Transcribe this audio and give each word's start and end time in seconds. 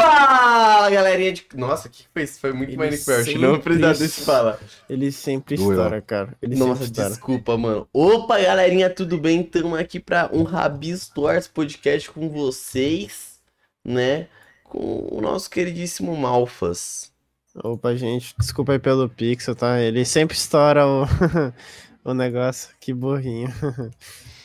Fala, 0.00 0.90
galerinha 0.90 1.32
de... 1.32 1.46
Nossa, 1.54 1.88
que 1.88 2.04
foi 2.12 2.22
isso? 2.22 2.40
Foi 2.40 2.52
muito 2.52 2.70
Ele 2.70 2.76
Minecraft. 2.76 3.24
sempre 3.24 3.38
Não 3.40 3.58
precisava 3.60 3.98
desse 3.98 4.20
fala. 4.22 4.60
Ele 4.88 5.12
sempre 5.12 5.56
Doeu. 5.56 5.70
estoura, 5.72 6.00
cara. 6.02 6.36
Ele 6.40 6.56
Nossa, 6.56 6.72
sempre 6.72 6.86
estoura. 6.86 7.10
desculpa, 7.10 7.58
mano. 7.58 7.88
Opa, 7.92 8.40
galerinha, 8.40 8.88
tudo 8.90 9.18
bem? 9.18 9.40
Estamos 9.42 9.78
aqui 9.78 9.98
para 10.00 10.30
um 10.32 10.42
Rabis 10.44 11.08
Tours 11.08 11.48
podcast 11.48 12.10
com 12.10 12.28
vocês, 12.28 13.40
né? 13.84 14.28
Com 14.64 15.08
o 15.10 15.20
nosso 15.20 15.50
queridíssimo 15.50 16.16
Malfas. 16.16 17.10
Opa, 17.64 17.94
gente, 17.96 18.34
desculpa 18.38 18.72
aí 18.72 18.78
pelo 18.78 19.08
pixel, 19.08 19.54
tá? 19.54 19.80
Ele 19.80 20.04
sempre 20.04 20.36
estoura 20.36 20.86
o, 20.86 21.06
o 22.04 22.14
negócio. 22.14 22.70
Que 22.80 22.92
burrinho. 22.94 23.48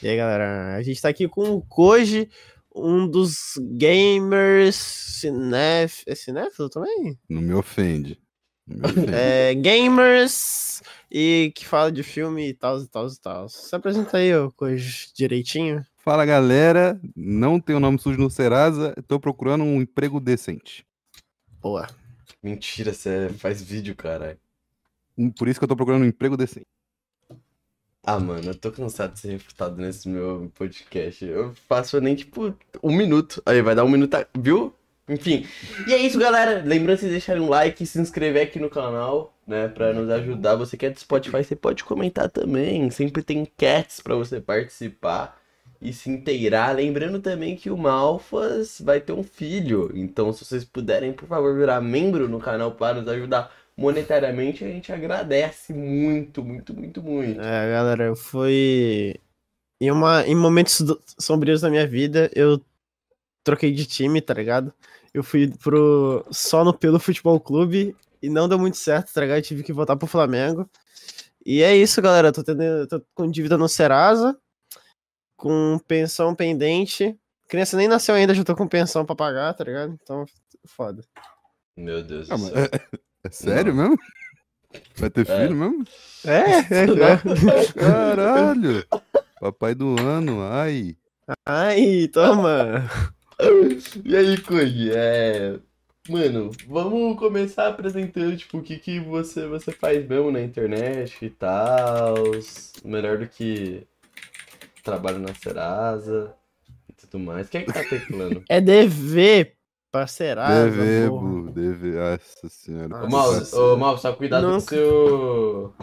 E 0.02 0.08
aí, 0.10 0.18
galera, 0.18 0.76
a 0.76 0.82
gente 0.82 1.02
tá 1.02 1.08
aqui 1.08 1.30
com 1.30 1.52
o 1.52 1.62
Koji, 1.62 2.30
um 2.76 3.08
dos 3.08 3.54
gamers 3.78 4.76
cinef... 4.76 6.04
É 6.08 6.16
cinéfilo 6.16 6.70
também? 6.70 7.18
Não 7.30 7.42
me 7.42 7.54
ofende. 7.54 8.20
Não 8.68 8.78
me 8.78 8.86
ofende. 9.04 9.14
É, 9.14 9.54
gamers 9.56 10.82
e 11.12 11.52
que 11.56 11.66
fala 11.66 11.92
de 11.92 12.04
filme 12.04 12.50
e 12.50 12.54
tal, 12.54 12.82
e 12.82 12.88
tal, 12.88 13.08
e 13.08 13.18
tal. 13.20 13.50
Se 13.50 13.76
apresenta 13.76 14.18
aí, 14.18 14.36
ô 14.36 14.52
Koji, 14.52 15.12
direitinho. 15.16 15.86
Fala 15.98 16.26
galera, 16.26 17.00
não 17.16 17.60
tenho 17.60 17.80
nome 17.80 17.98
sujo 18.00 18.20
no 18.20 18.30
Serasa, 18.30 18.94
tô 19.08 19.20
procurando 19.20 19.64
um 19.64 19.82
emprego 19.82 20.20
decente. 20.20 20.86
Boa. 21.62 21.88
Mentira, 22.42 22.94
você 22.94 23.30
faz 23.38 23.62
vídeo, 23.62 23.96
caralho. 23.96 24.38
Um- 25.18 25.32
Por 25.32 25.48
isso 25.48 25.60
que 25.60 25.64
eu 25.64 25.68
tô 25.70 25.76
procurando 25.78 26.02
um 26.04 26.08
emprego 26.08 26.36
decente. 26.36 26.68
Ah, 28.06 28.20
mano, 28.20 28.50
eu 28.50 28.56
tô 28.56 28.70
cansado 28.72 29.14
de 29.14 29.20
ser 29.20 29.32
refutado 29.32 29.78
nesse 29.82 30.10
meu 30.10 30.52
podcast. 30.56 31.24
Eu 31.24 31.54
faço 31.70 32.00
nem 32.02 32.16
tipo 32.16 32.54
um 32.82 32.94
minuto. 32.96 33.42
Aí 33.46 33.62
vai 33.62 33.74
dar 33.76 33.86
um 33.86 33.90
minuto, 33.90 34.14
a- 34.16 34.28
viu? 34.38 34.74
Enfim. 35.08 35.46
E 35.88 35.94
é 35.94 35.98
isso, 35.98 36.20
galera. 36.20 36.62
Lembrando 36.66 37.00
de 37.00 37.10
deixarem 37.10 37.42
um 37.42 37.50
like 37.50 37.86
se 37.86 38.00
inscrever 38.00 38.44
aqui 38.44 38.60
no 38.60 38.70
canal, 38.70 39.34
né? 39.48 39.70
Pra 39.70 39.94
nos 39.94 40.10
ajudar. 40.10 40.56
Você 40.56 40.76
que 40.76 40.86
é 40.86 40.90
do 40.90 41.00
Spotify, 41.00 41.44
você 41.44 41.56
pode 41.56 41.84
comentar 41.86 42.30
também. 42.30 42.90
Sempre 42.90 43.22
tem 43.24 43.46
cats 43.58 44.02
pra 44.02 44.16
você 44.16 44.40
participar 44.42 45.40
e 45.82 45.94
se 45.94 46.10
inteirar. 46.10 46.76
Lembrando 46.76 47.20
também 47.22 47.56
que 47.56 47.70
o 47.70 47.78
Malfas 47.78 48.82
vai 48.82 49.00
ter 49.00 49.14
um 49.14 49.24
filho. 49.24 49.92
Então, 49.96 50.32
se 50.34 50.44
vocês 50.44 50.66
puderem, 50.66 51.14
por 51.14 51.28
favor, 51.28 51.56
virar 51.56 51.80
membro 51.82 52.28
no 52.28 52.40
canal 52.40 52.72
para 52.74 53.00
nos 53.00 53.08
ajudar 53.08 53.50
monetariamente, 53.78 54.64
a 54.64 54.68
gente 54.68 54.92
agradece 54.92 55.74
muito, 55.74 56.44
muito, 56.44 56.74
muito, 56.74 57.02
muito. 57.02 57.42
É, 57.42 57.72
galera, 57.72 58.06
eu 58.06 58.16
fui. 58.16 59.16
Em, 59.82 59.92
uma, 59.92 60.26
em 60.26 60.36
momentos 60.36 60.82
do- 60.82 61.02
sombrios 61.20 61.62
da 61.62 61.70
minha 61.70 61.86
vida, 61.88 62.30
eu 62.36 62.62
troquei 63.44 63.74
de 63.74 63.86
time, 63.86 64.22
tá 64.22 64.34
ligado? 64.34 64.74
Eu 65.14 65.24
fui 65.24 65.52
pro. 65.58 66.26
só 66.32 66.64
no 66.64 66.74
pelo 66.74 67.00
futebol 67.00 67.40
clube 67.40 67.96
e 68.22 68.30
não 68.30 68.48
deu 68.48 68.58
muito 68.58 68.78
certo, 68.78 69.14
tá 69.14 69.22
ligado? 69.22 69.38
Eu 69.38 69.44
tive 69.44 69.64
que 69.64 69.74
voltar 69.74 69.96
pro 69.96 70.08
Flamengo. 70.08 70.70
E 71.46 71.62
é 71.62 71.76
isso, 71.76 72.02
galera. 72.02 72.30
Eu 72.30 72.32
tô, 72.34 72.44
tendo, 72.44 72.88
tô 72.88 73.02
com 73.14 73.30
dívida 73.30 73.58
no 73.58 73.68
Serasa, 73.68 74.38
com 75.36 75.78
pensão 75.88 76.34
pendente. 76.34 77.18
Criança 77.50 77.76
nem 77.76 77.88
nasceu 77.88 78.16
ainda, 78.16 78.34
já 78.34 78.44
tô 78.44 78.56
com 78.56 78.68
pensão 78.68 79.06
pra 79.06 79.16
pagar, 79.16 79.54
tá 79.54 79.64
ligado? 79.66 79.98
Então, 80.02 80.26
foda. 80.66 81.04
Meu 81.78 82.02
Deus 82.04 82.32
Ah, 82.32 82.36
do 82.38 82.42
mas 82.42 82.52
céu. 82.52 82.70
é, 83.24 83.28
é 83.28 83.32
sério 83.32 83.74
mesmo? 83.74 83.98
Vai 84.98 85.10
ter 85.10 85.28
É. 85.30 85.42
filho 85.44 85.56
mesmo? 85.56 85.84
É, 86.26 86.40
é, 86.40 86.84
é. 86.84 87.74
Caralho! 87.74 88.86
Papai 89.40 89.76
do 89.76 89.96
ano, 90.00 90.42
ai. 90.42 90.96
Ai, 91.46 92.08
toma. 92.12 92.90
E 94.06 94.16
aí, 94.16 94.38
Koji, 94.40 94.92
é... 94.94 95.60
Mano, 96.08 96.52
vamos 96.68 97.18
começar 97.18 97.68
apresentando, 97.68 98.38
tipo, 98.38 98.60
o 98.60 98.62
que 98.64 98.78
que 98.78 99.00
você, 99.00 99.48
você 99.48 99.72
faz 99.72 100.08
mesmo 100.08 100.32
na 100.32 100.40
internet 100.42 101.26
e 101.26 101.30
tal. 101.30 102.16
Melhor 102.86 103.18
do 103.18 103.28
que 103.28 103.86
trabalho 104.84 105.20
na 105.20 105.34
Serasa 105.34 106.34
e 106.88 106.94
tudo 106.94 107.20
mais. 107.20 107.50
Quem 107.50 107.62
é 107.62 107.64
que 107.66 107.74
tá 107.74 107.84
teclando? 107.84 108.44
É 108.48 108.62
dever, 108.62 109.56
porra. 111.08 111.42
Bu, 111.46 111.52
DV. 111.52 111.92
Nossa 111.92 112.50
senhora. 112.50 112.96
Ô, 112.96 113.06
Ô, 113.06 113.10
mouse, 113.10 113.56
ô, 113.56 113.78
mouse, 113.78 114.02
só 114.02 114.14
cuidado 114.14 114.44
com 114.44 114.50
o 114.50 114.54
Nunca. 114.54 114.76
seu... 114.76 115.74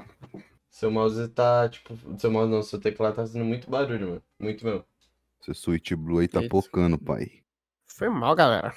Seu 0.70 0.90
mouse 0.90 1.28
tá, 1.28 1.68
tipo... 1.68 1.94
Seu 2.18 2.30
mouse 2.30 2.50
não, 2.50 2.62
seu 2.62 2.80
teclado 2.80 3.14
tá 3.16 3.22
fazendo 3.22 3.44
muito 3.44 3.70
barulho, 3.70 4.08
mano. 4.08 4.22
Muito 4.38 4.64
mesmo. 4.64 4.84
Seu 5.42 5.54
Switch 5.54 5.92
Blue 5.92 6.18
aí 6.18 6.28
tá 6.28 6.40
Eita. 6.40 6.50
pocando, 6.50 6.98
pai. 6.98 7.42
Foi 7.86 8.08
mal, 8.08 8.34
galera. 8.34 8.74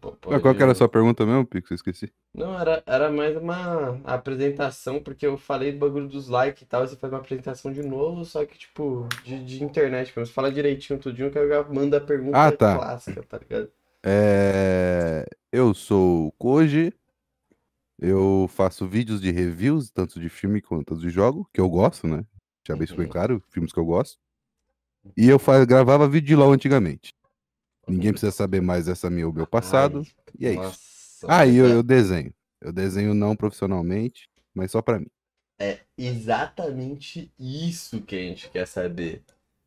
Pô, 0.00 0.16
Mas 0.26 0.40
qual 0.42 0.54
que 0.54 0.62
era 0.62 0.72
a 0.72 0.74
sua 0.74 0.88
pergunta 0.88 1.24
mesmo, 1.26 1.46
Pix? 1.46 1.70
Eu 1.70 1.74
esqueci. 1.74 2.12
Não, 2.34 2.58
era, 2.58 2.82
era 2.86 3.10
mais 3.10 3.36
uma 3.36 3.98
apresentação, 4.04 5.02
porque 5.02 5.26
eu 5.26 5.36
falei 5.38 5.72
do 5.72 5.78
bagulho 5.78 6.06
dos 6.06 6.28
likes 6.28 6.62
e 6.62 6.66
tal, 6.66 6.84
e 6.84 6.88
você 6.88 6.96
faz 6.96 7.12
uma 7.12 7.18
apresentação 7.20 7.72
de 7.72 7.82
novo, 7.82 8.24
só 8.24 8.44
que, 8.44 8.58
tipo, 8.58 9.08
de, 9.24 9.42
de 9.44 9.64
internet 9.64 10.08
mesmo. 10.08 10.26
Você 10.26 10.32
fala 10.32 10.52
direitinho 10.52 10.98
tudinho, 10.98 11.30
que 11.30 11.38
eu 11.38 11.48
já 11.48 11.62
mando 11.64 11.96
a 11.96 12.00
pergunta 12.00 12.38
Ah, 12.38 12.52
tá. 12.52 12.76
clássica, 12.76 13.22
tá 13.22 13.38
ligado? 13.38 13.70
É... 14.06 15.26
Eu 15.52 15.74
sou 15.74 16.28
o 16.28 16.32
Koji. 16.32 16.92
Eu 17.98 18.46
faço 18.48 18.86
vídeos 18.86 19.20
de 19.20 19.30
reviews, 19.30 19.90
tanto 19.90 20.20
de 20.20 20.28
filme 20.28 20.60
quanto 20.60 20.96
de 20.96 21.08
jogo, 21.08 21.48
que 21.52 21.60
eu 21.60 21.68
gosto, 21.68 22.06
né? 22.06 22.24
Já 22.66 22.76
bem 22.76 22.86
super 22.86 23.04
Uhum. 23.06 23.08
claro, 23.12 23.42
filmes 23.50 23.72
que 23.72 23.78
eu 23.78 23.84
gosto. 23.86 24.18
E 25.16 25.28
eu 25.28 25.38
fa- 25.38 25.64
gravava 25.64 26.08
vídeo 26.08 26.28
de 26.28 26.36
LOL 26.36 26.52
antigamente. 26.52 27.14
Ninguém 27.88 28.10
precisa 28.12 28.32
saber 28.32 28.60
mais 28.60 28.86
dessa 28.86 29.08
minha, 29.08 29.28
o 29.28 29.32
meu 29.32 29.46
passado. 29.46 30.02
Ai, 30.04 30.32
e 30.38 30.46
é 30.46 30.52
isso. 30.52 30.56
nossa, 30.60 31.26
Ah, 31.28 31.46
e 31.46 31.56
eu, 31.56 31.64
mas 31.66 31.74
eu 31.74 31.82
desenho. 31.82 32.34
Eu 32.60 32.72
desenho 32.72 33.14
não 33.14 33.34
profissionalmente, 33.36 34.28
mas 34.54 34.70
só 34.72 34.82
pra 34.82 34.98
mim. 34.98 35.06
É 35.58 35.80
exatamente 35.96 37.32
isso 37.38 38.02
que 38.02 38.14
a 38.14 38.18
gente 38.18 38.50
quer 38.50 38.66
saber. 38.66 39.22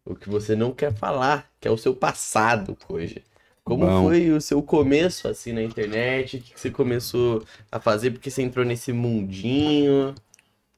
O 0.05 0.15
que 0.15 0.29
você 0.29 0.55
não 0.55 0.73
quer 0.73 0.93
falar, 0.93 1.51
que 1.59 1.67
é 1.67 1.71
o 1.71 1.77
seu 1.77 1.95
passado, 1.95 2.75
Koji. 2.75 3.23
Como 3.69 3.85
Bom. 3.85 4.03
foi 4.05 4.31
o 4.31 4.41
seu 4.41 4.63
começo, 4.63 5.27
assim, 5.27 5.53
na 5.53 5.61
internet? 5.61 6.37
O 6.37 6.41
que 6.41 6.59
você 6.59 6.71
começou 6.71 7.45
a 7.71 7.79
fazer? 7.79 8.09
Porque 8.11 8.31
você 8.31 8.41
entrou 8.41 8.65
nesse 8.65 8.91
mundinho? 8.91 10.15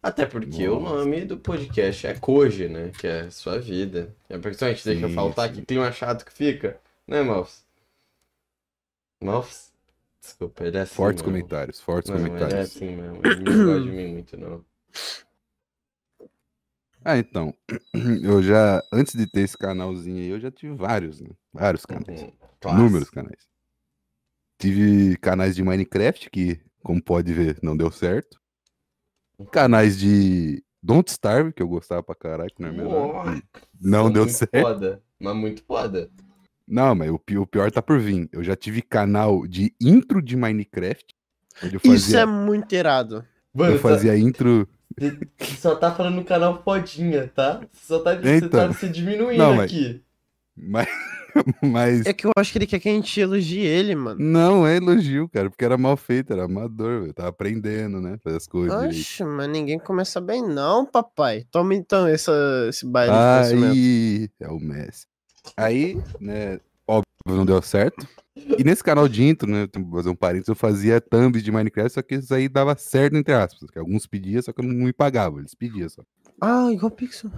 Até 0.04 0.26
porque 0.26 0.68
o 0.68 0.80
Nossa. 0.80 0.96
nome 0.98 1.24
do 1.26 1.38
podcast 1.38 2.06
é 2.08 2.16
Koji, 2.16 2.68
né? 2.68 2.92
Que 3.00 3.08
é 3.08 3.30
sua 3.30 3.60
vida. 3.60 4.14
É 4.28 4.38
porque 4.38 4.58
só 4.58 4.66
a 4.66 4.70
gente 4.74 4.84
deixa 4.84 5.08
Sim, 5.08 5.14
faltar 5.14 5.48
sim. 5.50 5.56
que 5.56 5.66
clima 5.66 5.90
chato 5.92 6.26
que 6.26 6.34
fica. 6.34 6.80
Né, 7.08 7.22
Malfs? 7.22 7.64
Malfs? 9.24 9.72
Desculpa, 10.20 10.66
ele 10.66 10.78
é 10.78 10.82
assim 10.82 10.96
Fortes 10.96 11.24
mesmo. 11.24 11.34
comentários, 11.38 11.80
fortes 11.80 12.10
Não, 12.12 12.18
ele 12.18 12.26
é 12.26 12.30
comentários. 12.30 12.60
assim 12.76 12.96
mesmo. 12.96 13.22
Ele 13.26 13.40
não 13.56 13.66
gosta 13.68 13.82
de 13.84 13.90
mim 13.92 14.08
muito, 14.14 14.38
não. 14.38 14.66
Ah, 17.04 17.18
então. 17.18 17.54
Eu 18.24 18.44
já, 18.44 18.84
antes 18.92 19.16
de 19.16 19.26
ter 19.28 19.42
esse 19.42 19.58
canalzinho 19.58 20.18
aí, 20.18 20.30
eu 20.30 20.40
já 20.40 20.52
tive 20.52 20.76
vários, 20.76 21.20
né? 21.22 21.30
Vários 21.54 21.86
canais. 21.86 22.22
Uhum. 22.22 22.32
Clássico. 22.62 22.82
Inúmeros 22.82 23.10
canais. 23.10 23.48
Tive 24.60 25.18
canais 25.18 25.56
de 25.56 25.64
Minecraft, 25.64 26.30
que, 26.30 26.62
como 26.84 27.02
pode 27.02 27.34
ver, 27.34 27.58
não 27.64 27.76
deu 27.76 27.92
certo. 27.92 28.40
Canais 29.52 29.98
de 30.00 30.64
Don't 30.82 31.10
Starve, 31.10 31.52
que 31.52 31.64
eu 31.64 31.68
gostava 31.68 32.04
pra 32.04 32.14
caralho, 32.14 32.52
que 32.56 32.62
não 32.62 32.70
é. 32.70 32.74
Nossa, 32.74 33.44
Não 33.82 34.12
deu 34.12 34.24
muito 34.26 34.36
certo. 34.38 34.62
Foda, 34.62 35.02
mas 35.20 35.36
muito 35.36 35.64
foda. 35.64 36.12
Não, 36.68 36.94
mas 36.94 37.10
o 37.10 37.18
pi- 37.20 37.38
o 37.40 37.48
pior 37.48 37.72
tá 37.72 37.82
por 37.82 38.00
vir. 38.00 38.30
Eu 38.32 38.44
já 38.44 38.56
tive 38.56 38.82
canal 38.84 39.46
de 39.48 39.76
intro 39.82 40.22
de 40.22 40.38
Minecraft. 40.38 41.16
Onde 41.64 41.76
eu 41.76 41.80
fazia, 41.80 41.96
Isso 41.96 42.18
é 42.18 42.26
muito 42.26 42.74
irado. 42.74 43.26
Mano, 43.54 43.74
eu 43.76 43.80
fazia 43.80 44.16
intro. 44.18 44.68
você 44.98 45.18
só 45.58 45.76
tá 45.76 45.94
falando 45.94 46.16
no 46.18 46.24
canal 46.24 46.62
fodinha, 46.64 47.28
tá? 47.28 47.62
Você 47.74 47.86
só 47.88 48.00
tá, 48.00 48.14
Então. 48.16 48.50
tá 48.50 48.74
se 48.74 48.88
diminuindo 48.88 49.38
Não, 49.40 49.56
mas- 49.56 49.72
aqui. 49.72 50.04
Mas. 50.56 50.88
mas 51.62 52.06
É 52.06 52.14
que 52.14 52.26
eu 52.28 52.32
acho 52.38 52.52
que 52.52 52.58
ele 52.58 52.68
quer 52.68 52.80
que 52.80 52.90
a 52.90 52.92
gente 52.92 53.20
elogie 53.20 53.60
ele, 53.62 53.96
mano. 53.96 54.20
não 54.20 54.66
é 54.68 54.78
elogio, 54.78 55.28
cara, 55.30 55.50
porque 55.50 55.64
era 55.66 55.78
mal 55.78 55.96
feito, 55.98 56.34
era 56.34 56.46
amador. 56.46 57.08
Eu 57.08 57.14
tava 57.14 57.30
aprendendo, 57.30 58.00
né? 58.02 58.18
Fazer 58.24 58.38
as 58.38 58.48
coisas. 58.48 58.84
Oxe, 58.90 59.24
mas 59.24 59.50
ninguém 59.50 59.80
começa 59.80 60.20
bem 60.22 60.42
não, 60.48 60.86
papai. 60.86 61.46
Toma 61.52 61.74
então 61.76 62.08
essa, 62.08 62.32
esse 62.70 62.86
baile. 62.86 63.12
Aí 63.14 64.30
é 64.40 64.48
o 64.50 64.60
Messi. 64.60 65.06
Aí, 65.58 65.98
né, 66.20 66.60
óbvio, 66.88 67.06
não 67.28 67.46
deu 67.46 67.62
certo. 67.62 68.08
E 68.36 68.64
nesse 68.64 68.84
canal 68.84 69.08
de 69.08 69.24
intro, 69.24 69.50
né, 69.50 69.68
fazer 69.92 70.10
um 70.10 70.16
parênteses, 70.16 70.48
eu 70.48 70.56
fazia 70.56 71.02
thumbs 71.02 71.44
de 71.44 71.52
Minecraft, 71.52 71.92
só 71.94 72.02
que 72.02 72.16
isso 72.16 72.34
aí 72.34 72.48
dava 72.48 72.76
certo, 72.78 73.16
entre 73.18 73.34
aspas. 73.34 73.70
Que 73.70 73.78
alguns 73.80 74.06
pediam, 74.08 74.42
só 74.42 74.54
que 74.54 74.62
eu 74.62 74.66
não 74.66 74.86
me 74.86 74.94
pagava, 74.94 75.40
eles 75.40 75.54
pediam 75.54 75.90
só. 75.90 76.02
Ah, 76.40 76.70
igual 76.72 76.90
Pixel. 76.92 77.30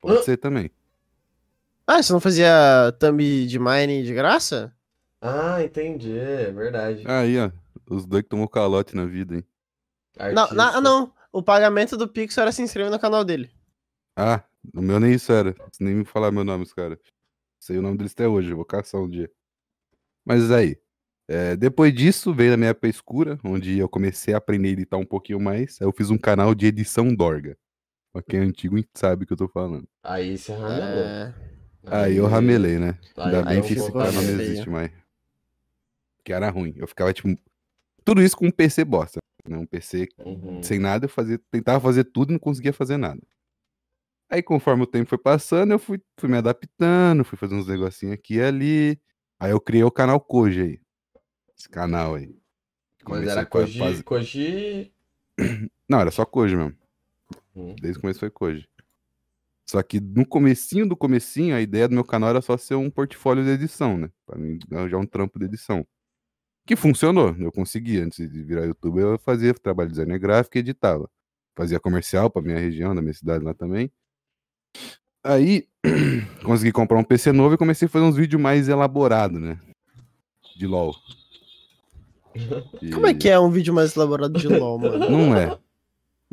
Pode 0.00 0.18
Ah. 0.18 0.22
ser 0.22 0.36
também. 0.36 0.70
Ah, 1.86 2.02
você 2.02 2.12
não 2.12 2.20
fazia 2.20 2.92
thumb 2.98 3.46
de 3.46 3.58
mine 3.58 4.02
de 4.04 4.14
graça? 4.14 4.74
Ah, 5.20 5.62
entendi, 5.62 6.16
é 6.16 6.50
verdade. 6.50 7.04
Aí, 7.06 7.38
ó, 7.38 7.50
os 7.90 8.06
dois 8.06 8.22
que 8.22 8.28
tomou 8.28 8.48
calote 8.48 8.94
na 8.96 9.04
vida, 9.06 9.36
hein. 9.36 9.44
Não, 10.32 10.48
na- 10.54 10.80
não. 10.80 11.12
O 11.32 11.42
pagamento 11.42 11.96
do 11.96 12.08
Pixel 12.08 12.42
era 12.42 12.52
se 12.52 12.62
inscrever 12.62 12.90
no 12.90 12.98
canal 12.98 13.24
dele. 13.24 13.50
Ah, 14.16 14.42
o 14.74 14.80
meu 14.80 15.00
nem 15.00 15.12
isso 15.12 15.32
era. 15.32 15.54
Nem 15.80 15.94
me 15.96 16.04
falar 16.04 16.30
meu 16.30 16.44
nome, 16.44 16.62
os 16.62 16.72
caras. 16.72 16.98
Sei 17.60 17.76
o 17.78 17.82
nome 17.82 17.96
deles 17.98 18.12
até 18.12 18.28
hoje, 18.28 18.50
eu 18.50 18.56
vou 18.56 18.64
caçar 18.64 19.00
um 19.00 19.08
dia. 19.08 19.28
Mas 20.24 20.50
aí, 20.50 20.76
é, 21.28 21.56
depois 21.56 21.92
disso 21.92 22.32
veio 22.32 22.54
a 22.54 22.56
minha 22.56 22.70
época 22.70 22.88
escura, 22.88 23.38
onde 23.44 23.78
eu 23.78 23.88
comecei 23.88 24.32
a 24.32 24.38
aprender 24.38 24.68
a 24.68 24.72
editar 24.72 24.96
um 24.96 25.04
pouquinho 25.06 25.40
mais. 25.40 25.78
Aí 25.80 25.86
eu 25.86 25.92
fiz 25.92 26.10
um 26.10 26.18
canal 26.18 26.54
de 26.54 26.66
edição 26.66 27.14
Dorga. 27.14 27.58
Pra 28.12 28.22
quem 28.22 28.40
é 28.40 28.42
antigo 28.44 28.76
sabe 28.94 29.24
o 29.24 29.26
que 29.26 29.32
eu 29.32 29.36
tô 29.36 29.48
falando. 29.48 29.88
Aí 30.04 30.38
você 30.38 30.52
ramelou. 30.52 31.04
É, 31.04 31.34
Aí 31.86 32.16
eu 32.16 32.26
ramelei, 32.26 32.78
né? 32.78 32.98
Aí 33.16 33.24
Ainda 33.26 33.42
bem 33.42 33.62
que 33.62 33.72
esse 33.74 33.92
canal 33.92 34.12
não 34.12 34.22
existe 34.22 34.68
mais. 34.70 34.90
Que 36.24 36.32
era 36.32 36.48
ruim. 36.50 36.74
Eu 36.76 36.86
ficava, 36.86 37.12
tipo. 37.12 37.28
Tudo 38.04 38.22
isso 38.22 38.36
com 38.36 38.46
um 38.46 38.50
PC 38.50 38.84
bosta. 38.84 39.18
Né? 39.48 39.56
Um 39.58 39.66
PC 39.66 40.08
Uhum. 40.18 40.62
sem 40.62 40.78
nada, 40.78 41.04
eu 41.04 41.08
fazia, 41.08 41.38
tentava 41.50 41.80
fazer 41.80 42.04
tudo 42.04 42.30
e 42.30 42.32
não 42.32 42.38
conseguia 42.38 42.72
fazer 42.72 42.96
nada. 42.96 43.20
Aí, 44.30 44.42
conforme 44.42 44.82
o 44.82 44.86
tempo 44.86 45.08
foi 45.08 45.18
passando, 45.18 45.72
eu 45.72 45.78
fui, 45.78 46.00
fui 46.18 46.28
me 46.30 46.36
adaptando, 46.38 47.24
fui 47.24 47.36
fazendo 47.36 47.58
uns 47.60 47.66
negocinhos 47.68 48.14
aqui 48.14 48.36
e 48.36 48.42
ali. 48.42 49.00
Aí 49.38 49.50
eu 49.50 49.60
criei 49.60 49.84
o 49.84 49.90
canal 49.90 50.18
Koji 50.20 50.60
aí. 50.60 50.80
Esse 51.56 51.68
canal 51.68 52.14
aí. 52.14 52.28
Mas 52.28 53.04
Comecei 53.04 53.30
era 53.32 53.44
com 53.46 53.58
a 53.58 53.60
Koji, 53.62 53.78
fase- 53.78 54.02
Koji... 54.02 54.92
Não, 55.88 56.00
era 56.00 56.10
só 56.10 56.24
Koji 56.24 56.56
mesmo. 56.56 56.74
Hum. 57.54 57.74
Desde 57.80 57.98
o 57.98 58.00
começo 58.00 58.20
foi 58.20 58.30
Koji. 58.30 58.66
Só 59.66 59.82
que 59.82 59.98
no 59.98 60.26
comecinho 60.26 60.88
do 60.88 60.96
comecinho, 60.96 61.56
a 61.56 61.60
ideia 61.60 61.88
do 61.88 61.94
meu 61.94 62.04
canal 62.04 62.30
era 62.30 62.42
só 62.42 62.56
ser 62.56 62.74
um 62.74 62.90
portfólio 62.90 63.44
de 63.44 63.50
edição, 63.50 63.96
né? 63.96 64.10
Pra 64.26 64.38
mim 64.38 64.58
arranjar 64.70 64.98
um 64.98 65.06
trampo 65.06 65.38
de 65.38 65.46
edição. 65.46 65.86
Que 66.66 66.76
funcionou, 66.76 67.34
eu 67.38 67.52
consegui. 67.52 67.98
Antes 67.98 68.30
de 68.30 68.42
virar 68.42 68.64
youtuber, 68.64 69.04
eu 69.04 69.18
fazia 69.18 69.54
trabalho 69.54 69.88
de 69.88 69.94
designer 69.94 70.18
gráfico 70.18 70.56
e 70.56 70.60
editava. 70.60 71.10
Fazia 71.56 71.80
comercial 71.80 72.30
pra 72.30 72.42
minha 72.42 72.58
região, 72.58 72.94
da 72.94 73.02
minha 73.02 73.14
cidade 73.14 73.44
lá 73.44 73.54
também. 73.54 73.90
Aí, 75.22 75.66
consegui 76.44 76.72
comprar 76.72 76.98
um 76.98 77.04
PC 77.04 77.32
novo 77.32 77.54
e 77.54 77.58
comecei 77.58 77.86
a 77.86 77.88
fazer 77.88 78.04
uns 78.04 78.16
vídeos 78.16 78.40
mais 78.40 78.68
elaborados, 78.68 79.40
né? 79.40 79.58
De 80.56 80.66
LOL. 80.66 80.94
Como 82.92 83.06
é 83.06 83.14
que 83.14 83.28
é 83.28 83.38
um 83.38 83.50
vídeo 83.50 83.72
mais 83.72 83.96
elaborado 83.96 84.38
de 84.38 84.48
LOL, 84.48 84.78
mano? 84.78 85.10
Não 85.10 85.36
é. 85.36 85.58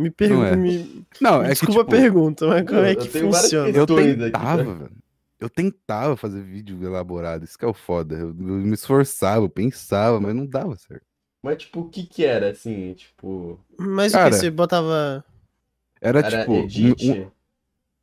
Me 0.01 0.09
pergunta. 0.09 0.47
é. 0.49 0.55
Me... 0.55 1.05
Não, 1.21 1.43
é 1.43 1.49
Desculpa 1.49 1.73
que, 1.73 1.79
tipo, 1.85 1.95
a 1.95 1.99
pergunta, 1.99 2.47
mas 2.47 2.65
como 2.67 2.79
é 2.81 2.91
eu 2.93 2.97
que 2.97 3.07
tenho 3.09 3.31
várias 3.31 3.51
funciona? 3.51 3.77
Eu 3.77 3.85
tentava. 3.85 4.91
Eu 5.39 5.49
tentava 5.49 6.15
fazer 6.17 6.41
vídeo 6.43 6.83
elaborado, 6.83 7.43
isso 7.43 7.57
que 7.57 7.65
é 7.65 7.67
o 7.67 7.73
foda. 7.73 8.15
Eu, 8.15 8.27
eu 8.27 8.33
me 8.33 8.73
esforçava, 8.73 9.43
eu 9.43 9.49
pensava, 9.49 10.19
mas 10.19 10.35
não 10.35 10.45
dava 10.45 10.75
certo. 10.77 11.03
Mas, 11.41 11.57
tipo, 11.57 11.81
o 11.81 11.89
que 11.89 12.03
que 12.03 12.23
era, 12.23 12.51
assim, 12.51 12.93
tipo... 12.93 13.59
Mas 13.79 14.13
o 14.13 14.17
Cara, 14.17 14.29
que 14.29 14.35
você 14.35 14.51
botava. 14.51 15.25
Era, 15.99 16.19
Era 16.19 16.39
tipo. 16.41 16.53
edit? 16.53 17.09
um- 17.11 17.31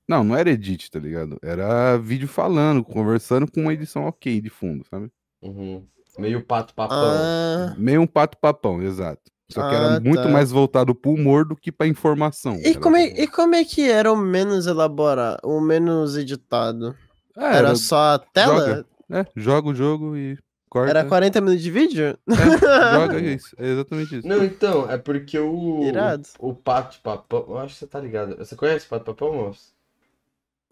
Não, 0.08 0.24
não 0.24 0.34
era 0.36 0.50
edit, 0.50 0.90
tá 0.90 0.98
ligado? 0.98 1.38
Era 1.40 1.96
vídeo 1.98 2.26
falando, 2.26 2.82
conversando 2.82 3.48
com 3.48 3.60
uma 3.60 3.72
edição 3.72 4.04
ok 4.06 4.40
de 4.40 4.50
fundo, 4.50 4.84
sabe? 4.90 5.08
Uhum. 5.40 5.84
Meio 6.18 6.42
pato 6.44 6.74
papão. 6.74 6.98
Ah. 6.98 7.74
Meio 7.78 8.00
um 8.02 8.06
pato 8.08 8.36
papão, 8.38 8.82
exato. 8.82 9.30
Só 9.50 9.66
que 9.68 9.74
era 9.74 9.96
Ah, 9.96 10.00
muito 10.00 10.22
tá. 10.22 10.28
mais 10.28 10.50
voltado 10.50 10.94
pro 10.94 11.10
humor 11.12 11.44
do 11.46 11.56
que 11.56 11.72
pra 11.72 11.86
informação. 11.86 12.56
E 12.56 12.70
Era- 12.70 12.80
como, 12.80 12.96
é, 12.96 13.04
e 13.06 13.26
como 13.26 13.54
é 13.54 13.64
que 13.64 13.88
era 13.90 14.12
o 14.12 14.16
menos 14.16 14.66
elaborado, 14.66 15.38
o 15.42 15.58
menos 15.60 16.16
editado? 16.18 16.94
É, 17.36 17.56
Era, 17.56 17.74
só 17.74 18.14
a 18.14 18.18
tela? 18.18 18.58
joga. 18.60 18.86
É, 19.10 19.26
joga 19.34 19.68
o 19.68 19.74
jogo 19.74 20.16
e 20.18 20.36
corta. 20.68 20.90
Era 20.90 21.04
40 21.06 21.40
minutos 21.40 21.62
de 21.62 21.70
vídeo? 21.70 22.18
É, 22.28 22.94
joga 22.94 23.18
isso. 23.20 23.56
É 23.58 23.66
exatamente 23.68 24.18
isso. 24.18 24.28
Não, 24.28 24.44
então, 24.44 24.90
é 24.90 24.98
porque 24.98 25.38
o... 25.38 25.82
Irado. 25.84 26.28
O 26.38 26.52
pato 26.52 26.98
papão... 27.02 27.46
Eu 27.48 27.58
acho 27.58 27.72
que 27.74 27.78
você 27.80 27.86
tá 27.86 27.98
ligado. 28.00 28.36
Você 28.36 28.54
conhece 28.54 28.84
o 28.84 28.88
pato 28.90 29.04
papão, 29.06 29.32
moço? 29.32 29.72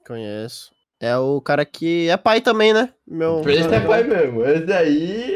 Conheço. 0.06 0.70
É 1.00 1.17
o 1.17 1.40
cara 1.40 1.64
que 1.64 2.08
é 2.08 2.17
pai 2.17 2.40
também, 2.40 2.73
né? 2.73 2.90
Meu. 3.06 3.40
Esse 3.49 3.75
é 3.75 3.81
pai 3.81 4.02
mesmo. 4.05 4.44
Esse 4.44 4.73
aí... 4.73 5.36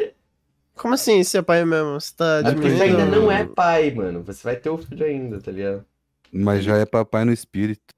Como 0.81 0.95
assim, 0.95 1.23
você 1.23 1.37
é 1.37 1.43
pai 1.43 1.63
mesmo? 1.63 2.01
Você 2.01 2.15
tá 2.17 2.39
É 2.39 2.55
porque 2.55 2.71
você 2.71 2.85
ainda 2.85 3.05
não 3.05 3.31
é 3.31 3.45
pai, 3.45 3.91
mano. 3.91 4.23
Você 4.23 4.43
vai 4.43 4.57
ter 4.57 4.71
o 4.71 4.79
filho 4.79 5.05
ainda, 5.05 5.39
tá 5.39 5.53
ligado? 5.53 5.85
Mas 6.33 6.65
já 6.65 6.79
é 6.79 6.87
papai 6.87 7.27
no 7.27 7.33
espírito, 7.33 7.95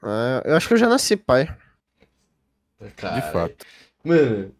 Ah, 0.00 0.40
eu 0.44 0.54
acho 0.54 0.68
que 0.68 0.74
eu 0.74 0.78
já 0.78 0.88
nasci 0.88 1.16
pai. 1.16 1.48
Cara, 2.96 3.20
de 3.20 3.32
fato. 3.32 3.66
Mano, 4.04 4.54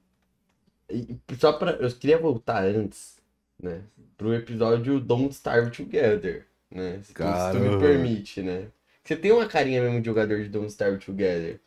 só 1.38 1.52
pra. 1.52 1.72
Eu 1.72 1.88
queria 1.92 2.18
voltar 2.18 2.64
antes, 2.64 3.18
né? 3.62 3.82
Pro 4.16 4.34
episódio 4.34 4.98
Don't 4.98 5.32
Starve 5.32 5.70
Together, 5.70 6.46
né? 6.68 7.00
Se, 7.04 7.14
tu, 7.14 7.22
se 7.22 7.50
tu 7.52 7.58
me 7.58 7.68
Caramba. 7.68 7.78
permite, 7.78 8.42
né? 8.42 8.66
Você 9.04 9.14
tem 9.14 9.30
uma 9.30 9.46
carinha 9.46 9.82
mesmo 9.82 10.00
de 10.00 10.06
jogador 10.06 10.42
de 10.42 10.48
Don't 10.48 10.68
Starve 10.68 10.98
Together, 10.98 11.60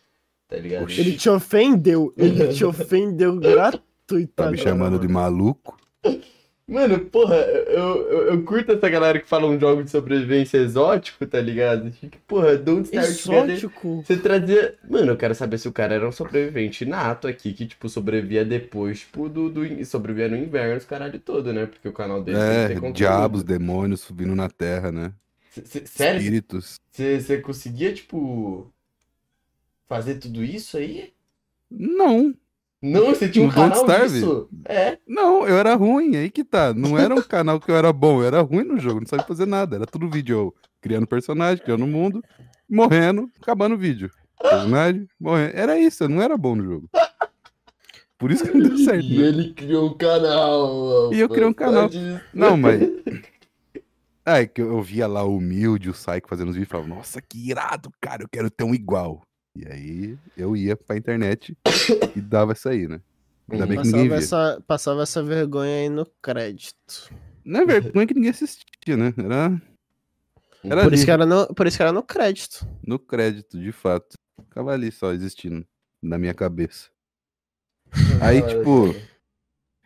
tá 0.48 0.58
ligado? 0.58 0.90
Ele 0.90 1.16
te 1.18 1.30
ofendeu. 1.30 2.14
Ele 2.18 2.54
te 2.54 2.64
ofendeu 2.66 3.38
gratuitamente. 3.38 4.34
Tá 4.36 4.52
me 4.52 4.58
chamando 4.58 5.00
de 5.00 5.08
maluco? 5.08 5.85
Mano, 6.68 7.00
porra, 7.06 7.36
eu, 7.36 8.10
eu, 8.10 8.28
eu 8.34 8.44
curto 8.44 8.72
essa 8.72 8.90
galera 8.90 9.20
que 9.20 9.28
fala 9.28 9.46
um 9.46 9.60
jogo 9.60 9.84
de 9.84 9.92
sobrevivência 9.92 10.58
exótico, 10.58 11.26
tá 11.28 11.40
ligado? 11.40 11.92
Que, 11.92 12.10
porra, 12.28 12.58
Don't 12.58 12.88
Starve. 12.88 13.14
Exótico. 13.20 14.04
Você 14.04 14.18
trazia. 14.18 14.78
Mano, 14.90 15.12
eu 15.12 15.18
quero 15.18 15.36
saber 15.36 15.58
se 15.60 15.68
o 15.68 15.72
cara 15.74 15.94
era 15.96 16.08
um 16.08 16.12
sobrevivente 16.12 16.84
nato 16.86 17.28
aqui, 17.28 17.54
que, 17.54 17.68
tipo, 17.68 17.88
sobrevivia 17.88 18.44
depois, 18.44 19.00
tipo, 19.02 19.30
do, 19.30 19.50
do 19.50 19.86
sobrevivia 19.86 20.30
no 20.30 20.38
inverno, 20.38 20.78
os 20.78 20.86
caralho 20.86 21.20
todo, 21.20 21.54
né? 21.54 21.66
Porque 21.68 21.88
o 21.88 21.94
canal 21.94 22.24
dele 22.24 22.40
É, 22.40 22.80
diabos, 22.92 23.44
demônios 23.44 24.02
subindo 24.02 24.36
na 24.36 24.50
terra, 24.50 24.92
né? 24.92 25.14
C- 25.50 25.66
c- 25.66 25.86
Sério? 25.88 26.22
Espíritos. 26.22 26.78
Você 26.92 27.20
você 27.22 27.42
conseguia, 27.42 27.94
tipo, 27.94 28.74
fazer 29.88 30.20
tudo 30.20 30.44
isso 30.44 30.78
aí? 30.78 31.12
Não, 31.70 32.34
Não, 32.86 33.06
você 33.08 33.28
tinha 33.28 33.44
um 33.44 33.48
No 33.48 33.54
canal 33.54 33.78
Starve? 33.78 34.14
disso? 34.14 34.50
É. 34.66 34.98
não, 35.08 35.48
eu 35.48 35.58
era 35.58 35.74
ruim, 35.76 36.16
aí 36.16 36.30
que 36.30 36.44
tá. 36.44 36.74
Não 36.74 36.98
era 36.98 37.16
um 37.16 37.22
canal 37.22 37.60
que 37.60 37.72
eu 37.72 37.76
era 37.76 37.92
bom, 37.92 38.22
eu 38.22 38.28
era 38.28 38.42
ruim 38.42 38.64
no 38.64 38.80
jogo, 38.80 39.00
não 39.00 39.08
sabia 39.08 39.26
fazer 39.26 39.48
nada. 39.48 39.78
Era 39.78 39.86
tudo 39.86 40.10
vídeo 40.10 40.54
criando 40.80 41.08
personagem, 41.08 41.64
criando 41.64 41.88
mundo, 41.88 42.24
morrendo, 42.70 43.30
acabando 43.42 43.74
o 43.74 43.78
vídeo. 43.78 44.12
Personagem, 44.40 45.08
morrendo. 45.20 45.56
Era 45.56 45.80
isso, 45.80 46.04
eu 46.04 46.10
não 46.10 46.22
era 46.22 46.38
bom 46.38 46.56
no 46.56 46.64
jogo. 46.64 46.90
Por 48.18 48.32
isso 48.32 48.44
que 48.44 48.58
não 48.58 48.70
deu 48.70 48.78
certo. 48.78 49.04
E 49.04 49.18
né? 49.18 49.28
ele 49.28 49.54
criou 49.54 49.90
um 49.90 49.98
canal. 49.98 51.14
E 51.14 51.20
eu 51.20 51.28
criei 51.28 51.48
um 51.48 51.54
canal. 51.54 51.90
disso. 51.90 52.22
Não, 52.34 52.56
mas. 52.56 52.82
É, 54.28 54.44
que 54.48 54.60
eu, 54.60 54.72
eu 54.72 54.82
via 54.82 55.06
lá 55.06 55.24
o 55.24 55.38
Humilde, 55.38 55.92
o 55.92 55.94
Psycho 55.94 56.28
fazendo 56.28 56.50
os 56.50 56.56
vídeos 56.56 56.68
e 56.68 56.72
falava, 56.72 56.90
nossa, 56.90 57.22
que 57.22 57.50
irado, 57.50 57.92
cara, 58.02 58.24
eu 58.24 58.28
quero 58.28 58.50
ter 58.50 58.64
um 58.64 58.74
igual. 58.74 59.22
E 59.56 59.66
aí 59.68 60.18
eu 60.36 60.56
ia 60.56 60.76
pra 60.76 60.98
internet 60.98 61.58
e 62.16 62.22
dava 62.22 62.54
isso 62.54 62.68
aí, 62.68 62.88
né? 62.88 63.02
Ainda 63.50 63.66
bem 63.68 63.80
que 63.82 63.88
ninguém 63.88 64.10
Passava 64.10 64.10
via. 64.10 64.18
essa, 64.56 64.64
passava 64.68 65.04
essa 65.04 65.24
vergonha 65.24 65.84
aí 65.84 65.90
no 65.90 66.06
crédito. 66.22 67.10
Não 67.44 67.62
é 67.62 67.66
vergonha 67.66 68.08
que 68.08 68.14
ninguém 68.14 68.32
assistia, 68.32 68.98
né? 68.98 69.14
Era 69.18 69.62
Era 70.64 70.82
Por 70.82 70.88
ali. 70.88 70.96
isso, 70.96 71.06
que 71.06 71.12
era 71.12 71.26
no, 71.26 71.48
por 71.54 71.68
isso 71.68 71.78
que 71.78 71.84
era 71.84 71.92
no 71.92 72.02
crédito. 72.04 72.68
no 72.86 72.98
crédito, 73.00 73.60
de 73.60 73.72
fato. 73.72 74.16
Ficava 74.42 74.74
ali 74.74 74.92
só 74.92 75.14
existindo 75.14 75.66
na 76.02 76.18
minha 76.18 76.34
cabeça. 76.34 76.90
Aí, 78.22 78.42
tipo. 78.42 78.94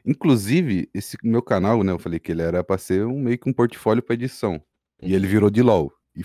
Inclusive, 0.06 0.90
esse 0.94 1.18
meu 1.24 1.42
canal, 1.44 1.84
né? 1.84 1.92
Eu 1.92 2.00
falei 2.00 2.20
que 2.20 2.32
ele 2.32 2.42
era 2.42 2.64
pra 2.64 2.78
ser 2.78 3.06
um, 3.06 3.20
meio 3.20 3.38
que 3.38 3.50
um 3.50 3.54
portfólio 3.54 4.02
pra 4.02 4.14
edição. 4.16 4.64
E 5.02 5.14
ele 5.14 5.28
virou 5.28 5.50
de 5.50 5.62
LOL. 5.62 5.94
E 6.16 6.24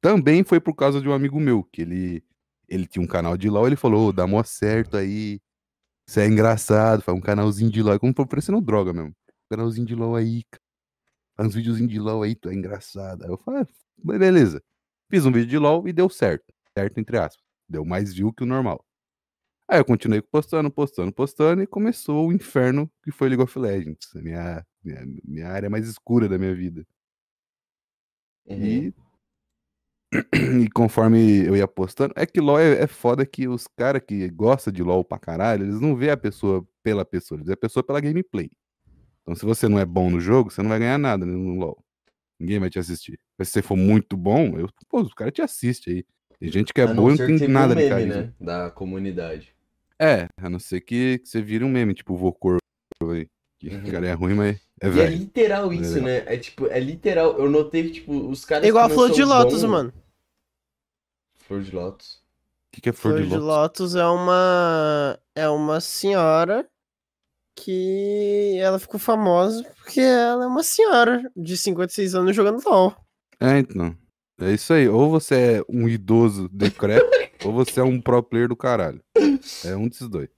também 0.00 0.44
foi 0.44 0.60
por 0.60 0.74
causa 0.74 1.00
de 1.00 1.08
um 1.08 1.12
amigo 1.12 1.38
meu, 1.40 1.64
que 1.64 1.82
ele, 1.82 2.24
ele 2.68 2.86
tinha 2.86 3.02
um 3.02 3.06
canal 3.06 3.36
de 3.36 3.48
LOL, 3.48 3.66
ele 3.66 3.76
falou, 3.76 4.08
ô, 4.08 4.12
dá 4.12 4.26
mó 4.26 4.42
certo 4.42 4.96
aí. 4.96 5.40
Você 6.08 6.22
é 6.22 6.26
engraçado, 6.26 7.02
faz 7.02 7.16
um 7.16 7.20
canalzinho 7.20 7.70
de 7.70 7.82
LOL. 7.82 7.98
Como 7.98 8.14
foi 8.14 8.26
parecendo 8.26 8.60
droga 8.60 8.92
mesmo. 8.92 9.14
Canalzinho 9.50 9.86
de 9.86 9.94
LOL 9.94 10.16
aí, 10.16 10.44
cara. 10.50 10.62
Faz 11.36 11.48
uns 11.48 11.54
videozinhos 11.54 11.92
de 11.92 11.98
LOL 11.98 12.22
aí, 12.22 12.34
tu 12.34 12.48
é 12.48 12.54
engraçado. 12.54 13.24
Aí 13.24 13.30
eu 13.30 13.38
falei, 13.38 13.62
ah, 13.62 13.66
beleza. 13.98 14.62
Fiz 15.10 15.26
um 15.26 15.32
vídeo 15.32 15.48
de 15.48 15.58
LOL 15.58 15.86
e 15.88 15.92
deu 15.92 16.08
certo. 16.08 16.52
Certo, 16.76 16.98
entre 16.98 17.18
aspas. 17.18 17.42
Deu 17.68 17.84
mais 17.84 18.14
view 18.14 18.32
que 18.32 18.42
o 18.42 18.46
normal. 18.46 18.84
Aí 19.68 19.80
eu 19.80 19.84
continuei 19.84 20.22
postando, 20.22 20.70
postando, 20.70 21.12
postando 21.12 21.62
e 21.62 21.66
começou 21.66 22.28
o 22.28 22.32
inferno 22.32 22.90
que 23.02 23.10
foi 23.10 23.28
League 23.28 23.42
of 23.42 23.58
Legends. 23.58 24.08
Minha, 24.14 24.64
minha, 24.82 25.02
minha 25.24 25.48
área 25.48 25.68
mais 25.68 25.88
escura 25.88 26.28
da 26.28 26.38
minha 26.38 26.54
vida. 26.54 26.86
Uhum. 28.46 28.64
E, 28.64 28.94
e 30.62 30.68
conforme 30.70 31.46
eu 31.46 31.56
ia 31.56 31.66
postando, 31.68 32.12
é 32.16 32.24
que 32.26 32.40
LoL 32.40 32.58
é, 32.58 32.82
é 32.82 32.86
foda 32.86 33.24
que 33.26 33.46
os 33.48 33.66
caras 33.76 34.02
que 34.06 34.28
gostam 34.30 34.72
de 34.72 34.82
LoL 34.82 35.04
pra 35.04 35.18
caralho, 35.18 35.64
eles 35.64 35.80
não 35.80 35.94
vê 35.96 36.10
a 36.10 36.16
pessoa 36.16 36.66
pela 36.82 37.04
pessoa, 37.04 37.36
eles 37.38 37.46
vê 37.48 37.54
a 37.54 37.56
pessoa 37.56 37.82
pela 37.82 38.00
gameplay. 38.00 38.50
Então 39.22 39.34
se 39.34 39.44
você 39.44 39.68
não 39.68 39.78
é 39.78 39.84
bom 39.84 40.10
no 40.10 40.20
jogo, 40.20 40.50
você 40.50 40.62
não 40.62 40.68
vai 40.70 40.78
ganhar 40.78 40.98
nada 40.98 41.24
né, 41.26 41.32
no 41.32 41.54
LoL. 41.54 41.78
Ninguém 42.38 42.58
vai 42.58 42.68
te 42.70 42.78
assistir. 42.78 43.18
Mas 43.38 43.48
se 43.48 43.54
você 43.54 43.62
for 43.62 43.76
muito 43.76 44.16
bom, 44.16 44.58
eu, 44.58 44.68
pô, 44.88 45.00
os 45.00 45.14
caras 45.14 45.32
te 45.32 45.42
assistem 45.42 45.94
aí. 45.94 46.04
Tem 46.38 46.52
gente 46.52 46.72
que 46.72 46.80
é 46.82 46.86
boa 46.86 47.14
e 47.14 47.18
não 47.18 47.38
tem 47.38 47.48
nada 47.48 47.74
de 47.74 47.80
um 47.80 47.84
meme, 47.84 47.90
carisma. 47.90 48.22
né? 48.22 48.32
Da 48.38 48.70
comunidade. 48.70 49.54
É, 49.98 50.26
a 50.36 50.50
não 50.50 50.58
ser 50.58 50.82
que, 50.82 51.18
que 51.20 51.28
você 51.28 51.40
vire 51.40 51.64
um 51.64 51.68
meme, 51.70 51.94
tipo 51.94 52.12
o 52.12 52.16
Vocor 52.16 52.58
aí. 53.10 53.26
Que 53.58 53.70
Uhum. 53.70 53.84
o 53.88 53.90
cara 53.90 54.06
é 54.06 54.12
ruim, 54.12 54.34
mas 54.34 54.56
é 54.82 54.86
E 54.86 54.86
é 54.86 54.90
velho. 54.90 55.16
literal 55.16 55.72
isso, 55.72 55.94
Legal. 55.94 56.04
né? 56.10 56.22
É 56.26 56.36
tipo, 56.36 56.66
é 56.66 56.78
literal. 56.78 57.38
Eu 57.38 57.48
notei 57.50 57.84
que, 57.84 57.90
tipo, 57.92 58.12
os 58.28 58.44
caras. 58.44 58.68
Igual 58.68 58.84
a 58.84 58.90
Flor 58.90 59.10
de 59.10 59.24
Lotus, 59.24 59.62
bons- 59.62 59.70
mano. 59.70 59.92
Flor 61.46 61.62
de 61.62 61.74
Lotus. 61.74 62.14
O 62.16 62.76
que, 62.76 62.80
que 62.80 62.88
é 62.90 62.92
flor, 62.92 63.14
Flor 63.14 63.22
de 63.22 63.28
de 63.28 63.36
lótus? 63.36 63.46
Lotus 63.46 63.94
é 63.94 64.06
uma. 64.06 65.18
É 65.34 65.48
uma 65.48 65.80
senhora 65.80 66.68
que 67.54 68.58
ela 68.60 68.78
ficou 68.78 69.00
famosa 69.00 69.64
porque 69.76 70.00
ela 70.00 70.44
é 70.44 70.46
uma 70.46 70.62
senhora 70.62 71.22
de 71.34 71.56
56 71.56 72.14
anos 72.14 72.36
jogando 72.36 72.62
LOL. 72.64 72.94
É, 73.40 73.58
então. 73.58 73.96
É 74.38 74.52
isso 74.52 74.72
aí. 74.74 74.86
Ou 74.86 75.08
você 75.08 75.34
é 75.34 75.62
um 75.68 75.88
idoso 75.88 76.48
decrépito, 76.50 77.46
ou 77.48 77.52
você 77.52 77.80
é 77.80 77.84
um 77.84 78.00
pro 78.00 78.22
player 78.22 78.48
do 78.48 78.56
caralho. 78.56 79.00
É 79.64 79.74
um 79.74 79.88
desses 79.88 80.08
dois. 80.08 80.28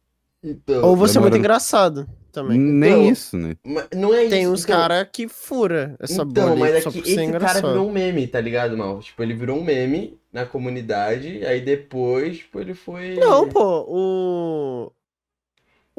Então, 0.43 0.85
Ou 0.85 0.97
você 0.97 1.19
é 1.19 1.21
muito 1.21 1.37
engraçado 1.37 2.09
também. 2.31 2.59
Nem 2.59 2.91
Então, 2.91 3.13
isso, 3.13 3.37
né? 3.37 3.57
mas 3.67 3.89
não 3.95 4.15
é 4.15 4.29
Tem 4.29 4.43
isso. 4.43 4.53
uns 4.53 4.65
então, 4.65 4.77
cara 4.77 5.05
que 5.05 5.27
fura 5.29 5.97
essa 5.99 6.23
Então, 6.23 6.51
bolha 6.51 6.57
mas 6.61 6.75
aí 6.75 6.79
é 6.79 6.81
só 6.81 6.91
que 6.91 6.99
por 7.01 7.07
ser 7.07 7.13
esse 7.13 7.23
engraçado. 7.25 7.55
cara 7.63 7.69
virou 7.73 7.89
um 7.89 7.93
meme, 7.93 8.27
tá 8.29 8.41
ligado, 8.41 8.77
mal? 8.77 9.01
Tipo, 9.01 9.23
ele 9.23 9.35
virou 9.35 9.59
um 9.59 9.65
meme 9.65 10.19
na 10.33 10.47
comunidade, 10.47 11.45
aí 11.45 11.61
depois, 11.61 12.39
tipo, 12.39 12.61
ele 12.61 12.75
foi. 12.75 13.17
Não, 13.17 13.49
pô, 13.49 13.85
o. 13.89 14.93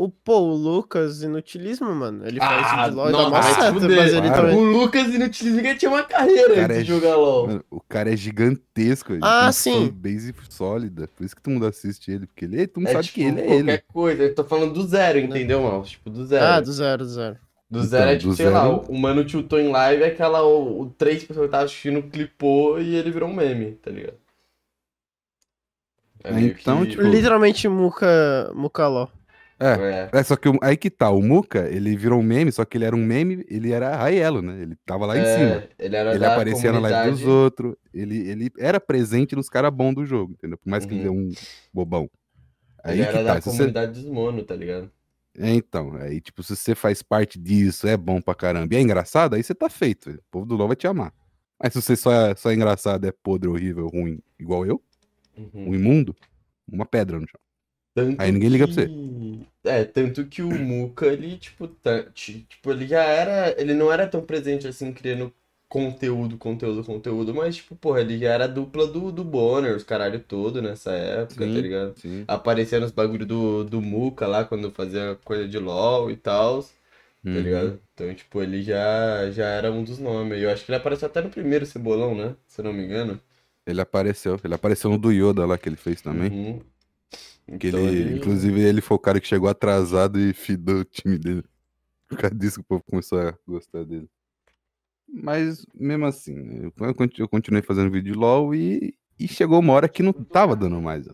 O 0.02 0.08
pô, 0.08 0.40
o 0.40 0.54
Lucas 0.56 1.24
Inutilismo, 1.24 1.94
mano. 1.94 2.26
Ele 2.26 2.40
faz 2.40 2.68
Ah, 2.68 2.86
LOL 2.86 3.10
e 3.10 3.12
dá 3.12 3.18
nossa, 3.18 3.30
mó 3.30 3.42
vai 3.42 3.54
se 3.54 3.60
certo, 3.60 3.74
fuder. 3.82 3.98
mas 3.98 4.14
ele 4.14 4.32
também. 4.32 4.56
O 4.56 4.62
Lucas 4.64 5.08
Inutilismo 5.14 5.62
que 5.62 5.76
tinha 5.76 5.92
uma 5.92 6.04
carreira 6.04 6.54
antes 6.64 6.78
é 6.78 6.82
de 6.84 6.88
jogar 6.88 7.18
LOL. 7.18 7.48
Mano, 7.48 7.66
o 7.70 7.82
cara 7.82 8.14
é 8.14 8.16
gigantesco. 8.16 9.12
Ele 9.12 9.20
Ah, 9.22 9.44
tem 9.46 9.52
sim. 9.52 9.88
fanbase 9.88 10.34
sólida. 10.50 11.10
Por 11.10 11.26
isso 11.26 11.36
que 11.36 11.42
todo 11.42 11.52
mundo 11.54 11.66
assiste 11.66 12.10
ele. 12.12 12.28
Porque 12.28 12.46
ele, 12.46 12.66
todo 12.66 12.78
mundo 12.80 12.90
É 12.90 12.94
sabe 12.94 13.04
tipo, 13.04 13.16
que 13.16 13.22
ele 13.26 13.42
é 13.42 13.44
qualquer 13.46 13.74
ele. 13.74 13.84
coisa. 13.92 14.24
Eu 14.24 14.36
tô 14.36 14.44
falando 14.46 14.74
do 14.74 14.88
zero, 14.88 15.20
entendeu, 15.20 15.62
mal? 15.64 15.84
Tipo, 15.84 16.10
do 16.10 16.26
zero. 16.26 16.46
Ah, 16.46 16.62
do 16.62 16.72
zero, 16.72 17.04
do 17.04 17.10
zero. 17.10 17.36
Do 17.70 17.80
Então, 17.80 17.90
zero 17.90 18.10
é 18.12 18.16
tipo, 18.18 18.34
sei 18.36 18.50
lá, 18.50 18.64
zero- 18.64 18.86
o 18.88 18.98
mano 18.98 19.26
tiltou 19.26 19.60
em 19.60 19.68
live, 19.70 20.04
aquela, 20.06 20.42
o, 20.44 20.82
o 20.84 20.90
três 20.92 21.26
pessoas 21.26 21.48
que 21.48 21.52
tava 21.52 21.66
assistindo 21.66 22.02
clipou 22.04 22.82
e 22.82 22.96
ele 22.96 23.12
virou 23.12 23.28
um 23.28 23.34
meme, 23.36 23.74
tá 23.74 23.92
ligado? 23.92 24.16
É 26.24 26.40
Então, 26.40 26.84
que- 26.86 26.92
tipo- 26.92 27.04
Literalmente 27.04 27.68
Muca, 27.68 28.50
Muca 28.56 28.88
LOL. 28.88 29.12
É. 29.60 30.10
É. 30.14 30.20
É, 30.20 30.24
só 30.24 30.36
que 30.38 30.48
o- 30.48 30.58
aí 30.62 30.78
que 30.78 30.90
tá, 30.90 31.10
o 31.12 31.22
Muka, 31.22 31.68
ele 31.70 31.96
virou 31.98 32.20
um 32.20 32.24
meme, 32.24 32.52
só 32.52 32.64
que 32.64 32.78
ele 32.78 32.86
era 32.86 32.96
um 32.96 33.04
meme, 33.06 33.46
ele 33.50 33.72
era 33.72 33.96
Raielo, 33.96 34.42
né? 34.42 34.62
Ele 34.62 34.76
tava 34.86 35.06
lá 35.06 35.18
em 35.18 35.22
É, 35.22 35.38
cima. 35.38 35.64
Ele 35.78 35.96
era 35.96 36.16
Ele 36.16 36.26
aparecia 36.26 36.72
na 36.72 36.80
live 36.80 37.12
dos 37.12 37.20
comunidade. 37.22 37.44
outros, 37.44 37.76
ele, 37.94 38.30
ele 38.30 38.52
era 38.58 38.80
presente 38.80 39.36
nos 39.36 39.50
caras 39.50 39.72
bons 39.74 39.94
do 39.96 40.06
jogo, 40.06 40.32
entendeu? 40.34 40.58
Por 40.58 40.70
mais 40.70 40.86
que 40.86 40.94
ele 40.94 41.06
é 41.08 41.10
Uhum. 41.10 41.30
um 41.30 41.32
bobão. 41.74 42.10
Aí 42.84 43.00
Ele 43.02 43.08
que 43.08 43.18
era 43.18 43.28
tá, 43.28 43.34
da 43.36 43.42
se 43.42 43.50
você... 43.50 43.58
comunidade 43.58 43.92
dos 44.02 44.06
mono, 44.10 44.44
tá 44.44 44.56
ligado? 44.56 44.90
É, 45.38 45.54
então, 45.54 45.94
aí 45.98 46.22
tipo, 46.22 46.42
se 46.42 46.56
você 46.56 46.74
faz 46.74 47.02
parte 47.02 47.38
disso, 47.38 47.86
é 47.88 47.98
bom 47.98 48.22
pra 48.22 48.34
caramba 48.34 48.74
e 48.74 48.78
é 48.78 48.82
engraçado, 48.82 49.36
aí 49.36 49.44
você 49.44 49.54
tá 49.54 49.70
feito, 49.70 50.10
o 50.10 50.20
povo 50.32 50.46
do 50.46 50.56
LoL 50.56 50.68
vai 50.68 50.76
te 50.78 50.88
amar. 50.88 51.14
Mas 51.62 51.74
se 51.74 51.82
você 51.82 51.96
só 51.98 52.12
é, 52.12 52.36
só 52.36 52.50
é 52.52 52.54
engraçado, 52.56 53.06
é 53.06 53.12
podre, 53.12 53.50
horrível, 53.50 53.88
ruim, 53.88 54.20
igual 54.40 54.66
eu, 54.66 54.82
Uhum. 55.38 55.70
um 55.70 55.76
imundo, 55.76 56.16
uma 56.72 56.86
pedra 56.86 57.20
no 57.20 57.28
chão. 57.28 57.40
Tanto 57.94 58.22
Aí 58.22 58.32
ninguém 58.32 58.50
liga 58.50 58.68
pra 58.68 58.76
que... 58.76 59.50
É, 59.64 59.84
tanto 59.86 60.26
que 60.28 60.42
o 60.42 60.50
Muka, 60.50 61.08
ele, 61.08 61.38
tipo, 61.38 61.68
tá- 61.68 62.04
ti- 62.12 62.46
tipo, 62.50 62.72
ele 62.72 62.88
já 62.88 63.04
era. 63.04 63.60
Ele 63.62 63.74
não 63.74 63.92
era 63.92 64.08
tão 64.08 64.22
presente 64.26 64.68
assim, 64.68 64.94
criando 64.94 65.34
conteúdo, 65.68 66.38
conteúdo, 66.38 66.84
conteúdo, 66.84 67.34
mas, 67.36 67.58
tipo, 67.58 67.76
porra, 67.76 68.02
ele 68.02 68.18
já 68.18 68.30
era 68.34 68.46
a 68.46 68.48
dupla 68.48 68.88
do, 68.88 69.12
do 69.12 69.24
Bonner, 69.24 69.76
os 69.76 69.84
caralho 69.84 70.20
todo 70.20 70.62
nessa 70.62 70.92
época, 70.94 71.46
Sim. 71.46 71.54
tá 71.54 71.62
ligado? 71.62 71.96
Sim. 72.00 72.26
Aparecia 72.28 72.80
nos 72.80 72.92
bagulho 72.92 73.26
do, 73.26 73.64
do 73.66 73.82
Muka 73.82 74.26
lá, 74.28 74.46
quando 74.46 74.72
fazia 74.72 75.16
coisa 75.24 75.48
de 75.48 75.58
LOL 75.60 76.10
e 76.10 76.16
tal, 76.18 76.64
tá 76.64 76.70
Uhum. 77.26 77.44
ligado? 77.44 77.82
Então, 77.94 78.14
tipo, 78.16 78.42
ele 78.42 78.64
já, 78.64 79.30
já 79.32 79.46
era 79.48 79.72
um 79.72 79.84
dos 79.84 80.00
nomes. 80.00 80.42
Eu 80.42 80.50
acho 80.50 80.66
que 80.66 80.72
ele 80.72 80.78
apareceu 80.78 81.08
até 81.08 81.22
no 81.22 81.30
primeiro 81.30 81.66
Cebolão, 81.66 82.16
né? 82.16 82.36
Se 82.48 82.62
eu 82.62 82.66
não 82.66 82.74
me 82.74 82.84
engano. 82.84 83.20
Ele 83.66 83.80
apareceu, 83.82 84.40
ele 84.44 84.54
apareceu 84.54 84.90
no 84.90 84.98
do 84.98 85.12
Yoda 85.12 85.46
lá 85.46 85.58
que 85.58 85.70
ele 85.70 85.76
fez 85.76 86.02
também. 86.02 86.32
Uhum. 86.32 86.62
Que 87.58 87.68
Então, 87.68 87.80
ele, 87.88 88.18
inclusive, 88.18 88.62
ele 88.62 88.82
foi 88.82 88.96
o 88.96 89.00
cara 89.00 89.20
que 89.20 89.28
chegou 89.28 89.50
atrasado 89.50 90.20
e 90.20 90.34
fidou 90.34 90.80
o 90.82 90.86
time 90.86 91.18
dele. 91.18 91.44
Por 92.10 92.18
causa 92.18 92.36
disso 92.36 92.56
que 92.56 92.62
o 92.62 92.66
povo 92.66 92.84
começou 92.84 93.20
a 93.20 93.38
gostar 93.48 93.84
dele. 93.86 94.10
Mas, 95.08 95.66
mesmo 95.74 96.06
assim, 96.06 96.36
eu, 96.64 96.74
eu 96.88 96.96
conti- 96.96 97.22
eu 97.22 97.28
continuei 97.28 97.62
fazendo 97.64 97.92
vídeo 97.92 98.14
de 98.14 98.20
LOL 98.20 98.54
e, 98.54 98.96
e 99.20 99.28
chegou 99.28 99.60
uma 99.60 99.74
hora 99.74 99.90
que 99.90 100.04
não 100.04 100.14
tava 100.14 100.56
dando 100.56 100.80
mais. 100.82 101.08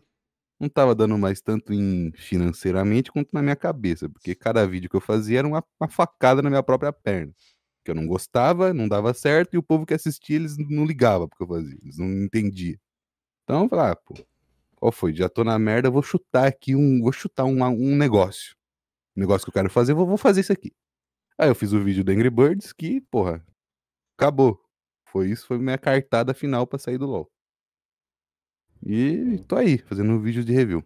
Não 0.60 0.70
tava 0.70 0.96
dando 0.96 1.18
mais 1.18 1.42
tanto 1.42 1.74
em 1.74 2.12
financeiramente 2.16 3.12
quanto 3.12 3.30
na 3.34 3.42
minha 3.42 3.56
cabeça. 3.56 4.10
Porque 4.10 4.36
cada 4.36 4.66
vídeo 4.68 4.90
que 4.90 4.96
eu 4.96 5.02
fazia 5.02 5.40
era 5.40 5.48
uma, 5.48 5.64
uma 5.80 5.90
facada 5.90 6.42
na 6.42 6.50
minha 6.50 6.64
própria 6.64 6.94
perna. 6.94 7.34
Que 7.84 7.92
eu 7.92 7.96
não 7.96 8.08
gostava, 8.08 8.74
não 8.74 8.88
dava 8.88 9.14
certo, 9.14 9.54
e 9.56 9.58
o 9.58 9.64
povo 9.64 9.86
que 9.86 9.94
assistia, 9.94 10.36
eles 10.38 10.58
não 10.58 10.86
ligavam 10.86 11.28
porque 11.30 11.44
eu 11.44 11.48
fazia. 11.48 11.78
Eles 11.84 11.98
não 11.98 12.08
entendiam. 12.24 12.78
Então, 13.44 13.64
eu 13.64 13.70
falei, 13.70 13.92
ah, 13.92 13.96
pô, 13.96 14.16
qual 14.86 14.92
foi? 14.92 15.14
Já 15.16 15.28
tô 15.28 15.44
na 15.44 15.58
merda, 15.58 15.90
vou 15.90 16.04
chutar 16.04 16.48
aqui 16.48 16.76
um. 16.76 17.02
Vou 17.02 17.12
chutar 17.12 17.46
um, 17.46 17.64
um 17.64 17.96
negócio. 17.96 18.56
Um 19.18 19.22
negócio 19.22 19.46
que 19.46 19.50
eu 19.50 19.54
quero 19.54 19.70
fazer, 19.70 19.96
vou, 19.96 20.06
vou 20.06 20.18
fazer 20.18 20.42
isso 20.42 20.54
aqui. 20.54 20.72
Aí 21.40 21.50
eu 21.50 21.56
fiz 21.56 21.74
o 21.74 21.84
vídeo 21.84 22.04
do 22.04 22.12
Angry 22.12 22.30
Birds 22.30 22.72
que, 22.72 23.02
porra, 23.02 23.44
acabou. 24.16 24.62
Foi 25.08 25.30
isso, 25.30 25.48
foi 25.48 25.58
minha 25.58 25.78
cartada 25.78 26.34
final 26.34 26.68
pra 26.68 26.78
sair 26.78 26.98
do 26.98 27.08
LoL. 27.08 27.32
E 28.86 29.40
tô 29.48 29.56
aí, 29.56 29.80
fazendo 29.80 30.12
um 30.12 30.22
vídeo 30.22 30.44
de 30.44 30.54
review. 30.54 30.84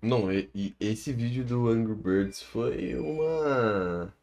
Não, 0.00 0.32
e, 0.32 0.48
e 0.54 0.76
esse 0.78 1.12
vídeo 1.12 1.44
do 1.44 1.68
Angry 1.68 1.94
Birds 1.94 2.40
foi 2.42 2.94
uma. 2.94 4.14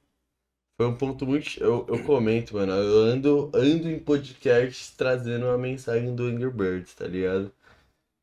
Foi 0.77 0.87
um 0.87 0.95
ponto 0.95 1.25
muito. 1.25 1.61
Eu, 1.61 1.85
eu 1.89 2.01
comento, 2.05 2.53
mano. 2.53 2.71
Eu 2.71 3.11
ando, 3.11 3.51
ando 3.53 3.89
em 3.89 3.99
podcasts 3.99 4.95
trazendo 4.95 5.47
uma 5.47 5.57
mensagem 5.57 6.15
do 6.15 6.23
Angry 6.23 6.49
Birds, 6.49 6.95
tá 6.95 7.07
ligado? 7.07 7.51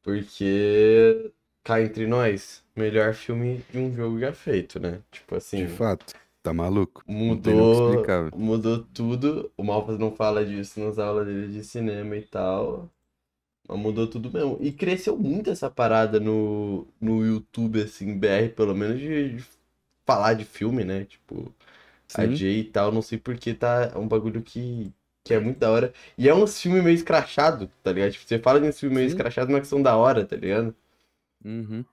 Porque. 0.04 1.32
Cá 1.64 1.80
entre 1.80 2.06
nós, 2.06 2.62
melhor 2.76 3.14
filme 3.14 3.64
de 3.70 3.78
um 3.78 3.90
jogo 3.94 4.20
já 4.20 4.34
feito, 4.34 4.78
né? 4.78 5.00
Tipo 5.11 5.37
assim. 5.37 5.64
De 5.64 5.73
fato, 5.73 6.14
tá 6.42 6.52
maluco? 6.52 7.02
Mudou, 7.06 8.04
mudou 8.37 8.84
tudo. 8.92 9.50
O 9.56 9.64
Malfas 9.64 9.99
não 9.99 10.14
fala 10.14 10.44
disso 10.44 10.78
nas 10.78 10.99
aulas 10.99 11.26
dele 11.26 11.49
de 11.49 11.64
cinema 11.64 12.16
e 12.18 12.23
tal. 12.23 12.90
Mas 13.66 13.78
mudou 13.78 14.06
tudo 14.06 14.30
mesmo. 14.30 14.58
E 14.61 14.70
cresceu 14.73 15.16
muito 15.16 15.49
essa 15.50 15.70
parada 15.70 16.20
no, 16.20 16.87
no 17.00 17.25
YouTube, 17.25 17.82
assim, 17.82 18.18
BR, 18.18 18.50
pelo 18.54 18.75
menos, 18.75 19.00
de, 19.00 19.38
de 19.38 19.44
falar 20.04 20.34
de 20.34 20.44
filme, 20.44 20.84
né? 20.84 21.04
Tipo, 21.06 21.50
a 22.14 22.26
Sim. 22.26 22.37
Jay 22.37 22.61
e 22.61 22.64
tal. 22.64 22.92
Não 22.92 23.02
sei 23.02 23.18
porque 23.18 23.54
tá 23.54 23.92
é 23.94 23.99
um 23.99 24.08
bagulho 24.08 24.42
que, 24.42 24.92
que 25.24 25.32
é 25.34 25.40
muito 25.40 25.58
da 25.58 25.70
hora. 25.70 25.92
E 26.18 26.28
é 26.28 26.34
uns 26.34 26.60
filmes 26.60 26.84
meio 26.84 26.94
escrachado, 26.94 27.70
tá 27.82 27.90
ligado? 27.92 28.12
Tipo, 28.12 28.28
você 28.28 28.38
fala 28.38 28.60
de 28.60 28.68
uns 28.68 28.78
filmes 28.78 28.96
meio 28.98 29.08
escrachados, 29.08 29.50
mas 29.50 29.62
que 29.62 29.66
são 29.68 29.82
da 29.82 29.96
hora, 29.96 30.24
tá 30.24 30.36
ligado? 30.36 30.74
Uhum. 31.44 31.84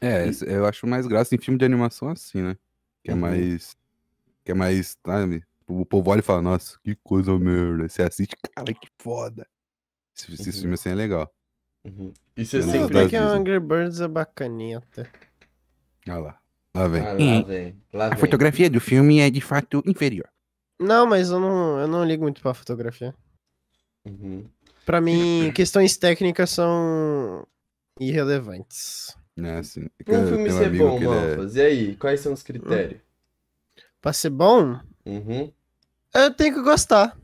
É, 0.00 0.26
esse- 0.28 0.46
eu 0.48 0.64
acho 0.66 0.86
mais 0.86 1.06
graça 1.06 1.34
em 1.34 1.38
filme 1.38 1.58
de 1.58 1.64
animação 1.64 2.08
assim, 2.08 2.40
né? 2.42 2.56
Que 3.04 3.10
é 3.10 3.14
Uhum. 3.14 3.20
mais. 3.20 3.76
Que 4.44 4.52
é 4.52 4.54
mais, 4.54 4.96
sabe? 5.04 5.42
O 5.66 5.84
povo 5.84 6.10
olha 6.10 6.20
e 6.20 6.22
fala, 6.22 6.40
nossa, 6.40 6.78
que 6.82 6.94
coisa 7.02 7.36
merda. 7.38 7.88
Você 7.88 8.02
assiste, 8.02 8.36
cara, 8.54 8.72
que 8.72 8.88
foda. 8.98 9.46
Esse, 10.16 10.32
esse 10.34 10.50
Uhum. 10.50 10.56
filme 10.60 10.74
assim 10.74 10.88
é 10.90 10.94
legal. 10.94 11.30
Uhum. 11.84 12.12
E 12.36 12.44
você 12.46 12.58
Menos 12.58 12.72
Não, 12.74 12.80
sempre. 12.88 13.08
que 13.08 13.16
o 13.16 13.20
Disney. 13.20 13.38
Angry 13.38 13.60
Birds 13.60 14.00
é 14.00 14.08
bacaninha 14.08 14.78
até. 14.78 15.10
Olha 16.08 16.18
lá. 16.18 16.38
Lá 16.74 16.88
vem. 16.88 17.00
Ah, 17.02 17.12
lá 17.12 17.42
vem. 17.42 17.82
Lá 17.92 18.06
A 18.06 18.08
vem. 18.10 18.18
fotografia 18.18 18.70
do 18.70 18.80
filme 18.80 19.18
é 19.18 19.28
de 19.30 19.40
fato 19.40 19.82
inferior. 19.86 20.28
Não, 20.78 21.06
mas 21.06 21.30
eu 21.30 21.40
não, 21.40 21.80
eu 21.80 21.88
não 21.88 22.04
ligo 22.04 22.22
muito 22.22 22.40
pra 22.42 22.52
fotografia. 22.54 23.14
Uhum. 24.04 24.44
Pra 24.84 25.00
mim, 25.00 25.50
questões 25.54 25.96
técnicas 25.96 26.50
são 26.50 27.46
irrelevantes. 27.98 29.16
Né, 29.36 29.58
assim. 29.58 29.86
É 29.98 30.04
Pra 30.04 30.18
um 30.18 30.26
filme 30.28 30.50
ser 30.50 30.70
bom, 30.76 30.96
ele 30.96 31.04
é- 31.04 31.08
Malfas, 31.08 31.56
e 31.56 31.60
aí? 31.60 31.96
Quais 31.96 32.20
são 32.20 32.32
os 32.32 32.42
critérios? 32.42 33.00
Pra 34.00 34.12
ser 34.12 34.30
bom, 34.30 34.78
Uhum. 35.04 35.52
eu 36.14 36.32
tenho 36.34 36.54
que 36.54 36.62
gostar. 36.62 37.16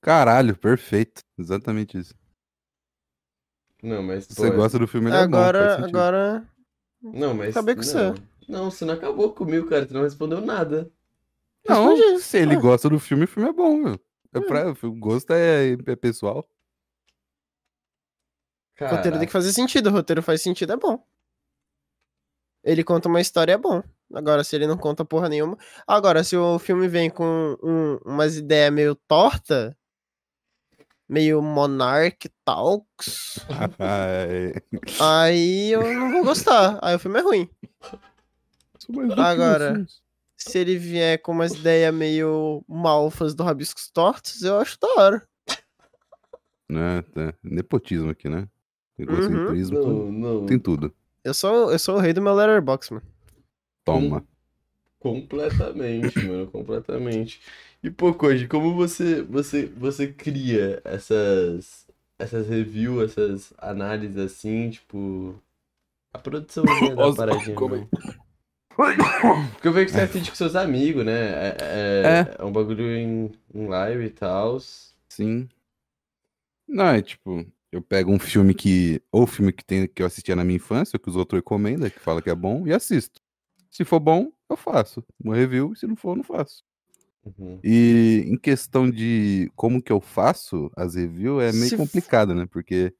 Caralho, 0.00 0.56
perfeito. 0.56 1.22
Exatamente 1.38 1.98
isso. 1.98 2.14
Não, 3.82 4.02
mas. 4.02 4.24
Se 4.24 4.34
pô, 4.34 4.42
você 4.42 4.50
gosta 4.50 4.78
do 4.78 4.86
filme, 4.88 5.08
ele 5.08 5.16
é 5.16 5.20
bom. 5.20 5.36
Agora, 5.36 5.84
agora. 5.84 6.48
Não, 7.00 7.32
mas. 7.34 7.50
Acabei 7.56 7.74
com 7.76 7.82
não. 7.82 7.86
você. 7.88 8.14
Não, 8.48 8.70
você 8.70 8.84
não 8.84 8.94
acabou 8.94 9.32
comigo, 9.32 9.68
cara. 9.68 9.86
Você 9.86 9.94
não 9.94 10.02
respondeu 10.02 10.40
nada. 10.40 10.90
Não, 11.68 12.18
se 12.18 12.38
ele 12.38 12.54
Ah. 12.54 12.60
gosta 12.60 12.88
do 12.88 12.98
filme, 12.98 13.24
o 13.24 13.28
filme 13.28 13.48
é 13.48 13.52
bom, 13.52 13.76
meu. 13.76 14.00
É 14.34 14.40
pra, 14.40 14.70
o 14.82 14.92
gosto 14.94 15.32
é, 15.32 15.72
é 15.86 15.96
pessoal. 15.96 16.48
O 18.80 18.84
roteiro 18.84 19.02
tem 19.02 19.10
Caraca. 19.12 19.26
que 19.26 19.32
fazer 19.32 19.52
sentido. 19.52 19.88
O 19.88 19.92
roteiro 19.92 20.22
faz 20.22 20.40
sentido, 20.42 20.72
é 20.72 20.76
bom. 20.76 21.02
Ele 22.62 22.84
conta 22.84 23.08
uma 23.08 23.20
história, 23.20 23.52
é 23.52 23.56
bom. 23.58 23.82
Agora, 24.12 24.44
se 24.44 24.54
ele 24.56 24.66
não 24.66 24.76
conta 24.76 25.04
porra 25.04 25.28
nenhuma. 25.28 25.56
Agora, 25.86 26.22
se 26.24 26.36
o 26.36 26.58
filme 26.58 26.86
vem 26.88 27.10
com 27.10 27.56
um- 27.62 27.96
umas 28.04 28.36
ideias 28.36 28.72
meio 28.72 28.94
torta, 28.94 29.76
meio 31.08 31.40
Monarch 31.42 32.28
Talks, 32.44 33.38
É, 33.78 34.52
aí 35.00 35.70
eu 35.72 35.82
não 35.94 36.12
vou 36.12 36.24
gostar. 36.24 36.78
Aí 36.82 36.94
o 36.94 36.98
filme 36.98 37.18
é 37.18 37.22
ruim. 37.22 37.50
Agora. 39.18 39.84
Se 40.38 40.58
ele 40.58 40.78
vier 40.78 41.20
com 41.20 41.32
umas 41.32 41.52
ideias 41.52 41.92
meio 41.92 42.62
malfas 42.68 43.34
do 43.34 43.42
Rabiscos 43.42 43.90
Tortos, 43.90 44.42
eu 44.42 44.56
acho 44.58 44.78
da 44.80 44.88
hora. 44.96 45.28
Né, 46.68 47.02
tá. 47.12 47.34
Nepotismo 47.42 48.10
aqui, 48.10 48.28
né? 48.28 48.46
Egocentrismo, 48.98 49.76
tudo- 49.80 50.12
Não, 50.12 50.12
não. 50.40 50.46
tem 50.46 50.58
tudo. 50.58 50.94
Eu 51.24 51.34
sou, 51.34 51.72
eu 51.72 51.78
sou 51.78 51.96
o 51.96 51.98
rei 52.00 52.12
do 52.12 52.22
meu 52.22 52.34
letterbox, 52.34 52.90
mano. 52.90 53.02
Toma. 53.84 54.24
Completamente, 55.00 56.18
mano, 56.24 56.46
completamente. 56.50 57.40
E 57.82 57.90
pô, 57.90 58.12
Koji, 58.12 58.48
como 58.48 58.74
você 58.74 59.22
você 59.22 59.66
você 59.66 60.08
cria 60.12 60.80
essas 60.84 61.86
essas 62.18 62.48
reviews, 62.48 63.12
essas 63.12 63.52
análises 63.58 64.18
assim, 64.18 64.70
tipo 64.70 65.40
a 66.12 66.18
produção 66.18 66.64
da 66.96 67.14
paradinha. 67.14 67.54
como? 67.56 67.88
Porque 68.78 69.66
eu 69.66 69.72
vejo 69.72 69.86
que 69.86 69.92
você 69.92 70.02
assiste 70.02 70.30
com 70.30 70.36
seus 70.36 70.54
amigos, 70.54 71.04
né? 71.04 71.48
É, 71.48 71.56
é, 71.60 72.36
é 72.38 72.44
um 72.44 72.52
bagulho 72.52 72.86
em, 72.96 73.32
em 73.52 73.66
live 73.66 74.04
e 74.04 74.10
tal. 74.10 74.58
Sim. 75.08 75.48
Não, 76.68 76.86
é 76.86 77.02
tipo, 77.02 77.44
eu 77.72 77.82
pego 77.82 78.12
um 78.12 78.20
filme 78.20 78.54
que. 78.54 79.02
Ou 79.10 79.26
filme 79.26 79.52
que, 79.52 79.64
tem, 79.64 79.88
que 79.88 80.00
eu 80.00 80.06
assistia 80.06 80.36
na 80.36 80.44
minha 80.44 80.58
infância, 80.58 80.96
que 80.96 81.08
os 81.08 81.16
outros 81.16 81.38
recomendam, 81.38 81.90
que 81.90 81.98
fala 81.98 82.22
que 82.22 82.30
é 82.30 82.34
bom, 82.36 82.68
e 82.68 82.72
assisto. 82.72 83.20
Se 83.68 83.84
for 83.84 83.98
bom, 83.98 84.30
eu 84.48 84.56
faço. 84.56 85.04
Uma 85.22 85.34
review, 85.34 85.74
se 85.74 85.84
não 85.84 85.96
for, 85.96 86.10
eu 86.10 86.16
não 86.16 86.24
faço. 86.24 86.62
Uhum. 87.24 87.58
E 87.64 88.24
em 88.28 88.36
questão 88.36 88.88
de 88.88 89.50
como 89.56 89.82
que 89.82 89.90
eu 89.90 90.00
faço 90.00 90.70
as 90.76 90.94
reviews, 90.94 91.42
é 91.42 91.52
meio 91.52 91.68
Se 91.68 91.76
complicado, 91.76 92.32
né? 92.32 92.46
Porque 92.46 92.94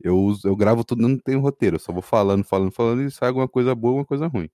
eu, 0.00 0.18
uso, 0.18 0.48
eu 0.48 0.56
gravo 0.56 0.82
tudo, 0.82 1.06
não 1.06 1.16
tem 1.16 1.36
roteiro. 1.36 1.76
Eu 1.76 1.80
só 1.80 1.92
vou 1.92 2.02
falando, 2.02 2.42
falando, 2.42 2.72
falando 2.72 3.02
e 3.02 3.10
sai 3.10 3.28
alguma 3.28 3.46
coisa 3.46 3.72
boa, 3.72 3.92
alguma 3.92 4.04
coisa 4.04 4.26
ruim. 4.26 4.50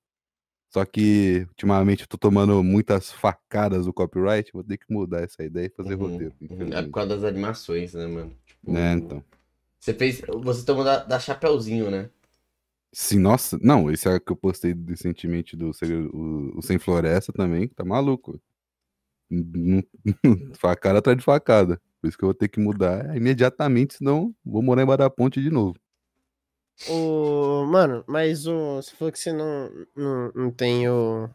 Só 0.70 0.84
que, 0.84 1.46
ultimamente, 1.48 2.02
eu 2.02 2.06
tô 2.06 2.18
tomando 2.18 2.62
muitas 2.62 3.10
facadas 3.10 3.86
do 3.86 3.92
copyright, 3.92 4.52
vou 4.52 4.62
ter 4.62 4.76
que 4.76 4.84
mudar 4.92 5.22
essa 5.22 5.42
ideia 5.42 5.66
e 5.66 5.70
fazer 5.70 5.94
Uhum, 5.94 6.10
roteiro. 6.12 6.34
uhum. 6.42 6.72
É 6.72 6.82
por 6.82 6.90
causa 6.90 7.08
das 7.16 7.24
animações, 7.24 7.94
né, 7.94 8.06
mano? 8.06 8.36
Tipo, 8.44 8.72
Né, 8.72 8.92
então. 8.92 9.24
Você 9.80 9.94
fez. 9.94 10.20
Você 10.42 10.64
tomou 10.64 10.84
da, 10.84 11.04
da 11.04 11.18
Chapeuzinho, 11.18 11.90
né? 11.90 12.10
Sim, 12.92 13.18
nossa, 13.18 13.58
não, 13.62 13.90
esse 13.90 14.08
é 14.08 14.18
que 14.18 14.32
eu 14.32 14.36
postei 14.36 14.74
recentemente 14.86 15.54
do 15.56 15.70
o, 16.12 16.58
o 16.58 16.62
Sem 16.62 16.78
Floresta 16.78 17.32
também, 17.32 17.68
tá 17.68 17.84
maluco. 17.84 18.40
Facada 20.58 20.98
atrás 20.98 21.18
de 21.18 21.24
facada. 21.24 21.80
Por 22.00 22.08
isso 22.08 22.16
que 22.16 22.24
eu 22.24 22.28
vou 22.28 22.34
ter 22.34 22.48
que 22.48 22.60
mudar 22.60 23.14
imediatamente, 23.16 23.94
senão 23.94 24.34
vou 24.44 24.62
morar 24.62 24.82
embaixo 24.82 24.98
da 24.98 25.10
ponte 25.10 25.40
de 25.42 25.50
novo. 25.50 25.78
O... 26.88 27.64
Mano, 27.66 28.04
mas 28.06 28.46
o... 28.46 28.76
você 28.76 28.94
falou 28.94 29.10
que 29.10 29.18
você 29.18 29.32
não, 29.32 29.70
não, 29.96 30.32
não 30.34 30.50
tem 30.50 30.88
o... 30.88 31.28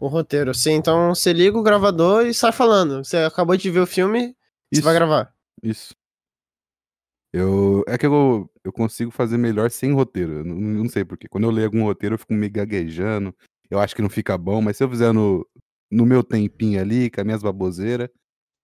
o 0.00 0.06
roteiro. 0.08 0.52
Você, 0.54 0.72
então 0.72 1.14
você 1.14 1.32
liga 1.32 1.56
o 1.56 1.62
gravador 1.62 2.26
e 2.26 2.34
sai 2.34 2.52
falando. 2.52 3.04
Você 3.04 3.18
acabou 3.18 3.56
de 3.56 3.70
ver 3.70 3.80
o 3.80 3.86
filme, 3.86 4.28
você 4.72 4.80
Isso. 4.80 4.82
vai 4.82 4.94
gravar. 4.94 5.32
Isso. 5.62 5.94
Eu, 7.32 7.84
é 7.86 7.96
que 7.96 8.06
eu, 8.06 8.50
eu 8.64 8.72
consigo 8.72 9.10
fazer 9.12 9.38
melhor 9.38 9.70
sem 9.70 9.92
roteiro. 9.92 10.38
Eu 10.38 10.44
não, 10.44 10.56
não 10.56 10.88
sei 10.88 11.04
porque. 11.04 11.28
Quando 11.28 11.44
eu 11.44 11.50
leio 11.50 11.66
algum 11.66 11.84
roteiro, 11.84 12.14
eu 12.14 12.18
fico 12.18 12.34
meio 12.34 12.50
gaguejando. 12.52 13.34
Eu 13.70 13.78
acho 13.78 13.94
que 13.94 14.02
não 14.02 14.10
fica 14.10 14.36
bom, 14.36 14.60
mas 14.60 14.76
se 14.76 14.82
eu 14.82 14.90
fizer 14.90 15.12
no, 15.12 15.46
no 15.90 16.04
meu 16.04 16.24
tempinho 16.24 16.80
ali, 16.80 17.08
com 17.08 17.20
as 17.20 17.24
minhas 17.24 17.42
baboseiras, 17.42 18.08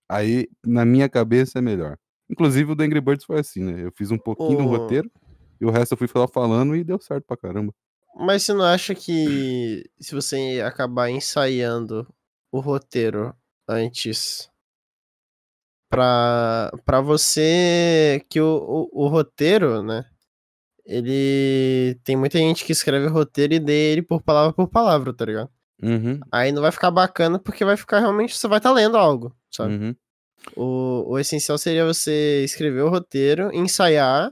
aí 0.09 0.49
na 0.65 0.85
minha 0.85 1.09
cabeça 1.09 1.61
é 1.61 1.63
melhor. 1.63 1.97
Inclusive 2.29 2.73
o 2.73 2.75
do 2.75 2.83
Angry 2.83 3.01
Birds 3.01 3.25
foi 3.25 3.39
assim, 3.39 3.63
né? 3.63 3.85
Eu 3.85 3.93
fiz 3.97 4.11
um 4.11 4.19
pouquinho 4.19 4.59
do 4.59 4.65
roteiro 4.65 5.09
e 5.61 5.65
o 5.67 5.71
resto 5.71 5.93
eu 5.93 5.99
fui 5.99 6.09
falar 6.09 6.29
falando 6.29 6.75
e 6.77 6.85
deu 6.85 7.01
certo 7.01 7.25
pra 7.25 7.37
caramba. 7.37 7.73
Mas 8.15 8.45
você 8.45 8.53
não 8.55 8.65
acha 8.65 8.95
que 8.95 9.85
se 10.01 10.15
você 10.15 10.63
acabar 10.65 11.11
ensaiando 11.11 12.07
o 12.51 12.61
roteiro 12.61 13.35
antes 13.69 14.51
pra, 15.89 16.71
pra 16.85 17.01
você 17.01 18.25
que 18.29 18.41
o, 18.41 18.89
o, 18.93 19.05
o 19.05 19.09
roteiro, 19.09 19.83
né? 19.83 20.05
Ele 20.85 21.99
tem 22.05 22.17
muita 22.17 22.39
gente 22.39 22.65
que 22.65 22.73
escreve 22.73 23.09
roteiro 23.09 23.55
e 23.55 23.59
lê 23.59 23.93
ele 23.93 24.03
por 24.03 24.23
palavra 24.23 24.53
por 24.53 24.69
palavra, 24.69 25.13
tá 25.13 25.25
ligado? 25.25 25.51
Uhum, 25.83 26.21
Aí 26.33 26.53
não 26.53 26.63
vai 26.63 26.71
ficar 26.73 26.91
bacana 26.91 27.39
porque 27.39 27.65
vai 27.65 27.77
ficar 27.77 27.99
realmente 28.01 28.37
você 28.37 28.49
vai 28.49 28.59
estar 28.59 28.73
lendo 28.73 28.97
algo, 28.97 29.35
sabe? 29.51 29.75
uhum. 29.75 29.97
O, 30.57 31.13
o 31.13 31.19
essencial 31.19 31.59
seria 31.59 31.85
você 31.85 32.45
escrever 32.45 32.83
o 32.83 32.89
roteiro, 32.89 33.53
ensaiar, 33.53 34.31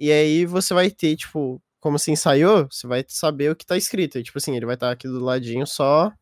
e 0.00 0.10
aí 0.10 0.46
você 0.46 0.72
vai 0.74 0.90
ter, 0.90 1.14
tipo, 1.16 1.62
como 1.78 1.98
você 1.98 2.10
ensaiou, 2.10 2.66
você 2.70 2.86
vai 2.86 3.04
saber 3.08 3.50
o 3.50 3.56
que 3.56 3.64
tá 3.66 3.76
escrito. 3.76 4.18
E, 4.18 4.22
tipo 4.22 4.38
assim, 4.38 4.56
ele 4.56 4.66
vai 4.66 4.74
estar 4.74 4.90
aqui 4.90 5.06
do 5.06 5.20
ladinho 5.20 5.66
só, 5.66 6.12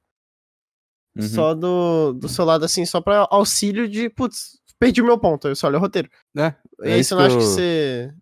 Uhum. 1.17 1.23
só 1.23 1.55
do, 1.55 2.12
do 2.12 2.29
seu 2.29 2.45
lado, 2.45 2.64
assim, 2.64 2.85
só 2.87 3.01
pra 3.01 3.27
auxílio 3.31 3.88
de, 3.88 4.09
putz, 4.09 4.61
perdi 4.79 5.01
o 5.03 5.05
meu 5.05 5.19
ponto, 5.19 5.49
aí 5.49 5.55
você 5.57 5.67
olha 5.67 5.79
o 5.79 5.81
roteiro. 5.81 6.09
É, 6.37 6.55
E 6.85 6.88
é 6.91 6.93
aí 6.95 7.01
isso 7.01 7.09
você 7.11 7.14
não 7.17 7.23
acha 7.23 7.37
que 7.37 7.43
eu- 7.43 7.47
você 7.49 8.14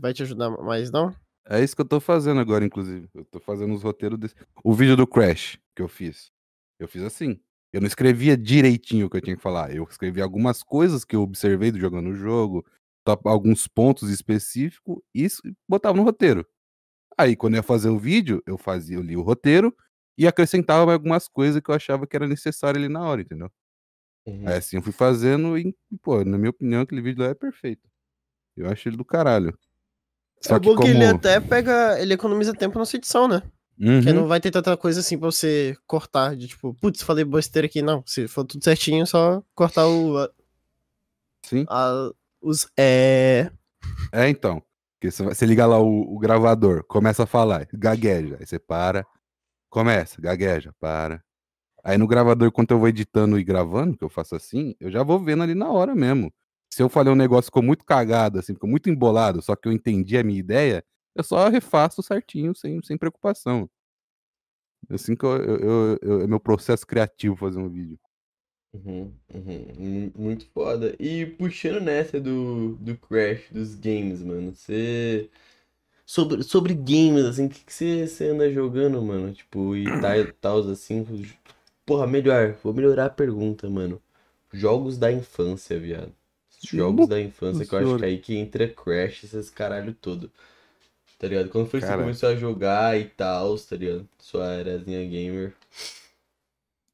vai 0.00 0.12
te 0.12 0.22
ajudar 0.22 0.50
mais, 0.50 0.90
não? 0.90 1.14
É 1.48 1.62
isso 1.62 1.76
que 1.76 1.82
eu 1.82 1.86
tô 1.86 2.00
fazendo 2.00 2.40
agora, 2.40 2.64
inclusive. 2.64 3.08
Eu 3.14 3.24
tô 3.24 3.38
fazendo 3.38 3.72
os 3.72 3.82
roteiros 3.84 4.18
desse. 4.18 4.34
O 4.64 4.74
vídeo 4.74 4.96
do 4.96 5.06
Crash 5.06 5.56
que 5.76 5.82
eu 5.82 5.86
fiz. 5.86 6.32
Eu 6.80 6.88
fiz 6.88 7.02
assim. 7.04 7.38
Eu 7.72 7.80
não 7.80 7.86
escrevia 7.86 8.36
direitinho 8.36 9.06
o 9.06 9.10
que 9.10 9.16
eu 9.16 9.20
tinha 9.20 9.36
que 9.36 9.42
falar. 9.42 9.72
Eu 9.72 9.84
escrevi 9.88 10.20
algumas 10.20 10.64
coisas 10.64 11.04
que 11.04 11.14
eu 11.14 11.22
observei 11.22 11.70
do 11.70 11.78
jogando 11.78 12.08
o 12.10 12.14
jogo, 12.16 12.66
alguns 13.24 13.66
pontos 13.68 14.10
específicos, 14.10 14.98
e 15.14 15.24
isso 15.24 15.42
botava 15.68 15.96
no 15.96 16.02
roteiro. 16.02 16.46
Aí, 17.18 17.34
quando 17.36 17.54
eu 17.54 17.58
ia 17.58 17.62
fazer 17.62 17.88
o 17.88 17.98
vídeo, 17.98 18.42
eu 18.46 18.58
fazia, 18.58 18.96
eu 18.96 19.02
li 19.02 19.16
o 19.16 19.22
roteiro 19.22 19.74
e 20.18 20.26
acrescentava 20.26 20.92
algumas 20.92 21.28
coisas 21.28 21.60
que 21.62 21.70
eu 21.70 21.74
achava 21.74 22.06
que 22.06 22.16
era 22.16 22.26
necessário 22.26 22.78
ali 22.78 22.88
na 22.88 23.02
hora, 23.02 23.22
entendeu? 23.22 23.50
Uhum. 24.26 24.48
Aí 24.48 24.54
assim 24.56 24.76
eu 24.76 24.82
fui 24.82 24.92
fazendo 24.92 25.56
e, 25.56 25.74
pô, 26.02 26.24
na 26.24 26.36
minha 26.36 26.50
opinião, 26.50 26.82
aquele 26.82 27.00
vídeo 27.00 27.22
lá 27.22 27.30
é 27.30 27.34
perfeito. 27.34 27.88
Eu 28.56 28.68
acho 28.68 28.88
ele 28.88 28.96
do 28.96 29.04
caralho. 29.04 29.56
Só 30.42 30.56
é 30.56 30.60
que 30.60 30.66
bom 30.68 30.76
que 30.76 30.88
ele 30.88 31.04
como- 31.04 31.16
até 31.16 31.40
pega, 31.40 32.00
ele 32.00 32.14
economiza 32.14 32.54
tempo 32.54 32.78
na 32.78 32.84
sua 32.84 32.96
edição, 32.98 33.28
né? 33.28 33.42
Porque 33.78 34.08
Uhum. 34.10 34.14
não 34.14 34.26
vai 34.26 34.40
ter 34.40 34.50
tanta 34.50 34.74
coisa 34.76 35.00
assim 35.00 35.18
pra 35.18 35.30
você 35.30 35.76
cortar, 35.86 36.34
de 36.34 36.48
tipo, 36.48 36.74
putz, 36.74 37.02
falei 37.02 37.24
besteira 37.24 37.66
aqui, 37.66 37.82
não. 37.82 38.02
Se 38.06 38.26
for 38.26 38.44
tudo 38.44 38.64
certinho, 38.64 39.06
só 39.06 39.42
cortar 39.54 39.86
o, 39.86 40.28
Sim. 41.44 41.64
a- 41.68 42.10
os 42.46 42.68
é. 42.78 43.50
É, 44.12 44.28
então. 44.28 44.62
Porque 45.00 45.10
você, 45.12 45.46
liga 45.46 45.66
lá 45.66 45.78
o, 45.80 46.14
o 46.16 46.18
gravador, 46.18 46.84
começa 46.86 47.24
a 47.24 47.26
falar, 47.26 47.68
gagueja. 47.74 48.36
Aí 48.40 48.46
você 48.46 48.58
para, 48.58 49.06
começa, 49.70 50.20
gagueja, 50.20 50.74
para. 50.80 51.22
Aí 51.84 51.98
no 51.98 52.06
gravador, 52.08 52.48
enquanto 52.48 52.72
eu 52.72 52.78
vou 52.78 52.88
editando 52.88 53.38
e 53.38 53.44
gravando, 53.44 53.96
que 53.96 54.04
eu 54.04 54.08
faço 54.10 54.36
assim, 54.36 54.74
eu 54.80 54.90
já 54.90 55.02
vou 55.04 55.20
vendo 55.20 55.42
ali 55.44 55.54
na 55.54 55.70
hora 55.70 55.94
mesmo. 55.94 56.32
Se 56.72 56.82
eu 56.82 56.88
falei 56.90 57.12
um 57.12 57.16
negócio 57.16 57.46
ficou 57.46 57.62
muito 57.62 57.84
cagado, 57.84 58.38
assim, 58.40 58.54
ficou 58.54 58.70
muito 58.70 58.90
embolado, 58.90 59.42
só 59.42 59.56
que 59.56 59.68
eu 59.68 59.72
entendi 59.72 60.18
a 60.18 60.24
minha 60.24 60.40
ideia, 60.40 60.84
eu 61.16 61.24
só 61.24 61.48
refaço 61.48 62.02
certinho, 62.02 62.54
sem, 62.56 62.82
sem 62.84 62.98
preocupação. 62.98 63.70
Assim 64.90 65.16
que 65.16 65.24
eu, 65.24 65.36
eu, 65.36 65.58
eu- 65.60 65.98
eu- 66.02 66.20
é 66.22 66.26
meu 66.26 66.40
processo 66.40 66.86
criativo 66.86 67.36
fazer 67.36 67.58
um 67.58 67.68
vídeo. 67.68 67.98
Uhum, 68.84 69.12
uhum. 69.32 69.66
Mu- 69.78 70.12
Muito 70.16 70.46
foda. 70.52 70.94
E 70.98 71.26
puxando 71.26 71.80
nessa 71.80 72.20
do, 72.20 72.74
do 72.76 72.96
Crash, 72.98 73.48
dos 73.50 73.74
games, 73.74 74.22
mano, 74.22 74.54
você. 74.54 75.30
Sobre, 76.06 76.42
sobre 76.42 76.74
games, 76.74 77.24
assim, 77.24 77.46
o 77.46 77.50
que, 77.50 77.64
que 77.64 77.72
você, 77.72 78.06
você 78.08 78.28
anda 78.28 78.50
jogando, 78.52 79.02
mano? 79.02 79.32
Tipo, 79.34 79.76
e 79.76 79.92
tal, 80.40 80.60
assim. 80.70 81.04
Porra, 81.86 82.06
melhor, 82.06 82.54
vou 82.62 82.72
melhorar 82.74 83.06
a 83.06 83.10
pergunta, 83.10 83.68
mano. 83.70 84.00
Jogos 84.52 84.98
da 84.98 85.12
infância, 85.12 85.78
viado. 85.78 86.12
Jogos 86.72 87.06
da 87.08 87.20
infância, 87.20 87.64
que 87.66 87.74
eu 87.74 87.78
acho 87.78 87.94
que 87.96 88.04
senhora. 88.04 88.06
aí 88.06 88.18
que 88.18 88.36
entra 88.36 88.68
Crash, 88.68 89.24
esses 89.24 89.50
caralho 89.50 89.94
todo. 89.94 90.30
Tá 91.18 91.28
ligado? 91.28 91.50
Quando 91.50 91.68
foi 91.70 91.80
que 91.80 91.86
você 91.86 91.94
começou 91.94 92.28
a 92.30 92.36
jogar 92.36 92.98
e 93.00 93.06
tal, 93.10 93.58
tá 93.58 93.76
ligado? 93.76 94.08
Sua 94.20 94.54
erazinha 94.56 95.06
gamer. 95.08 95.54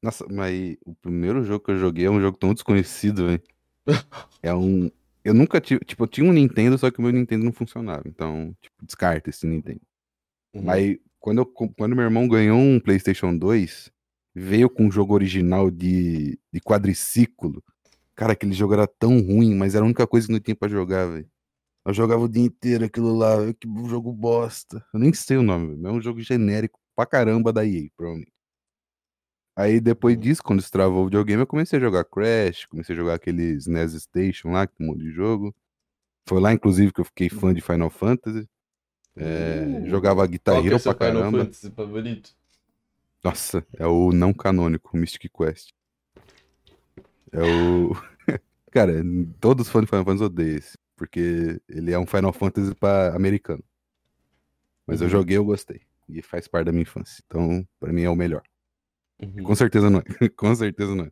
Nossa, 0.03 0.27
mas 0.29 0.75
o 0.85 0.93
primeiro 0.95 1.45
jogo 1.45 1.63
que 1.63 1.71
eu 1.71 1.79
joguei 1.79 2.05
é 2.05 2.11
um 2.11 2.19
jogo 2.19 2.37
tão 2.37 2.53
desconhecido, 2.53 3.25
velho. 3.27 3.41
É 4.43 4.53
um. 4.53 4.91
Eu 5.23 5.33
nunca 5.33 5.61
tive. 5.61 5.79
Tipo, 5.85 6.03
eu 6.03 6.07
tinha 6.07 6.29
um 6.29 6.33
Nintendo, 6.33 6.77
só 6.77 6.91
que 6.91 6.99
o 6.99 7.01
meu 7.01 7.13
Nintendo 7.13 7.45
não 7.45 7.53
funcionava. 7.53 8.03
Então, 8.05 8.53
tipo, 8.61 8.85
descarta 8.85 9.29
esse 9.29 9.47
Nintendo. 9.47 9.79
Uhum. 10.53 10.63
Mas 10.63 10.97
quando, 11.21 11.37
eu, 11.37 11.45
quando 11.45 11.95
meu 11.95 12.03
irmão 12.03 12.27
ganhou 12.27 12.57
um 12.59 12.81
PlayStation 12.81 13.35
2, 13.37 13.89
veio 14.35 14.69
com 14.69 14.87
um 14.87 14.91
jogo 14.91 15.13
original 15.13 15.71
de, 15.71 16.37
de 16.51 16.59
quadriciclo. 16.59 17.63
Cara, 18.13 18.33
aquele 18.33 18.53
jogo 18.53 18.73
era 18.73 18.85
tão 18.85 19.21
ruim, 19.21 19.55
mas 19.55 19.73
era 19.73 19.85
a 19.85 19.87
única 19.87 20.05
coisa 20.05 20.27
que 20.27 20.33
não 20.33 20.39
tinha 20.41 20.55
pra 20.55 20.67
jogar, 20.67 21.05
velho. 21.05 21.29
Eu 21.85 21.93
jogava 21.93 22.23
o 22.23 22.29
dia 22.29 22.43
inteiro 22.43 22.83
aquilo 22.83 23.15
lá, 23.15 23.37
velho, 23.37 23.55
que 23.55 23.69
jogo 23.87 24.11
bosta. 24.11 24.85
Eu 24.93 24.99
nem 24.99 25.13
sei 25.13 25.37
o 25.37 25.43
nome, 25.43 25.67
velho. 25.69 25.79
mas 25.81 25.93
É 25.93 25.95
um 25.95 26.01
jogo 26.01 26.19
genérico 26.19 26.77
pra 26.93 27.05
caramba 27.05 27.53
da 27.53 27.65
EA, 27.65 27.87
provavelmente. 27.95 28.32
Aí 29.55 29.79
depois 29.79 30.15
Uhum. 30.15 30.21
disso, 30.21 30.43
quando 30.43 30.59
destravou 30.59 31.01
o 31.03 31.05
videogame, 31.05 31.41
eu 31.43 31.47
comecei 31.47 31.77
a 31.77 31.81
jogar 31.81 32.03
Crash, 32.05 32.65
comecei 32.65 32.93
a 32.95 32.97
jogar 32.97 33.13
aqueles 33.13 33.67
NES 33.67 33.93
Station 34.01 34.51
lá, 34.51 34.65
que 34.65 34.75
tem 34.75 34.87
um 34.87 34.91
monte 34.91 35.01
de 35.03 35.11
jogo. 35.11 35.53
Foi 36.27 36.39
lá, 36.41 36.51
inclusive, 36.53 36.91
que 36.91 37.01
eu 37.01 37.05
fiquei 37.05 37.29
fã 37.29 37.53
de 37.53 37.61
Final 37.61 37.89
Fantasy. 37.89 38.47
É, 39.15 39.81
Uh, 39.83 39.89
jogava 39.89 40.25
Guitar 40.25 40.55
é 40.55 40.59
Hero 40.65 40.79
seu 40.79 40.95
pra 40.95 41.05
Final 41.07 41.21
caramba. 41.21 41.43
Fantasy 41.45 41.69
favorito? 41.71 42.35
Nossa, 43.23 43.65
é 43.77 43.85
o 43.85 44.11
não 44.11 44.33
canônico, 44.33 44.91
o 44.93 44.99
Mystic 44.99 45.31
Quest. 45.31 45.69
É 47.31 47.43
o. 47.43 47.91
Cara, 48.71 48.93
todos 49.39 49.67
os 49.67 49.71
fãs 49.71 49.83
de 49.83 49.89
Final 49.89 50.03
Fantasy 50.05 50.23
odeiam 50.23 50.57
esse. 50.57 50.77
Porque 50.95 51.61
ele 51.69 51.91
é 51.91 51.99
um 51.99 52.05
Final 52.07 52.33
Fantasy 52.33 52.73
pra 52.73 53.15
americano. 53.15 53.63
Mas 54.87 54.99
eu 55.01 55.05
Uhum. 55.05 55.11
joguei, 55.11 55.37
eu 55.37 55.45
gostei. 55.45 55.81
E 56.09 56.21
faz 56.21 56.47
parte 56.47 56.65
da 56.65 56.71
minha 56.71 56.81
infância. 56.83 57.23
Então, 57.27 57.67
pra 57.79 57.93
mim 57.93 58.01
é 58.03 58.09
o 58.09 58.15
melhor. 58.15 58.41
Uhum, 59.25 59.43
Com 59.43 59.55
certeza 59.55 59.89
não 59.89 59.99
é. 59.99 60.03
Com 60.35 60.55
certeza 60.55 60.95
não 60.95 61.05
é. 61.05 61.09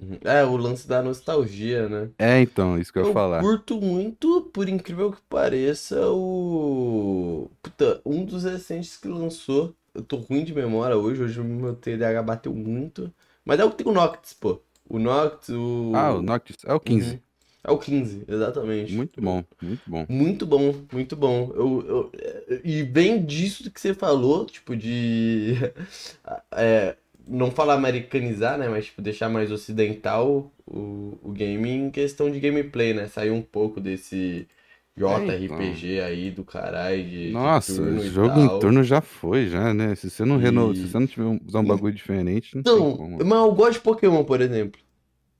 uhum. 0.00 0.18
É, 0.24 0.44
o 0.44 0.56
lance 0.56 0.86
da 0.86 1.02
nostalgia, 1.02 1.88
né? 1.88 2.10
É, 2.18 2.40
então, 2.40 2.78
isso 2.78 2.92
que 2.92 2.98
eu 2.98 3.02
ia 3.04 3.08
Eu 3.08 3.14
falar. 3.14 3.40
curto 3.42 3.80
muito, 3.80 4.42
por 4.52 4.68
incrível 4.68 5.12
que 5.12 5.20
pareça, 5.22 6.08
o. 6.10 7.50
Puta, 7.62 8.00
um 8.04 8.24
dos 8.24 8.44
recentes 8.44 8.96
que 8.96 9.08
lançou. 9.08 9.74
Eu 9.94 10.02
tô 10.02 10.16
ruim 10.16 10.44
de 10.44 10.54
memória 10.54 10.96
hoje, 10.96 11.22
hoje 11.22 11.40
o 11.40 11.44
meu 11.44 11.74
TDAH 11.74 12.22
bateu 12.22 12.54
muito. 12.54 13.12
Mas 13.44 13.58
é 13.60 13.64
o 13.64 13.70
que 13.70 13.78
tem 13.82 13.86
o 13.86 13.94
Noctis, 13.94 14.32
pô. 14.34 14.60
O 14.88 14.98
Noctis, 14.98 15.50
o. 15.50 15.92
Ah, 15.94 16.12
o 16.14 16.22
Noctis 16.22 16.56
é 16.64 16.72
o 16.72 16.80
15. 16.80 17.14
Uhum. 17.14 17.20
É 17.64 17.70
o 17.72 17.78
15, 17.78 18.24
exatamente. 18.28 18.94
Muito 18.94 19.20
bom, 19.20 19.44
muito 19.60 19.82
bom. 19.90 20.06
Muito 20.08 20.46
bom, 20.46 20.74
muito 20.92 21.16
bom. 21.16 21.50
Eu, 21.54 21.86
eu- 21.86 22.12
é, 22.18 22.60
e 22.64 22.82
vem 22.82 23.24
disso 23.24 23.70
que 23.70 23.80
você 23.80 23.92
falou, 23.92 24.46
tipo, 24.46 24.76
de 24.76 25.54
é, 26.52 26.96
não 27.28 27.50
falar 27.50 27.74
americanizar, 27.74 28.58
né? 28.58 28.68
Mas 28.68 28.86
tipo, 28.86 29.02
deixar 29.02 29.28
mais 29.28 29.52
ocidental 29.52 30.50
o, 30.66 31.18
o 31.22 31.32
game 31.32 31.68
em 31.70 31.90
questão 31.90 32.30
de 32.30 32.40
gameplay, 32.40 32.94
né? 32.94 33.08
Sair 33.08 33.30
um 33.30 33.42
pouco 33.42 33.80
desse 33.80 34.48
JRPG 34.96 36.00
aí 36.00 36.30
do 36.30 36.44
caralho 36.44 37.04
de, 37.04 37.36
de 37.36 37.42
Nossa, 37.42 37.72
turno 37.72 38.04
e 38.04 38.10
jogo 38.10 38.38
em 38.40 38.48
turno 38.48 38.82
já 38.82 39.00
foi, 39.00 39.48
já, 39.48 39.72
né? 39.74 39.94
Se 39.94 40.10
você 40.10 40.24
não. 40.24 40.40
E- 40.40 40.74
se 40.74 40.88
você 40.88 40.98
não 40.98 41.06
tiver 41.06 41.24
um, 41.26 41.38
usar 41.46 41.60
um 41.60 41.66
bagulho 41.66 41.94
diferente, 41.94 42.54
não 42.56 42.60
Então, 42.60 42.96
como. 42.96 43.18
mas 43.18 43.38
eu 43.38 43.54
gosto 43.54 43.72
de 43.74 43.80
Pokémon, 43.80 44.24
por 44.24 44.40
exemplo. 44.40 44.80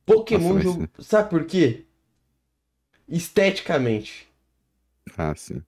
Pokémon, 0.06 0.40
Nossa, 0.42 0.54
mas 0.54 0.64
jogo- 0.64 0.88
sabe 1.00 1.30
por 1.30 1.44
quê? 1.46 1.84
Esteticamente. 3.08 4.28
Ah, 5.18 5.34
sim. 5.34 5.64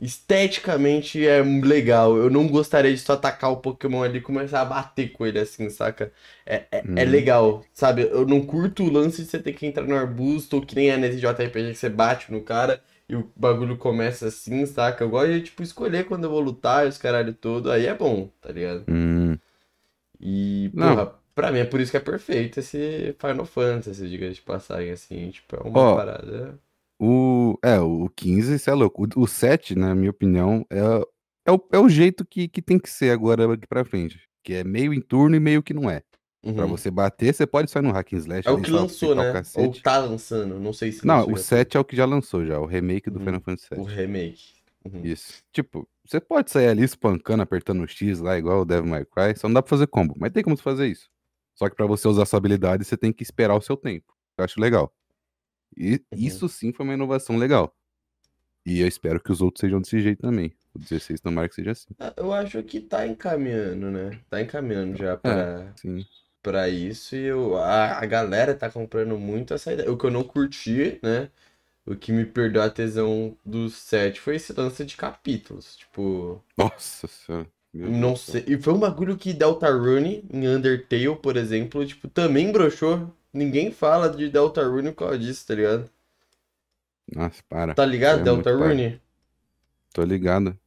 Esteticamente 0.00 1.26
é 1.26 1.42
legal. 1.42 2.16
Eu 2.16 2.30
não 2.30 2.48
gostaria 2.48 2.92
de 2.92 2.98
só 3.00 3.12
atacar 3.14 3.50
o 3.52 3.58
Pokémon 3.58 4.02
ali 4.02 4.18
e 4.18 4.22
começar 4.22 4.62
a 4.62 4.64
bater 4.64 5.12
com 5.12 5.26
ele 5.26 5.38
assim, 5.38 5.68
saca? 5.68 6.10
É, 6.46 6.66
é, 6.72 6.88
é 6.96 7.04
Uhum. 7.04 7.04
legal, 7.04 7.62
sabe? 7.74 8.02
Eu 8.10 8.26
não 8.26 8.40
curto 8.46 8.82
o 8.84 8.90
lance 8.90 9.22
de 9.22 9.28
você 9.30 9.38
ter 9.38 9.52
que 9.52 9.66
entrar 9.66 9.84
no 9.86 9.94
arbusto, 9.94 10.56
ou 10.56 10.62
que 10.66 10.74
nem 10.74 10.90
é 10.90 10.96
nesse 10.96 11.20
JRPG 11.20 11.72
que 11.72 11.78
você 11.78 11.88
bate 11.90 12.32
no 12.32 12.42
cara 12.42 12.82
e 13.08 13.14
o 13.14 13.30
bagulho 13.36 13.76
começa 13.76 14.28
assim, 14.28 14.64
saca? 14.64 15.04
Eu 15.04 15.10
gosto 15.10 15.32
de, 15.32 15.42
tipo, 15.42 15.62
escolher 15.62 16.06
quando 16.06 16.24
eu 16.24 16.30
vou 16.30 16.40
lutar 16.40 16.86
e 16.86 16.88
os 16.88 16.96
caralho 16.98 17.34
todo. 17.34 17.70
Aí 17.70 17.84
é 17.86 17.94
bom, 17.94 18.28
tá 18.40 18.50
ligado? 18.50 18.88
Hum, 18.88 19.38
E, 20.20 20.72
Não. 20.72 20.96
porra, 20.96 21.06
pra 21.34 21.50
mim 21.52 21.60
é 21.60 21.64
por 21.64 21.80
isso 21.80 21.90
que 21.90 21.96
é 21.96 22.00
perfeito 22.00 22.60
esse 22.60 23.14
Final 23.18 23.46
Fantasy, 23.46 24.08
diga 24.08 24.30
de 24.30 24.40
passagem, 24.42 24.90
assim. 24.92 25.30
Tipo, 25.30 25.56
é 25.56 25.60
uma 25.62 25.84
Ó, 25.84 25.86
parada. 25.86 26.58
O, 27.00 27.58
é, 27.64 27.78
o 27.80 28.08
15, 28.14 28.54
isso 28.56 28.68
é 28.70 28.74
louco. 28.74 29.04
O, 29.16 29.22
o 29.22 29.26
7, 29.26 29.74
na 29.74 29.94
minha 29.94 30.10
opinião, 30.10 30.66
é, 30.70 30.78
é, 31.46 31.52
o, 31.52 31.68
é 31.72 31.78
o 31.78 31.88
jeito 31.88 32.24
que, 32.26 32.48
que 32.48 32.60
tem 32.60 32.78
que 32.78 32.90
ser 32.90 33.10
agora 33.10 33.48
daqui 33.48 33.66
pra 33.66 33.84
frente. 33.84 34.20
Que 34.44 34.54
é 34.54 34.64
meio 34.64 34.92
em 34.92 35.00
turno 35.00 35.34
e 35.36 35.40
meio 35.40 35.62
que 35.62 35.72
não 35.74 35.88
é. 35.90 36.02
Pra 36.54 36.64
Uhum. 36.64 36.68
você 36.68 36.90
bater, 36.90 37.34
você 37.34 37.46
pode 37.46 37.70
sair 37.70 37.82
no 37.82 37.90
hack 37.92 38.14
and 38.14 38.16
slash 38.16 38.48
É 38.48 38.50
o 38.50 38.62
que 38.62 38.70
lançou, 38.70 39.12
o 39.12 39.14
né? 39.14 39.42
Ou 39.56 39.72
tá 39.82 39.98
lançando, 39.98 40.58
não 40.58 40.72
sei 40.72 40.90
se 40.90 41.06
Não, 41.06 41.26
o 41.26 41.36
já. 41.36 41.42
7 41.42 41.76
é 41.76 41.80
o 41.80 41.84
que 41.84 41.94
já 41.94 42.06
lançou 42.06 42.46
já, 42.46 42.58
o 42.58 42.64
remake 42.64 43.10
do 43.10 43.18
Uhum. 43.18 43.24
Final 43.26 43.40
Fantasy 43.42 43.66
O 43.76 43.84
7. 43.84 43.94
remake. 43.94 44.42
Uhum. 44.86 45.02
Isso. 45.04 45.42
Tipo, 45.52 45.86
você 46.06 46.18
pode 46.18 46.50
sair 46.50 46.68
ali 46.68 46.82
espancando, 46.82 47.42
apertando 47.42 47.82
o 47.82 47.86
X 47.86 48.20
lá, 48.20 48.38
igual 48.38 48.62
o 48.62 48.64
Devil 48.64 48.86
May 48.88 49.04
Cry, 49.04 49.36
só 49.36 49.48
não 49.48 49.54
dá 49.54 49.62
pra 49.62 49.68
fazer 49.68 49.86
combo. 49.86 50.14
Mas 50.18 50.32
tem 50.32 50.42
como 50.42 50.56
você 50.56 50.62
fazer 50.62 50.86
isso. 50.86 51.10
Só 51.54 51.68
que 51.68 51.76
pra 51.76 51.84
você 51.84 52.08
usar 52.08 52.24
sua 52.24 52.38
habilidade, 52.38 52.86
você 52.86 52.96
tem 52.96 53.12
que 53.12 53.22
esperar 53.22 53.54
o 53.54 53.60
seu 53.60 53.76
tempo. 53.76 54.14
Eu 54.38 54.44
acho 54.46 54.58
legal. 54.58 54.90
E 55.76 55.92
Uhum. 55.94 56.00
isso 56.12 56.48
sim 56.48 56.72
foi 56.72 56.84
uma 56.84 56.94
inovação 56.94 57.36
legal. 57.36 57.74
E 58.66 58.80
eu 58.80 58.86
espero 58.88 59.20
que 59.20 59.32
os 59.32 59.40
outros 59.40 59.60
sejam 59.60 59.80
desse 59.80 60.00
jeito 60.00 60.20
também. 60.22 60.52
O 60.74 60.78
16 60.78 61.20
tomara 61.20 61.48
que 61.48 61.54
seja 61.54 61.72
assim. 61.72 61.88
Ah, 61.98 62.12
Eu 62.16 62.32
acho 62.32 62.62
que 62.62 62.80
tá 62.80 63.06
encaminhando, 63.06 63.90
né? 63.90 64.20
Tá 64.28 64.40
encaminhando 64.40 64.94
É. 64.94 64.98
já 64.98 65.16
pra, 65.16 65.72
Sim. 65.76 66.04
pra 66.42 66.68
isso 66.68 67.16
e 67.16 67.24
eu, 67.24 67.56
a, 67.56 67.98
a 67.98 68.06
galera 68.06 68.54
tá 68.54 68.70
comprando 68.70 69.18
muito 69.18 69.54
essa 69.54 69.72
ideia. 69.72 69.90
O 69.90 69.96
que 69.96 70.04
eu 70.04 70.10
não 70.10 70.22
curti, 70.22 70.98
né? 71.02 71.28
O 71.86 71.96
que 71.96 72.12
me 72.12 72.24
perdeu 72.24 72.62
a 72.62 72.70
tesão 72.70 73.36
do 73.44 73.68
set 73.70 74.20
foi 74.20 74.36
esse 74.36 74.52
lance 74.52 74.84
de 74.84 74.96
capítulos. 74.96 75.76
Tipo, 75.76 76.40
Nossa 76.56 77.08
senhora. 77.08 77.48
Não 77.72 78.14
sei. 78.14 78.44
E 78.46 78.58
foi 78.58 78.72
um 78.74 78.78
bagulho 78.78 79.16
que 79.16 79.32
Deltarune 79.32 80.24
em 80.30 80.46
Undertale, 80.48 81.16
por 81.16 81.36
exemplo, 81.36 81.84
tipo, 81.86 82.06
também 82.08 82.52
broxou. 82.52 83.10
Ninguém 83.32 83.70
fala 83.70 84.08
de 84.08 84.28
Deltarune 84.28 84.90
por 84.90 84.98
causa 85.06 85.18
disso, 85.18 85.46
tá 85.46 85.54
ligado? 85.54 85.90
Nossa, 87.14 87.42
para. 87.48 87.74
Tá 87.74 87.84
ligado, 87.84 88.20
É 88.20 88.24
Deltarune? 88.24 89.00
Tô 89.92 90.02
ligado. 90.04 90.58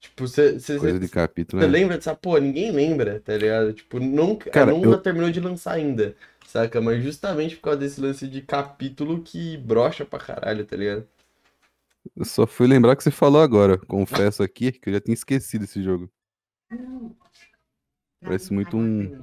Tipo, 0.00 0.26
você 0.26 0.52
Coisa 0.78 0.98
de 0.98 1.08
capítulo, 1.08 1.60
Você 1.60 1.66
né? 1.68 1.72
lembra 1.72 1.96
dessa 1.96 2.14
porra? 2.14 2.40
Ninguém 2.40 2.70
lembra, 2.72 3.20
tá 3.20 3.36
ligado? 3.36 3.72
Tipo, 3.74 4.00
não, 4.00 4.34
Cara, 4.36 4.70
não 4.72 4.82
eu- 4.82 4.98
terminou 4.98 5.30
de 5.30 5.40
lançar 5.40 5.72
ainda, 5.74 6.16
saca? 6.46 6.80
Mas 6.80 7.02
justamente 7.02 7.56
por 7.56 7.62
causa 7.64 7.80
desse 7.80 8.00
lance 8.00 8.26
de 8.26 8.40
capítulo 8.40 9.22
que 9.22 9.58
brocha 9.58 10.06
pra 10.06 10.18
caralho, 10.18 10.64
tá 10.64 10.74
ligado? 10.74 11.06
Eu 12.16 12.24
só 12.24 12.46
fui 12.46 12.66
lembrar 12.66 12.96
que 12.96 13.02
você 13.04 13.10
falou 13.10 13.42
agora. 13.42 13.76
Confesso 13.76 14.42
aqui 14.42 14.72
que 14.72 14.88
eu 14.88 14.94
já 14.94 15.00
tinha 15.02 15.12
esquecido 15.14 15.64
esse 15.64 15.82
jogo. 15.82 16.10
Parece 18.22 18.52
muito 18.54 18.76
um- 18.78 19.18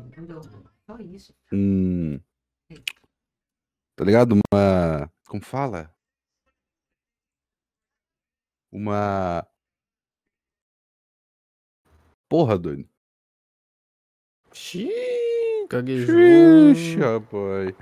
Só 0.86 0.98
isso. 1.00 1.34
um. 1.52 2.20
Tá 3.96 4.04
ligado? 4.04 4.34
Uma. 4.34 5.12
Como 5.28 5.42
fala? 5.44 5.94
Uma. 8.72 9.48
Porra, 12.30 12.58
doido. 12.58 12.88
Xiii, 14.54 15.68
gaguejou. 15.70 16.72
Ixi, 16.72 16.98
rapaz. 16.98 17.76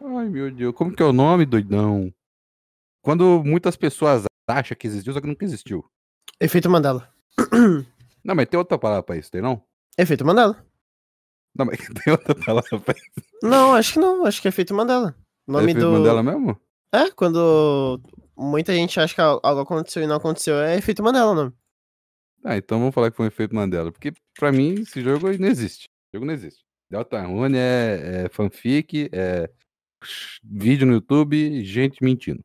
Ai, 0.00 0.28
meu 0.28 0.50
Deus. 0.50 0.74
Como 0.74 0.94
que 0.94 1.02
é 1.02 1.06
o 1.06 1.12
nome, 1.12 1.46
doidão? 1.46 2.12
Quando 3.02 3.42
muitas 3.44 3.76
pessoas 3.76 4.24
acham 4.48 4.76
que 4.76 4.86
existiu, 4.86 5.12
só 5.12 5.20
que 5.20 5.26
nunca 5.26 5.44
existiu. 5.44 5.88
Efeito 6.40 6.68
Mandela. 6.68 7.12
Não, 8.24 8.34
mas 8.34 8.46
tem 8.48 8.58
outra 8.58 8.78
palavra 8.78 9.02
pra 9.02 9.16
isso, 9.16 9.30
tem 9.30 9.40
não? 9.40 9.64
Efeito 9.96 10.24
Mandela. 10.24 10.64
Não, 11.54 11.66
mas 11.66 11.78
tem 12.04 12.12
outra 12.12 12.34
palavra. 12.34 12.94
Não, 13.42 13.74
acho 13.74 13.94
que 13.94 13.98
não. 13.98 14.24
Acho 14.24 14.40
que 14.40 14.48
é 14.48 14.50
efeito 14.50 14.74
Mandela. 14.74 15.14
O 15.46 15.52
nome 15.52 15.66
é 15.66 15.70
efeito 15.70 15.86
do. 15.86 15.92
Mandela 15.92 16.22
mesmo? 16.22 16.60
É, 16.94 17.10
quando 17.10 18.00
muita 18.36 18.74
gente 18.74 18.98
acha 19.00 19.14
que 19.14 19.20
algo 19.20 19.60
aconteceu 19.60 20.02
e 20.02 20.06
não 20.06 20.16
aconteceu, 20.16 20.56
é 20.56 20.76
efeito 20.76 21.02
Mandela 21.02 21.32
o 21.32 21.34
nome. 21.34 21.52
Ah, 22.44 22.56
então 22.56 22.78
vamos 22.78 22.94
falar 22.94 23.10
que 23.10 23.16
foi 23.16 23.26
um 23.26 23.28
efeito 23.28 23.54
Mandela. 23.54 23.92
Porque 23.92 24.12
pra 24.38 24.50
mim 24.50 24.80
esse 24.80 25.00
jogo 25.00 25.26
não 25.38 25.48
existe. 25.48 25.88
O 26.12 26.16
jogo 26.16 26.26
não 26.26 26.34
existe. 26.34 26.62
Deltarune 26.90 27.56
é, 27.56 28.24
é 28.24 28.28
fanfic, 28.28 29.08
é 29.12 29.48
vídeo 30.44 30.86
no 30.86 30.94
YouTube, 30.94 31.64
gente 31.64 32.02
mentindo. 32.02 32.44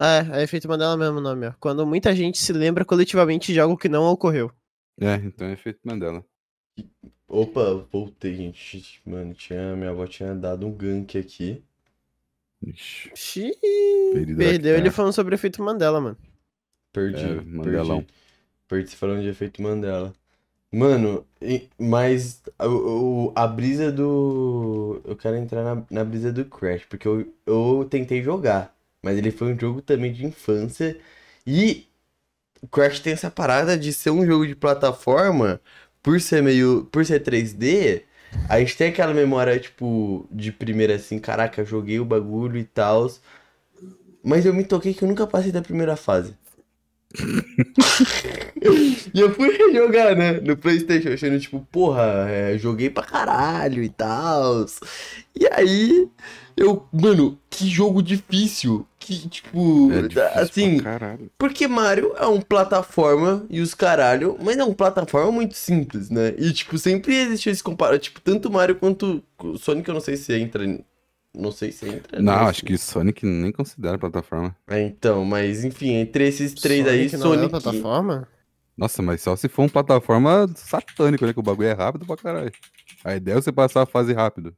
É, 0.00 0.40
é 0.40 0.42
efeito 0.42 0.68
Mandela 0.68 0.96
mesmo 0.96 1.18
o 1.18 1.20
nome, 1.20 1.46
ó. 1.46 1.52
Quando 1.60 1.86
muita 1.86 2.14
gente 2.16 2.38
se 2.38 2.52
lembra 2.52 2.84
coletivamente 2.84 3.52
de 3.52 3.60
algo 3.60 3.76
que 3.76 3.88
não 3.88 4.04
ocorreu. 4.04 4.50
É, 5.00 5.14
então 5.14 5.46
é 5.46 5.52
efeito 5.52 5.78
Mandela. 5.84 6.24
Opa, 7.26 7.74
voltei, 7.90 8.36
gente. 8.36 9.02
Mano, 9.04 9.34
tinha, 9.34 9.74
minha 9.74 9.90
avó 9.90 10.06
tinha 10.06 10.32
dado 10.36 10.68
um 10.68 10.72
gank 10.72 11.18
aqui. 11.18 11.64
Xiii, 13.14 14.26
perdeu 14.36 14.76
ele 14.76 14.90
falando 14.90 15.12
sobre 15.12 15.34
efeito 15.34 15.62
Mandela, 15.62 16.00
mano. 16.00 16.16
Perdi, 16.92 17.18
É, 17.18 17.34
Mandelão. 17.42 18.00
perdi. 18.00 18.08
Perdi 18.68 18.90
você 18.90 18.96
falando 18.96 19.22
de 19.22 19.28
efeito 19.28 19.62
Mandela. 19.62 20.14
Mano, 20.72 21.26
mas 21.78 22.42
o- 22.60 23.32
a 23.36 23.46
brisa 23.46 23.92
do. 23.92 25.00
Eu 25.04 25.16
quero 25.16 25.36
entrar 25.36 25.62
na, 25.64 25.86
na 25.90 26.04
brisa 26.04 26.32
do 26.32 26.44
Crash, 26.46 26.84
porque 26.86 27.08
eu, 27.08 27.32
eu 27.46 27.86
tentei 27.90 28.22
jogar, 28.22 28.74
mas 29.02 29.18
ele 29.18 29.30
foi 29.30 29.54
um 29.54 29.58
jogo 29.58 29.82
também 29.82 30.12
de 30.12 30.26
infância. 30.26 30.98
E 31.46 31.86
o 32.62 32.68
Crash 32.68 33.00
tem 33.00 33.12
essa 33.12 33.30
parada 33.30 33.76
de 33.78 33.92
ser 33.92 34.10
um 34.10 34.26
jogo 34.26 34.46
de 34.46 34.54
plataforma, 34.56 35.60
por 36.02 36.20
ser 36.20 36.42
meio. 36.42 36.88
Por 36.90 37.04
ser 37.04 37.22
3D, 37.22 38.02
a 38.48 38.58
gente 38.60 38.76
tem 38.76 38.88
aquela 38.88 39.14
memória, 39.14 39.58
tipo, 39.58 40.26
de 40.30 40.52
primeira 40.52 40.96
assim, 40.96 41.18
caraca, 41.18 41.64
joguei 41.64 42.00
o 42.00 42.04
bagulho 42.04 42.58
e 42.58 42.64
tal. 42.64 43.10
Mas 44.24 44.46
eu 44.46 44.54
me 44.54 44.64
toquei 44.64 44.94
que 44.94 45.02
eu 45.02 45.08
nunca 45.08 45.26
passei 45.26 45.52
da 45.52 45.62
primeira 45.62 45.96
fase. 45.96 46.34
E 49.14 49.20
eu 49.20 49.34
fui 49.34 49.72
jogar, 49.74 50.16
né, 50.16 50.40
no 50.40 50.56
Playstation, 50.56 51.10
achando 51.12 51.38
tipo, 51.38 51.60
porra, 51.70 52.26
é, 52.30 52.56
joguei 52.56 52.88
pra 52.88 53.02
caralho 53.02 53.82
e 53.82 53.88
tal. 53.88 54.64
E 55.34 55.46
aí, 55.52 56.08
eu, 56.56 56.86
mano, 56.92 57.38
que 57.50 57.68
jogo 57.68 58.02
difícil. 58.02 58.86
Que, 58.98 59.28
tipo, 59.28 59.90
É 59.92 60.02
difícil 60.02 60.22
assim, 60.34 60.80
porque 61.36 61.66
Mario 61.66 62.14
é 62.16 62.26
um 62.26 62.40
plataforma 62.40 63.44
e 63.50 63.60
os 63.60 63.74
caralho, 63.74 64.36
mas 64.40 64.56
é 64.56 64.64
um 64.64 64.72
plataforma 64.72 65.32
muito 65.32 65.54
simples, 65.54 66.08
né? 66.08 66.34
E, 66.38 66.52
tipo, 66.52 66.78
sempre 66.78 67.14
existiu 67.14 67.50
esse 67.52 67.62
comparado, 67.62 67.98
tipo, 67.98 68.20
tanto 68.20 68.50
Mario 68.50 68.76
quanto 68.76 69.22
Sonic, 69.58 69.88
eu 69.88 69.94
não 69.94 70.00
sei 70.00 70.16
se 70.16 70.32
entra, 70.34 70.64
não 71.34 71.50
sei 71.50 71.72
se 71.72 71.88
entra. 71.88 72.22
Não, 72.22 72.32
nesse. 72.32 72.50
acho 72.50 72.64
que 72.64 72.78
Sonic 72.78 73.26
nem 73.26 73.50
considera 73.50 73.98
plataforma. 73.98 74.54
É, 74.68 74.80
então, 74.82 75.24
mas 75.24 75.64
enfim, 75.64 75.94
entre 75.94 76.28
esses 76.28 76.54
três 76.54 76.86
aí, 76.86 77.08
Sonic 77.08 77.16
não 77.16 77.32
é 77.32 77.36
Sonic... 77.36 77.50
plataforma? 77.50 78.28
Nossa, 78.76 79.02
mas 79.02 79.20
só 79.20 79.36
se 79.36 79.48
for 79.48 79.62
uma 79.62 79.68
plataforma 79.68 80.48
satânica, 80.54 81.26
né? 81.26 81.32
Que 81.32 81.40
o 81.40 81.42
bagulho 81.42 81.68
é 81.68 81.72
rápido 81.72 82.06
pra 82.06 82.16
caralho. 82.16 82.52
A 83.04 83.16
ideia 83.16 83.36
é 83.36 83.40
você 83.40 83.52
passar 83.52 83.82
a 83.82 83.86
fase 83.86 84.12
rápido. 84.12 84.56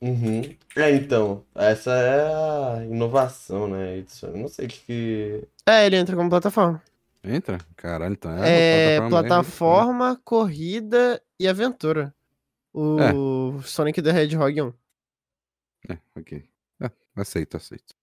Uhum. 0.00 0.42
É, 0.76 0.90
então, 0.94 1.44
essa 1.54 1.90
é 1.90 2.80
a 2.80 2.84
inovação, 2.84 3.68
né? 3.68 4.04
Eu 4.22 4.36
não 4.36 4.48
sei 4.48 4.66
o 4.66 4.68
que 4.68 4.80
que... 4.80 5.48
É, 5.66 5.86
ele 5.86 5.96
entra 5.96 6.14
como 6.14 6.30
plataforma. 6.30 6.82
Entra? 7.22 7.58
Caralho, 7.76 8.12
então 8.12 8.30
É, 8.44 8.98
uma 9.00 9.08
plataforma, 9.08 10.20
corrida 10.24 11.20
e 11.38 11.48
aventura. 11.48 12.14
O 12.72 13.60
Sonic 13.62 14.00
the 14.00 14.10
Hedgehog 14.10 14.62
1. 14.62 14.72
É, 15.90 15.98
ok. 16.16 16.44
É, 16.80 16.90
aceito, 17.16 17.56
aceito. 17.56 17.94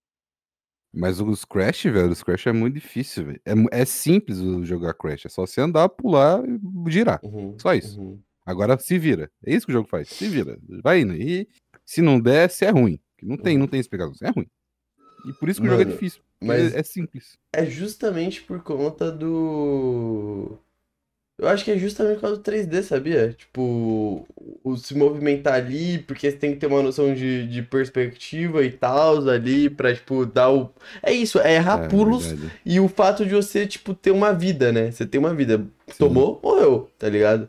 Mas 0.92 1.20
os 1.20 1.44
Crash, 1.44 1.84
velho, 1.84 2.10
os 2.10 2.22
Crash 2.22 2.46
é 2.46 2.52
muito 2.52 2.74
difícil, 2.74 3.26
velho. 3.26 3.40
É, 3.44 3.80
é 3.80 3.84
simples 3.84 4.38
o 4.38 4.64
jogar 4.64 4.94
Crash. 4.94 5.26
É 5.26 5.28
só 5.28 5.46
você 5.46 5.60
andar, 5.60 5.88
pular 5.88 6.42
e 6.46 6.90
girar. 6.90 7.20
Uhum, 7.22 7.56
Só 7.60 7.74
isso. 7.74 8.00
uhum. 8.00 8.20
Agora 8.46 8.78
se 8.78 8.96
vira. 8.96 9.30
É 9.44 9.52
isso 9.52 9.66
que 9.66 9.72
o 9.72 9.74
jogo 9.74 9.88
faz. 9.88 10.08
Se 10.08 10.28
vira. 10.28 10.56
Vai 10.82 11.00
indo. 11.00 11.14
E 11.14 11.48
se 11.86 12.02
não 12.02 12.20
der, 12.20 12.50
se 12.50 12.66
é 12.66 12.70
ruim. 12.70 13.00
Que 13.16 13.24
não 13.26 13.38
tem, 13.38 13.56
não 13.56 13.68
tem 13.68 13.80
explicação. 13.80 14.14
É 14.28 14.30
ruim. 14.30 14.46
E 15.26 15.32
por 15.34 15.48
isso 15.48 15.60
que 15.60 15.66
o 15.66 15.70
jogo 15.70 15.82
é 15.82 15.84
Mano, 15.84 15.96
difícil. 15.96 16.20
mas- 16.40 16.74
é, 16.74 16.80
é 16.80 16.82
simples. 16.82 17.38
É 17.52 17.64
justamente 17.66 18.42
por 18.42 18.62
conta 18.62 19.10
do. 19.10 20.58
Eu 21.38 21.48
acho 21.48 21.64
que 21.64 21.70
é 21.70 21.78
justamente 21.78 22.14
por 22.16 22.22
causa 22.22 22.36
do 22.38 22.42
3D, 22.42 22.82
sabia? 22.82 23.32
Tipo, 23.34 24.26
o 24.64 24.76
se 24.76 24.94
movimentar 24.94 25.54
ali, 25.54 25.98
porque 25.98 26.30
você 26.30 26.36
tem 26.36 26.52
que 26.54 26.58
ter 26.60 26.66
uma 26.66 26.82
noção 26.82 27.14
de, 27.14 27.46
de 27.46 27.62
perspectiva 27.62 28.64
e 28.64 28.70
tal 28.72 29.28
ali, 29.28 29.68
pra, 29.68 29.94
tipo, 29.94 30.24
dar 30.26 30.50
o. 30.50 30.72
É 31.02 31.12
isso, 31.12 31.38
é 31.40 31.56
errar 31.56 31.84
É, 31.84 31.88
pulos 31.88 32.26
verdade. 32.26 32.52
e 32.64 32.80
o 32.80 32.88
fato 32.88 33.26
de 33.26 33.34
você, 33.34 33.66
tipo, 33.66 33.94
ter 33.94 34.12
uma 34.12 34.32
vida, 34.32 34.72
né? 34.72 34.90
Você 34.90 35.04
tem 35.06 35.18
uma 35.18 35.34
vida. 35.34 35.66
Tomou, 35.98 36.40
morreu, 36.42 36.90
tá 36.98 37.08
ligado? 37.08 37.48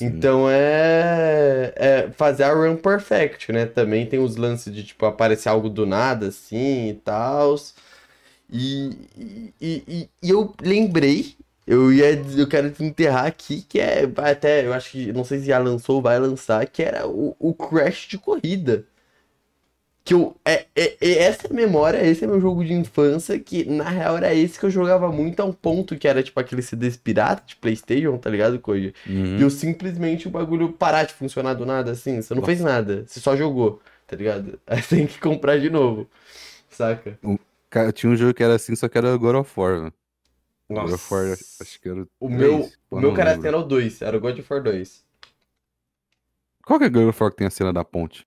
Então 0.00 0.48
é, 0.50 1.72
é 1.76 2.10
fazer 2.12 2.44
a 2.44 2.54
run 2.54 2.76
perfect, 2.76 3.52
né? 3.52 3.66
Também 3.66 4.06
tem 4.06 4.18
os 4.18 4.36
lances 4.36 4.72
de, 4.74 4.82
tipo, 4.84 5.04
aparecer 5.06 5.48
algo 5.50 5.68
do 5.68 5.84
nada, 5.86 6.28
assim, 6.28 6.88
e 6.90 6.94
tal. 6.94 7.54
E, 8.52 8.90
e, 9.16 9.54
e, 9.60 10.10
e 10.22 10.30
eu 10.30 10.54
lembrei, 10.62 11.36
eu 11.66 11.92
ia, 11.92 12.12
eu 12.36 12.48
quero 12.48 12.70
te 12.70 12.82
enterrar 12.84 13.26
aqui, 13.26 13.62
que 13.62 13.78
é, 13.80 14.04
até, 14.16 14.66
eu 14.66 14.72
acho 14.72 14.90
que, 14.92 15.12
não 15.12 15.24
sei 15.24 15.40
se 15.40 15.46
já 15.46 15.58
lançou 15.58 15.96
ou 15.96 16.02
vai 16.02 16.18
lançar, 16.18 16.66
que 16.66 16.82
era 16.82 17.06
o, 17.08 17.36
o 17.38 17.54
Crash 17.54 18.08
de 18.08 18.18
corrida. 18.18 18.86
Que 20.02 20.14
eu, 20.14 20.34
é, 20.44 20.66
é, 20.74 20.96
é 21.00 21.18
essa 21.24 21.46
é 21.46 21.50
a 21.50 21.54
memória, 21.54 22.04
esse 22.04 22.24
é 22.24 22.26
meu 22.26 22.40
jogo 22.40 22.64
de 22.64 22.72
infância, 22.72 23.38
que 23.38 23.64
na 23.64 23.88
real 23.88 24.16
era 24.16 24.34
esse 24.34 24.58
que 24.58 24.64
eu 24.64 24.70
jogava 24.70 25.12
muito 25.12 25.40
a 25.40 25.44
um 25.44 25.52
ponto 25.52 25.96
que 25.96 26.08
era 26.08 26.22
tipo 26.22 26.40
aquele 26.40 26.62
CDs 26.62 26.96
pirata 26.96 27.42
de 27.46 27.56
Playstation, 27.56 28.16
tá 28.16 28.30
ligado, 28.30 28.58
Koji? 28.58 28.94
Uhum. 29.06 29.38
E 29.38 29.42
eu 29.42 29.50
simplesmente 29.50 30.26
o 30.26 30.30
bagulho 30.30 30.72
parar 30.72 31.04
de 31.04 31.12
funcionar 31.12 31.54
do 31.54 31.66
nada, 31.66 31.90
assim. 31.90 32.20
Você 32.20 32.34
não 32.34 32.42
fez 32.42 32.60
nada, 32.60 33.04
você 33.06 33.20
só 33.20 33.36
jogou, 33.36 33.80
tá 34.06 34.16
ligado? 34.16 34.58
Aí 34.66 34.82
você 34.82 34.96
tem 34.96 35.06
que 35.06 35.20
comprar 35.20 35.58
de 35.58 35.68
novo, 35.68 36.08
saca? 36.70 37.18
Cara, 37.68 37.92
tinha 37.92 38.10
um 38.10 38.16
jogo 38.16 38.34
que 38.34 38.42
era 38.42 38.54
assim, 38.54 38.74
só 38.74 38.88
que 38.88 38.98
era 38.98 39.16
God 39.16 39.36
of 39.36 39.60
War. 39.60 39.92
God 40.68 40.82
Nossa. 40.82 40.94
of 40.94 41.14
War, 41.14 41.38
acho 41.60 41.80
que 41.80 41.88
era 41.88 42.06
o 42.18 42.28
meu, 42.28 42.70
o 42.90 43.00
meu 43.00 43.12
cara 43.12 43.38
era 43.42 43.58
o 43.58 43.62
2, 43.62 44.02
era 44.02 44.16
o 44.16 44.20
God 44.20 44.38
of 44.38 44.52
War 44.52 44.62
2. 44.62 45.04
Qual 46.64 46.78
que 46.78 46.84
é 46.84 46.88
o 46.88 46.90
God 46.90 47.08
of 47.08 47.22
War 47.22 47.30
que 47.30 47.38
tem 47.38 47.46
a 47.46 47.50
cena 47.50 47.72
da 47.72 47.84
ponte? 47.84 48.26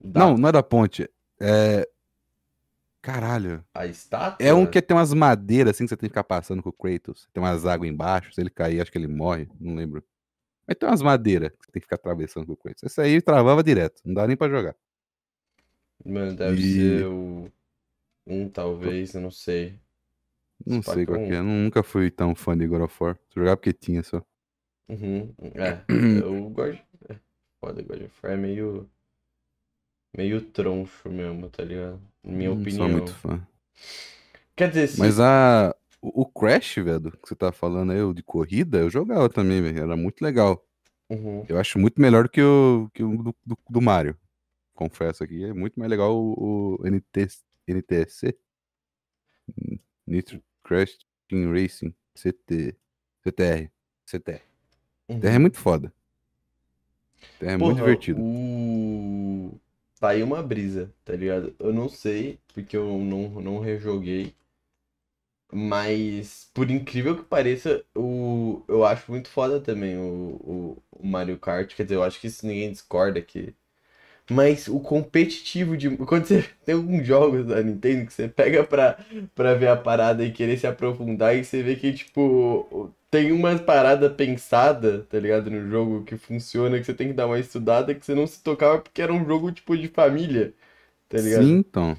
Da- 0.00 0.20
Não, 0.20 0.36
não 0.36 0.48
é 0.48 0.52
da 0.52 0.62
ponte. 0.62 1.08
É. 1.40 1.88
Caralho. 3.02 3.64
A 3.74 3.86
estátua? 3.86 4.46
É 4.46 4.52
um 4.52 4.66
que 4.66 4.80
tem 4.82 4.96
umas 4.96 5.12
madeiras 5.14 5.70
assim 5.74 5.84
que 5.84 5.88
você 5.90 5.96
tem 5.96 6.08
que 6.08 6.12
ficar 6.12 6.24
passando 6.24 6.62
com 6.62 6.68
o 6.68 6.72
Kratos. 6.72 7.28
Tem 7.32 7.42
umas 7.42 7.64
águas 7.64 7.88
embaixo. 7.90 8.32
Se 8.32 8.40
ele 8.40 8.50
cair, 8.50 8.80
acho 8.80 8.92
que 8.92 8.98
ele 8.98 9.06
morre. 9.08 9.48
Não 9.58 9.74
lembro. 9.74 10.04
Mas 10.66 10.76
tem 10.76 10.88
umas 10.88 11.00
madeiras 11.02 11.50
que 11.50 11.64
você 11.64 11.72
tem 11.72 11.80
que 11.80 11.86
ficar 11.86 11.96
atravessando 11.96 12.46
com 12.46 12.52
o 12.52 12.56
Kratos. 12.56 12.82
Esse 12.82 13.00
aí 13.00 13.20
travava 13.22 13.62
direto. 13.62 14.02
Não 14.04 14.14
dá 14.14 14.26
nem 14.26 14.36
pra 14.36 14.48
jogar. 14.50 14.74
Mano, 16.04 16.34
deve 16.34 16.60
E- 16.60 16.74
ser 16.74 17.06
o... 17.06 17.50
Um, 18.26 18.48
talvez, 18.48 19.14
eu 19.14 19.20
não 19.20 19.30
sei. 19.30 19.78
Não 20.64 20.82
sei 20.82 21.06
qual 21.06 21.16
Spacão. 21.16 21.26
que 21.28 21.34
é. 21.34 21.40
Nunca 21.42 21.82
fui 21.82 22.10
tão 22.10 22.34
fã 22.34 22.56
de 22.56 22.66
God 22.66 22.82
of 22.82 22.96
War. 23.02 23.18
Só 23.30 23.40
jogava 23.40 23.56
porque 23.56 23.72
tinha 23.72 24.02
só. 24.02 24.22
Uhum. 24.88 25.32
É, 25.54 25.80
eu 26.22 26.50
gosto. 26.50 26.82
É, 27.08 27.16
foda, 27.58 27.82
God 27.82 28.02
of 28.02 28.12
War 28.22 28.32
é 28.34 28.36
meio. 28.36 28.88
Meio 30.16 30.40
troncho 30.40 31.08
mesmo, 31.08 31.48
tá 31.48 31.62
ligado? 31.62 32.00
Minha 32.22 32.50
Não 32.50 32.60
opinião. 32.60 32.86
sou 32.86 32.88
muito 32.88 33.14
fã. 33.14 33.46
Quer 34.56 34.68
dizer, 34.68 34.88
se. 34.88 34.98
Mas 34.98 35.18
a. 35.20 35.74
O 36.02 36.24
Crash, 36.24 36.76
velho, 36.76 37.12
que 37.12 37.28
você 37.28 37.34
tá 37.34 37.52
falando 37.52 37.92
aí, 37.92 38.00
o 38.02 38.14
de 38.14 38.22
corrida, 38.22 38.78
eu 38.78 38.88
jogava 38.88 39.28
também, 39.28 39.60
velho. 39.60 39.82
Era 39.82 39.96
muito 39.96 40.22
legal. 40.22 40.64
Uhum. 41.10 41.44
Eu 41.46 41.58
acho 41.58 41.78
muito 41.78 42.00
melhor 42.00 42.28
que 42.28 42.40
o, 42.40 42.88
que 42.94 43.02
o 43.02 43.22
do, 43.22 43.36
do, 43.44 43.58
do 43.68 43.80
Mario. 43.82 44.16
Confesso 44.74 45.22
aqui. 45.22 45.44
É 45.44 45.52
muito 45.52 45.78
mais 45.78 45.90
legal 45.90 46.16
o, 46.16 46.78
o 46.80 46.86
NT, 46.88 47.28
NTSC. 47.68 48.34
Nitro 50.06 50.42
Crash 50.64 50.98
Team 51.28 51.52
Racing. 51.52 51.94
CT, 52.14 52.76
CTR. 53.22 53.70
CTR. 54.06 54.40
Uhum. 55.08 55.16
CTR 55.16 55.34
é 55.34 55.38
muito 55.38 55.58
foda. 55.58 55.92
CTR 57.38 57.50
é 57.50 57.56
muito 57.56 57.60
Porra, 57.60 57.74
divertido. 57.74 58.20
O... 58.22 59.60
Tá 60.00 60.08
aí 60.08 60.22
uma 60.24 60.42
brisa, 60.42 60.92
tá 61.04 61.14
ligado? 61.14 61.54
Eu 61.58 61.72
não 61.72 61.88
sei, 61.88 62.40
porque 62.52 62.76
eu 62.76 62.98
não, 62.98 63.40
não 63.40 63.60
rejoguei. 63.60 64.34
Mas, 65.52 66.48
por 66.54 66.70
incrível 66.70 67.16
que 67.16 67.24
pareça, 67.24 67.84
o... 67.96 68.62
eu 68.68 68.84
acho 68.84 69.10
muito 69.10 69.28
foda 69.28 69.60
também 69.60 69.96
o, 69.98 70.36
o, 70.80 70.82
o 70.92 71.06
Mario 71.06 71.38
Kart. 71.38 71.74
Quer 71.74 71.82
dizer, 71.84 71.96
eu 71.96 72.02
acho 72.04 72.20
que 72.20 72.28
isso 72.28 72.46
ninguém 72.46 72.70
discorda 72.72 73.18
aqui. 73.18 73.54
Mas 74.30 74.68
o 74.68 74.78
competitivo 74.80 75.76
de. 75.76 75.96
Quando 75.98 76.26
você 76.26 76.44
tem 76.64 76.74
alguns 76.74 77.06
jogos 77.06 77.46
da 77.46 77.62
Nintendo 77.62 78.06
que 78.06 78.12
você 78.12 78.28
pega 78.28 78.64
pra, 78.64 78.98
pra 79.34 79.54
ver 79.54 79.68
a 79.68 79.76
parada 79.76 80.24
e 80.24 80.32
querer 80.32 80.56
se 80.58 80.66
aprofundar, 80.66 81.36
e 81.36 81.44
você 81.44 81.62
vê 81.62 81.76
que, 81.76 81.92
tipo, 81.92 82.92
tem 83.10 83.32
umas 83.32 83.60
paradas 83.60 84.12
pensadas, 84.14 85.06
tá 85.08 85.18
ligado? 85.18 85.50
No 85.50 85.68
jogo 85.68 86.04
que 86.04 86.16
funciona, 86.16 86.78
que 86.78 86.84
você 86.84 86.94
tem 86.94 87.08
que 87.08 87.14
dar 87.14 87.26
uma 87.26 87.40
estudada, 87.40 87.94
que 87.94 88.04
você 88.06 88.14
não 88.14 88.26
se 88.26 88.42
tocava 88.42 88.80
porque 88.80 89.02
era 89.02 89.12
um 89.12 89.24
jogo, 89.26 89.50
tipo, 89.52 89.76
de 89.76 89.88
família, 89.88 90.54
tá 91.08 91.20
ligado? 91.20 91.44
Sim, 91.44 91.58
então. 91.58 91.96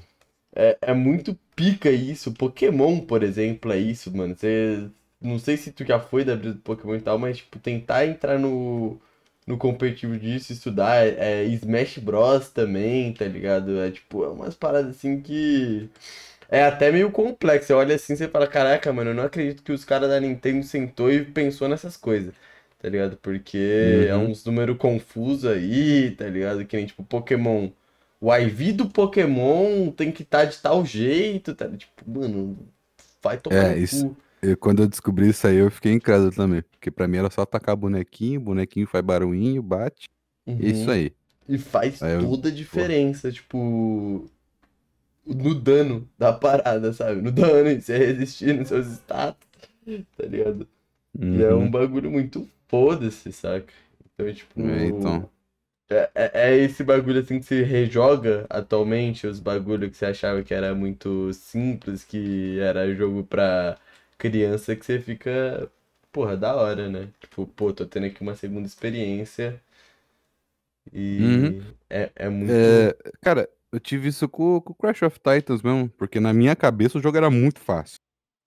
É, 0.54 0.78
é 0.82 0.94
muito 0.94 1.38
pica 1.56 1.90
isso. 1.90 2.32
Pokémon, 2.32 3.00
por 3.00 3.22
exemplo, 3.22 3.72
é 3.72 3.78
isso, 3.78 4.14
mano. 4.16 4.36
Você. 4.36 4.90
Não 5.20 5.38
sei 5.38 5.56
se 5.56 5.72
tu 5.72 5.84
já 5.84 6.00
foi 6.00 6.24
da 6.24 6.34
brisa 6.36 6.54
do 6.54 6.60
Pokémon 6.60 6.96
e 6.96 7.00
tal, 7.00 7.18
mas, 7.18 7.38
tipo, 7.38 7.58
tentar 7.58 8.06
entrar 8.06 8.38
no, 8.38 9.00
no 9.46 9.58
competitivo 9.58 10.18
disso, 10.18 10.52
estudar. 10.52 10.96
É, 11.06 11.42
é 11.42 11.44
Smash 11.46 11.98
Bros 11.98 12.50
também, 12.50 13.12
tá 13.14 13.24
ligado? 13.26 13.78
É, 13.80 13.90
tipo, 13.90 14.24
é 14.24 14.28
umas 14.28 14.54
paradas 14.54 14.96
assim 14.96 15.20
que. 15.20 15.88
É 16.48 16.64
até 16.64 16.90
meio 16.92 17.10
complexo. 17.10 17.68
Você 17.68 17.72
olha 17.74 17.94
assim 17.96 18.14
e 18.14 18.16
você 18.16 18.28
fala: 18.28 18.46
Caraca, 18.46 18.92
mano, 18.92 19.10
eu 19.10 19.14
não 19.14 19.24
acredito 19.24 19.62
que 19.62 19.72
os 19.72 19.84
caras 19.84 20.08
da 20.10 20.20
Nintendo 20.20 20.64
sentou 20.64 21.10
e 21.12 21.24
pensou 21.24 21.68
nessas 21.68 21.96
coisas. 21.96 22.34
Tá 22.80 22.88
ligado? 22.88 23.16
Porque 23.18 24.06
é 24.08 24.16
Uhum. 24.16 24.16
uns 24.16 24.44
números 24.44 24.76
confusos 24.78 25.44
aí, 25.50 26.10
tá 26.16 26.26
ligado? 26.28 26.64
Que 26.66 26.76
nem, 26.76 26.86
tipo, 26.86 27.04
Pokémon. 27.04 27.70
O 28.20 28.32
IV 28.32 28.72
do 28.72 28.88
Pokémon 28.88 29.90
tem 29.92 30.12
que 30.12 30.22
estar 30.22 30.44
de 30.46 30.58
tal 30.58 30.84
jeito, 30.84 31.54
tá? 31.54 31.68
Tipo, 31.76 31.92
mano, 32.10 32.58
vai 33.22 33.38
tomar 33.38 33.70
É, 33.70 33.78
isso- 33.78 34.06
cu. 34.10 34.16
Eu, 34.42 34.56
quando 34.56 34.82
eu 34.82 34.88
descobri 34.88 35.28
isso 35.28 35.46
aí, 35.46 35.56
eu 35.56 35.70
fiquei 35.70 35.92
incrédulo 35.92 36.32
também. 36.32 36.62
Porque 36.62 36.90
pra 36.90 37.06
mim 37.06 37.18
era 37.18 37.30
só 37.30 37.42
atacar 37.42 37.76
bonequinho, 37.76 38.40
bonequinho 38.40 38.86
faz 38.86 39.04
barulhinho, 39.04 39.62
bate. 39.62 40.08
E 40.46 40.66
é 40.66 40.70
isso 40.70 40.90
Uhum. 40.90 40.94
aí. 40.94 41.12
E 41.48 41.58
faz 41.58 42.02
Aí 42.02 42.14
eu- 42.14 42.20
toda 42.22 42.48
a 42.48 42.52
diferença, 42.52 43.30
tipo, 43.30 44.28
no 45.26 45.54
dano 45.54 46.08
da 46.18 46.32
parada, 46.32 46.92
sabe? 46.92 47.20
No 47.22 47.30
dano, 47.30 47.68
em 47.70 47.80
você 47.80 47.96
resistir 47.96 48.54
nos 48.54 48.68
seus 48.68 48.86
status, 48.86 49.46
tá 50.16 50.24
ligado? 50.26 50.68
E 51.20 51.42
é 51.42 51.54
Uhum. 51.54 51.62
um 51.64 51.70
bagulho 51.70 52.10
muito 52.10 52.48
foda-se, 52.68 53.32
saca? 53.32 53.72
Então, 54.14 54.32
tipo, 54.34 54.60
É, 54.60 54.86
então. 54.86 55.30
é, 55.90 56.10
é- 56.14 56.30
é 56.52 56.56
esse 56.58 56.82
bagulho 56.84 57.20
assim 57.20 57.38
que 57.40 57.46
se 57.46 57.62
rejoga 57.62 58.46
atualmente, 58.50 59.26
os 59.26 59.38
bagulho 59.40 59.90
que 59.90 59.96
você 59.96 60.06
achava 60.06 60.42
que 60.42 60.54
era 60.54 60.74
muito 60.74 61.32
simples, 61.34 62.04
que 62.04 62.58
era 62.60 62.92
jogo 62.94 63.24
pra 63.24 63.78
criança, 64.22 64.76
que 64.76 64.86
você 64.86 65.00
fica, 65.00 65.68
porra, 66.12 66.36
da 66.36 66.54
hora, 66.54 66.88
né? 66.88 67.08
Tipo, 67.20 67.44
pô, 67.44 67.72
tô 67.72 67.84
tendo 67.84 68.06
aqui 68.06 68.22
uma 68.22 68.36
segunda 68.36 68.66
experiência 68.68 69.60
e 70.92 71.20
Uhum. 71.22 71.74
é, 71.90 72.10
é 72.14 72.28
muito. 72.28 72.52
É, 72.52 72.96
cara, 73.20 73.48
eu 73.72 73.80
tive 73.80 74.08
isso 74.08 74.28
com, 74.28 74.60
com 74.60 74.72
o 74.72 74.76
Crash 74.76 75.02
of 75.02 75.18
Titans 75.18 75.60
mesmo, 75.62 75.88
porque 75.90 76.20
na 76.20 76.32
minha 76.32 76.54
cabeça 76.54 76.98
o 76.98 77.02
jogo 77.02 77.16
era 77.16 77.30
muito 77.30 77.58
fácil. 77.60 77.98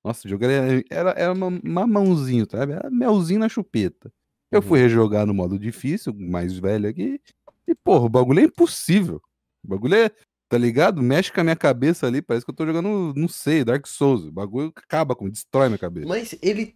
Nossa, 0.03 0.25
o 0.27 0.29
jogo 0.29 0.45
era, 0.45 0.83
era, 0.89 1.09
era 1.11 1.33
uma- 1.33 1.59
mamãozinho, 1.63 2.47
sabe? 2.49 2.73
Era 2.73 2.89
melzinho 2.89 3.39
na 3.39 3.49
chupeta. 3.49 4.11
Eu 4.51 4.61
fui 4.61 4.79
rejogar 4.79 5.25
no 5.25 5.33
modo 5.33 5.59
difícil, 5.59 6.13
mais 6.13 6.57
velho 6.57 6.87
aqui, 6.87 7.19
e 7.67 7.75
porra, 7.75 8.05
o 8.05 8.09
bagulho 8.09 8.39
é 8.39 8.43
impossível. 8.43 9.21
O 9.63 9.67
bagulho 9.67 9.95
é. 9.95 10.11
Tá 10.47 10.59
ligado? 10.59 11.01
Mexe 11.01 11.31
com 11.31 11.41
a 11.41 11.43
minha 11.43 11.55
cabeça 11.55 12.05
ali, 12.05 12.21
parece 12.21 12.45
que 12.45 12.51
eu 12.51 12.55
tô 12.55 12.65
jogando, 12.65 13.13
não 13.15 13.27
sei, 13.27 13.63
Dark 13.63 13.87
Souls. 13.87 14.25
O 14.25 14.31
bagulho 14.31 14.71
acaba 14.75 15.15
com, 15.15 15.27
destrói 15.27 15.69
minha 15.69 15.79
cabeça. 15.79 16.07
Mas 16.07 16.37
ele. 16.41 16.75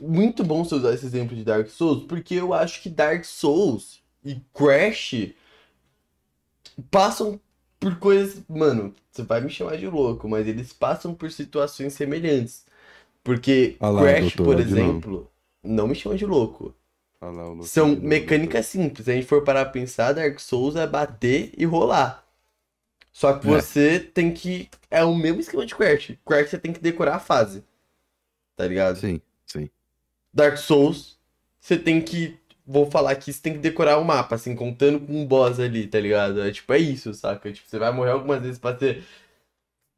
Muito 0.00 0.44
bom 0.44 0.64
você 0.64 0.76
usar 0.76 0.94
esse 0.94 1.06
exemplo 1.06 1.36
de 1.36 1.42
Dark 1.42 1.68
Souls, 1.68 2.04
porque 2.04 2.34
eu 2.34 2.54
acho 2.54 2.80
que 2.80 2.88
Dark 2.88 3.24
Souls 3.24 4.00
e 4.24 4.36
Crash 4.54 5.32
passam 6.88 7.40
por 7.80 7.98
coisas. 7.98 8.42
Mano, 8.48 8.94
você 9.10 9.24
vai 9.24 9.40
me 9.40 9.50
chamar 9.50 9.76
de 9.76 9.88
louco, 9.88 10.28
mas 10.28 10.46
eles 10.46 10.72
passam 10.72 11.12
por 11.12 11.32
situações 11.32 11.94
semelhantes. 11.94 12.64
Porque 13.24 13.76
lá, 13.80 14.02
Crash, 14.02 14.20
doutor, 14.36 14.44
por 14.44 14.60
exemplo, 14.60 15.30
não 15.64 15.88
me 15.88 15.96
chama 15.96 16.16
de 16.16 16.26
louco. 16.26 16.72
Lá 17.20 17.30
louco 17.30 17.64
São 17.64 17.88
mecânicas 17.96 18.66
simples. 18.66 19.04
Se 19.04 19.10
a 19.10 19.14
gente 19.14 19.26
for 19.26 19.42
parar 19.42 19.64
pra 19.64 19.72
pensar, 19.72 20.12
Dark 20.12 20.38
Souls 20.38 20.76
é 20.76 20.86
bater 20.86 21.52
e 21.58 21.64
rolar. 21.64 22.24
Só 23.12 23.32
que 23.38 23.46
É. 23.48 23.50
você 23.50 23.98
tem 24.00 24.32
que. 24.32 24.68
É 24.90 25.04
o 25.04 25.14
mesmo 25.14 25.40
esquema 25.40 25.66
de 25.66 25.74
Crash. 25.74 26.12
Crash 26.26 26.50
você 26.50 26.58
tem 26.58 26.72
que 26.72 26.80
decorar 26.80 27.16
a 27.16 27.20
fase. 27.20 27.64
Tá 28.56 28.66
ligado? 28.66 28.96
Sim, 28.98 29.20
sim. 29.46 29.68
Dark 30.32 30.56
Souls, 30.58 31.18
você 31.60 31.76
tem 31.78 32.00
que. 32.00 32.38
Vou 32.66 32.88
falar 32.88 33.10
aqui, 33.12 33.32
você 33.32 33.40
tem 33.40 33.52
que 33.54 33.58
decorar 33.58 33.98
o 33.98 34.04
mapa, 34.04 34.36
assim, 34.36 34.54
contando 34.54 35.00
com 35.00 35.12
um 35.12 35.26
boss 35.26 35.58
ali, 35.58 35.88
tá 35.88 35.98
ligado? 35.98 36.40
É 36.40 36.52
tipo, 36.52 36.72
é 36.72 36.78
isso, 36.78 37.12
saca? 37.14 37.52
Tipo, 37.52 37.68
você 37.68 37.78
vai 37.78 37.90
morrer 37.92 38.12
algumas 38.12 38.40
vezes 38.40 38.58
pra 38.60 38.72
você 38.72 39.02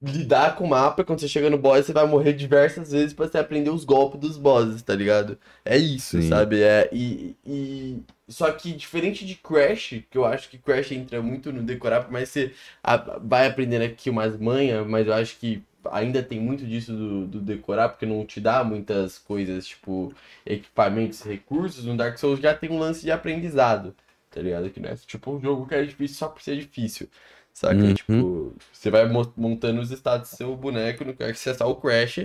lidar 0.02 0.56
com 0.56 0.64
o 0.64 0.68
mapa, 0.68 1.04
quando 1.04 1.20
você 1.20 1.28
chega 1.28 1.48
no 1.50 1.58
boss, 1.58 1.86
você 1.86 1.92
vai 1.92 2.06
morrer 2.06 2.32
diversas 2.32 2.90
vezes 2.92 3.12
pra 3.14 3.28
você 3.28 3.38
aprender 3.38 3.70
os 3.70 3.84
golpes 3.84 4.20
dos 4.20 4.36
bosses, 4.38 4.82
tá 4.82 4.94
ligado? 4.94 5.38
É 5.64 5.76
isso, 5.78 6.20
Sim. 6.20 6.22
sabe? 6.22 6.62
É, 6.62 6.88
e, 6.92 7.36
e. 7.46 8.02
Só 8.28 8.50
que 8.52 8.72
diferente 8.72 9.24
de 9.26 9.34
Crash, 9.36 10.02
que 10.10 10.16
eu 10.18 10.24
acho 10.24 10.48
que 10.48 10.58
Crash 10.58 10.92
entra 10.92 11.22
muito 11.22 11.52
no 11.52 11.62
decorar, 11.62 12.02
por 12.04 12.12
mais 12.12 12.30
que 12.32 12.40
você 12.50 12.54
a- 12.82 13.18
vai 13.22 13.46
aprendendo 13.46 13.82
aqui 13.84 14.10
umas 14.10 14.36
manhas, 14.38 14.86
mas 14.86 15.06
eu 15.06 15.12
acho 15.14 15.36
que 15.38 15.62
ainda 15.90 16.22
tem 16.22 16.40
muito 16.40 16.64
disso 16.66 16.92
do, 16.92 17.26
do 17.26 17.40
decorar, 17.40 17.88
porque 17.90 18.06
não 18.06 18.24
te 18.24 18.40
dá 18.40 18.64
muitas 18.64 19.18
coisas, 19.18 19.66
tipo, 19.66 20.12
equipamentos, 20.46 21.22
recursos. 21.22 21.84
No 21.84 21.96
Dark 21.96 22.18
Souls 22.18 22.40
já 22.40 22.54
tem 22.54 22.70
um 22.70 22.78
lance 22.78 23.02
de 23.02 23.10
aprendizado, 23.10 23.94
tá 24.30 24.40
ligado? 24.40 24.70
Que 24.70 24.80
não 24.80 24.88
é 24.90 24.94
tipo 24.96 25.30
um 25.32 25.40
jogo 25.40 25.66
que 25.66 25.74
é 25.74 25.84
difícil 25.84 26.16
só 26.16 26.28
por 26.28 26.40
ser 26.42 26.56
difícil. 26.56 27.08
Saca? 27.52 27.74
Uhum. 27.76 27.94
Tipo, 27.94 28.54
você 28.72 28.90
vai 28.90 29.06
mo- 29.08 29.32
montando 29.36 29.80
os 29.80 29.90
estados 29.90 30.30
do 30.30 30.36
seu 30.36 30.56
boneco, 30.56 31.04
não 31.04 31.12
quer 31.12 31.30
acessar 31.30 31.68
o 31.68 31.76
Crash. 31.76 32.16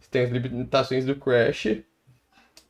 Você 0.00 0.08
tem 0.10 0.22
as 0.22 0.30
limitações 0.30 1.04
do 1.04 1.16
Crash. 1.16 1.78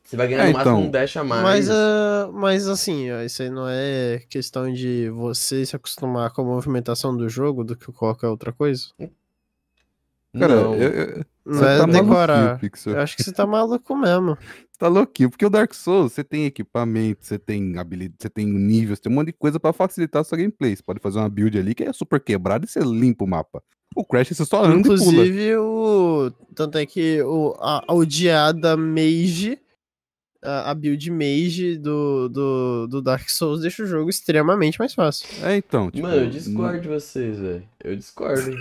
Você 0.03 0.15
vai 0.15 0.27
ganhar 0.27 0.45
É, 0.45 0.47
no 0.47 0.53
máximo 0.53 0.75
então. 0.77 0.87
um 0.87 0.91
dash 0.91 1.17
a 1.17 1.23
mais. 1.23 1.43
Mas, 1.43 1.69
ah, 1.69 2.29
mas 2.33 2.67
assim, 2.67 3.11
ó, 3.11 3.21
isso 3.21 3.41
aí 3.43 3.49
não 3.49 3.67
é 3.67 4.19
questão 4.29 4.71
de 4.71 5.09
você 5.09 5.65
se 5.65 5.75
acostumar 5.75 6.31
com 6.31 6.41
a 6.41 6.45
movimentação 6.45 7.15
do 7.15 7.27
jogo 7.27 7.63
do 7.63 7.75
que 7.75 7.91
qualquer 7.91 8.27
outra 8.27 8.53
coisa. 8.53 8.85
Cara, 8.97 10.55
Não. 10.55 10.75
eu, 10.75 10.91
eu, 10.93 11.25
Não 11.45 11.67
é 11.67 11.77
tá 11.77 11.85
decorar. 11.85 12.59
Pixel. 12.59 12.93
Eu 12.93 13.01
acho 13.01 13.17
que 13.17 13.23
você 13.23 13.31
tá 13.31 13.45
maluco 13.45 13.95
mesmo. 13.95 14.37
Você 14.77 14.85
tá 14.85 14.87
louquinho, 14.89 15.31
porque 15.31 15.43
o 15.43 15.49
Dark 15.49 15.73
Souls, 15.73 16.13
você 16.13 16.23
tem 16.23 16.45
equipamento, 16.45 17.25
você 17.25 17.39
tem 17.39 17.79
habilidade, 17.79 18.17
você 18.21 18.29
tem 18.29 18.45
nível, 18.45 18.95
você 18.95 19.01
tem 19.01 19.11
um 19.11 19.15
monte 19.15 19.27
de 19.27 19.33
coisa 19.33 19.59
pra 19.59 19.73
facilitar 19.73 20.21
a 20.21 20.23
sua 20.23 20.37
gameplay. 20.37 20.75
Você 20.75 20.83
pode 20.83 20.99
fazer 20.99 21.17
uma 21.17 21.27
build 21.27 21.57
ali 21.57 21.73
que 21.73 21.83
é 21.83 21.91
super 21.91 22.19
quebrada 22.19 22.63
e 22.63 22.69
você 22.69 22.79
limpa 22.81 23.23
o 23.23 23.27
mapa. 23.27 23.63
O 23.95 24.05
Crash 24.05 24.27
você 24.27 24.45
só 24.45 24.63
anda 24.63 24.81
e 24.81 24.83
pula. 24.83 24.99
Inclusive, 24.99 25.55
o. 25.55 26.31
Tanto 26.53 26.77
é 26.77 26.85
que 26.85 27.19
o, 27.23 27.55
a, 27.59 27.83
a 27.87 27.93
odiada 27.95 28.77
Mage, 28.77 29.59
a, 30.43 30.69
a 30.69 30.75
build 30.75 31.09
Mage 31.09 31.75
do, 31.77 32.29
do, 32.29 32.87
do 32.87 33.01
Dark 33.01 33.27
Souls 33.29 33.61
deixa 33.61 33.81
o 33.81 33.87
jogo 33.87 34.11
extremamente 34.11 34.77
mais 34.77 34.93
fácil. 34.93 35.27
É, 35.43 35.57
então. 35.57 35.89
Tipo, 35.89 36.05
Mano, 36.05 36.21
eu 36.21 36.29
discordo 36.29 36.81
de 36.81 36.87
vocês, 36.87 37.39
velho. 37.39 37.63
Eu 37.83 37.95
discordo. 37.95 38.51
Eu 38.53 38.57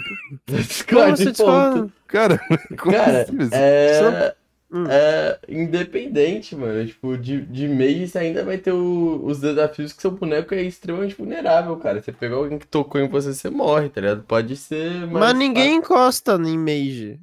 Como 0.46 0.62
discordo, 0.62 1.16
você 1.18 1.24
ponto. 1.24 1.32
discorda? 1.32 1.92
Cara, 2.06 2.40
como 2.78 2.96
Cara, 2.96 3.20
assim, 3.20 3.48
é... 3.52 4.34
Hum. 4.70 4.84
é 4.88 5.38
independente, 5.48 6.56
mano. 6.56 6.84
Tipo, 6.86 7.16
de, 7.16 7.40
de 7.46 7.68
meio 7.68 8.06
você 8.08 8.18
ainda 8.18 8.44
vai 8.44 8.58
ter 8.58 8.72
o- 8.72 9.24
os 9.24 9.40
desafios 9.40 9.92
que 9.92 10.02
seu 10.02 10.10
boneco 10.10 10.54
é 10.54 10.62
extremamente 10.62 11.14
vulnerável, 11.14 11.76
cara. 11.76 12.02
Você 12.02 12.12
pegou 12.12 12.38
alguém 12.44 12.58
que 12.58 12.66
tocou 12.66 13.00
em 13.00 13.08
você, 13.08 13.32
você 13.32 13.48
morre, 13.48 13.88
tá 13.88 14.00
ligado? 14.00 14.24
Pode 14.24 14.56
ser 14.56 14.90
mais 15.06 15.12
Mas 15.12 15.34
ninguém 15.34 15.76
encosta 15.76 16.34
em 16.34 16.58
Mage. 16.58 17.20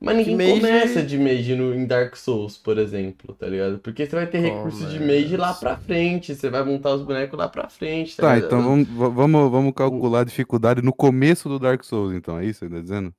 Mas 0.00 0.16
ninguém 0.16 0.36
Mage- 0.36 0.60
começa 0.60 1.00
de 1.04 1.16
mage 1.16 1.54
no, 1.54 1.72
em 1.72 1.86
Dark 1.86 2.16
Souls, 2.16 2.58
por 2.58 2.76
exemplo, 2.76 3.34
tá 3.36 3.46
ligado? 3.46 3.78
Porque 3.78 4.04
você 4.04 4.16
vai 4.16 4.26
ter 4.26 4.40
recurso 4.40 4.84
de 4.88 4.98
mage 4.98 5.36
lá 5.36 5.54
pra 5.54 5.76
frente, 5.76 6.34
você 6.34 6.50
vai 6.50 6.64
montar 6.64 6.92
os 6.94 7.02
bonecos 7.02 7.38
lá 7.38 7.48
pra 7.48 7.68
frente, 7.68 8.16
tá 8.16 8.22
Tá, 8.24 8.34
ligado? 8.34 8.48
então 8.48 8.62
vamos, 8.64 8.88
va- 8.88 9.08
vamos, 9.08 9.48
vamos 9.52 9.72
calcular 9.72 10.22
a 10.22 10.24
dificuldade 10.24 10.82
no 10.82 10.92
começo 10.92 11.48
do 11.48 11.56
Dark 11.60 11.84
Souls, 11.84 12.12
então. 12.14 12.36
É 12.36 12.44
isso 12.44 12.58
que 12.60 12.66
você 12.68 12.74
tá 12.74 12.80
dizendo? 12.80 13.14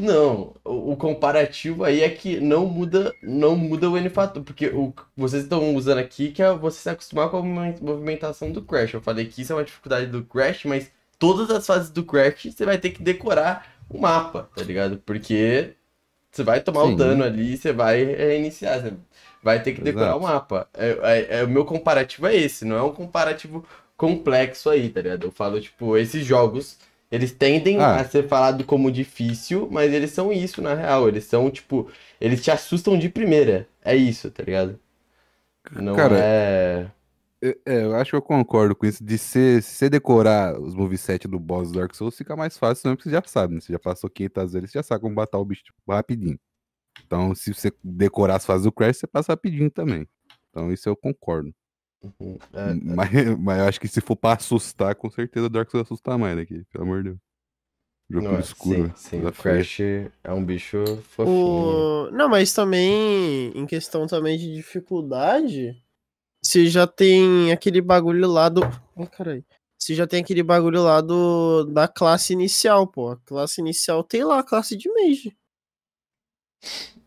Não, 0.00 0.54
o, 0.64 0.92
o 0.92 0.96
comparativo 0.96 1.82
aí 1.84 2.02
é 2.02 2.08
que 2.08 2.38
não 2.38 2.66
muda, 2.66 3.12
não 3.20 3.56
muda 3.56 3.90
o 3.90 3.96
N-fator, 3.98 4.44
porque 4.44 4.68
o 4.68 4.92
que 4.92 5.02
vocês 5.16 5.42
estão 5.42 5.74
usando 5.74 5.98
aqui 5.98 6.30
que 6.30 6.40
é 6.40 6.52
você 6.54 6.78
se 6.80 6.88
acostumar 6.90 7.28
com 7.30 7.38
a 7.38 7.42
movi- 7.42 7.82
movimentação 7.82 8.52
do 8.52 8.62
Crash. 8.62 8.94
Eu 8.94 9.00
falei 9.02 9.26
que 9.26 9.42
isso 9.42 9.52
é 9.52 9.56
uma 9.56 9.64
dificuldade 9.64 10.06
do 10.06 10.22
Crash, 10.24 10.64
mas 10.66 10.90
todas 11.18 11.50
as 11.50 11.66
fases 11.66 11.90
do 11.90 12.04
Crash 12.04 12.44
você 12.54 12.64
vai 12.64 12.78
ter 12.78 12.90
que 12.90 13.02
decorar 13.02 13.66
o 13.90 13.98
mapa, 13.98 14.48
tá 14.54 14.62
ligado? 14.62 14.98
Porque 15.04 15.74
você 16.30 16.42
vai 16.44 16.60
tomar 16.60 16.84
Sim. 16.84 16.94
o 16.94 16.96
dano 16.96 17.24
ali, 17.24 17.56
você 17.56 17.72
vai 17.72 18.04
reiniciar, 18.04 18.80
você 18.82 18.94
vai 19.42 19.62
ter 19.62 19.72
que 19.74 19.80
decorar 19.80 20.08
Exato. 20.10 20.18
o 20.18 20.22
mapa. 20.22 20.68
É, 20.74 20.88
é- 21.02 21.40
é- 21.40 21.44
o 21.44 21.48
meu 21.48 21.64
comparativo 21.64 22.26
é 22.26 22.36
esse, 22.36 22.64
não 22.64 22.76
é 22.76 22.82
um 22.82 22.92
comparativo 22.92 23.64
complexo 23.96 24.70
aí, 24.70 24.88
tá 24.90 25.00
ligado? 25.02 25.24
Eu 25.26 25.32
falo, 25.32 25.60
tipo, 25.60 25.96
esses 25.96 26.24
jogos, 26.24 26.78
eles 27.10 27.32
tendem 27.32 27.78
Ah. 27.80 27.96
a 27.96 28.04
ser 28.04 28.28
falado 28.28 28.64
como 28.64 28.90
difícil, 28.92 29.68
mas 29.70 29.92
eles 29.92 30.10
são 30.10 30.32
isso, 30.32 30.60
na 30.62 30.74
real. 30.74 31.08
Eles 31.08 31.24
são, 31.24 31.50
tipo, 31.50 31.90
eles 32.20 32.42
te 32.42 32.50
assustam 32.50 32.98
de 32.98 33.08
primeira. 33.08 33.68
É 33.84 33.96
isso, 33.96 34.30
tá 34.30 34.42
ligado? 34.42 34.78
Não 35.72 35.94
Cara, 35.94 36.18
é. 36.18 36.90
É, 37.40 37.56
é, 37.66 37.84
eu 37.84 37.94
acho 37.94 38.10
que 38.10 38.16
eu 38.16 38.22
concordo 38.22 38.74
com 38.74 38.86
isso. 38.86 39.02
De 39.04 39.16
ser, 39.16 39.62
se 39.62 39.74
você 39.76 39.90
decorar 39.90 40.58
os 40.60 40.74
moveset 40.74 41.28
do 41.28 41.38
boss 41.38 41.70
do 41.70 41.78
Dark 41.78 41.94
Souls, 41.94 42.16
fica 42.16 42.34
mais 42.36 42.58
fácil, 42.58 42.88
não, 42.88 42.96
porque 42.96 43.08
você 43.08 43.14
já 43.14 43.22
sabe, 43.26 43.54
né? 43.54 43.60
Você 43.60 43.72
já 43.72 43.78
passou 43.78 44.10
500 44.10 44.52
vezes, 44.52 44.70
você 44.72 44.78
já 44.78 44.82
sabe 44.82 45.02
como 45.02 45.14
matar 45.14 45.38
o 45.38 45.44
bicho 45.44 45.62
tipo, 45.64 45.78
rapidinho. 45.88 46.38
Então, 47.06 47.34
se 47.34 47.54
você 47.54 47.72
decorar 47.82 48.36
as 48.36 48.46
fases 48.46 48.64
do 48.64 48.72
Crash, 48.72 48.98
você 48.98 49.06
passa 49.06 49.32
rapidinho 49.32 49.70
também. 49.70 50.06
Então, 50.50 50.72
isso 50.72 50.88
eu 50.88 50.96
concordo. 50.96 51.54
É- 52.02 52.74
Mas, 52.74 53.10
mas 53.38 53.58
eu 53.58 53.64
acho 53.66 53.80
que 53.80 53.88
se 53.88 54.00
for 54.00 54.16
pra 54.16 54.34
assustar, 54.34 54.94
com 54.94 55.10
certeza 55.10 55.46
o 55.46 55.50
Dark 55.50 55.70
Souls 55.70 55.86
assustar 55.86 56.18
mais 56.18 56.36
daqui, 56.36 56.64
pelo 56.70 56.84
amor 56.84 57.02
de 57.02 57.10
Deus. 57.10 57.18
Jogo 58.10 58.24
não 58.28 58.36
é- 58.36 58.40
escuro. 58.40 58.92
Sim, 58.96 59.20
sim. 59.20 59.26
O. 59.26 59.32
Crash 59.32 59.80
é 59.80 60.32
um 60.32 60.44
bicho 60.44 60.82
fofinho. 61.10 61.36
O... 61.36 62.10
Não, 62.10 62.28
mas 62.28 62.52
também, 62.52 63.52
em 63.54 63.66
questão 63.66 64.06
também 64.06 64.38
de 64.38 64.54
dificuldade, 64.54 65.76
você 66.42 66.66
já 66.66 66.86
tem 66.86 67.52
aquele 67.52 67.80
bagulho 67.82 68.26
lá 68.26 68.48
do. 68.48 68.62
Oh, 68.96 69.06
caralho. 69.06 69.44
Você 69.78 69.94
já 69.94 70.06
tem 70.06 70.22
aquele 70.22 70.42
bagulho 70.42 70.82
lá 70.82 71.00
do... 71.00 71.64
da 71.64 71.86
classe 71.86 72.32
inicial, 72.32 72.86
pô. 72.86 73.10
A 73.10 73.16
classe 73.18 73.60
inicial 73.60 74.02
tem 74.02 74.24
lá 74.24 74.40
a 74.40 74.42
classe 74.42 74.76
de 74.76 74.88
mage. 74.90 75.36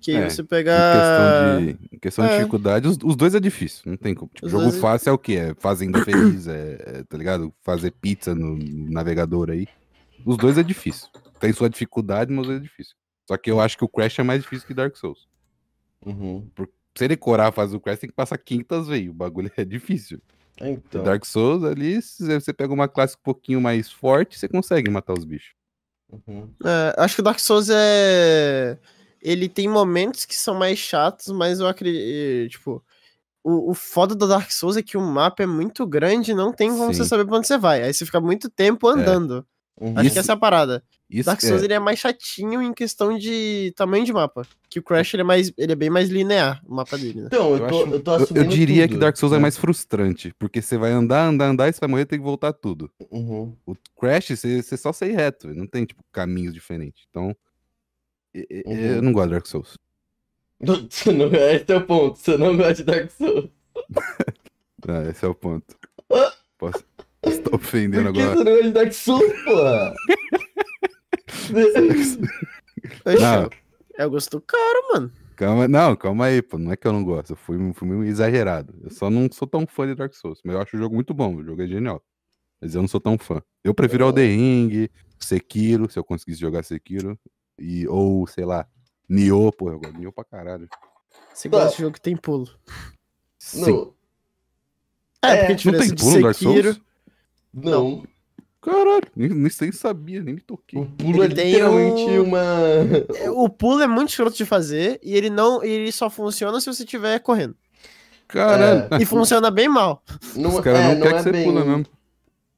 Que 0.02 0.12
É, 0.14 0.30
você 0.30 0.42
Em 0.42 0.46
pegar. 0.46 1.58
questão 1.58 1.66
de, 1.66 1.96
em 1.96 2.00
questão 2.00 2.26
de 2.26 2.32
É. 2.32 2.38
dificuldade, 2.40 2.88
os, 2.88 2.98
os 3.04 3.16
dois 3.16 3.36
é 3.36 3.40
difícil. 3.40 3.84
Não 3.86 3.96
tem 3.98 4.16
como. 4.16 4.32
Tipo, 4.34 4.46
Os 4.48 4.52
jogo 4.52 4.64
dois 4.64 4.76
é- 4.76 4.80
fácil 4.80 5.10
é 5.10 5.14
o 5.14 5.18
quê? 5.18 5.34
É 5.36 5.56
Fazenda 5.60 6.04
Feliz, 6.04 6.48
é, 6.48 6.78
é, 6.86 7.04
tá 7.04 7.18
ligado? 7.18 7.54
Fazer 7.62 7.92
pizza 7.92 8.34
no 8.34 8.58
navegador 8.92 9.52
aí. 9.52 9.68
Os 10.26 10.38
dois 10.38 10.58
é 10.58 10.64
difícil. 10.64 11.08
Tem 11.40 11.54
sua 11.54 11.70
dificuldade, 11.70 12.32
mas 12.32 12.42
os 12.42 12.48
dois 12.48 12.60
é 12.60 12.64
difícil. 12.64 12.96
Só 13.28 13.38
que 13.38 13.50
eu 13.52 13.60
acho 13.62 13.78
que 13.78 13.86
o 13.86 13.88
Crash 13.88 14.20
é 14.20 14.24
mais 14.24 14.42
difícil 14.42 14.68
que 14.68 14.74
Dark 14.74 14.96
Souls. 14.98 15.28
Uhum. 16.06 16.48
Pra 16.56 16.66
você 16.96 17.08
decorar 17.08 17.48
a 17.48 17.52
fase 17.52 17.72
do 17.74 17.80
Crash, 17.80 18.00
tem 18.00 18.10
que 18.10 18.16
passar 18.16 18.38
500 18.38 18.88
vezes. 18.88 19.10
O 19.10 19.14
bagulho 19.14 19.52
é 19.56 19.64
difícil. 19.64 20.20
Então. 20.60 21.04
Dark 21.04 21.26
Souls, 21.26 21.64
ali, 21.64 22.02
se 22.02 22.26
você 22.40 22.52
pega 22.54 22.74
uma 22.74 22.88
classe 22.88 23.16
um 23.16 23.24
pouquinho 23.24 23.62
mais 23.62 23.92
forte, 23.92 24.38
você 24.38 24.48
consegue 24.48 24.90
matar 24.92 25.14
os 25.18 25.26
bichos. 25.26 25.54
Uhum. 26.12 26.50
É, 26.66 26.96
acho 26.98 27.16
que 27.16 27.22
o 27.22 27.24
Dark 27.24 27.40
Souls 27.40 27.70
é. 27.72 28.78
Ele 29.22 29.48
tem 29.48 29.68
momentos 29.68 30.26
que 30.26 30.36
são 30.36 30.56
mais 30.56 30.80
chatos, 30.80 31.28
mas 31.28 31.60
eu 31.60 31.68
acredito. 31.68 32.50
Tipo, 32.52 32.84
o, 33.44 33.72
o 33.72 33.74
foda 33.74 34.16
do 34.16 34.28
Dark 34.28 34.52
Souls 34.52 34.78
é 34.78 34.82
que 34.82 34.98
o 34.98 35.02
mapa 35.02 35.44
é 35.44 35.46
muito 35.48 35.86
grande 35.86 36.32
e 36.32 36.36
não 36.36 36.52
tem 36.52 36.70
como 36.70 36.94
você 36.94 37.04
Sim. 37.04 37.10
saber 37.10 37.26
pra 37.26 37.38
onde 37.38 37.48
você 37.48 37.58
vai. 37.58 37.84
Aí 37.84 37.94
você 37.94 38.06
fica 38.06 38.20
muito 38.22 38.50
tempo 38.50 38.88
andando. 38.88 39.46
Uhum. 39.80 39.94
Acho 39.96 40.06
Isso- 40.08 40.14
que 40.14 40.20
essa 40.20 40.32
é 40.34 40.36
a 40.36 40.38
parada. 40.38 40.84
Isso 41.10 41.26
Dark 41.26 41.42
Souls 41.42 41.62
é, 41.62 41.66
ele 41.66 41.74
é 41.74 41.80
mais 41.80 42.00
chatinho 42.00 42.62
em 42.62 42.74
questão 42.74 43.18
de 43.18 43.74
tamanho 43.76 44.06
de 44.06 44.14
mapa. 44.14 44.44
Que 44.70 44.80
o 44.80 44.84
Crash 44.84 45.14
ele 45.14 45.22
é, 45.22 45.26
mais, 45.26 45.52
ele 45.58 45.72
é 45.74 45.76
bem 45.76 45.90
mais 45.90 46.08
linear, 46.10 46.62
o 46.66 46.74
mapa 46.74 46.98
dele, 46.98 47.20
né? 47.22 47.28
Então, 47.28 47.50
eu 47.50 47.58
eu, 47.58 47.68
tô, 47.68 47.84
acho- 47.84 47.94
eu 47.94 48.00
tô 48.00 48.12
eu- 48.12 48.18
eu 48.18 48.24
assumindo 48.24 48.48
diria 48.50 48.88
tudo, 48.88 48.94
que 48.94 49.00
Dark 49.02 49.18
Souls 49.18 49.34
é 49.34 49.36
né? 49.36 49.42
mais 49.42 49.58
frustrante, 49.58 50.34
porque 50.40 50.62
você 50.62 50.78
vai 50.78 50.92
andar, 50.92 51.26
andar, 51.28 51.48
andar 51.50 51.68
e 51.68 51.74
você 51.74 51.80
vai 51.82 51.90
morrer 51.90 52.04
e 52.04 52.06
tem 52.06 52.18
que 52.20 52.24
voltar 52.24 52.54
tudo. 52.54 52.90
Uhum. 53.12 53.54
O 53.66 53.76
Crash, 54.00 54.30
você, 54.30 54.62
você 54.64 54.78
só 54.78 54.94
sai 54.94 55.10
reto, 55.12 55.54
não 55.54 55.68
tem, 55.68 55.84
tipo, 55.84 56.02
caminhos 56.14 56.54
diferentes. 56.54 57.04
Então, 57.10 57.36
Uhum. 58.34 58.96
eu 58.96 59.02
não 59.02 59.12
gosto 59.12 59.28
de 59.28 59.34
Dark 59.34 59.46
Souls. 59.48 59.78
Você 60.90 61.12
não, 61.12 61.28
esse 61.34 61.72
é 61.72 61.76
o 61.76 61.86
ponto, 61.86 62.20
você 62.20 62.38
não 62.38 62.56
gosta 62.56 62.76
de 62.76 62.84
Dark 62.84 63.10
Souls. 63.12 63.50
Ah, 64.88 65.08
esse 65.08 65.24
é 65.24 65.28
o 65.28 65.36
ponto. 65.36 65.76
Posso... 66.58 66.84
Estou 67.24 67.54
ofendendo 67.54 68.06
Por 68.06 68.14
que 68.14 68.22
agora. 68.22 68.36
você 68.36 68.44
não 68.44 68.52
gosta 68.52 68.68
de 68.68 68.72
Dark 68.72 68.94
Souls, 68.94 69.44
porra? 69.44 69.94
Não. 73.20 73.50
É 73.96 74.06
o 74.08 74.10
gosto 74.10 74.32
do 74.32 74.42
cara, 74.42 74.82
mano. 74.92 75.12
Calma, 75.36 75.68
não, 75.68 75.96
calma 75.96 76.26
aí, 76.26 76.42
pô. 76.42 76.58
Não 76.58 76.72
é 76.72 76.76
que 76.76 76.88
eu 76.88 76.94
não 76.94 77.04
gosto. 77.04 77.34
Eu 77.34 77.36
fui, 77.36 77.58
fui 77.74 77.88
meio 77.88 78.04
exagerado. 78.04 78.74
Eu 78.84 78.90
só 78.90 79.10
não 79.10 79.30
sou 79.32 79.48
tão 79.48 79.68
fã 79.68 79.86
de 79.86 79.94
Dark 79.94 80.14
Souls. 80.14 80.42
Mas 80.44 80.56
eu 80.56 80.62
acho 80.62 80.76
o 80.76 80.80
jogo 80.80 80.96
muito 80.96 81.14
bom. 81.14 81.36
O 81.36 81.44
jogo 81.44 81.62
é 81.62 81.68
genial. 81.68 82.04
Mas 82.60 82.74
eu 82.74 82.82
não 82.82 82.88
sou 82.88 83.00
tão 83.00 83.18
fã. 83.18 83.42
Eu 83.64 83.74
prefiro 83.74 84.06
Elden 84.06 84.36
Ring, 84.36 84.90
Sekiro, 85.20 85.92
se 85.92 85.98
eu 86.00 86.04
conseguisse 86.04 86.40
jogar 86.40 86.64
Sekiro. 86.64 87.20
E, 87.62 87.88
ou, 87.88 88.26
sei 88.28 88.46
lá, 88.46 88.66
Nioh, 89.08 89.52
pô, 89.52 89.70
eu 89.72 89.80
gosto 89.80 89.94
de 89.94 90.00
Nioh 90.00 90.12
pra 90.12 90.24
caralho. 90.24 90.68
Você 91.34 91.48
gosta 91.50 91.72
de 91.76 91.82
jogo 91.84 91.94
que 91.94 92.02
tem 92.02 92.16
pulo. 92.18 92.50
Sim. 93.38 93.62
Não, 93.72 93.94
É, 95.24 95.28
É, 95.28 95.36
porque 95.38 95.46
a 95.46 95.50
Não 95.50 95.56
diferença 95.56 95.86
tem 95.88 95.96
de 95.96 96.02
pulo 96.04 96.16
no 96.18 96.22
Dark 96.24 96.36
Sekiro... 96.38 96.74
Souls? 96.74 96.82
não. 97.54 98.04
Caralho, 98.62 99.08
nem, 99.16 99.30
nem, 99.30 99.72
sabia, 99.72 100.22
nem 100.22 100.36
me 100.36 100.40
toquei. 100.42 100.80
O 100.80 100.86
pulo 100.86 101.24
Ele 101.24 101.34
é 101.34 101.36
tem 101.36 101.52
literalmente 101.52 102.04
o- 102.20 102.24
uma. 102.24 102.40
É, 103.18 103.30
O 103.32 103.50
pulo 103.50 103.82
é 103.82 103.88
muito 103.88 104.10
escroto 104.10 104.38
de 104.38 104.46
fazer 104.46 105.00
e 105.02 105.16
ele 105.16 105.32
não, 105.32 105.64
ele 105.64 105.92
só 105.92 106.12
funciona 106.12 106.60
se 106.62 106.68
você 106.72 106.84
estiver 106.84 107.18
correndo. 107.22 107.56
Caralho. 108.28 108.88
É. 108.94 109.02
E 109.02 109.06
funciona 109.06 109.50
bem 109.50 109.68
mal. 109.68 110.04
Não, 110.36 110.52
Os 110.52 110.60
caras 110.60 110.80
é, 110.80 110.88
não 110.90 110.94
não 110.94 111.02
querem 111.02 111.16
é 111.16 111.18
que 111.18 111.24
você 111.24 111.32
bem 111.32 111.44
pula 111.44 111.64
um- 111.64 111.66
mesmo. 111.70 111.86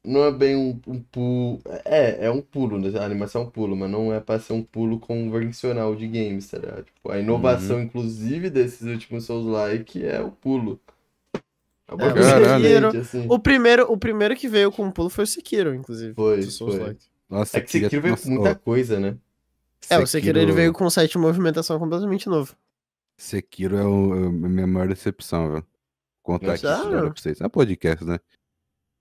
Não 0.05 0.25
é 0.25 0.31
bem 0.31 0.55
um, 0.55 0.79
um 0.85 0.99
pulo. 1.01 1.61
É, 1.85 2.25
é 2.25 2.31
um 2.31 2.41
pulo, 2.41 2.77
né? 2.77 2.97
a 2.99 3.05
animação 3.05 3.43
é 3.43 3.45
um 3.45 3.49
pulo, 3.49 3.75
mas 3.75 3.89
não 3.89 4.13
é 4.13 4.19
pra 4.19 4.37
ser 4.37 4.51
um 4.51 4.61
pulo 4.61 4.99
convencional 4.99 5.95
de 5.95 6.05
games, 6.07 6.49
tá 6.49 6.57
ligado? 6.57 6.83
Tipo, 6.83 7.11
a 7.11 7.19
inovação, 7.19 7.77
Uhum. 7.77 7.83
inclusive, 7.83 8.49
desses 8.49 8.81
últimos 8.81 9.25
Souls-like 9.25 10.05
é 10.05 10.21
o 10.21 10.29
pulo. 10.31 10.77
É 11.87 11.91
É, 11.91 11.95
o 11.95 11.97
Caralho. 12.13 12.63
diferente, 12.63 12.97
assim. 12.97 13.25
O 13.29 13.39
primeiro, 13.39 13.89
o 13.91 13.97
primeiro 13.97 14.35
que 14.35 14.47
veio 14.49 14.71
com 14.71 14.91
pulo 14.91 15.09
foi 15.09 15.23
o 15.23 15.27
Sekiro, 15.27 15.73
inclusive. 15.73 16.13
Foi, 16.13 16.39
do 16.41 16.51
Souls-like. 16.51 17.05
Nossa, 17.29 17.57
É 17.57 17.61
que 17.61 17.71
Sekiro 17.71 18.01
veio 18.01 18.11
nossa, 18.11 18.23
com 18.23 18.29
muita 18.33 18.51
ó, 18.51 18.55
coisa, 18.55 18.99
né? 18.99 19.17
É, 19.89 19.99
o 19.99 20.07
Sekiro 20.07 20.37
ele 20.39 20.51
veio 20.51 20.73
com 20.73 20.85
um 20.85 20.89
site 20.89 21.13
de 21.13 21.17
movimentação 21.17 21.79
completamente 21.79 22.27
novo. 22.27 22.55
Sekiro 23.17 23.77
é, 23.77 23.83
o, 23.85 24.15
é 24.15 24.27
a 24.27 24.29
minha 24.31 24.67
maior 24.67 24.87
decepção, 24.87 25.49
velho. 25.51 25.65
Contar 26.21 26.53
aqui 26.53 26.65
história 26.65 27.01
pra 27.01 27.13
vocês. 27.15 27.41
É 27.41 27.49
podcast, 27.49 28.03
né? 28.05 28.19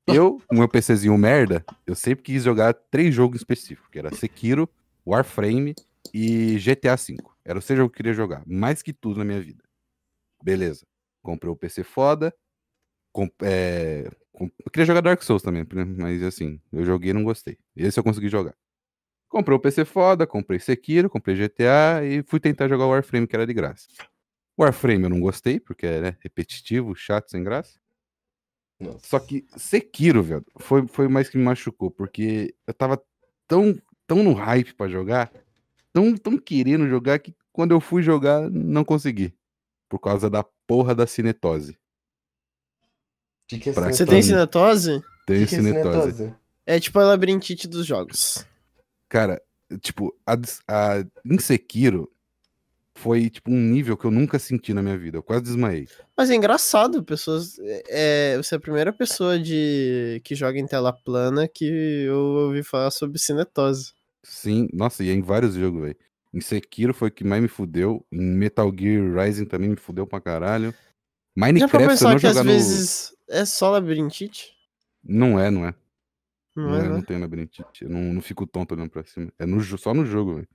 Eu, 0.21 0.41
com 0.49 0.57
meu 0.57 0.69
PCzinho 0.69 1.17
merda, 1.17 1.65
eu 1.87 1.95
sempre 1.95 2.25
quis 2.25 2.43
jogar 2.45 2.75
três 2.75 3.15
jogos 3.15 3.39
específicos, 3.41 3.89
que 3.91 3.99
era 3.99 4.15
Sekiro, 4.15 4.69
Warframe 5.07 5.75
e 6.13 6.59
GTA 6.59 6.97
V. 6.97 7.17
Era 7.45 7.59
o 7.59 7.63
seja 7.63 7.83
que 7.83 7.87
eu 7.87 7.91
queria 7.91 8.13
jogar, 8.13 8.43
mais 8.47 8.83
que 8.83 8.93
tudo 8.93 9.19
na 9.19 9.25
minha 9.25 9.41
vida. 9.41 9.63
Beleza. 10.43 10.87
Comprei 11.23 11.51
o 11.53 11.57
PC 11.57 11.85
foda. 11.85 12.35
com- 13.13 13.31
é, 13.43 14.11
com- 14.33 14.51
eu 14.65 14.71
queria 14.71 14.87
jogar 14.87 15.01
Dark 15.03 15.23
Souls 15.23 15.43
também, 15.43 15.67
né? 15.75 15.85
mas 15.85 16.23
assim, 16.23 16.61
eu 16.73 16.85
joguei 16.85 17.11
e 17.11 17.15
não 17.15 17.25
gostei. 17.25 17.59
Esse 17.77 17.99
eu 18.01 18.05
consegui 18.05 18.29
jogar. 18.29 18.55
Comprei 19.29 19.57
o 19.57 19.61
PC 19.61 19.85
foda, 19.85 20.27
comprei 20.27 20.61
Sekiro, 20.61 21.11
comprei 21.11 21.37
GTA 21.37 22.05
e 22.05 22.23
fui 22.25 22.41
tentar 22.41 22.69
jogar 22.69 22.87
Warframe, 22.87 23.27
que 23.27 23.37
era 23.37 23.47
de 23.47 23.55
graça. 23.55 23.89
Warframe 24.59 25.05
eu 25.05 25.11
não 25.11 25.21
gostei, 25.21 25.61
porque 25.61 25.87
é 25.87 26.01
né, 26.03 26.17
repetitivo, 26.21 26.95
chato, 26.97 27.31
sem 27.31 27.45
graça. 27.45 27.81
Nossa. 28.83 29.01
Só 29.07 29.19
que 29.21 29.47
Sekiro, 29.57 30.23
velho, 30.23 30.45
foi, 30.59 30.87
foi 30.87 31.09
mais 31.09 31.29
que 31.29 31.39
me 31.39 31.45
machucou, 31.45 31.91
porque 31.91 32.55
eu 32.67 32.75
tava 32.75 33.03
tão, 33.47 33.75
tão 34.07 34.23
no 34.23 34.33
hype 34.33 34.75
pra 34.75 34.89
jogar, 34.89 35.31
tão, 35.93 36.17
tão 36.17 36.37
querendo 36.39 36.89
jogar, 36.89 37.19
que 37.19 37.35
quando 37.53 37.73
eu 37.73 37.81
fui 37.81 38.03
jogar, 38.03 38.51
não 38.51 38.85
consegui. 38.85 39.35
Por 39.89 39.99
causa 39.99 40.29
da 40.31 40.43
porra 40.67 40.95
da 40.95 41.07
cinetose. 41.07 41.79
Que 43.47 43.59
que 43.59 43.71
é 43.71 43.73
Pra- 43.73 43.93
Você 43.93 44.07
tem 44.07 44.23
cinetose? 44.23 45.03
Tem 45.27 45.41
Que 45.41 45.47
que 45.47 45.55
é 45.55 45.59
cinetose. 45.59 46.13
cinetose? 46.17 46.35
É 46.67 46.81
tipo 46.81 46.99
a 46.99 47.05
labirintite 47.05 47.67
dos 47.69 47.85
jogos. 47.87 48.47
Cara, 49.09 49.43
tipo, 49.81 50.15
a, 50.27 50.35
a, 50.69 51.05
em 51.25 51.39
Sekiro 51.39 52.11
foi 52.97 53.31
tipo 53.31 53.51
um 53.51 53.59
nível 53.59 53.97
que 53.97 54.05
eu 54.05 54.11
nunca 54.11 54.39
senti 54.39 54.73
na 54.75 54.83
minha 54.83 54.97
vida. 54.99 55.17
Eu 55.19 55.23
quase 55.23 55.43
desmaiei. 55.43 55.89
Mas 56.17 56.31
é 56.31 56.35
engraçado, 56.35 57.03
pessoas. 57.03 57.57
É, 57.89 58.37
você 58.37 58.55
é 58.55 58.59
a 58.59 58.61
primeira 58.61 58.93
pessoa 58.93 59.39
de 59.39 60.21
que 60.25 60.35
joga 60.35 60.59
em 60.59 60.67
tela 60.67 60.93
plana 60.93 61.49
que 61.49 61.65
eu 61.65 62.19
ouvi 62.19 62.63
falar 62.63 62.91
sobre 62.91 63.19
cinetose. 63.19 63.93
Sim, 64.23 64.69
nossa, 64.73 65.03
e 65.03 65.11
é 65.11 65.13
em 65.13 65.23
vários 65.23 65.55
jogos, 65.55 65.83
velho. 65.83 65.97
Em 66.33 66.41
Sekiro 66.41 66.95
foi 66.95 67.09
o 67.09 67.13
que 67.13 67.25
mais 67.25 67.43
me 67.43 67.49
fudeu. 67.49 68.07
Em 68.11 68.21
Metal 68.21 68.73
Gear 68.77 69.15
Rising 69.15 69.45
também 69.45 69.69
me 69.69 69.77
fudeu 69.77 70.07
pra 70.07 70.21
caralho. 70.21 70.71
Já 70.71 70.73
pra 71.35 71.47
Minecraft, 71.47 71.77
se 71.77 71.85
eu 71.85 71.89
pensar 71.89 72.11
não 72.11 72.19
que 72.19 72.27
às 72.27 72.37
no. 72.37 72.45
vezes 72.45 73.17
é 73.29 73.45
só 73.45 73.71
labirintite? 73.71 74.53
Não 75.03 75.39
é, 75.39 75.51
não 75.51 75.67
é. 75.67 75.75
Não, 76.55 76.65
Não, 76.71 76.77
é, 76.77 76.81
é, 76.81 76.89
não 76.89 76.97
né? 76.99 77.05
tem 77.07 77.19
labirintite. 77.19 77.85
Eu 77.85 77.91
não, 77.91 78.15
não 78.15 78.21
fico 78.23 78.47
tonto 78.47 78.75
olhando 78.75 78.91
pra 78.91 79.03
cima. 79.05 79.33
É 79.39 79.47
no, 79.47 79.63
só 79.63 79.93
no 79.93 80.05
jogo, 80.07 80.37
velho. 80.37 80.49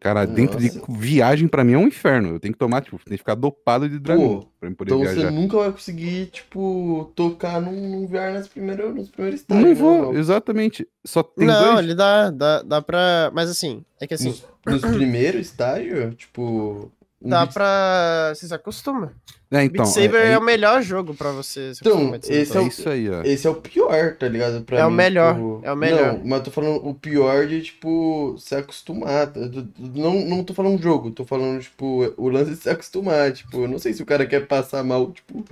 Cara, 0.00 0.24
dentro 0.26 0.58
de 0.58 0.74
Nossa. 0.78 0.92
viagem 0.92 1.46
pra 1.46 1.62
mim 1.62 1.74
é 1.74 1.78
um 1.78 1.86
inferno. 1.86 2.30
Eu 2.30 2.40
tenho 2.40 2.54
que 2.54 2.58
tomar, 2.58 2.80
tipo, 2.80 2.96
tem 2.96 3.12
que 3.12 3.18
ficar 3.18 3.34
dopado 3.34 3.86
de 3.86 3.98
dragão 3.98 4.48
pra 4.58 4.70
eu 4.70 4.74
poder 4.74 4.92
Então 4.94 5.00
viajar. 5.02 5.28
você 5.28 5.30
nunca 5.30 5.58
vai 5.58 5.70
conseguir, 5.70 6.26
tipo, 6.26 7.12
tocar 7.14 7.60
num, 7.60 7.72
num 7.90 8.06
VR 8.06 8.32
nas 8.32 8.48
primeiras, 8.48 8.94
nos 8.94 9.10
primeiros 9.10 9.40
estágios. 9.40 9.62
Não 9.62 9.74
né, 9.74 10.02
vou, 10.02 10.14
exatamente. 10.16 10.88
Só 11.04 11.22
tem 11.22 11.46
Não, 11.46 11.74
dois. 11.74 11.84
ele 11.84 11.94
dá, 11.94 12.30
dá, 12.30 12.62
dá 12.62 12.80
pra. 12.80 13.30
Mas 13.34 13.50
assim, 13.50 13.84
é 14.00 14.06
que 14.06 14.14
assim, 14.14 14.30
Nos, 14.64 14.80
nos 14.82 14.90
primeiros 14.96 15.42
estágios, 15.42 16.14
tipo. 16.16 16.90
Um 17.22 17.28
dá 17.28 17.40
beat- 17.44 17.52
pra. 17.54 18.32
Você 18.34 18.46
se 18.48 18.54
acostuma. 18.54 19.12
É, 19.52 19.64
então, 19.64 19.84
Beat 19.84 19.94
Saber 19.94 20.26
é, 20.26 20.32
é, 20.32 20.38
o 20.38 20.42
melhor 20.42 20.80
jogo 20.80 21.12
pra 21.12 21.32
você 21.32 21.74
se 21.74 21.80
Então, 21.80 22.14
esse 22.14 22.32
é, 22.32 22.44
cinetose. 22.44 22.68
isso 22.68 22.88
aí, 22.88 23.10
ó. 23.10 23.22
Esse 23.24 23.46
é 23.48 23.50
o 23.50 23.56
pior, 23.56 24.14
tá 24.16 24.28
ligado? 24.28 24.62
Pra 24.62 24.78
É 24.78 24.86
o 24.86 24.90
mim, 24.90 24.96
melhor, 24.96 25.34
tipo- 25.34 25.60
é 25.64 25.72
o 25.72 25.76
melhor. 25.76 26.12
Não, 26.14 26.24
mas 26.24 26.38
eu 26.38 26.44
tô 26.44 26.50
falando 26.52 26.86
o 26.86 26.94
pior 26.94 27.46
de, 27.48 27.60
tipo, 27.62 28.36
se 28.38 28.54
acostumar. 28.54 29.26
tá? 29.32 29.40
Não, 29.78 30.24
não 30.24 30.44
tô 30.44 30.54
falando 30.54 30.80
jogo, 30.80 31.10
tô 31.10 31.24
falando, 31.24 31.60
tipo, 31.60 32.14
o 32.16 32.28
lance 32.28 32.52
de 32.52 32.56
se 32.58 32.70
acostumar. 32.70 33.32
Tipo, 33.32 33.62
eu 33.62 33.68
não 33.68 33.78
sei 33.80 33.92
se 33.92 34.02
o 34.02 34.06
cara 34.06 34.24
quer 34.24 34.46
passar 34.46 34.84
mal, 34.84 35.10
tipo. 35.10 35.44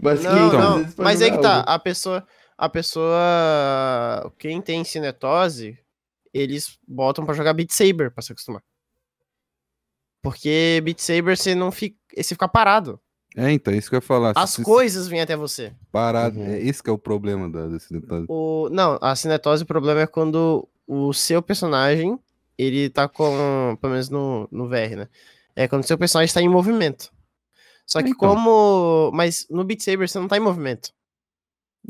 Mas 0.00 0.22
Não, 0.22 0.30
500 0.32 0.58
não. 0.58 0.78
vezes 0.78 0.94
pra 0.94 1.04
Mas 1.04 1.20
aí 1.22 1.30
que 1.32 1.38
tá, 1.38 1.56
algo. 1.58 1.70
a 1.70 1.78
pessoa, 1.80 2.26
a 2.56 2.68
pessoa, 2.68 4.32
quem 4.38 4.60
tem 4.60 4.84
cinetose, 4.84 5.78
eles 6.32 6.78
botam 6.86 7.24
pra 7.24 7.34
jogar 7.34 7.52
Beat 7.52 7.70
Saber 7.72 8.10
pra 8.10 8.22
se 8.22 8.32
acostumar. 8.32 8.62
Porque 10.22 10.80
Beat 10.84 11.00
Saber 11.00 11.36
você 11.36 11.54
não 11.54 11.70
fica, 11.72 11.96
você 12.16 12.34
fica 12.34 12.46
parado. 12.48 12.98
É, 13.36 13.50
então, 13.50 13.72
isso 13.74 13.88
que 13.88 13.96
eu 13.96 13.98
ia 13.98 14.02
falar. 14.02 14.32
As 14.36 14.50
Se 14.50 14.56
você 14.58 14.62
coisas 14.64 15.08
vêm 15.08 15.20
até 15.22 15.34
você. 15.36 15.72
Parado. 15.90 16.38
Uhum. 16.38 16.46
É 16.46 16.60
esse 16.60 16.82
que 16.82 16.90
é 16.90 16.92
o 16.92 16.98
problema 16.98 17.48
da, 17.50 17.66
desse 17.66 17.92
detalhe. 17.92 18.26
O, 18.28 18.68
não, 18.70 18.98
a 19.00 19.16
cinetose, 19.16 19.62
o 19.64 19.66
problema 19.66 20.02
é 20.02 20.06
quando 20.06 20.68
o 20.86 21.12
seu 21.14 21.40
personagem, 21.42 22.18
ele 22.58 22.90
tá 22.90 23.08
com, 23.08 23.76
pelo 23.80 23.92
menos 23.92 24.10
no, 24.10 24.46
no 24.52 24.68
VR, 24.68 24.96
né? 24.96 25.08
É 25.56 25.66
quando 25.66 25.82
o 25.82 25.86
seu 25.86 25.96
personagem 25.98 26.32
tá 26.32 26.42
em 26.42 26.48
movimento. 26.48 27.10
Só 27.86 28.02
que 28.02 28.10
Então. 28.10 28.28
como, 28.34 29.10
mas 29.14 29.46
no 29.50 29.64
Beat 29.64 29.80
Saber 29.80 30.06
você 30.08 30.18
não 30.18 30.28
tá 30.28 30.36
em 30.36 30.40
movimento. 30.40 30.90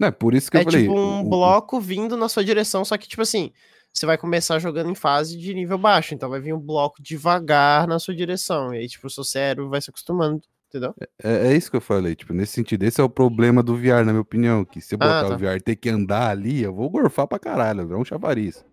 É, 0.01 0.11
por 0.11 0.35
isso 0.35 0.51
que 0.51 0.57
eu 0.57 0.61
É 0.61 0.65
falei. 0.65 0.83
tipo 0.83 0.95
um 0.99 1.23
o- 1.23 1.27
o- 1.27 1.29
bloco 1.29 1.81
vindo 1.81 2.17
na 2.17 2.29
sua 2.29 2.45
direção, 2.45 2.85
só 2.85 2.97
que, 2.97 3.07
tipo 3.09 3.21
assim, 3.23 3.53
você 3.93 4.07
vai 4.07 4.17
começar 4.19 4.59
jogando 4.59 4.91
em 4.91 4.95
fase 4.95 5.37
de 5.39 5.53
nível 5.55 5.79
baixo, 5.79 6.15
então 6.15 6.29
vai 6.31 6.41
vir 6.41 6.53
um 6.55 6.59
bloco 6.61 7.03
devagar 7.03 7.87
na 7.87 7.99
sua 7.99 8.15
direção. 8.15 8.75
E 8.75 8.79
aí, 8.79 8.89
tipo, 8.89 9.07
o 9.07 9.11
seu 9.11 9.25
cérebro 9.25 9.69
vai 9.69 9.81
se 9.81 9.91
acostumando, 9.91 10.41
entendeu? 10.69 10.95
É, 11.23 11.49
é 11.49 11.57
isso 11.57 11.71
que 11.71 11.77
eu 11.77 11.81
falei, 11.81 12.15
tipo, 12.15 12.33
nesse 12.33 12.53
sentido, 12.53 12.83
esse 12.85 13.01
é 13.01 13.05
o 13.05 13.09
problema 13.11 13.63
do 13.63 13.77
VR, 13.77 14.05
na 14.05 14.13
minha 14.13 14.21
opinião, 14.21 14.65
que 14.65 14.81
se 14.81 14.95
eu 14.95 14.99
botar 14.99 15.21
Ah, 15.21 15.29
tá. 15.29 15.35
o 15.35 15.39
VR 15.39 15.57
e 15.57 15.61
ter 15.61 15.77
que 15.77 15.89
andar 15.91 16.31
ali, 16.31 16.63
eu 16.63 16.75
vou 16.75 16.89
gorfar 16.89 17.27
pra 17.29 17.39
caralho, 17.39 17.93
é 17.93 17.97
um 17.97 18.05
chavariz. 18.05 18.65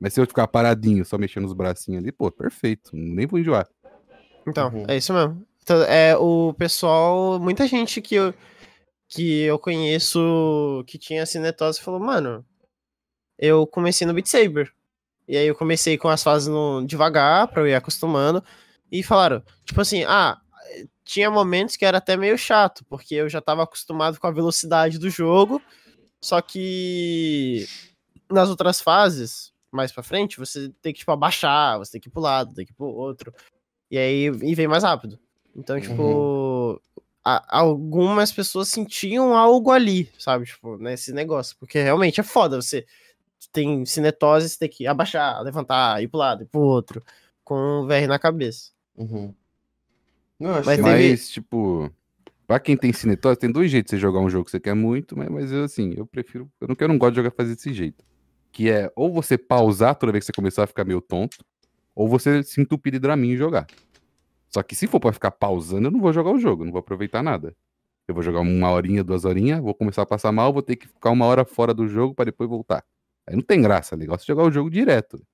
Mas 0.00 0.12
se 0.12 0.20
eu 0.20 0.26
ficar 0.26 0.48
paradinho, 0.48 1.04
só 1.04 1.16
mexendo 1.16 1.44
os 1.46 1.52
bracinhos 1.54 2.02
ali, 2.02 2.10
pô, 2.12 2.30
perfeito, 2.30 2.90
nem 2.92 3.26
vou 3.26 3.38
enjoar. 3.38 3.66
Então, 4.46 4.68
Uhum. 4.70 4.84
é 4.88 4.96
isso 4.96 5.12
mesmo. 5.14 5.42
Então, 5.62 5.82
é 5.84 6.14
o 6.16 6.52
pessoal, 6.52 7.38
muita 7.40 7.66
gente 7.66 8.02
que 8.02 8.14
eu, 8.16 8.34
que 9.08 9.42
eu 9.44 9.58
conheço 9.58 10.84
que 10.86 10.98
tinha 10.98 11.24
cinetose 11.24 11.80
falou, 11.80 12.00
mano, 12.00 12.44
eu 13.38 13.66
comecei 13.66 14.06
no 14.06 14.14
Beat 14.14 14.26
Saber. 14.26 14.72
E 15.26 15.36
aí 15.36 15.46
eu 15.46 15.54
comecei 15.54 15.96
com 15.96 16.08
as 16.08 16.22
fases 16.22 16.48
no, 16.48 16.84
devagar, 16.86 17.48
pra 17.48 17.62
eu 17.62 17.66
ir 17.68 17.74
acostumando. 17.74 18.44
E 18.92 19.02
falaram, 19.02 19.42
tipo 19.64 19.80
assim, 19.80 20.04
ah, 20.04 20.38
tinha 21.04 21.30
momentos 21.30 21.76
que 21.76 21.84
era 21.84 21.98
até 21.98 22.16
meio 22.16 22.36
chato, 22.36 22.84
porque 22.88 23.14
eu 23.14 23.28
já 23.28 23.40
tava 23.40 23.62
acostumado 23.62 24.18
com 24.20 24.26
a 24.26 24.30
velocidade 24.30 24.98
do 24.98 25.08
jogo. 25.10 25.60
Só 26.20 26.40
que 26.40 27.66
nas 28.30 28.48
outras 28.48 28.80
fases, 28.80 29.52
mais 29.70 29.92
pra 29.92 30.02
frente, 30.02 30.38
você 30.38 30.70
tem 30.80 30.92
que, 30.92 31.00
tipo, 31.00 31.10
abaixar, 31.12 31.78
você 31.78 31.92
tem 31.92 32.00
que 32.00 32.08
ir 32.08 32.12
pro 32.12 32.20
lado, 32.22 32.54
tem 32.54 32.64
que 32.64 32.72
ir 32.72 32.74
pro 32.74 32.86
outro. 32.86 33.32
E 33.90 33.98
aí 33.98 34.24
e 34.26 34.54
vem 34.54 34.66
mais 34.68 34.82
rápido. 34.84 35.18
Então, 35.54 35.78
tipo, 35.80 36.80
a- 37.24 37.44
algumas 37.58 38.32
pessoas 38.32 38.68
sentiam 38.68 39.36
algo 39.36 39.70
ali, 39.70 40.10
sabe? 40.18 40.46
Tipo, 40.46 40.76
nesse 40.78 41.12
negócio. 41.12 41.56
Porque 41.58 41.80
realmente 41.80 42.20
é 42.20 42.24
foda. 42.24 42.60
Você 42.60 42.86
tem 43.52 43.84
cinetose, 43.86 44.48
você 44.48 44.58
tem 44.58 44.68
que 44.68 44.86
abaixar, 44.86 45.40
levantar, 45.42 46.02
ir 46.02 46.08
pro 46.08 46.18
lado, 46.18 46.42
ir 46.42 46.46
pro 46.46 46.60
outro. 46.60 47.02
Com 47.44 47.54
o 47.82 47.86
VR 47.86 48.06
na 48.06 48.18
cabeça. 48.18 48.70
Uhum. 48.96 49.34
Não, 50.38 50.50
acho 50.54 50.66
Mas 50.66 50.76
que 50.78 50.82
teve- 50.84 51.10
Mas, 51.10 51.28
tipo, 51.30 51.90
pra 52.46 52.58
quem 52.58 52.76
tem 52.76 52.92
cinetose, 52.92 53.38
tem 53.38 53.50
dois 53.52 53.70
jeitos 53.70 53.90
de 53.90 53.96
você 53.96 54.00
jogar 54.00 54.20
um 54.20 54.28
jogo 54.30 54.44
que 54.44 54.50
você 54.50 54.60
quer 54.60 54.74
muito, 54.74 55.16
mas, 55.16 55.28
mas 55.28 55.52
eu, 55.52 55.64
assim, 55.64 55.94
eu 55.96 56.06
prefiro, 56.06 56.50
eu 56.60 56.68
não, 56.68 56.76
eu 56.78 56.88
não 56.88 56.98
gosto 56.98 57.12
de 57.12 57.16
jogar 57.16 57.30
fazer 57.30 57.54
desse 57.54 57.72
jeito. 57.72 58.04
que 58.52 58.70
é 58.70 58.88
ou 58.94 59.12
você 59.12 59.36
pausar 59.36 59.96
toda 59.96 60.12
vez 60.12 60.22
que 60.22 60.26
você 60.26 60.32
começar 60.32 60.62
a 60.62 60.66
ficar 60.66 60.84
meio 60.84 61.00
tonto, 61.00 61.38
ou 61.94 62.08
você 62.08 62.40
se 62.44 62.60
entupir 62.60 62.92
de 62.92 62.98
draminho 63.00 63.34
e 63.34 63.36
jogar. 63.36 63.66
Só 64.48 64.62
que 64.62 64.76
se 64.76 64.86
for 64.86 65.00
pra 65.00 65.12
ficar 65.12 65.32
pausando, 65.32 65.88
eu 65.88 65.90
não 65.90 66.00
vou 66.00 66.12
jogar 66.12 66.30
o 66.30 66.38
jogo, 66.38 66.64
não 66.64 66.70
vou 66.70 66.78
aproveitar 66.78 67.20
nada. 67.22 67.52
Eu 68.06 68.14
vou 68.14 68.22
jogar 68.22 68.40
uma 68.40 68.70
horinha, 68.70 69.02
duas 69.02 69.24
horinhas, 69.24 69.60
vou 69.60 69.74
começar 69.74 70.02
a 70.02 70.06
passar 70.06 70.30
mal, 70.30 70.52
vou 70.52 70.62
ter 70.62 70.76
que 70.76 70.86
ficar 70.86 71.10
uma 71.10 71.26
hora 71.26 71.44
fora 71.44 71.74
do 71.74 71.88
jogo 71.88 72.14
pra 72.14 72.24
depois 72.26 72.48
voltar. 72.48 72.84
Aí 73.26 73.34
não 73.34 73.42
tem 73.42 73.60
graça, 73.62 73.94
é 73.94 73.98
legal 73.98 74.18
você 74.18 74.24
jogar 74.26 74.42
o 74.44 74.50
jogo 74.50 74.70
direto. 74.70 75.24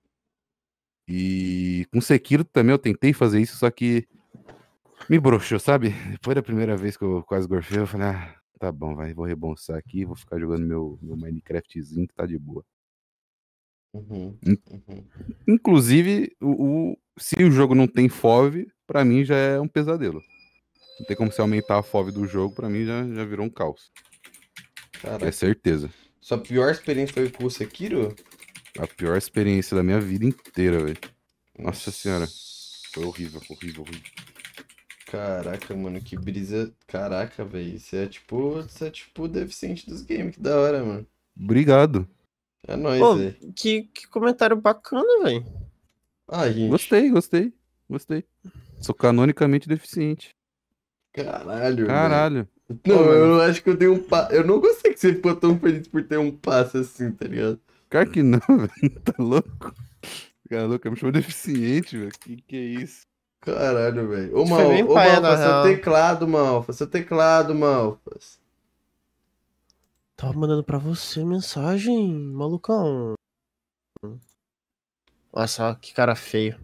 E 1.08 1.86
com 1.92 2.00
Sekiro 2.00 2.44
também 2.44 2.72
eu 2.72 2.78
tentei 2.78 3.12
fazer 3.12 3.40
isso, 3.40 3.56
só 3.56 3.70
que 3.70 4.06
me 5.08 5.18
broxou, 5.18 5.58
sabe? 5.58 5.90
Depois 6.12 6.34
da 6.34 6.42
primeira 6.42 6.76
vez 6.76 6.96
que 6.96 7.04
eu 7.04 7.22
quase 7.24 7.48
gorfei, 7.48 7.78
eu 7.80 7.86
falei, 7.86 8.06
ah, 8.08 8.36
tá 8.58 8.70
bom, 8.70 8.94
vai, 8.94 9.12
vou 9.12 9.24
rebonçar 9.24 9.76
aqui, 9.76 10.04
vou 10.04 10.14
ficar 10.14 10.38
jogando 10.38 10.64
meu, 10.66 10.98
meu 11.02 11.16
Minecraftzinho 11.16 12.06
que 12.06 12.14
tá 12.14 12.26
de 12.26 12.38
boa. 12.38 12.64
Uhum, 13.92 14.38
Hum. 14.46 14.56
uhum. 14.70 15.04
Inclusive, 15.48 16.36
o, 16.40 16.90
o- 16.92 16.98
se 17.18 17.42
o 17.42 17.50
jogo 17.50 17.74
não 17.74 17.88
tem 17.88 18.08
FOV, 18.08 18.70
pra 18.86 19.04
mim 19.04 19.24
já 19.24 19.34
é 19.34 19.60
um 19.60 19.66
pesadelo. 19.66 20.22
Não 21.00 21.06
tem 21.06 21.16
como 21.16 21.32
você 21.32 21.40
aumentar 21.40 21.78
a 21.78 21.82
FOV 21.82 22.12
do 22.12 22.24
jogo, 22.26 22.54
pra 22.54 22.68
mim 22.68 22.84
já, 22.84 23.04
já 23.12 23.24
virou 23.24 23.44
um 23.46 23.50
caos. 23.50 23.90
Caraca. 25.02 25.26
É 25.26 25.32
certeza. 25.32 25.90
Sua 26.20 26.38
pior 26.38 26.70
experiência 26.70 27.14
foi 27.14 27.30
com 27.30 27.44
o 27.44 27.50
Sekiro? 27.50 28.14
A 28.78 28.86
pior 28.86 29.16
experiência 29.16 29.76
da 29.76 29.82
minha 29.82 30.00
vida 30.00 30.24
inteira, 30.24 30.84
velho. 30.84 30.98
Nossa 31.58 31.90
senhora. 31.90 32.26
Foi 32.92 33.04
horrível, 33.04 33.40
horrível, 33.48 33.82
horrível. 33.82 34.10
Caraca, 35.10 35.74
mano, 35.74 36.00
que 36.00 36.16
brisa. 36.16 36.72
Caraca, 36.86 37.44
velho. 37.44 37.76
Isso 37.76 37.96
é 37.96 38.06
tipo. 38.06 38.52
Você 38.62 38.86
é 38.86 38.90
tipo 38.90 39.24
o 39.24 39.28
deficiente 39.28 39.88
dos 39.88 40.02
games, 40.02 40.36
que 40.36 40.40
da 40.40 40.56
hora, 40.58 40.84
mano. 40.84 41.06
Obrigado. 41.38 42.08
É 42.66 42.76
nóis, 42.76 43.00
Pô, 43.00 43.16
velho. 43.16 43.36
que, 43.56 43.84
que 43.84 44.06
comentário 44.06 44.56
bacana, 44.56 45.24
velho. 45.24 45.44
Ah, 46.28 46.48
gente. 46.50 46.68
Gostei, 46.68 47.10
gostei, 47.10 47.52
gostei. 47.88 48.24
Sou 48.78 48.94
canonicamente 48.94 49.68
deficiente. 49.68 50.36
Caralho, 51.12 51.76
velho. 51.76 51.86
Caralho. 51.88 52.48
Não, 52.86 52.98
Pô, 52.98 53.02
eu 53.12 53.40
acho 53.42 53.62
que 53.62 53.70
eu 53.70 53.76
tenho 53.76 53.94
um 53.94 54.02
passo. 54.02 54.32
Eu 54.32 54.44
não 54.46 54.60
gostei 54.60 54.92
que 54.92 55.00
você 55.00 55.12
ficou 55.14 55.34
tão 55.34 55.58
feliz 55.58 55.88
por 55.88 56.02
ter 56.04 56.18
um 56.18 56.30
passo 56.30 56.78
assim, 56.78 57.10
tá 57.10 57.26
ligado? 57.26 57.58
Cara 57.88 58.06
que 58.06 58.22
não, 58.22 58.38
velho. 58.48 59.00
Tá 59.04 59.12
louco? 59.18 59.74
Cara 60.48 60.66
louco, 60.66 60.88
me 60.90 60.96
chamou 60.96 61.12
de 61.12 61.18
deficiente, 61.20 61.98
velho. 61.98 62.12
Que 62.20 62.36
que 62.42 62.56
é 62.56 62.60
isso? 62.82 63.02
Caralho, 63.40 64.08
velho. 64.08 64.36
Ô, 64.38 64.44
Mal, 64.46 64.60
ô, 64.68 64.94
Malfa, 64.94 65.36
seu 65.36 65.46
real. 65.46 65.62
teclado, 65.64 66.28
Malfa. 66.28 66.72
Seu 66.72 66.86
teclado, 66.86 67.54
Malfas. 67.54 68.38
Tava 70.16 70.34
mandando 70.34 70.62
pra 70.62 70.78
você 70.78 71.24
mensagem, 71.24 72.12
malucão. 72.14 73.14
Nossa, 75.32 75.74
que 75.80 75.94
cara 75.94 76.14
feio. 76.14 76.58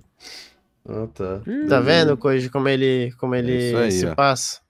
Ah, 0.88 1.06
tá. 1.12 1.40
Tá 1.68 1.80
vendo, 1.80 2.16
Koji, 2.16 2.50
como 2.50 2.68
ele, 2.68 3.12
como 3.18 3.34
ele 3.34 3.52
É 3.52 3.68
isso 3.68 3.76
aí, 3.78 3.92
se 3.92 4.06
ó. 4.06 4.14
passa? 4.14 4.60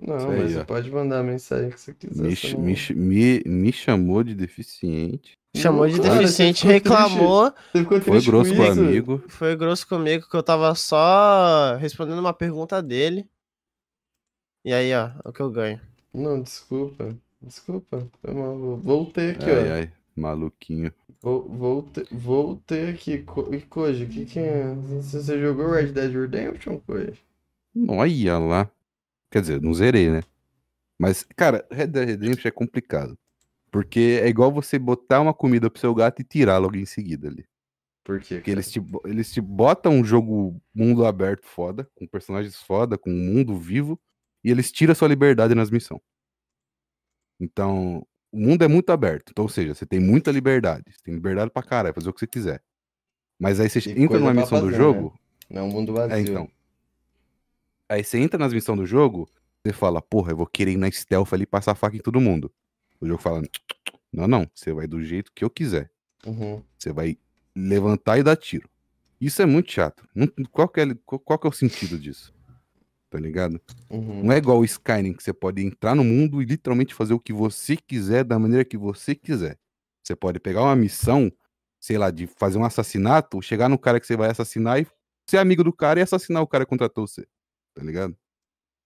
Não, 0.00 0.16
Isso 0.16 0.28
aí, 0.30 0.38
mas 0.38 0.52
você 0.52 0.58
ó. 0.60 0.64
pode 0.64 0.90
mandar 0.90 1.20
a 1.20 1.22
mensagem 1.22 1.70
que 1.70 1.80
você 1.80 1.92
quiser. 1.92 2.22
Me, 2.22 2.34
você 2.34 2.48
ch- 2.48 2.54
me, 2.56 2.76
ch- 2.76 2.90
me, 2.94 3.42
me 3.44 3.72
chamou 3.72 4.22
de 4.22 4.34
deficiente. 4.34 5.38
Chamou 5.56 5.86
de 5.86 5.96
Cara, 6.00 6.14
você 6.14 6.18
deficiente, 6.20 6.58
ficou 6.60 6.72
reclamou, 6.72 7.44
Você 7.72 7.78
ficou 7.80 8.00
Foi 8.00 8.12
triste 8.12 8.26
grosso 8.30 8.50
com 8.50 8.56
com 8.56 8.62
o 8.62 8.66
isso? 8.70 8.80
amigo. 8.80 9.24
foi 9.28 9.56
grosso 9.56 9.86
comigo 9.88 10.28
que 10.30 10.36
eu 10.36 10.42
tava 10.42 10.74
só 10.74 11.76
respondendo 11.76 12.20
uma 12.20 12.32
pergunta 12.32 12.80
dele. 12.82 13.28
E 14.64 14.72
aí, 14.72 14.92
ó, 14.94 15.10
é 15.24 15.28
o 15.28 15.32
que 15.32 15.40
eu 15.40 15.50
ganho. 15.50 15.80
Não, 16.14 16.40
desculpa. 16.40 17.16
Desculpa. 17.42 18.06
Foi 18.22 18.32
mal. 18.34 18.76
Voltei 18.78 19.30
aqui, 19.30 19.50
Ai, 19.50 19.70
ó. 19.70 19.74
ai, 19.74 19.92
maluquinho. 20.16 20.92
Voltei, 21.22 22.04
voltei 22.10 22.90
aqui. 22.90 23.18
Co- 23.18 23.52
E 23.52 23.60
Koji, 23.60 24.04
o 24.04 24.08
que 24.08 24.24
que 24.26 24.38
é? 24.38 24.72
Você 24.74 25.20
você 25.20 25.40
jogou 25.40 25.70
Red 25.72 25.88
Dead 25.92 26.12
Redemption, 26.14 26.78
Koji? 26.86 27.18
Olha 27.88 28.38
lá. 28.38 28.70
Quer 29.30 29.40
dizer, 29.40 29.62
não 29.62 29.72
zerei, 29.72 30.10
né? 30.10 30.22
Mas, 30.98 31.22
cara, 31.36 31.66
Red 31.70 31.86
Dead 31.86 32.08
Redemption 32.08 32.48
é 32.48 32.50
complicado. 32.50 33.18
Porque 33.70 34.20
é 34.22 34.28
igual 34.28 34.50
você 34.50 34.78
botar 34.78 35.20
uma 35.20 35.32
comida 35.32 35.70
pro 35.70 35.80
seu 35.80 35.94
gato 35.94 36.20
e 36.20 36.24
tirar 36.24 36.58
logo 36.58 36.76
em 36.76 36.84
seguida 36.84 37.28
ali. 37.28 37.46
Por 38.02 38.20
quê? 38.20 38.36
Porque 38.36 38.50
eles 38.50 38.70
te, 38.70 38.82
eles 39.04 39.32
te 39.32 39.40
botam 39.40 39.92
um 39.92 40.04
jogo 40.04 40.60
mundo 40.74 41.06
aberto 41.06 41.46
foda, 41.46 41.88
com 41.94 42.06
personagens 42.06 42.56
foda, 42.56 42.98
com 42.98 43.10
um 43.10 43.34
mundo 43.34 43.56
vivo, 43.56 44.00
e 44.42 44.50
eles 44.50 44.72
tiram 44.72 44.92
a 44.92 44.94
sua 44.94 45.06
liberdade 45.06 45.54
nas 45.54 45.70
missões. 45.70 46.00
Então, 47.38 48.04
o 48.32 48.38
mundo 48.38 48.62
é 48.64 48.68
muito 48.68 48.90
aberto. 48.90 49.30
Então, 49.30 49.44
ou 49.44 49.48
seja, 49.48 49.74
você 49.74 49.86
tem 49.86 50.00
muita 50.00 50.30
liberdade. 50.30 50.84
Você 50.90 51.02
tem 51.04 51.14
liberdade 51.14 51.50
pra 51.50 51.62
caralho, 51.62 51.94
fazer 51.94 52.10
o 52.10 52.12
que 52.12 52.20
você 52.20 52.26
quiser. 52.26 52.62
Mas 53.38 53.60
aí 53.60 53.70
você 53.70 53.78
E 53.90 54.02
entra 54.02 54.18
numa 54.18 54.34
missão 54.34 54.60
do 54.60 54.66
fazer, 54.66 54.76
jogo, 54.76 55.18
Não 55.48 55.62
é 55.62 55.64
um 55.64 55.70
mundo 55.70 55.94
vazio. 55.94 56.16
é, 56.16 56.20
então. 56.20 56.50
Aí 57.90 58.04
você 58.04 58.18
entra 58.20 58.38
nas 58.38 58.52
missões 58.52 58.78
do 58.78 58.86
jogo, 58.86 59.28
você 59.64 59.72
fala, 59.72 60.00
porra, 60.00 60.30
eu 60.30 60.36
vou 60.36 60.46
querer 60.46 60.70
ir 60.70 60.76
na 60.76 60.88
stealth 60.88 61.32
ali 61.32 61.42
e 61.42 61.46
passar 61.46 61.72
a 61.72 61.74
faca 61.74 61.96
em 61.96 62.00
todo 62.00 62.20
mundo. 62.20 62.48
O 63.00 63.06
jogo 63.06 63.20
fala, 63.20 63.42
não, 64.12 64.28
não, 64.28 64.48
você 64.54 64.72
vai 64.72 64.86
do 64.86 65.02
jeito 65.02 65.32
que 65.34 65.44
eu 65.44 65.50
quiser. 65.50 65.90
Uhum. 66.24 66.62
Você 66.78 66.92
vai 66.92 67.18
levantar 67.52 68.16
e 68.16 68.22
dar 68.22 68.36
tiro. 68.36 68.70
Isso 69.20 69.42
é 69.42 69.46
muito 69.46 69.72
chato. 69.72 70.08
Qual, 70.52 70.68
que 70.68 70.80
é, 70.80 70.86
qual 71.04 71.36
que 71.36 71.46
é 71.48 71.50
o 71.50 71.52
sentido 71.52 71.98
disso? 71.98 72.32
Tá 73.10 73.18
ligado? 73.18 73.60
Uhum. 73.90 74.22
Não 74.22 74.32
é 74.32 74.36
igual 74.36 74.60
o 74.60 74.64
Skyrim, 74.64 75.12
que 75.12 75.24
você 75.24 75.32
pode 75.32 75.60
entrar 75.60 75.96
no 75.96 76.04
mundo 76.04 76.40
e 76.40 76.44
literalmente 76.44 76.94
fazer 76.94 77.12
o 77.12 77.18
que 77.18 77.32
você 77.32 77.76
quiser, 77.76 78.22
da 78.22 78.38
maneira 78.38 78.64
que 78.64 78.78
você 78.78 79.16
quiser. 79.16 79.58
Você 80.00 80.14
pode 80.14 80.38
pegar 80.38 80.62
uma 80.62 80.76
missão, 80.76 81.28
sei 81.80 81.98
lá, 81.98 82.12
de 82.12 82.28
fazer 82.28 82.56
um 82.56 82.64
assassinato, 82.64 83.42
chegar 83.42 83.68
no 83.68 83.76
cara 83.76 83.98
que 83.98 84.06
você 84.06 84.16
vai 84.16 84.30
assassinar 84.30 84.80
e 84.80 84.86
ser 85.28 85.38
amigo 85.38 85.64
do 85.64 85.72
cara 85.72 85.98
e 85.98 86.04
assassinar 86.04 86.40
o 86.40 86.46
cara 86.46 86.64
que 86.64 86.70
contratou 86.70 87.04
você. 87.04 87.26
Tá 87.74 87.82
ligado? 87.82 88.16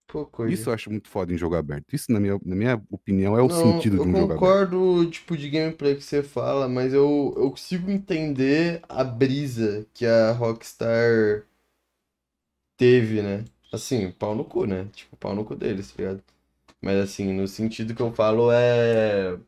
Pô. 0.06 0.30
Isso 0.46 0.70
eu 0.70 0.74
acho 0.74 0.90
muito 0.90 1.08
foda 1.08 1.32
em 1.32 1.38
jogo 1.38 1.56
aberto. 1.56 1.92
Isso, 1.94 2.12
na 2.12 2.20
minha, 2.20 2.38
na 2.44 2.54
minha 2.56 2.82
opinião, 2.90 3.36
é 3.36 3.42
o 3.42 3.48
Não, 3.48 3.78
sentido 3.78 3.98
de 3.98 4.06
eu 4.06 4.06
um 4.08 4.14
jogo 4.14 4.32
aberto. 4.32 4.36
concordo, 4.36 5.10
tipo, 5.10 5.36
de 5.36 5.48
gameplay 5.50 5.94
que 5.94 6.02
você 6.02 6.22
fala, 6.22 6.68
mas 6.68 6.92
eu, 6.92 7.34
eu 7.36 7.50
consigo 7.50 7.90
entender 7.90 8.82
a 8.88 9.02
brisa 9.04 9.86
que 9.94 10.06
a 10.06 10.32
Rockstar 10.32 11.44
teve, 12.76 13.22
né? 13.22 13.44
Assim, 13.72 14.10
pau 14.12 14.34
no 14.34 14.44
cu, 14.44 14.66
né? 14.66 14.86
Tipo, 14.92 15.16
pau 15.16 15.34
no 15.34 15.44
cu 15.44 15.54
deles, 15.56 15.90
tá 15.92 16.02
ligado? 16.02 16.22
Mas 16.82 16.96
assim, 16.98 17.32
no 17.32 17.48
sentido 17.48 17.94
que 17.94 18.02
eu 18.02 18.12
falo 18.12 18.50
é. 18.52 19.38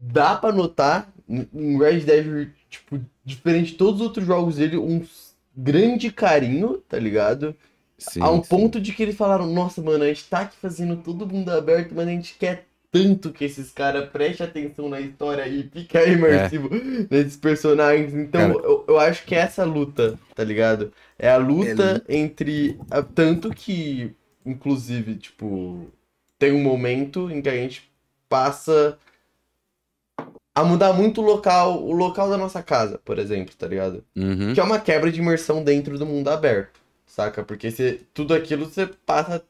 Dá 0.00 0.34
pra 0.36 0.50
notar 0.52 1.12
em 1.28 1.78
Red 1.78 2.00
Dead, 2.00 2.50
tipo, 2.68 2.98
diferente 3.24 3.72
de 3.72 3.78
todos 3.78 4.00
os 4.00 4.06
outros 4.06 4.26
jogos 4.26 4.56
dele, 4.56 4.76
um 4.78 5.06
grande 5.54 6.10
carinho, 6.10 6.78
tá 6.88 6.98
ligado? 6.98 7.54
Sim, 8.00 8.20
A 8.22 8.30
um 8.30 8.42
sim. 8.42 8.48
ponto 8.48 8.80
de 8.80 8.92
que 8.92 9.02
eles 9.02 9.16
falaram, 9.16 9.46
nossa, 9.46 9.80
mano, 9.82 10.04
a 10.04 10.08
gente 10.08 10.24
tá 10.24 10.40
aqui 10.40 10.56
fazendo 10.56 10.96
todo 10.96 11.26
mundo 11.26 11.50
aberto, 11.50 11.94
mas 11.94 12.08
a 12.08 12.10
gente 12.10 12.34
quer 12.38 12.66
tanto 12.92 13.30
que 13.32 13.44
esses 13.44 13.70
caras 13.70 14.08
prestem 14.10 14.46
atenção 14.46 14.88
na 14.88 15.00
história 15.00 15.46
e 15.46 15.62
fica 15.62 16.02
imersivo 16.04 16.68
nesses 17.08 17.36
personagens. 17.36 18.12
Então, 18.14 18.54
Cara. 18.54 18.64
eu, 18.66 18.84
eu 18.88 18.98
acho 18.98 19.24
que 19.24 19.34
é 19.34 19.38
essa 19.38 19.64
luta, 19.64 20.18
tá 20.34 20.42
ligado? 20.42 20.92
É 21.18 21.30
a 21.30 21.36
luta 21.36 22.02
entre. 22.08 22.76
a- 22.90 23.02
tanto 23.02 23.50
que, 23.50 24.12
inclusive, 24.44 25.14
tipo, 25.16 25.86
tem 26.38 26.52
um 26.52 26.62
momento 26.62 27.30
em 27.30 27.40
que 27.40 27.48
a 27.48 27.54
gente 27.54 27.88
passa 28.28 28.98
a 30.54 30.64
mudar 30.64 30.92
muito 30.92 31.20
o 31.20 31.24
local, 31.24 31.82
o 31.82 31.92
local 31.92 32.28
da 32.28 32.36
nossa 32.36 32.62
casa, 32.62 32.98
por 33.04 33.18
exemplo, 33.18 33.54
tá 33.56 33.66
ligado? 33.66 34.04
Uhum. 34.16 34.52
Que 34.52 34.60
é 34.60 34.62
uma 34.62 34.80
quebra 34.80 35.10
de 35.12 35.20
imersão 35.20 35.62
dentro 35.62 35.96
do 35.98 36.04
mundo 36.06 36.28
aberto, 36.28 36.79
saca? 37.10 37.44
Porque 37.44 37.70
você, 37.70 38.00
tudo 38.14 38.34
aquilo 38.34 38.66
você 38.66 38.86
passa. 38.86 39.44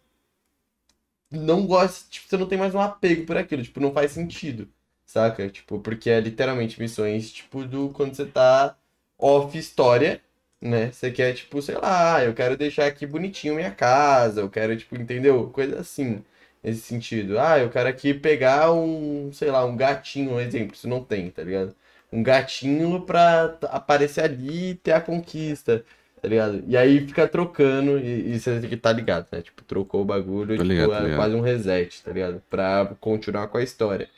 Não 1.30 1.66
gosta, 1.66 2.08
tipo, 2.10 2.28
você 2.28 2.36
não 2.36 2.46
tem 2.48 2.58
mais 2.58 2.74
um 2.74 2.80
apego 2.80 3.24
por 3.24 3.36
aquilo, 3.36 3.62
tipo, 3.62 3.78
não 3.80 3.92
faz 3.92 4.10
sentido, 4.12 4.68
saca? 5.06 5.48
Tipo, 5.48 5.78
porque 5.80 6.10
é 6.10 6.20
literalmente 6.20 6.80
missões, 6.80 7.30
tipo, 7.32 7.64
do 7.64 7.90
quando 7.90 8.14
você 8.16 8.26
tá 8.26 8.76
off 9.18 9.56
história, 9.56 10.20
né? 10.60 10.90
Você 10.90 11.10
quer, 11.12 11.32
tipo, 11.34 11.62
sei 11.62 11.76
lá, 11.76 12.16
ah, 12.16 12.24
eu 12.24 12.34
quero 12.34 12.56
deixar 12.56 12.86
aqui 12.86 13.06
bonitinho 13.06 13.54
minha 13.54 13.70
casa, 13.70 14.40
eu 14.40 14.50
quero, 14.50 14.76
tipo, 14.76 14.96
entendeu? 14.96 15.50
Coisa 15.50 15.78
assim, 15.80 16.24
nesse 16.62 16.80
sentido. 16.82 17.38
Ah, 17.38 17.58
eu 17.60 17.70
quero 17.70 17.88
aqui 17.88 18.12
pegar 18.12 18.72
um, 18.72 19.32
sei 19.32 19.50
lá, 19.52 19.64
um 19.64 19.76
gatinho, 19.76 20.32
um 20.32 20.40
exemplo, 20.40 20.74
isso 20.74 20.88
não 20.88 21.02
tem, 21.04 21.30
tá 21.30 21.42
ligado? 21.44 21.74
um 22.12 22.22
gatinho 22.24 23.02
pra 23.06 23.56
aparecer 23.70 24.22
ali 24.24 24.70
e 24.70 24.74
ter 24.74 24.92
a 24.92 25.00
conquista, 25.00 25.84
tá 26.20 26.28
ligado? 26.28 26.62
E 26.66 26.76
aí 26.76 27.00
fica 27.06 27.26
trocando 27.28 27.98
e, 27.98 28.34
e 28.34 28.40
você 28.40 28.60
tem 28.60 28.68
que 28.70 28.76
tá 28.76 28.92
ligado, 28.92 29.26
né? 29.32 29.42
Tipo, 29.42 29.62
trocou 29.64 30.02
o 30.02 30.04
bagulho, 30.04 30.58
tipo, 30.58 30.64
ligado, 30.64 30.92
é 30.94 31.00
ligado. 31.04 31.16
quase 31.16 31.34
um 31.34 31.40
reset, 31.40 32.02
tá 32.02 32.12
ligado? 32.12 32.42
Pra 32.50 32.94
continuar 33.00 33.48
com 33.48 33.58
a 33.58 33.62
história. 33.62 34.08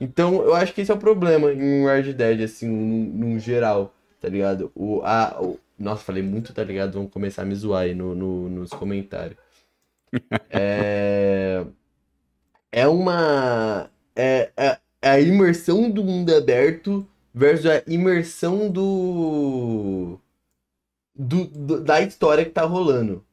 Então, 0.00 0.42
eu 0.42 0.54
acho 0.54 0.72
que 0.74 0.80
esse 0.82 0.90
é 0.90 0.94
o 0.94 0.98
problema 0.98 1.52
em 1.52 1.84
Red 1.86 2.12
Dead, 2.14 2.42
assim, 2.42 2.68
num, 2.68 3.04
num 3.32 3.38
geral, 3.40 3.94
tá 4.20 4.28
ligado? 4.28 4.70
O, 4.74 5.02
a, 5.04 5.38
o- 5.42 5.58
nossa, 5.78 6.04
falei 6.04 6.22
muito, 6.22 6.52
tá 6.54 6.64
ligado? 6.64 6.92
Vão 6.94 7.06
começar 7.08 7.42
a 7.42 7.44
me 7.44 7.54
zoar 7.54 7.82
aí 7.84 7.94
no, 7.94 8.14
no- 8.14 8.48
nos 8.48 8.70
comentários. 8.70 9.38
É... 10.50 11.64
É 12.70 12.86
uma... 12.86 13.90
É, 14.14 14.50
é, 14.56 14.78
é 15.02 15.10
a 15.10 15.20
imersão 15.20 15.90
do 15.90 16.02
mundo 16.04 16.34
aberto 16.34 17.06
versus 17.32 17.66
a 17.66 17.82
imersão 17.86 18.68
do. 18.70 20.18
Do, 21.18 21.46
do- 21.46 21.84
da 21.84 22.00
história 22.02 22.44
que 22.46 22.52
tá 22.52 22.64
rolando. 22.64 23.24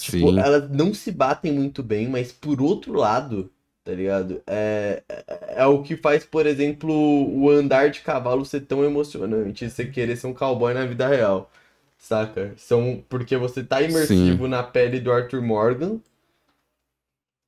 Tipo, 0.00 0.30
Sim. 0.30 0.36
elas 0.38 0.70
não 0.70 0.94
se 0.94 1.10
batem 1.12 1.52
muito 1.52 1.82
bem, 1.82 2.08
mas 2.08 2.32
por 2.32 2.60
outro 2.62 2.92
lado, 2.94 3.50
tá 3.84 3.92
ligado? 3.92 4.42
É, 4.46 5.02
é, 5.08 5.54
é 5.62 5.66
o 5.66 5.82
que 5.82 5.96
faz, 5.96 6.24
por 6.24 6.46
exemplo, 6.46 6.92
o 6.92 7.50
andar 7.50 7.90
de 7.90 8.00
cavalo 8.02 8.44
ser 8.44 8.62
tão 8.62 8.84
emocionante, 8.84 9.68
você 9.70 9.86
querer 9.86 10.16
ser 10.16 10.28
um 10.28 10.34
cowboy 10.34 10.74
na 10.74 10.86
vida 10.86 11.08
real, 11.08 11.50
saca? 11.98 12.54
São 12.56 13.02
porque 13.08 13.36
você 13.36 13.64
tá 13.64 13.82
imersivo 13.82 14.48
na 14.48 14.62
pele 14.62 15.00
do 15.00 15.12
Arthur 15.12 15.42
Morgan 15.42 16.00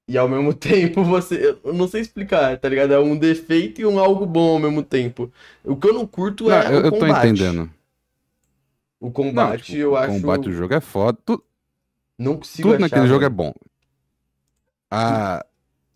e 0.06 0.16
ao 0.18 0.28
mesmo 0.28 0.52
tempo 0.54 1.04
você. 1.04 1.56
Eu 1.64 1.72
não 1.74 1.88
sei 1.88 2.00
explicar, 2.02 2.58
tá 2.58 2.68
ligado? 2.68 2.92
É 2.92 2.98
um 2.98 3.16
defeito 3.16 3.80
e 3.80 3.86
um 3.86 3.98
algo 3.98 4.26
bom 4.26 4.54
ao 4.54 4.58
mesmo 4.58 4.82
tempo. 4.82 5.32
O 5.64 5.76
que 5.76 5.88
eu 5.88 5.94
não 5.94 6.06
curto 6.06 6.50
Não, 6.50 6.60
é 6.64 6.70
eu, 6.70 6.80
o 6.80 6.84
eu 6.86 6.92
tô 6.92 7.06
combate. 7.06 7.06
entendendo. 7.06 7.70
O 9.00 9.06
Não, 9.06 9.12
combate 9.12 9.62
tipo, 9.64 9.78
eu 9.78 9.92
o 9.92 9.96
acho. 9.96 10.12
combate 10.20 10.42
do 10.44 10.52
jogo 10.52 10.74
é 10.74 10.80
foda. 10.80 11.18
Tu- 11.24 11.44
Não 12.18 12.36
consigo 12.36 12.68
tudo 12.68 12.84
achar, 12.84 12.96
naquele 12.96 13.06
jogo 13.06 13.24
é 13.24 13.28
bom. 13.28 13.52
A, 14.90 15.44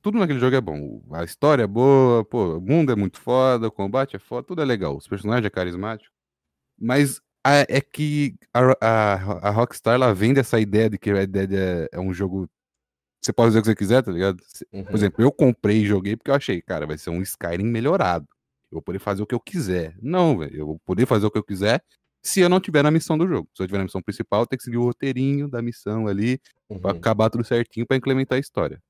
tudo 0.01 0.19
naquele 0.19 0.39
jogo 0.39 0.55
é 0.57 0.61
bom. 0.61 1.03
A 1.13 1.25
história 1.25 1.63
é 1.63 1.67
boa, 1.67 2.25
pô, 2.25 2.59
o 2.59 2.61
mundo 2.61 2.93
é 2.93 2.97
muito 2.97 3.21
foda, 3.21 3.69
o 3.69 3.73
combate 3.73 4.17
é 4.17 4.19
foda, 4.19 4.47
tudo 4.47 4.63
é 4.63 4.65
legal. 4.65 4.97
Os 4.97 5.09
personagens 5.09 5.47
é 5.47 5.51
carismático. 5.51 6.13
Mas 6.79 7.21
a- 7.45 7.67
é 7.69 7.81
que 7.81 8.35
a, 8.53 8.61
a, 8.81 9.49
a 9.49 9.51
Rockstar 9.51 9.95
ela 9.95 10.15
vende 10.15 10.41
essa 10.41 10.61
ideia 10.61 10.91
de 10.91 10.99
que 10.99 11.13
Red 11.13 11.27
Dead 11.29 11.53
é, 11.55 11.89
é 11.93 12.01
um 12.01 12.13
jogo. 12.13 12.49
Você 13.21 13.33
pode 13.33 13.49
fazer 13.49 13.59
o 13.61 13.63
que 13.63 13.69
você 13.69 13.75
quiser, 13.77 14.03
tá 14.03 14.11
ligado? 14.11 14.43
Uhum. 14.73 14.85
Por 14.85 14.95
exemplo, 14.95 15.25
eu 15.25 15.31
comprei 15.33 15.83
e 15.83 15.87
joguei 15.87 16.17
porque 16.17 16.31
eu 16.31 16.35
achei, 16.35 16.61
cara, 16.61 16.87
vai 16.87 16.99
ser 16.99 17.11
um 17.11 17.23
Skyrim 17.23 17.65
melhorado. 17.65 18.27
Eu 18.71 18.77
vou 18.77 18.83
poder 18.83 18.99
fazer 18.99 19.23
o 19.23 19.27
que 19.27 19.35
eu 19.35 19.41
quiser. 19.41 19.97
Não, 20.03 20.37
velho. 20.39 20.57
Eu 20.57 20.67
vou 20.67 20.79
poder 20.85 21.07
fazer 21.07 21.27
o 21.27 21.31
que 21.31 21.39
eu 21.39 21.45
quiser 21.45 21.83
se 22.23 22.41
eu 22.41 22.49
não 22.49 22.61
tiver 22.61 22.83
na 22.83 22.91
missão 22.91 23.19
do 23.19 23.27
jogo. 23.27 23.49
Se 23.55 23.63
eu 23.63 23.67
tiver 23.67 23.79
na 23.79 23.85
missão 23.85 24.03
principal, 24.03 24.43
eu 24.43 24.47
tenho 24.47 24.59
que 24.59 24.65
seguir 24.65 24.77
o 24.79 24.85
roteirinho 24.85 25.49
da 25.49 25.61
missão 25.61 26.07
ali 26.07 26.41
pra 26.81 26.93
Uhum. 26.93 26.99
acabar 26.99 27.29
tudo 27.31 27.45
certinho 27.45 27.87
pra 27.87 27.97
implementar 27.97 28.37
a 28.37 28.41
história. 28.41 28.81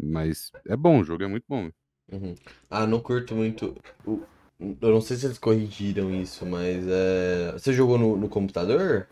Mas 0.00 0.50
é 0.66 0.76
bom, 0.76 1.00
o 1.00 1.04
jogo 1.04 1.22
é 1.24 1.26
muito 1.26 1.44
bom. 1.48 1.70
Uhum. 2.10 2.34
Ah, 2.70 2.86
não 2.86 3.00
curto 3.00 3.34
muito. 3.34 3.76
Eu 4.06 4.90
não 4.90 5.00
sei 5.00 5.16
se 5.16 5.26
eles 5.26 5.38
corrigiram 5.38 6.12
isso, 6.14 6.46
mas 6.46 6.84
é. 6.88 7.52
Você 7.52 7.72
jogou 7.72 7.98
no, 7.98 8.16
no 8.16 8.28
computador? 8.28 9.06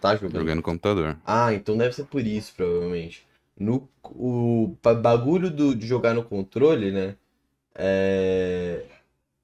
Tá 0.00 0.14
jogando? 0.16 0.40
Jogar 0.40 0.54
no 0.54 0.62
computador. 0.62 1.16
Ah, 1.24 1.54
então 1.54 1.76
deve 1.76 1.94
ser 1.94 2.04
por 2.04 2.26
isso, 2.26 2.52
provavelmente. 2.54 3.26
No, 3.58 3.88
o 4.04 4.76
bagulho 5.00 5.50
do, 5.50 5.74
de 5.74 5.86
jogar 5.86 6.12
no 6.14 6.24
controle, 6.24 6.90
né? 6.90 7.16
É... 7.74 8.84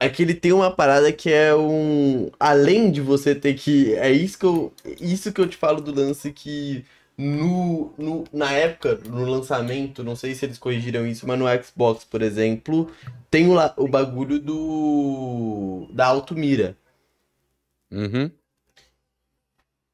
é 0.00 0.08
que 0.08 0.22
ele 0.22 0.34
tem 0.34 0.52
uma 0.52 0.70
parada 0.70 1.12
que 1.12 1.30
é 1.32 1.54
um. 1.54 2.30
Além 2.38 2.90
de 2.90 3.00
você 3.00 3.34
ter 3.34 3.54
que. 3.54 3.94
É 3.94 4.10
isso 4.10 4.38
que 4.38 4.46
eu, 4.46 4.72
isso 5.00 5.32
que 5.32 5.40
eu 5.40 5.48
te 5.48 5.56
falo 5.56 5.80
do 5.80 5.94
lance 5.94 6.32
que. 6.32 6.84
No, 7.16 7.92
no, 7.98 8.24
na 8.32 8.52
época, 8.52 8.94
no 9.04 9.24
lançamento, 9.24 10.04
não 10.04 10.14
sei 10.14 10.36
se 10.36 10.46
eles 10.46 10.56
corrigiram 10.56 11.04
isso, 11.04 11.26
mas 11.26 11.36
no 11.36 11.46
Xbox, 11.64 12.04
por 12.04 12.22
exemplo, 12.22 12.92
tem 13.28 13.48
o, 13.48 13.56
o 13.76 13.88
bagulho 13.88 14.38
do. 14.38 15.88
da 15.92 16.06
automira. 16.06 16.76
Uhum. 17.90 18.30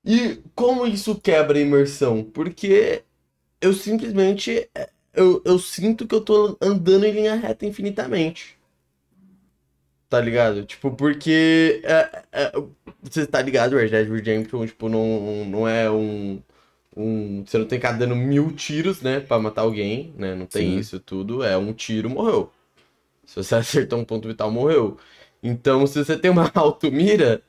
E 0.05 0.43
como 0.55 0.87
isso 0.87 1.19
quebra 1.19 1.59
a 1.59 1.63
imersão? 1.63 2.23
Porque 2.23 3.03
eu 3.59 3.73
simplesmente 3.73 4.69
eu, 5.15 5.41
eu 5.45 5.59
sinto 5.59 6.07
que 6.07 6.15
eu 6.15 6.21
tô 6.21 6.57
andando 6.61 7.05
em 7.05 7.13
linha 7.13 7.35
reta 7.37 7.65
infinitamente. 7.65 8.59
Tá 10.09 10.21
ligado? 10.21 10.65
Tipo, 10.65 10.93
porque 10.95 11.81
é, 11.85 12.23
é, 12.33 12.53
você 13.03 13.27
tá 13.27 13.43
ligado, 13.43 13.77
Red 13.77 13.89
Dead 13.89 14.09
Redemption, 14.09 14.67
tipo, 14.67 14.89
não, 14.89 15.45
não 15.47 15.69
é 15.69 15.91
um, 15.91 16.41
um. 16.97 17.45
Você 17.47 17.59
não 17.59 17.67
tem 17.67 17.81
que 17.81 17.87
ficar 17.87 17.99
dando 17.99 18.17
mil 18.17 18.53
tiros, 18.55 19.03
né? 19.03 19.21
Pra 19.21 19.39
matar 19.39 19.63
alguém, 19.63 20.15
né? 20.19 20.35
Não 20.35 20.47
tem 20.47 20.79
Sim. 20.79 20.79
isso 20.79 21.01
tudo. 21.01 21.43
É 21.45 21.57
um 21.59 21.73
tiro, 21.73 22.11
morreu. 22.11 22.53
Se 23.27 23.37
você 23.37 23.57
acertar 23.57 23.99
um 23.99 24.05
ponto 24.05 24.29
vital, 24.29 24.51
morreu. 24.51 24.99
Então, 25.43 25.87
se 25.87 26.05
você 26.05 26.19
tem 26.19 26.31
uma 26.31 26.51
automira, 26.57 27.43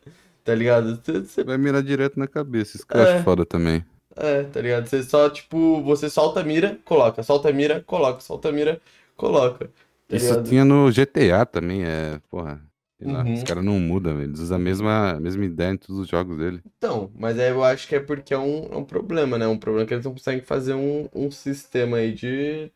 tá 0.43 0.55
ligado? 0.55 1.01
Você, 1.03 1.21
você 1.21 1.43
Vai 1.43 1.57
mirar 1.57 1.81
direto 1.83 2.19
na 2.19 2.27
cabeça. 2.27 2.77
Isso 2.77 2.85
que 2.87 2.97
eu 2.97 3.01
É. 3.01 3.03
acho 3.03 3.15
foda 3.15 3.45
também. 3.45 3.85
é, 4.15 4.43
tá 4.45 4.61
ligado? 4.61 4.87
Você 4.87 5.03
só, 5.03 5.29
tipo, 5.29 5.81
você 5.83 6.09
solta 6.09 6.41
a 6.41 6.43
mira, 6.43 6.79
coloca, 6.85 7.23
solta 7.23 7.49
a 7.49 7.53
mira, 7.53 7.81
coloca, 7.83 8.21
solta 8.21 8.49
a 8.49 8.51
mira, 8.51 8.81
coloca. 9.17 9.69
Tá 10.07 10.15
Isso 10.15 10.29
ligado? 10.29 10.49
tinha 10.49 10.65
no 10.65 10.91
GTA 10.91 11.45
também, 11.45 11.83
é. 11.83 12.19
Porra. 12.29 12.61
Sei 12.97 13.07
lá, 13.11 13.23
Uhum. 13.23 13.33
os 13.33 13.43
caras 13.43 13.63
não 13.63 13.79
mudam. 13.79 14.21
Eles 14.21 14.39
usam 14.39 14.55
a 14.57 14.59
mesma, 14.59 15.11
a 15.11 15.19
mesma 15.19 15.43
ideia 15.45 15.71
em 15.71 15.77
todos 15.77 15.99
os 16.01 16.07
jogos 16.07 16.37
dele. 16.37 16.61
Então, 16.77 17.11
mas 17.15 17.37
aí 17.37 17.49
eu 17.49 17.63
acho 17.63 17.87
que 17.87 17.95
é 17.95 17.99
porque 17.99 18.33
é 18.33 18.37
um, 18.37 18.65
é 18.71 18.77
um 18.77 18.85
problema, 18.85 19.37
né? 19.37 19.47
Um 19.47 19.57
problema 19.57 19.85
que 19.87 19.93
eles 19.93 20.05
não 20.05 20.13
conseguem 20.13 20.41
fazer 20.41 20.73
um, 20.73 21.09
um 21.13 21.29
sistema 21.29 21.97
aí 21.97 22.13
de, 22.13 22.71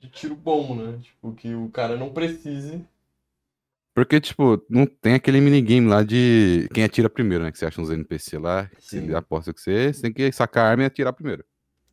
de 0.00 0.08
tiro 0.10 0.34
bom, 0.34 0.74
né? 0.74 0.98
Tipo, 1.02 1.32
que 1.34 1.54
o 1.54 1.68
cara 1.70 1.96
não 1.96 2.12
precise. 2.12 2.84
Porque, 3.94 4.20
tipo, 4.20 4.64
não 4.70 4.86
tem 4.86 5.14
aquele 5.14 5.40
minigame 5.40 5.86
lá 5.86 6.02
de 6.02 6.66
quem 6.72 6.82
atira 6.82 7.10
primeiro, 7.10 7.44
né? 7.44 7.52
Que 7.52 7.58
você 7.58 7.66
acha 7.66 7.80
uns 7.80 7.90
NPC 7.90 8.38
lá, 8.38 8.66
que 8.68 8.80
Sim. 8.80 8.98
ele 8.98 9.14
aposta 9.14 9.52
que 9.52 9.60
você, 9.60 9.92
você 9.92 10.00
tem 10.02 10.12
que 10.12 10.32
sacar 10.32 10.64
a 10.66 10.70
arma 10.70 10.84
e 10.84 10.86
atirar 10.86 11.12
primeiro. 11.12 11.44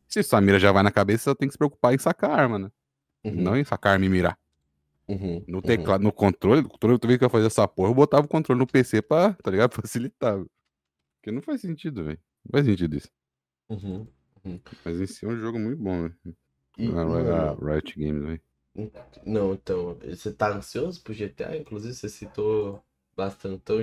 Se 0.08 0.22
sua 0.22 0.40
mira 0.40 0.58
já 0.58 0.72
vai 0.72 0.82
na 0.82 0.90
cabeça, 0.90 1.30
você 1.30 1.36
tem 1.36 1.48
que 1.48 1.52
se 1.52 1.58
preocupar 1.58 1.94
em 1.94 1.98
sacar 1.98 2.30
a 2.30 2.34
arma, 2.34 2.58
né? 2.58 2.70
Uhum, 3.24 3.34
Não 3.34 3.56
em 3.56 3.64
sacar 3.64 3.90
a 3.90 3.94
arma 3.94 4.06
e 4.06 4.08
mirar. 4.08 4.38
Uhum, 5.10 5.46
No 5.46 5.62
uhum. 5.62 5.62
teclado, 5.62 6.02
no 6.04 6.12
controle, 6.12 6.66
toda 6.80 7.06
vez 7.06 7.18
que 7.18 7.24
eu 7.24 7.30
fazia 7.30 7.48
essa 7.48 7.66
porra, 7.68 7.90
eu 7.90 7.94
botava 7.94 8.26
o 8.26 8.28
controle 8.28 8.58
no 8.60 8.66
PC 8.66 9.02
pra, 9.02 9.34
tá 9.34 9.50
ligado? 9.50 9.74
Facilitar. 9.74 10.38
Porque 11.18 11.32
não 11.32 11.42
faz 11.42 11.60
sentido, 11.62 12.04
velho. 12.04 12.20
Não 12.44 12.52
faz 12.52 12.66
sentido 12.66 12.96
isso. 12.96 13.10
Uhum. 13.68 14.08
Mas 14.84 15.00
em 15.00 15.06
si 15.06 15.24
é 15.24 15.28
um 15.28 15.38
jogo 15.38 15.58
muito 15.58 15.82
bom, 15.82 16.02
velho. 16.02 16.36
E, 16.78 16.86
A, 16.88 17.04
mano, 17.06 17.30
a 17.32 17.54
Riot 17.54 17.98
Games, 17.98 18.22
velho. 18.24 18.42
Não, 19.26 19.54
então, 19.54 19.94
você 19.98 20.32
tá 20.32 20.48
ansioso 20.54 21.02
pro 21.02 21.12
GTA? 21.12 21.56
Inclusive, 21.56 21.94
você 21.94 22.08
citou 22.08 22.82
bastante. 23.16 23.56
Então, 23.56 23.78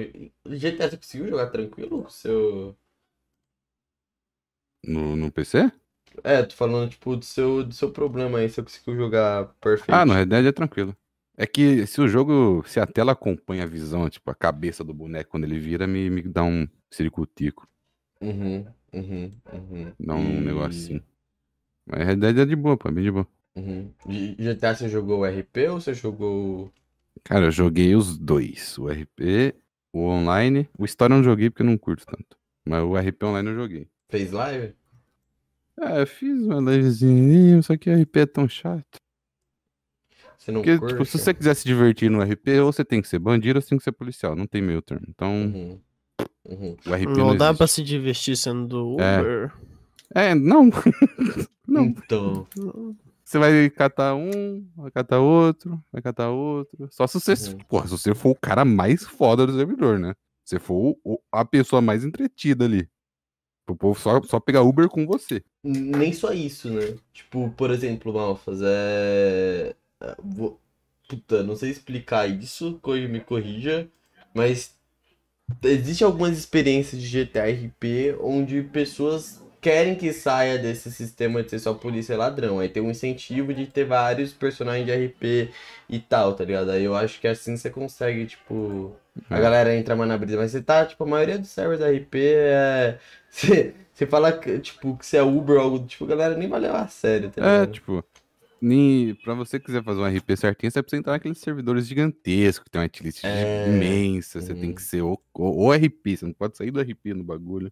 GTA 0.55 0.89
você 0.89 0.97
conseguiu 0.97 1.29
jogar 1.29 1.49
tranquilo 1.49 2.01
com 2.03 2.07
o 2.07 2.09
seu. 2.09 2.77
No, 4.83 5.15
no 5.15 5.31
PC? 5.31 5.71
É, 6.23 6.43
tô 6.43 6.55
falando, 6.55 6.89
tipo, 6.91 7.15
do 7.15 7.25
seu, 7.25 7.63
do 7.63 7.73
seu 7.73 7.91
problema 7.91 8.39
aí, 8.39 8.49
você 8.49 8.61
conseguiu 8.63 8.95
jogar 8.95 9.45
perfeito. 9.61 9.91
Ah, 9.91 10.05
no 10.05 10.13
Red 10.13 10.25
Dead 10.27 10.45
é 10.45 10.51
tranquilo. 10.53 10.95
É 11.37 11.45
que 11.45 11.85
se 11.85 12.01
o 12.01 12.07
jogo, 12.07 12.63
se 12.67 12.79
a 12.79 12.87
tela 12.87 13.11
acompanha 13.11 13.63
a 13.63 13.67
visão, 13.67 14.09
tipo, 14.09 14.29
a 14.31 14.35
cabeça 14.35 14.83
do 14.83 14.93
boneco 14.93 15.31
quando 15.31 15.43
ele 15.43 15.59
vira, 15.59 15.85
me, 15.85 16.09
me 16.09 16.21
dá 16.23 16.43
um 16.43 16.67
ciricutico, 16.91 17.67
Uhum, 18.19 18.65
uhum, 18.93 19.31
uhum. 19.53 19.93
dá 19.99 20.15
um 20.15 20.41
E- 20.41 20.41
negocinho. 20.41 21.03
Mas 21.85 22.05
Red 22.07 22.15
Dead 22.17 22.39
é 22.39 22.45
de 22.45 22.55
boa, 22.55 22.77
pô, 22.77 22.91
bem 22.91 23.03
de 23.03 23.11
boa. 23.11 23.27
Uhum. 23.55 23.91
GTA 24.39 24.75
você 24.75 24.89
jogou 24.89 25.19
o 25.21 25.25
RP 25.25 25.67
ou 25.69 25.79
você 25.81 25.93
jogou. 25.93 26.71
Cara, 27.23 27.45
eu 27.45 27.51
joguei 27.51 27.95
os 27.95 28.17
dois, 28.17 28.77
o 28.77 28.89
RP, 28.89 29.55
o 29.93 29.99
online. 30.07 30.69
O 30.77 30.85
Story 30.85 31.13
eu 31.13 31.17
não 31.17 31.23
joguei 31.23 31.49
porque 31.49 31.61
eu 31.61 31.65
não 31.67 31.77
curto 31.77 32.05
tanto. 32.05 32.37
Mas 32.67 32.83
o 32.83 32.97
RP 32.97 33.23
online 33.25 33.49
eu 33.49 33.55
joguei. 33.55 33.89
Fez 34.09 34.31
live? 34.31 34.73
É, 35.79 36.01
eu 36.01 36.07
fiz 36.07 36.41
uma 36.41 36.59
livezinha, 36.71 37.61
só 37.61 37.77
que 37.77 37.89
o 37.89 37.93
RP 37.93 38.21
é 38.21 38.25
tão 38.25 38.47
chato. 38.49 38.99
Você 40.47 40.51
não 40.53 40.61
Porque, 40.61 40.75
tipo, 40.75 40.87
curte? 40.95 41.11
se 41.11 41.17
você 41.19 41.33
quiser 41.33 41.53
se 41.55 41.65
divertir 41.65 42.09
no 42.09 42.21
RP, 42.21 42.47
ou 42.61 42.71
você 42.71 42.85
tem 42.85 43.01
que 43.01 43.07
ser 43.09 43.19
bandido 43.19 43.57
ou 43.57 43.61
você 43.61 43.67
tem 43.67 43.77
que 43.77 43.83
ser 43.83 43.91
policial. 43.91 44.33
Não 44.33 44.47
tem 44.47 44.61
meio 44.61 44.81
termo. 44.81 45.05
Então, 45.09 45.29
Uhum. 45.29 45.79
Uhum. 46.45 46.77
o 46.85 46.93
RP 46.93 47.05
Não 47.17 47.27
não 47.27 47.35
dá 47.35 47.53
pra 47.53 47.65
existe. 47.65 47.75
se 47.75 47.83
divertir 47.83 48.37
sendo 48.37 48.65
do 48.65 49.01
É. 49.01 49.19
Uber. 49.19 49.53
É, 50.15 50.33
não. 50.33 50.69
não. 51.67 51.85
Então. 51.87 52.47
Você 53.25 53.37
vai 53.37 53.69
catar 53.69 54.15
um, 54.15 54.65
vai 54.77 54.89
catar 54.89 55.19
outro, 55.19 55.83
vai 55.91 56.01
catar 56.01 56.29
outro. 56.29 56.87
Só 56.91 57.05
se 57.07 57.19
você, 57.19 57.33
Uhum. 57.51 57.57
porra, 57.67 57.85
se 57.87 57.91
você 57.91 58.15
for 58.15 58.29
o 58.29 58.35
cara 58.39 58.63
mais 58.63 59.03
foda 59.03 59.45
do 59.45 59.53
servidor, 59.53 59.99
né? 59.99 60.13
Se 60.45 60.57
for 60.59 60.95
o- 61.03 61.19
a 61.29 61.43
pessoa 61.43 61.81
mais 61.81 62.05
entretida 62.05 62.63
ali. 62.63 62.87
O 63.69 63.75
povo 63.75 63.99
só, 63.99 64.21
só 64.23 64.39
pegar 64.39 64.61
Uber 64.61 64.87
com 64.87 65.05
você. 65.05 65.43
Nem 65.61 66.13
só 66.13 66.31
isso, 66.31 66.69
né? 66.69 66.95
Tipo, 67.11 67.49
por 67.57 67.69
exemplo, 67.69 68.13
Malfas, 68.13 68.61
é. 68.63 69.75
É, 70.01 70.15
vou- 70.23 70.59
Puta, 71.09 71.41
não 71.43 71.55
sei 71.55 71.69
explicar 71.71 72.27
isso, 72.27 72.81
me 73.09 73.21
corrija, 73.21 73.87
mas 74.33 74.75
existem 75.63 76.05
algumas 76.05 76.37
experiências 76.37 77.01
de 77.01 77.07
GTA 77.07 77.49
RP 77.49 78.15
onde 78.21 78.61
pessoas 78.63 79.41
querem 79.61 79.95
que 79.95 80.13
saia 80.13 80.57
desse 80.57 80.91
sistema 80.91 81.43
de 81.43 81.49
ser 81.51 81.59
só 81.59 81.73
polícia 81.73 82.13
e 82.13 82.17
ladrão. 82.17 82.59
Aí 82.59 82.69
tem 82.69 82.83
um 82.83 82.91
incentivo 82.91 83.53
de 83.53 83.67
ter 83.67 83.85
vários 83.85 84.33
personagens 84.33 84.85
de 84.85 84.91
RP 84.91 85.49
e 85.89 85.99
tal, 85.99 86.33
tá 86.35 86.43
ligado? 86.45 86.71
Aí 86.71 86.83
eu 86.83 86.95
acho 86.95 87.19
que 87.19 87.27
assim 87.27 87.57
você 87.57 87.69
consegue, 87.69 88.25
tipo. 88.27 88.95
A 89.29 89.37
É. 89.37 89.41
galera 89.41 89.75
entra 89.75 89.95
mais 89.95 90.09
na 90.09 90.17
brisa. 90.17 90.37
Mas 90.37 90.51
você 90.51 90.61
tá, 90.61 90.85
tipo, 90.85 91.03
a 91.03 91.07
maioria 91.07 91.39
dos 91.39 91.49
servers 91.49 91.79
da 91.79 91.89
RP 91.91 92.19
é. 92.35 92.99
Você, 93.29 93.73
você 93.93 94.05
fala, 94.07 94.31
que, 94.31 94.59
tipo, 94.59 94.95
que 94.97 95.05
você 95.05 95.17
é 95.17 95.23
Uber 95.23 95.57
ou 95.57 95.61
algo 95.63 95.79
do 95.79 95.87
tipo, 95.87 96.05
a 96.05 96.07
galera 96.07 96.35
nem 96.37 96.47
vai 96.49 96.59
levar 96.59 96.81
a 96.83 96.87
sério, 96.87 97.29
tá 97.31 97.41
É, 97.41 97.61
ligado? 97.61 97.71
tipo. 97.73 98.03
Pra 99.23 99.33
você 99.33 99.59
quiser 99.59 99.83
fazer 99.83 99.99
um 100.01 100.05
RP 100.05 100.35
certinho, 100.37 100.71
você 100.71 100.81
precisa 100.81 100.99
entrar 100.99 101.13
naqueles 101.13 101.37
servidores 101.37 101.87
gigantescos, 101.87 102.63
que 102.65 102.69
tem 102.71 102.79
uma 102.79 102.85
whitelist 102.85 103.23
É. 103.25 103.67
imensa, 103.67 104.41
você 104.41 104.53
tem 104.53 104.69
Uhum. 104.69 104.75
que 104.75 104.81
ser 104.81 105.01
o, 105.01 105.19
o, 105.33 105.65
o 105.67 105.73
RP, 105.73 106.17
você 106.17 106.25
não 106.25 106.33
pode 106.33 106.57
sair 106.57 106.71
do 106.71 106.79
RP 106.79 107.13
no 107.13 107.23
bagulho. 107.23 107.71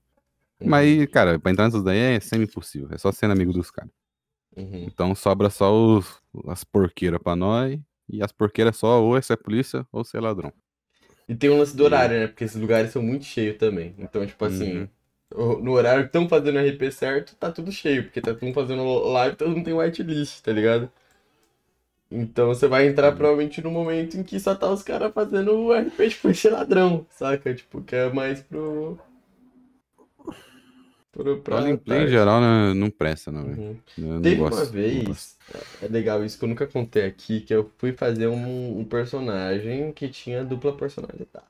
Uhum. 0.60 0.70
Mas, 0.70 1.06
cara, 1.08 1.40
pra 1.40 1.52
entrar 1.52 1.66
nessas 1.66 1.84
daí 1.84 1.98
é 1.98 2.20
semi-impossível, 2.20 2.90
é 2.92 2.98
só 2.98 3.12
sendo 3.12 3.32
amigo 3.32 3.52
dos 3.52 3.70
caras. 3.72 3.92
Uhum. 4.56 4.86
Então 4.86 5.14
sobra 5.16 5.50
só 5.50 5.74
os, 5.74 6.22
as 6.48 6.64
porqueiras 6.64 7.20
pra 7.22 7.36
nós, 7.36 7.80
e 8.08 8.22
as 8.24 8.32
porqueiras 8.32 8.78
só 8.78 9.02
ou 9.04 9.18
é 9.18 9.22
ser 9.22 9.38
polícia 9.38 9.86
ou 9.92 10.04
ser 10.06 10.20
ladrão. 10.20 10.54
E 11.28 11.36
tem 11.36 11.50
um 11.50 11.58
lance 11.58 11.76
do 11.76 11.84
horário, 11.84 12.20
né? 12.20 12.28
Porque 12.28 12.44
esses 12.44 12.62
lugares 12.62 12.92
são 12.92 13.02
muito 13.02 13.26
cheios 13.26 13.58
também. 13.58 13.96
Então, 13.98 14.26
tipo 14.26 14.46
assim, 14.46 14.84
o- 14.84 14.90
no 15.62 15.72
horário 15.74 16.04
que 16.04 16.08
estão 16.10 16.28
fazendo 16.30 16.60
RP 16.60 16.92
certo, 16.92 17.36
tá 17.36 17.52
tudo 17.52 17.72
cheio. 17.72 18.04
Porque 18.04 18.22
tá 18.22 18.34
todo 18.34 18.44
mundo 18.44 18.56
fazendo 18.56 18.84
live, 19.10 19.36
todo 19.36 19.52
mundo 19.52 19.66
tem 19.66 19.74
whitelist, 19.74 20.42
tá 20.44 20.52
ligado? 20.52 20.92
Então 22.10 22.48
você 22.48 22.68
vai 22.68 22.88
entrar 22.88 23.12
Uhum. 23.12 23.18
provavelmente 23.18 23.62
no 23.62 23.70
momento 23.72 24.18
em 24.18 24.24
que 24.24 24.40
só 24.40 24.56
tá 24.56 24.70
os 24.72 24.82
caras 24.84 25.14
fazendo 25.14 25.52
o 25.54 25.74
RP 25.74 26.08
de 26.08 26.34
ser 26.36 26.50
ladrão, 26.52 27.06
saca? 27.10 27.54
Tipo, 27.54 27.82
que 27.84 27.96
é 27.96 28.12
mais 28.12 28.42
pro. 28.42 28.98
pro 31.12 31.42
pra 31.42 31.70
em 31.70 32.08
geral 32.08 32.42
não, 32.42 32.74
não 32.74 32.90
presta, 32.90 33.32
não, 33.32 33.44
velho. 33.46 33.82
Uhum. 33.98 34.22
Teve 34.22 34.42
gosto, 34.42 34.58
uma 34.58 34.66
vez, 34.66 35.38
é 35.82 35.88
legal 35.88 36.24
isso 36.24 36.38
que 36.38 36.44
eu 36.46 36.50
nunca 36.50 36.68
contei 36.68 37.06
aqui, 37.06 37.42
que 37.42 37.54
eu 37.54 37.72
fui 37.78 37.94
fazer 37.94 38.28
um, 38.28 38.80
um 38.80 38.86
personagem 38.86 39.92
que 39.94 40.10
tinha 40.10 40.44
dupla 40.44 40.76
personalidade, 40.76 41.46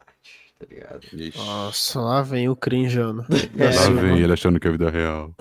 tá 0.60 0.66
ligado? 0.70 1.02
Ixi, 1.14 1.38
Nossa, 1.38 2.00
lá 2.00 2.22
vem 2.22 2.48
o 2.50 2.56
crinjano. 2.56 3.26
É, 3.58 3.66
Lá 3.76 4.02
vem 4.02 4.20
ele 4.20 4.34
achando 4.34 4.60
que 4.60 4.68
é 4.68 4.72
vida 4.72 4.90
real. 4.90 5.32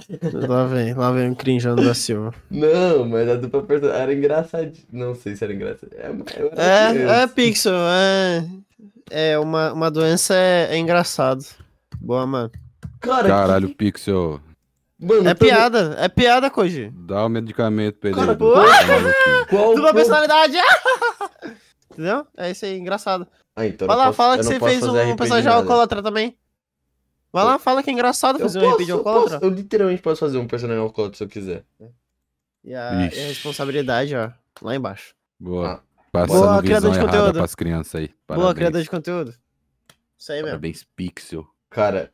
Lá 0.49 0.65
vem, 0.67 0.95
lá 0.95 1.13
vem 1.13 1.31
o 1.31 1.37
crinjano 1.37 1.83
da 1.83 1.95
Silva. 1.95 2.35
Não, 2.51 3.05
mas 3.09 3.29
a 3.29 3.37
dupla 3.37 3.63
personalidade 3.63 4.03
era 4.03 4.15
engraçadinha. 4.15 4.85
Não 4.93 5.15
sei 5.15 5.37
se 5.37 5.45
era 5.45 5.53
engraçado. 5.55 5.91
É, 5.95 6.07
É, 6.57 6.89
é, 6.89 6.93
criança. 6.93 7.29
Pixel, 7.29 7.75
é. 7.75 8.47
É, 9.11 9.39
uma, 9.39 9.73
uma 9.73 9.91
doença 9.91 10.35
é, 10.35 10.69
é 10.71 10.79
engraçado. 10.79 11.45
Boa, 12.01 12.27
mano. 12.27 12.51
Cara, 13.01 13.29
Caralho, 13.29 13.69
que- 13.69 13.75
Pixel, 13.75 14.41
Mano, 14.99 15.29
É 15.29 15.35
todo- 15.35 15.47
piada, 15.49 15.97
é 15.99 16.09
piada, 16.09 16.49
Koji. 16.49 16.91
dá 16.95 17.27
o 17.27 17.29
medicamento 17.29 17.99
pra 17.99 18.11
ele. 18.11 18.19
Cara, 18.19 18.35
pô. 18.35 18.55
Qual 19.51 19.75
Dupla 19.75 19.93
personalidade! 19.93 20.57
Entendeu? 21.93 22.27
É 22.37 22.51
isso 22.51 22.65
aí, 22.65 22.79
engraçado. 22.79 23.27
Ah, 23.57 23.67
então 23.67 23.87
eu 23.87 23.89
Vai 23.89 23.97
lá, 23.97 24.05
posso- 24.07 24.17
fala 24.17 24.35
eu 24.35 24.39
que 24.39 24.45
você 24.45 24.61
fez 24.61 24.83
um 24.83 25.17
personagem 25.17 25.51
alcoólatra 25.51 26.03
também. 26.03 26.37
Vai 27.33 27.45
lá, 27.45 27.59
fala 27.59 27.83
que 27.83 27.91
é 27.91 27.93
engraçado 27.93 28.37
Eu 28.37 28.43
fazer 28.47 28.59
um 28.61 28.63
posso, 28.63 28.75
RP 28.77 28.85
de 28.85 28.91
eu 28.91 28.97
alcoólatra. 28.99 29.41
posso, 29.41 29.45
eu 29.45 29.51
literalmente 29.57 30.03
posso 30.03 30.21
fazer 30.21 30.39
um 30.39 30.47
personagem 30.47 30.83
alcoólatra 30.83 31.19
se 31.19 31.25
eu 31.25 31.29
quiser. 31.29 31.65
E 32.65 32.75
a, 32.75 32.93
e 32.93 33.05
a 33.07 33.27
responsabilidade, 33.29 34.15
ó, 34.15 34.31
lá 34.63 34.75
embaixo. 34.77 35.15
Boa. 35.39 35.73
Ah. 35.73 35.81
Passando 36.13 36.39
Boa, 36.43 36.63
criador 36.63 36.93
de 36.93 37.01
conteúdo. 37.01 37.33
pras 37.35 37.55
crianças 37.57 37.95
aí. 37.97 38.11
Boa, 38.29 38.55
criador 38.55 38.81
de 38.83 38.89
conteúdo. 38.89 39.35
Isso 40.17 40.31
aí 40.31 40.37
mesmo. 40.39 40.51
Parabéns, 40.51 40.87
Pixel. 40.95 41.45
Cara, 41.69 42.13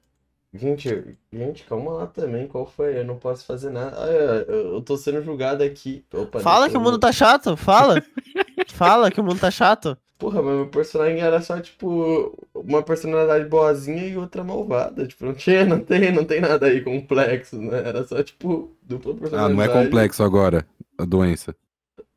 gente, 0.55 1.19
gente, 1.31 1.65
calma 1.65 1.93
lá 1.93 2.07
também. 2.07 2.47
Qual 2.49 2.67
foi? 2.67 2.99
Eu 2.99 3.05
não 3.05 3.19
posso 3.19 3.45
fazer 3.45 3.69
nada. 3.69 3.95
Ah, 4.03 4.07
eu, 4.09 4.75
eu 4.77 4.83
tô 4.83 4.97
sendo 4.97 5.23
julgado 5.23 5.63
aqui. 5.63 6.03
Opa, 6.15 6.41
Fala 6.41 6.71
que 6.71 6.77
o 6.77 6.79
eu- 6.79 6.83
mundo 6.83 6.99
tá 6.99 7.13
chato, 7.13 7.55
fala. 7.59 8.03
fala 8.73 9.11
que 9.11 9.21
o 9.21 9.25
mundo 9.25 9.39
tá 9.39 9.51
chato. 9.51 9.99
Porra, 10.21 10.43
mas 10.43 10.55
meu 10.55 10.67
personagem 10.67 11.21
era 11.21 11.41
só, 11.41 11.59
tipo, 11.59 12.37
uma 12.55 12.83
personalidade 12.83 13.47
boazinha 13.49 14.05
e 14.07 14.17
outra 14.19 14.45
malvada. 14.45 15.07
Tipo, 15.07 15.25
não 15.25 15.33
tinha, 15.33 15.65
não 15.65 15.81
tem, 15.81 16.13
não 16.13 16.25
tem 16.25 16.41
nada 16.43 16.67
aí 16.67 16.83
complexo, 16.83 17.57
né? 17.61 17.83
Era 17.87 18.05
só, 18.07 18.23
tipo, 18.23 18.71
dupla 18.83 19.13
Ah, 19.13 19.17
personalidade. 19.21 19.55
não 19.55 19.63
é 19.65 19.69
complexo 19.85 20.23
agora, 20.23 20.67
a 20.99 21.05
doença. 21.07 21.57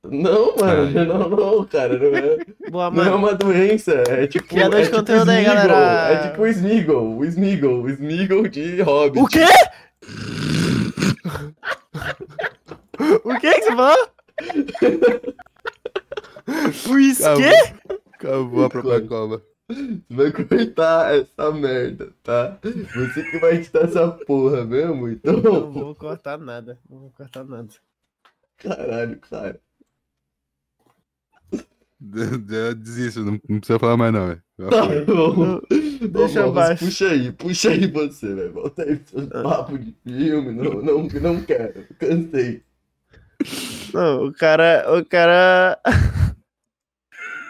Não, 0.06 0.54
mano, 0.58 1.00
Ah. 1.00 1.06
não, 1.06 1.30
não, 1.30 1.64
cara. 1.66 1.98
Não 1.98 2.14
é, 2.18 2.38
Boa, 2.70 2.92
não 2.92 3.04
é 3.06 3.16
uma 3.16 3.34
doença. 3.34 4.04
É 4.10 4.28
tipo. 4.28 4.50
Criador 4.50 4.80
é 4.80 4.82
de 4.82 4.88
tipo 4.90 4.98
conteúdo 5.00 5.32
aí, 5.32 5.44
Smeagol, 5.44 5.68
galera. 5.68 6.14
É 6.14 6.28
tipo 6.28 6.42
o 6.42 6.48
Smeagol, 6.48 7.18
o 7.20 7.24
Smeagol, 7.26 7.82
o 7.84 7.90
Smeagol 7.90 8.48
de 8.50 8.82
Hobbit. 8.82 9.24
O 9.24 9.28
quê? 9.30 9.46
o 13.24 13.40
que 13.40 13.54
que 13.54 13.62
você 13.62 13.76
falou? 13.76 14.08
O 16.90 17.00
isquê? 17.00 17.96
Acabou 18.14 18.66
a 18.66 18.70
própria 18.70 19.02
cova. 19.02 19.44
Vai 20.10 20.32
cortar 20.32 21.16
essa 21.16 21.52
merda, 21.52 22.14
tá? 22.22 22.60
Você 22.62 23.24
que 23.24 23.40
vai 23.40 23.56
editar 23.56 23.82
essa 23.82 24.12
porra 24.12 24.66
mesmo, 24.66 25.10
então. 25.10 25.42
Não 25.42 25.72
vou 25.72 25.96
cortar 25.96 26.38
nada. 26.38 26.80
Não 26.90 27.00
vou 27.00 27.12
cortar 27.12 27.46
nada. 27.46 27.70
Caralho, 28.58 29.20
cara. 29.20 29.60
Eu 32.52 32.76
desisto, 32.76 33.22
não, 33.22 33.40
não 33.48 33.60
precisa 33.60 33.80
falar 33.80 33.96
mais 33.96 34.12
não, 34.12 34.28
velho. 34.28 34.44
Tá 34.70 35.14
bom. 35.14 35.62
Deixa 36.10 36.46
abaixo. 36.46 36.86
Puxa 36.86 37.08
aí, 37.08 37.32
puxa 37.32 37.70
aí 37.70 37.88
você, 37.88 38.36
velho. 38.36 38.54
Volta 38.54 38.84
aí 38.84 38.98
pro 38.98 39.22
seu 39.22 39.44
papo 39.44 39.78
de 39.78 39.96
filme. 40.04 40.52
Não, 40.52 40.82
não, 40.82 41.08
não 41.08 41.42
quero. 41.42 41.86
Cansei. 41.98 42.62
Não, 43.94 44.26
o 44.26 44.34
cara. 44.34 44.86
O 44.98 45.06
cara. 45.06 45.80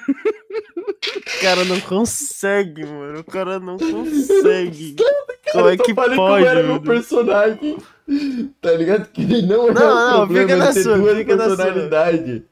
O 0.10 1.42
cara 1.42 1.66
não 1.66 1.80
consegue, 1.82 2.86
mano. 2.86 3.20
O 3.20 3.24
cara 3.24 3.60
não 3.60 3.78
consegue. 3.78 4.96
Como 5.52 5.68
é 5.70 5.78
que 5.78 5.94
pode? 5.94 6.16
como 6.16 6.36
era 6.38 6.64
meu 6.64 6.74
mano? 6.74 6.82
personagem. 6.84 7.78
Tá 8.60 8.72
ligado? 8.72 9.12
Que 9.12 9.22
ele 9.22 9.42
não 9.44 9.70
é 9.70 9.74
Não, 9.74 9.82
um 9.92 9.96
não, 10.10 10.18
problema 10.26 10.48
fica 10.50 10.58
na 10.58 10.74
sua, 10.74 10.98
duas 10.98 11.18
fica 11.18 11.36
na 11.36 11.56
sua. 11.56 12.46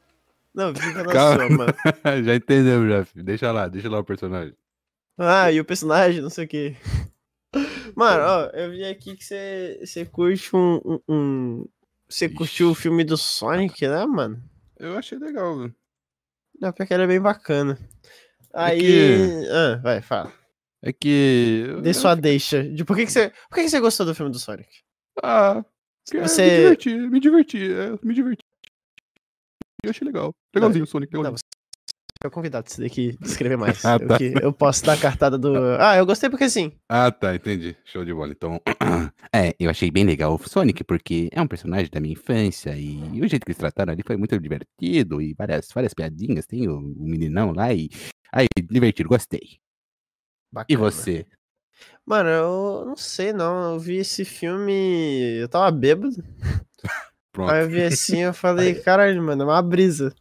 Não, 0.53 0.75
fica 0.75 1.03
na 1.03 1.11
Calma. 1.11 1.35
sua, 1.37 1.49
mano. 1.49 1.73
já 2.25 2.35
entendemos, 2.35 2.89
já, 2.89 3.05
filho. 3.05 3.25
Deixa 3.25 3.51
lá, 3.51 3.67
deixa 3.67 3.89
lá 3.89 3.99
o 3.99 4.03
personagem. 4.03 4.53
Ah, 5.17 5.51
e 5.51 5.59
o 5.59 5.65
personagem, 5.65 6.21
não 6.21 6.29
sei 6.29 6.45
o 6.45 6.47
que. 6.47 6.75
Mano, 7.95 8.23
ó, 8.23 8.41
eu 8.53 8.71
vi 8.71 8.85
aqui 8.85 9.15
que 9.15 9.23
você, 9.23 10.05
curte 10.11 10.55
um, 10.55 10.79
um, 10.85 10.99
um- 11.09 11.65
Você 12.07 12.29
curtiu 12.29 12.69
o 12.71 12.75
filme 12.75 13.03
do 13.03 13.17
Sonic, 13.17 13.87
né, 13.87 14.05
mano? 14.05 14.41
Eu 14.79 14.97
achei 14.97 15.17
legal, 15.17 15.57
velho. 15.57 15.75
Não, 16.61 16.71
porque 16.71 16.93
é 16.93 17.07
bem 17.07 17.19
bacana. 17.19 17.77
Aí. 18.53 18.79
que- 18.79 19.47
Ah, 19.49 19.75
vai, 19.81 20.01
fala. 20.01 20.31
É 20.83 20.93
que. 20.93 21.65
Dê 21.81 21.93
sua 21.93 22.15
deixa. 22.15 22.63
De 22.63 22.83
por 22.85 22.95
que, 22.95 23.05
que 23.05 23.11
você. 23.11 23.29
Por 23.49 23.55
que, 23.55 23.63
que 23.63 23.69
você 23.69 23.79
gostou 23.79 24.05
do 24.05 24.15
filme 24.15 24.31
do 24.31 24.39
Sonic? 24.39 24.69
Ah, 25.23 25.63
que- 26.09 26.19
Você- 26.19 26.43
me 26.43 26.49
diverti, 26.59 26.95
me 26.95 27.19
diverti, 27.19 27.71
é, 27.73 27.91
me 28.05 28.13
diverti. 28.13 28.43
Eu 29.83 29.89
achei 29.89 30.05
legal. 30.05 30.31
Legalzinho, 30.53 30.85
Sonic, 30.85 31.15
legalzinho. 31.15 31.39
Eu 32.23 32.29
convidado 32.29 32.69
você 32.69 32.83
daqui 32.83 33.17
a 33.21 33.25
escrever 33.25 33.57
mais. 33.57 33.81
Ah, 33.85 33.97
eu, 33.99 34.07
tá. 34.07 34.17
que- 34.17 34.33
eu 34.41 34.53
posso 34.53 34.85
dar 34.85 34.93
a 34.93 34.97
cartada 34.97 35.37
do. 35.37 35.55
Ah, 35.79 35.95
eu 35.97 36.05
gostei 36.05 36.29
porque 36.29 36.49
sim. 36.49 36.71
Ah, 36.87 37.11
tá, 37.11 37.33
entendi. 37.35 37.75
Show 37.83 38.05
de 38.05 38.13
bola. 38.13 38.31
Então, 38.31 38.61
é, 39.33 39.55
eu 39.59 39.69
achei 39.69 39.89
bem 39.89 40.03
legal 40.03 40.35
o 40.35 40.49
Sonic, 40.49 40.83
porque 40.83 41.29
é 41.31 41.41
um 41.41 41.47
personagem 41.47 41.89
da 41.91 41.99
minha 41.99 42.13
infância 42.13 42.75
e 42.77 43.19
o 43.21 43.27
jeito 43.27 43.43
que 43.45 43.51
eles 43.51 43.57
trataram 43.57 43.91
ali 43.93 44.03
foi 44.05 44.17
muito 44.17 44.37
divertido 44.39 45.21
e 45.21 45.33
várias, 45.33 45.67
várias 45.73 45.93
piadinhas. 45.93 46.45
Tem 46.45 46.67
o, 46.67 46.77
o 46.77 47.07
meninão 47.07 47.51
lá 47.53 47.73
e. 47.73 47.89
Aí, 48.31 48.45
divertido, 48.69 49.09
gostei. 49.09 49.39
E 49.41 49.57
Bacana. 50.53 50.79
você? 50.79 51.25
Mano, 52.05 52.29
eu 52.29 52.83
não 52.85 52.95
sei 52.95 53.33
não. 53.33 53.73
Eu 53.73 53.79
vi 53.79 53.97
esse 53.97 54.23
filme. 54.25 55.39
Eu 55.41 55.49
tava 55.49 55.71
bêbado. 55.71 56.15
Pronto. 57.33 57.49
Aí 57.51 57.63
eu 57.63 57.69
vi 57.69 57.81
assim 57.83 58.19
eu 58.19 58.33
falei, 58.33 58.75
caralho, 58.83 59.23
mano, 59.23 59.41
é 59.43 59.45
uma 59.45 59.61
brisa. 59.61 60.13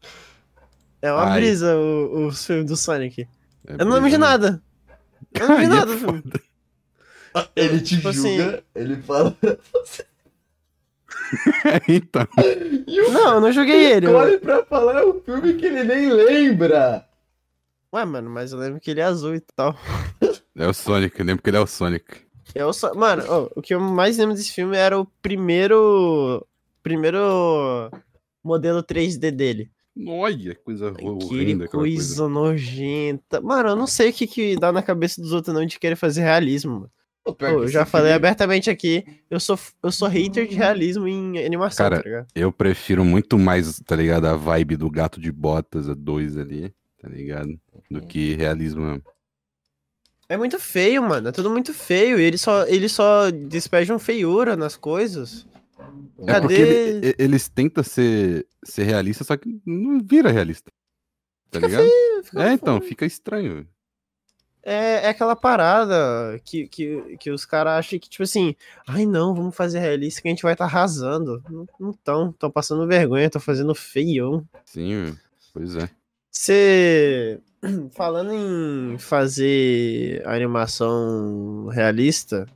É 1.02 1.12
uma 1.12 1.24
Ai. 1.32 1.40
brisa 1.40 1.76
o, 1.76 2.26
o 2.26 2.32
filme 2.32 2.64
do 2.64 2.76
Sonic. 2.76 3.26
É 3.66 3.72
Eu 3.74 3.84
não 3.86 3.94
lembro 3.94 4.10
de 4.10 4.18
né? 4.18 4.26
nada. 4.26 4.62
Eu 5.32 5.48
não 5.48 5.56
lembro 5.56 5.70
de 5.70 5.74
é 5.74 5.78
nada 5.78 5.92
do 5.92 5.98
filme. 5.98 6.22
Ele 7.56 7.80
te 7.80 7.96
Tipo 7.96 8.12
julga, 8.12 8.62
ele 8.74 8.96
fala. 9.02 9.36
então, 11.88 12.26
o 12.36 13.12
Não, 13.12 13.34
eu 13.34 13.40
não 13.40 13.52
joguei 13.52 13.92
ele. 13.92 14.06
eu- 14.06 14.10
escolhe 14.10 14.38
pra 14.38 14.64
falar 14.64 15.04
um 15.06 15.20
filme 15.20 15.54
que 15.54 15.66
ele 15.66 15.84
nem 15.84 16.12
lembra. 16.12 17.06
Ué, 17.92 18.04
mano, 18.04 18.30
mas 18.30 18.52
eu 18.52 18.58
lembro 18.58 18.80
que 18.80 18.90
ele 18.90 19.00
é 19.00 19.04
azul 19.04 19.34
e 19.34 19.40
tal. 19.40 19.76
é 20.56 20.66
o 20.66 20.72
Sonic, 20.74 21.18
eu 21.18 21.26
lembro 21.26 21.42
que 21.42 21.50
ele 21.50 21.56
é 21.56 21.60
o 21.60 21.66
Sonic. 21.66 22.22
Eu 22.54 22.72
só... 22.72 22.92
Mano, 22.94 23.24
ó, 23.28 23.48
o 23.56 23.62
que 23.62 23.74
eu 23.74 23.80
mais 23.80 24.18
lembro 24.18 24.34
desse 24.34 24.52
filme 24.52 24.76
era 24.76 24.98
o 24.98 25.06
primeiro. 25.22 26.44
Primeiro 26.82 27.90
modelo 28.42 28.82
3D 28.82 29.30
dele. 29.30 29.70
Olha, 30.06 30.54
que 30.54 30.62
coisa 30.62 30.92
horrenda 31.02 31.64
aquela 31.64 31.82
coisa, 31.82 31.96
coisa. 32.22 32.28
nojenta. 32.28 33.40
Mano, 33.40 33.70
eu 33.70 33.76
não 33.76 33.86
sei 33.86 34.10
o 34.10 34.12
que, 34.12 34.26
que 34.26 34.56
dá 34.56 34.72
na 34.72 34.82
cabeça 34.82 35.20
dos 35.20 35.32
outros 35.32 35.54
não 35.54 35.64
de 35.66 35.78
querer 35.78 35.96
fazer 35.96 36.22
realismo, 36.22 36.72
mano. 36.72 36.90
Pô, 37.22 37.34
que 37.34 37.44
eu 37.44 37.68
já 37.68 37.84
falei 37.84 38.12
filme- 38.12 38.16
abertamente 38.26 38.70
aqui, 38.70 39.04
eu 39.28 39.38
sou, 39.38 39.58
eu 39.82 39.92
sou 39.92 40.08
hater 40.08 40.46
de 40.48 40.54
realismo 40.54 41.06
em 41.06 41.44
animação, 41.44 41.84
Cara, 41.84 41.98
tá 41.98 42.08
ligado? 42.08 42.26
Eu 42.34 42.50
prefiro 42.50 43.04
muito 43.04 43.38
mais, 43.38 43.78
tá 43.80 43.94
ligado? 43.94 44.24
A 44.26 44.36
vibe 44.36 44.76
do 44.76 44.90
gato 44.90 45.20
de 45.20 45.30
botas, 45.30 45.86
a 45.88 45.94
dois 45.94 46.36
ali, 46.38 46.72
tá 46.98 47.08
ligado? 47.08 47.60
Do 47.90 48.00
que 48.00 48.34
realismo 48.36 48.82
mesmo. 48.82 49.02
É 50.30 50.36
muito 50.36 50.58
feio, 50.60 51.02
mano. 51.02 51.28
É 51.28 51.32
tudo 51.32 51.50
muito 51.50 51.74
feio. 51.74 52.18
E 52.18 52.22
eles 52.22 52.40
só, 52.40 52.64
eles 52.66 52.92
só 52.92 53.30
despejam 53.30 53.98
feiura 53.98 54.56
nas 54.56 54.76
coisas. 54.76 55.44
É 56.26 56.40
porque 56.40 56.56
Cadê? 56.56 56.60
ele- 56.62 57.08
e- 57.08 57.14
eles 57.18 57.48
tentam 57.48 57.82
ser, 57.82 58.46
ser 58.64 58.84
realistas, 58.84 59.26
só 59.26 59.36
que 59.36 59.60
não 59.66 60.00
vira 60.00 60.30
realista. 60.30 60.70
Tá 61.50 61.58
ligado? 61.58 61.84
Fica 62.22 62.42
É, 62.44 62.52
então, 62.52 62.74
foda. 62.76 62.86
fica 62.86 63.06
estranho. 63.06 63.66
É, 64.62 65.06
é 65.06 65.08
aquela 65.08 65.34
parada 65.34 66.38
que, 66.44 66.68
que, 66.68 67.16
que 67.18 67.30
os 67.30 67.46
caras 67.46 67.78
acham 67.78 67.98
que, 67.98 68.08
tipo 68.10 68.22
assim, 68.22 68.54
ai 68.86 69.06
não, 69.06 69.34
vamos 69.34 69.56
fazer 69.56 69.78
realista 69.78 70.20
que 70.20 70.28
a 70.28 70.30
gente 70.30 70.42
vai 70.42 70.52
estar 70.52 70.66
arrasando. 70.66 71.42
Não, 71.48 71.66
não 71.80 71.92
tão, 71.94 72.30
tão 72.32 72.50
passando 72.50 72.86
vergonha, 72.86 73.30
tô 73.30 73.40
fazendo 73.40 73.74
feião. 73.74 74.46
Sim, 74.66 75.16
pois 75.54 75.74
é. 75.76 75.88
Você. 76.30 77.40
Falando 77.92 78.32
em 78.32 78.96
fazer 78.98 80.22
animação 80.26 81.66
realista, 81.66 82.46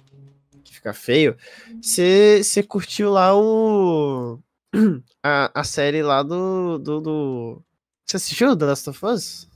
que 0.85 0.89
fica 0.89 0.93
feio, 0.93 1.37
você 1.81 2.63
curtiu 2.67 3.11
lá 3.11 3.35
o. 3.35 4.39
A, 5.23 5.61
a 5.61 5.65
série 5.65 6.03
lá 6.03 6.23
do. 6.23 6.79
do, 6.79 7.01
do... 7.01 7.63
Você 8.05 8.17
assistiu 8.19 8.55
The 8.57 8.67
Last 8.67 8.91
of 8.91 9.07
Us? 9.07 9.49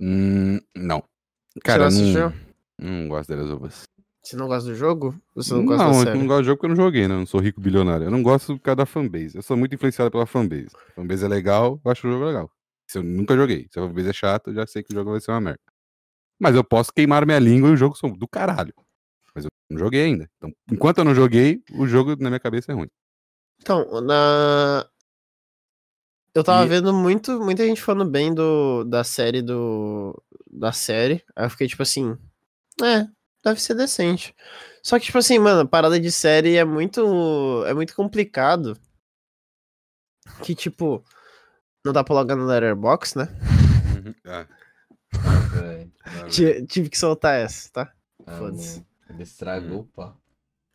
Hum, 0.00 0.58
não. 0.76 1.02
Cara, 1.64 1.90
Você 1.90 2.02
não 2.02 2.12
não, 2.12 2.26
assistiu? 2.26 2.40
não 2.78 3.08
gosto 3.08 3.28
delas 3.30 3.50
ovas. 3.50 3.82
Você 4.22 4.36
não 4.36 4.46
gosta 4.48 4.68
do 4.68 4.74
jogo? 4.76 5.18
Você 5.34 5.52
Não, 5.54 5.60
não 5.60 5.66
gosta 5.66 5.84
da 5.84 5.90
eu 5.90 6.04
série? 6.04 6.18
não 6.18 6.26
gosto 6.26 6.42
do 6.42 6.44
jogo 6.46 6.56
porque 6.58 6.66
eu 6.66 6.76
não 6.76 6.84
joguei, 6.84 7.08
né? 7.08 7.14
Eu 7.14 7.18
não 7.20 7.26
sou 7.26 7.40
rico 7.40 7.60
bilionário. 7.60 8.04
Eu 8.04 8.10
não 8.10 8.22
gosto 8.22 8.56
por 8.58 8.62
causa 8.62 8.76
da 8.76 8.86
fanbase. 8.86 9.36
Eu 9.36 9.42
sou 9.42 9.56
muito 9.56 9.74
influenciado 9.74 10.10
pela 10.10 10.26
fanbase. 10.26 10.68
A 10.90 10.92
fanbase 10.96 11.24
é 11.24 11.28
legal, 11.28 11.80
eu 11.84 11.90
acho 11.90 12.06
o 12.06 12.10
jogo 12.10 12.24
legal. 12.26 12.50
Se 12.88 12.98
eu 12.98 13.02
nunca 13.02 13.34
joguei. 13.34 13.66
Se 13.70 13.78
a 13.80 13.82
fanbase 13.86 14.08
é 14.10 14.12
chata, 14.12 14.50
eu 14.50 14.54
já 14.54 14.66
sei 14.66 14.82
que 14.82 14.92
o 14.92 14.94
jogo 14.96 15.12
vai 15.12 15.20
ser 15.20 15.30
uma 15.30 15.40
merda. 15.40 15.60
Mas 16.38 16.54
eu 16.54 16.62
posso 16.64 16.92
queimar 16.92 17.24
minha 17.24 17.38
língua 17.38 17.70
e 17.70 17.72
o 17.72 17.76
jogo 17.76 17.96
são 17.96 18.10
do 18.10 18.28
caralho. 18.28 18.74
Mas 19.34 19.44
eu 19.44 19.50
não 19.70 19.78
joguei 19.78 20.02
ainda. 20.04 20.28
Então, 20.36 20.50
enquanto 20.70 20.98
eu 20.98 21.04
não 21.04 21.14
joguei, 21.14 21.62
o 21.72 21.86
jogo 21.86 22.16
na 22.20 22.28
minha 22.30 22.40
cabeça 22.40 22.72
é 22.72 22.74
ruim. 22.74 22.88
Então, 23.60 24.00
na. 24.02 24.86
Eu 26.34 26.42
tava 26.42 26.64
E- 26.64 26.68
vendo 26.68 26.92
muito, 26.94 27.38
muita 27.40 27.64
gente 27.66 27.80
falando 27.82 28.10
bem 28.10 28.34
do, 28.34 28.84
da 28.84 29.04
série 29.04 29.42
do. 29.42 30.20
Da 30.50 30.72
série. 30.72 31.22
Aí 31.36 31.46
eu 31.46 31.50
fiquei 31.50 31.66
tipo 31.68 31.82
assim. 31.82 32.16
É, 32.82 33.06
deve 33.44 33.60
ser 33.60 33.74
decente. 33.74 34.34
Só 34.82 34.98
que, 34.98 35.04
tipo 35.06 35.18
assim, 35.18 35.38
mano, 35.38 35.68
parada 35.68 35.98
de 36.00 36.10
série 36.10 36.56
é 36.56 36.64
muito. 36.64 37.64
É 37.66 37.74
muito 37.74 37.94
complicado. 37.94 38.78
Que, 40.42 40.54
tipo. 40.54 41.04
Não 41.84 41.92
dá 41.92 42.04
pra 42.04 42.14
logar 42.14 42.36
no 42.36 42.46
Letterbox, 42.46 43.14
né? 43.16 43.28
Ah, 44.24 44.46
não, 46.22 46.28
Ti- 46.28 46.64
Tive 46.66 46.88
que 46.88 46.96
soltar 46.98 47.40
essa, 47.40 47.68
tá? 47.72 47.92
foda-se. 48.38 48.84
Ele 49.12 49.22
estragou 49.22 49.80
o 49.80 49.84
pá. 49.84 50.14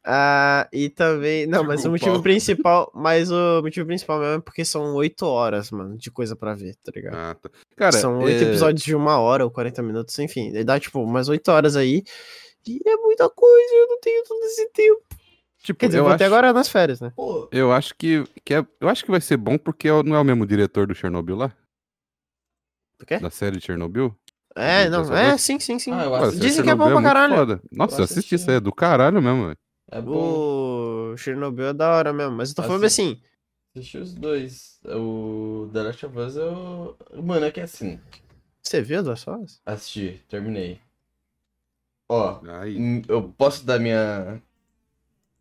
Ah, 0.05 0.69
e 0.71 0.89
também. 0.89 1.45
Não, 1.45 1.63
mas 1.65 1.83
o 1.83 1.89
motivo 1.91 2.21
principal. 2.21 2.89
Mas 2.95 3.29
o 3.29 3.61
motivo 3.61 3.85
principal 3.85 4.19
mesmo 4.19 4.35
é 4.35 4.39
porque 4.41 4.63
são 4.63 4.95
oito 4.95 5.25
horas, 5.25 5.69
mano, 5.69 5.97
de 5.97 6.09
coisa 6.09 6.33
pra 6.35 6.53
ver, 6.53 6.75
tá 6.77 6.91
ligado? 6.95 7.15
ah, 7.15 7.35
tá. 7.35 7.49
Cara, 7.75 7.97
São 7.97 8.19
oito 8.21 8.43
é, 8.43 8.47
episódios 8.47 8.83
de 8.83 8.95
uma 8.95 9.19
hora 9.19 9.43
ou 9.43 9.51
40 9.51 9.83
minutos, 9.83 10.17
enfim. 10.19 10.51
Dá, 10.63 10.79
tipo, 10.79 11.01
umas 11.01 11.27
oito 11.27 11.49
horas 11.51 11.75
aí. 11.75 12.03
E 12.65 12.79
é 12.88 12.95
muita 12.97 13.29
coisa, 13.29 13.73
eu 13.75 13.88
não 13.88 13.99
tenho 13.99 14.23
todo 14.23 14.43
esse 14.45 14.69
tempo. 14.71 15.01
Tipo, 15.59 15.79
Quer 15.79 15.88
dizer, 15.88 15.99
eu 15.99 16.03
vou 16.03 16.09
acho, 16.11 16.15
até 16.15 16.25
agora 16.25 16.53
nas 16.53 16.69
férias, 16.69 17.01
né? 17.01 17.11
Pô, 17.15 17.49
eu 17.51 17.73
acho 17.73 17.93
que, 17.95 18.23
que 18.45 18.53
é, 18.53 18.65
eu 18.79 18.88
acho 18.88 19.03
que 19.03 19.11
vai 19.11 19.19
ser 19.19 19.35
bom 19.38 19.57
porque 19.57 19.89
o- 19.91 20.03
não 20.03 20.15
é 20.15 20.19
o 20.19 20.23
mesmo 20.23 20.45
diretor 20.45 20.88
do 20.88 20.95
Chernobyl 20.95 21.35
lá? 21.35 21.53
O 23.01 23.05
quê? 23.05 23.19
Da 23.19 23.29
série 23.29 23.57
de 23.57 23.65
Chernobyl? 23.65 24.15
É, 24.58 24.89
não, 24.89 25.03
Last 25.03 25.14
é, 25.14 25.38
sim, 25.38 25.60
sim, 25.60 25.78
sim. 25.78 25.93
Ah, 25.93 26.05
eu 26.05 26.16
assisti. 26.16 26.39
Dizem 26.39 26.64
que 26.64 26.70
é 26.72 26.76
bom 26.76 26.86
pra 26.86 26.93
muito 26.95 27.03
caralho. 27.03 27.36
foda. 27.36 27.62
Nossa, 27.72 28.01
Eu 28.01 28.03
assisti, 28.05 28.36
isso 28.36 28.49
aí 28.49 28.58
é 28.58 28.60
do 28.60 28.74
caralho 28.74 29.22
mesmo, 29.22 29.45
velho. 29.45 29.58
É 29.91 30.01
bom. 30.01 31.12
O 31.14 31.18
Chernobyl 31.18 31.68
é 31.68 31.74
da 31.74 31.91
hora 31.91 32.12
mesmo, 32.12 32.36
mas 32.36 32.49
eu 32.49 32.55
tô 32.55 32.64
falando 32.64 32.86
assim. 32.86 33.22
Assisti 33.76 33.97
os 33.99 34.14
dois. 34.16 34.80
O 34.86 35.70
The 35.72 35.84
Last 35.84 36.05
of 36.08 36.18
Us 36.18 36.36
eu. 36.36 36.97
Mano, 37.24 37.45
é 37.45 37.51
que 37.51 37.62
assim. 37.62 37.99
Você 38.64 38.82
viu 38.82 39.03
duas 39.03 39.28
horas? 39.28 39.62
Assisti, 39.64 40.24
terminei. 40.28 40.82
Ó, 42.10 42.39
Aí, 42.60 42.78
hum, 42.80 43.01
eu 43.08 43.24
posso 43.38 43.64
dar 43.66 43.80
minha. 43.80 44.41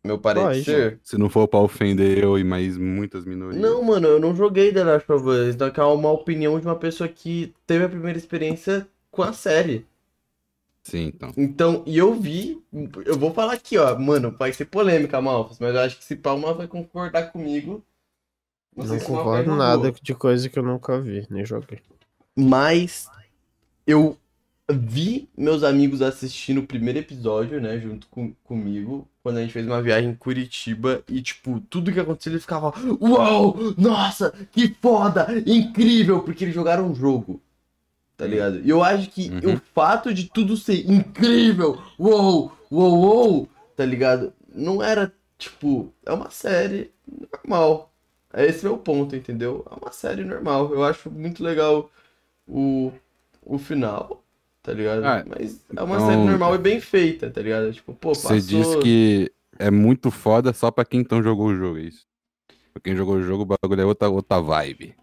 Meu 0.03 0.19
parecer? 0.19 0.99
se 1.03 1.17
não 1.17 1.29
for 1.29 1.47
pra 1.47 1.59
ofender 1.59 2.23
eu 2.23 2.37
e 2.37 2.43
mais 2.43 2.77
muitas 2.77 3.25
minorias. 3.25 3.61
Não, 3.61 3.81
mano, 3.81 4.07
eu 4.07 4.19
não 4.19 4.35
joguei 4.35 4.71
The 4.71 4.83
Last 4.83 5.11
of 5.11 5.27
Us. 5.27 5.55
Então 5.55 5.67
é 5.91 5.93
uma 5.93 6.11
opinião 6.11 6.59
de 6.59 6.67
uma 6.67 6.75
pessoa 6.77 7.09
que 7.09 7.53
teve 7.65 7.83
a 7.83 7.89
primeira 7.89 8.17
experiência 8.17 8.87
com 9.17 9.23
a 9.23 9.33
série. 9.33 9.83
Sim, 10.83 11.07
então. 11.07 11.33
Então, 11.35 11.83
e 11.87 11.97
eu 11.97 12.13
vi. 12.13 12.63
Eu 13.03 13.17
vou 13.17 13.33
falar 13.33 13.53
aqui, 13.53 13.77
ó. 13.79 13.97
Mano, 13.97 14.31
vai 14.37 14.53
ser 14.53 14.65
polêmica, 14.65 15.19
Malfas, 15.19 15.57
mas 15.59 15.73
eu 15.73 15.81
acho 15.81 15.97
que 15.97 16.05
se 16.05 16.15
Palma 16.15 16.53
vai 16.53 16.67
concordar 16.67 17.31
comigo. 17.31 17.83
Não, 18.75 18.85
sei 18.85 18.99
se 18.99 19.09
o 19.09 19.13
Malfa 19.13 19.23
concordo 19.23 19.49
jogou. 19.49 19.57
nada 19.57 19.91
de 19.91 20.13
coisa 20.13 20.47
que 20.47 20.59
eu 20.59 20.63
nunca 20.63 21.01
vi, 21.01 21.25
nem 21.31 21.43
joguei. 21.43 21.79
Mas 22.35 23.09
eu 23.87 24.15
vi 24.71 25.27
meus 25.35 25.63
amigos 25.63 26.01
assistindo 26.01 26.59
o 26.59 26.67
primeiro 26.67 26.99
episódio, 26.99 27.59
né, 27.59 27.79
junto 27.79 28.07
com, 28.07 28.33
comigo, 28.43 29.09
quando 29.23 29.37
a 29.37 29.41
gente 29.41 29.53
fez 29.53 29.65
uma 29.65 29.81
viagem 29.81 30.11
em 30.11 30.15
Curitiba 30.15 31.03
e, 31.09 31.21
tipo, 31.21 31.59
tudo 31.69 31.91
que 31.91 31.99
aconteceu 31.99 32.33
eles 32.33 32.43
ficavam, 32.43 32.71
uau, 33.01 33.57
nossa, 33.77 34.31
que 34.51 34.75
foda, 34.79 35.27
incrível, 35.45 36.21
porque 36.21 36.43
eles 36.43 36.55
jogaram 36.55 36.91
um 36.91 36.95
jogo, 36.95 37.41
tá 38.17 38.25
ligado? 38.25 38.59
E 38.63 38.69
eu 38.69 38.83
acho 38.83 39.09
que 39.11 39.29
Uhum. 39.29 39.53
o 39.53 39.61
fato 39.73 40.13
de 40.13 40.25
tudo 40.29 40.57
ser 40.57 40.89
incrível, 40.89 41.79
uou, 41.99 42.51
uou, 42.71 42.99
uou, 42.99 43.49
tá 43.75 43.85
ligado? 43.85 44.33
Não 44.53 44.81
era, 44.81 45.13
tipo, 45.37 45.93
é 46.05 46.11
uma 46.11 46.29
série 46.31 46.91
normal. 47.31 47.93
Esse 48.33 48.65
é 48.65 48.69
o 48.69 48.77
ponto, 48.77 49.15
entendeu? 49.15 49.65
É 49.71 49.75
uma 49.83 49.91
série 49.91 50.23
normal. 50.23 50.73
Eu 50.73 50.83
acho 50.83 51.09
muito 51.11 51.43
legal 51.43 51.89
o, 52.47 52.91
o 53.43 53.57
final, 53.57 54.23
tá 54.63 54.73
ligado? 54.73 55.03
Ah, 55.05 55.23
Mas 55.27 55.61
é 55.75 55.83
uma 55.83 55.95
então- 55.95 56.07
série 56.09 56.23
normal 56.23 56.55
e 56.55 56.57
bem 56.57 56.79
feita, 56.81 57.29
tá 57.29 57.41
ligado? 57.41 57.71
Tipo, 57.71 57.93
pô, 57.93 58.13
Você 58.15 58.27
passou... 58.27 58.39
diz 58.41 58.75
que 58.83 59.31
é 59.59 59.69
muito 59.71 60.09
foda 60.11 60.51
só 60.53 60.69
pra 60.71 60.85
quem 60.85 60.99
então 61.01 61.21
jogou 61.23 61.47
o 61.47 61.55
jogo, 61.55 61.77
é 61.77 61.83
isso? 61.83 62.05
Pra 62.73 62.81
quem 62.83 62.95
jogou 62.95 63.15
o 63.15 63.23
jogo, 63.23 63.43
o 63.43 63.45
bagulho 63.57 63.81
é 63.81 63.85
outra, 63.85 64.09
outra 64.09 64.39
vibe. 64.41 64.95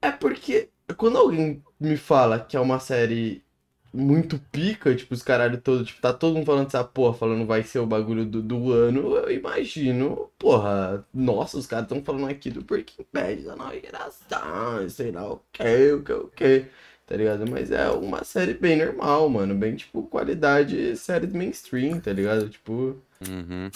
É 0.00 0.10
porque 0.10 0.68
quando 0.96 1.18
alguém 1.18 1.62
me 1.80 1.96
fala 1.96 2.38
que 2.38 2.56
é 2.56 2.60
uma 2.60 2.78
série 2.78 3.42
muito 3.92 4.38
pica, 4.52 4.94
tipo, 4.94 5.14
os 5.14 5.22
caralho 5.22 5.60
todos, 5.60 5.88
tipo, 5.88 6.00
tá 6.00 6.12
todo 6.12 6.34
mundo 6.34 6.46
falando 6.46 6.68
essa 6.68 6.84
porra, 6.84 7.14
falando 7.14 7.44
vai 7.46 7.62
ser 7.64 7.80
o 7.80 7.86
bagulho 7.86 8.24
do, 8.24 8.40
do 8.40 8.72
ano, 8.72 9.16
eu 9.16 9.30
imagino, 9.32 10.30
porra, 10.38 11.04
nossa, 11.12 11.58
os 11.58 11.66
caras 11.66 11.88
tão 11.88 12.02
falando 12.02 12.28
aqui 12.28 12.50
do 12.50 12.62
Breaking 12.62 13.04
Bad 13.12 13.42
da 13.42 13.56
nova 13.56 13.74
geração, 13.74 14.88
sei 14.88 15.10
lá 15.10 15.32
o 15.32 15.42
que, 15.52 15.92
o 15.92 16.02
que, 16.04 16.12
o 16.12 16.28
que, 16.28 16.66
tá 17.04 17.16
ligado? 17.16 17.50
Mas 17.50 17.72
é 17.72 17.90
uma 17.90 18.22
série 18.22 18.54
bem 18.54 18.76
normal, 18.76 19.28
mano, 19.28 19.56
bem, 19.56 19.74
tipo, 19.74 20.04
qualidade 20.04 20.96
série 20.96 21.26
de 21.26 21.36
mainstream, 21.36 21.98
tá 22.00 22.12
ligado? 22.12 22.48
Tipo, 22.48 22.96
Uhum. 23.28 23.70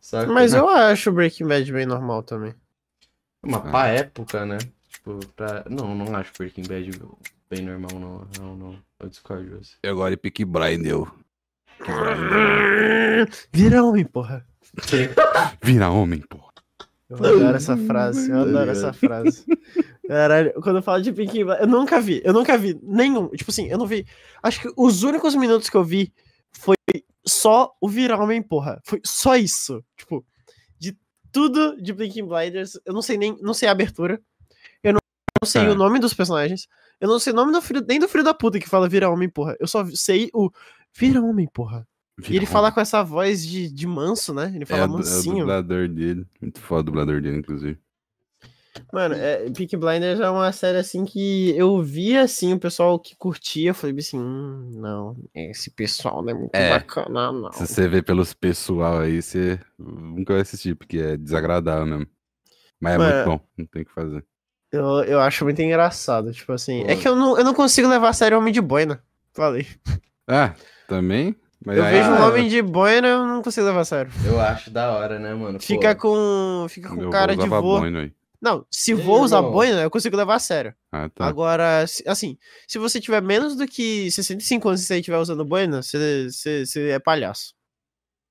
saca? 0.00 0.32
Mas 0.32 0.54
eu 0.54 0.66
acho 0.68 1.10
o 1.10 1.12
Breaking 1.12 1.46
Bad 1.46 1.70
bem 1.70 1.86
normal 1.86 2.22
também. 2.22 2.54
Uma 3.42 3.60
pra 3.60 3.88
época, 3.88 4.46
né? 4.46 4.58
Tipo, 4.88 5.18
pra... 5.36 5.64
Não, 5.68 5.94
não 5.94 6.16
acho 6.16 6.32
Breaking 6.36 6.66
Bad 6.66 6.90
bem 7.50 7.62
normal, 7.62 7.90
não. 7.98 8.28
Não, 8.38 8.56
não. 8.56 8.78
Eu 9.00 9.08
discordo 9.08 9.44
de 9.44 9.50
você. 9.50 9.74
E 9.84 9.88
agora 9.88 10.14
é 10.14 10.16
Peaky 10.16 10.44
Blindel. 10.44 11.08
Vira 13.52 13.84
homem, 13.84 14.04
porra. 14.04 14.46
Vira 15.62 15.90
homem, 15.90 16.20
pô. 16.20 16.48
Eu 17.08 17.16
adoro 17.16 17.56
essa 17.56 17.76
frase, 17.76 18.30
eu 18.30 18.40
adoro 18.40 18.70
essa 18.70 18.92
frase. 18.92 19.46
Caralho, 20.06 20.52
quando 20.62 20.76
eu 20.76 20.82
falo 20.82 21.02
de 21.02 21.12
Peaky 21.12 21.44
Blinders, 21.44 21.60
eu 21.60 21.66
nunca 21.66 22.00
vi, 22.00 22.20
eu 22.22 22.32
nunca 22.34 22.58
vi 22.58 22.78
nenhum, 22.82 23.28
tipo 23.30 23.50
assim, 23.50 23.66
eu 23.66 23.78
não 23.78 23.86
vi, 23.86 24.06
acho 24.42 24.60
que 24.60 24.72
os 24.76 25.02
únicos 25.02 25.34
minutos 25.34 25.70
que 25.70 25.76
eu 25.76 25.84
vi 25.84 26.12
foi 26.50 26.76
só 27.26 27.74
o 27.80 27.88
virar 27.88 28.20
homem, 28.20 28.42
porra, 28.42 28.80
foi 28.84 29.00
só 29.04 29.36
isso, 29.36 29.82
tipo, 29.96 30.24
de 30.78 30.96
tudo 31.32 31.80
de 31.80 31.94
Peaky 31.94 32.22
Blinders, 32.22 32.78
eu 32.84 32.92
não 32.92 33.00
sei 33.00 33.16
nem, 33.16 33.38
não 33.40 33.54
sei 33.54 33.68
a 33.68 33.72
abertura, 33.72 34.14
eu 34.14 34.20
não, 35.40 35.46
não 35.46 35.48
sei 35.48 35.64
É. 35.64 35.70
o 35.70 35.74
nome 35.74 35.98
dos 35.98 36.14
personagens, 36.14 36.66
eu 37.00 37.08
não 37.08 37.18
sei 37.18 37.32
o 37.32 37.36
nome 37.36 37.52
do 37.52 37.60
filho, 37.62 37.84
nem 37.86 37.98
do 37.98 38.08
filho 38.08 38.24
da 38.24 38.34
puta 38.34 38.58
que 38.58 38.68
fala 38.68 38.88
vira 38.88 39.08
homem, 39.10 39.28
porra, 39.28 39.56
eu 39.60 39.66
só 39.66 39.84
sei 39.94 40.30
o 40.34 40.50
vira 40.96 41.20
homem, 41.22 41.46
porra. 41.52 41.86
E 42.28 42.34
ele 42.36 42.46
fala 42.46 42.72
com 42.72 42.80
essa 42.80 43.02
voz 43.04 43.46
de, 43.46 43.70
de 43.72 43.86
manso, 43.86 44.34
né? 44.34 44.50
Ele 44.52 44.64
é, 44.64 44.66
fala 44.66 44.82
o- 44.82 44.84
é 44.84 44.88
o 44.88 44.92
mansinho. 44.94 45.38
dublador 45.38 45.88
dele. 45.88 46.26
Muito 46.40 46.60
foda 46.60 46.80
o 46.80 46.84
dublador 46.84 47.22
dele, 47.22 47.38
inclusive. 47.38 47.78
Mano, 48.92 49.14
é, 49.14 49.48
Peaky 49.50 49.76
Blinders 49.76 50.20
é 50.20 50.28
uma 50.30 50.52
série 50.52 50.78
assim 50.78 51.04
que 51.04 51.50
eu 51.56 51.80
vi 51.82 52.16
assim, 52.16 52.52
o 52.52 52.58
pessoal 52.60 52.98
que 52.98 53.16
curtia, 53.16 53.70
eu 53.70 53.74
falei 53.74 53.96
assim, 53.98 54.18
hum, 54.18 54.70
não, 54.74 55.16
esse 55.34 55.70
pessoal 55.70 56.22
não 56.22 56.30
é 56.30 56.34
muito 56.34 56.54
É. 56.54 56.70
bacana, 56.70 57.32
não. 57.32 57.52
Se 57.52 57.66
você 57.66 57.88
vê 57.88 58.02
pelos 58.02 58.32
pessoal 58.34 58.98
aí, 59.00 59.20
você 59.20 59.58
nunca 59.78 60.32
vai 60.32 60.42
assistir, 60.42 60.74
porque 60.76 60.98
é 60.98 61.16
desagradável 61.16 61.86
mesmo. 61.86 62.06
Mas 62.80 62.94
é 62.94 62.98
Mas- 62.98 63.14
muito 63.14 63.26
bom, 63.38 63.48
não 63.58 63.66
tem 63.66 63.82
o 63.82 63.84
que 63.86 63.92
fazer. 63.92 64.24
Eu, 64.70 64.84
eu 65.04 65.20
acho 65.20 65.44
muito 65.44 65.60
engraçado, 65.62 66.32
tipo 66.32 66.52
assim. 66.52 66.82
É 66.86 66.94
Pô. 66.94 67.00
que 67.00 67.08
eu 67.08 67.16
não, 67.16 67.38
eu 67.38 67.44
não 67.44 67.54
consigo 67.54 67.88
levar 67.88 68.10
a 68.10 68.12
sério 68.12 68.38
Homem 68.38 68.52
de 68.52 68.60
Boina. 68.60 69.02
Falei. 69.32 69.66
Ah, 70.26 70.54
também? 70.86 71.34
Mas 71.64 71.76
Eu 71.78 71.84
aí- 71.84 71.92
vejo 71.92 72.10
um 72.10 72.14
Ah, 72.14 72.26
homem 72.28 72.48
de 72.48 72.62
boina, 72.62 73.08
eu 73.08 73.26
não 73.26 73.42
consigo 73.42 73.66
levar 73.66 73.80
a 73.80 73.84
sério. 73.84 74.12
Eu 74.24 74.40
acho 74.40 74.70
da 74.70 74.92
hora, 74.92 75.18
né, 75.18 75.34
mano? 75.34 75.58
Pô, 75.58 75.64
Fica 75.64 75.94
com. 75.94 76.66
Fica 76.68 76.88
com 76.90 76.96
Meu 76.96 77.10
cara 77.10 77.34
de 77.34 77.42
aí. 77.42 78.12
Não, 78.40 78.64
se 78.70 78.92
Ei, 78.92 78.96
vou 78.96 79.22
usar 79.22 79.42
boina, 79.42 79.80
eu 79.82 79.90
consigo 79.90 80.16
levar 80.16 80.36
a 80.36 80.38
sério. 80.38 80.72
Ah, 80.92 81.08
tá. 81.08 81.26
Agora, 81.26 81.84
se- 81.88 82.04
assim, 82.06 82.38
se 82.68 82.78
você 82.78 83.00
tiver 83.00 83.20
menos 83.20 83.56
do 83.56 83.66
que 83.66 84.08
65 84.12 84.68
anos 84.68 84.82
e 84.82 84.84
você 84.84 84.98
estiver 84.98 85.18
usando 85.18 85.44
boina, 85.44 85.82
você, 85.82 86.28
você, 86.30 86.64
você 86.64 86.90
é 86.90 86.98
palhaço. 87.00 87.54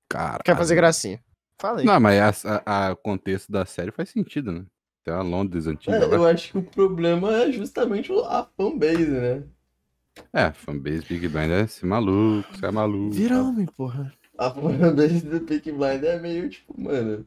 Cara. 0.08 0.42
Quer 0.42 0.56
fazer 0.56 0.74
gracinha. 0.74 1.20
Fala 1.60 1.80
aí. 1.80 1.84
Não, 1.84 2.00
mas 2.00 2.44
a, 2.46 2.62
a- 2.64 2.86
a- 2.88 2.92
o 2.92 2.96
contexto 2.96 3.52
da 3.52 3.66
série 3.66 3.90
faz 3.92 4.08
sentido, 4.08 4.50
né? 4.52 4.64
Tem 5.08 5.16
a 5.16 5.22
Londres 5.22 5.66
antiga 5.66 5.96
É, 5.96 6.04
lá. 6.06 6.14
eu 6.16 6.26
acho 6.26 6.52
que 6.52 6.58
o 6.58 6.62
problema 6.62 7.32
é 7.34 7.50
justamente 7.50 8.12
a 8.26 8.46
fanbase, 8.56 9.08
né? 9.08 9.42
É, 10.34 10.52
fanbase 10.52 11.06
Big 11.08 11.26
Bang 11.28 11.50
é 11.50 11.62
esse 11.62 11.86
maluco, 11.86 12.46
você 12.54 12.66
é 12.66 12.70
maluco. 12.70 13.12
Vira 13.14 13.42
homem, 13.42 13.64
porra. 13.64 14.12
A 14.36 14.50
fanbase 14.50 15.22
do 15.22 15.40
Peak 15.40 15.72
Blind 15.72 16.04
é 16.04 16.18
meio 16.18 16.50
tipo, 16.50 16.78
mano. 16.78 17.26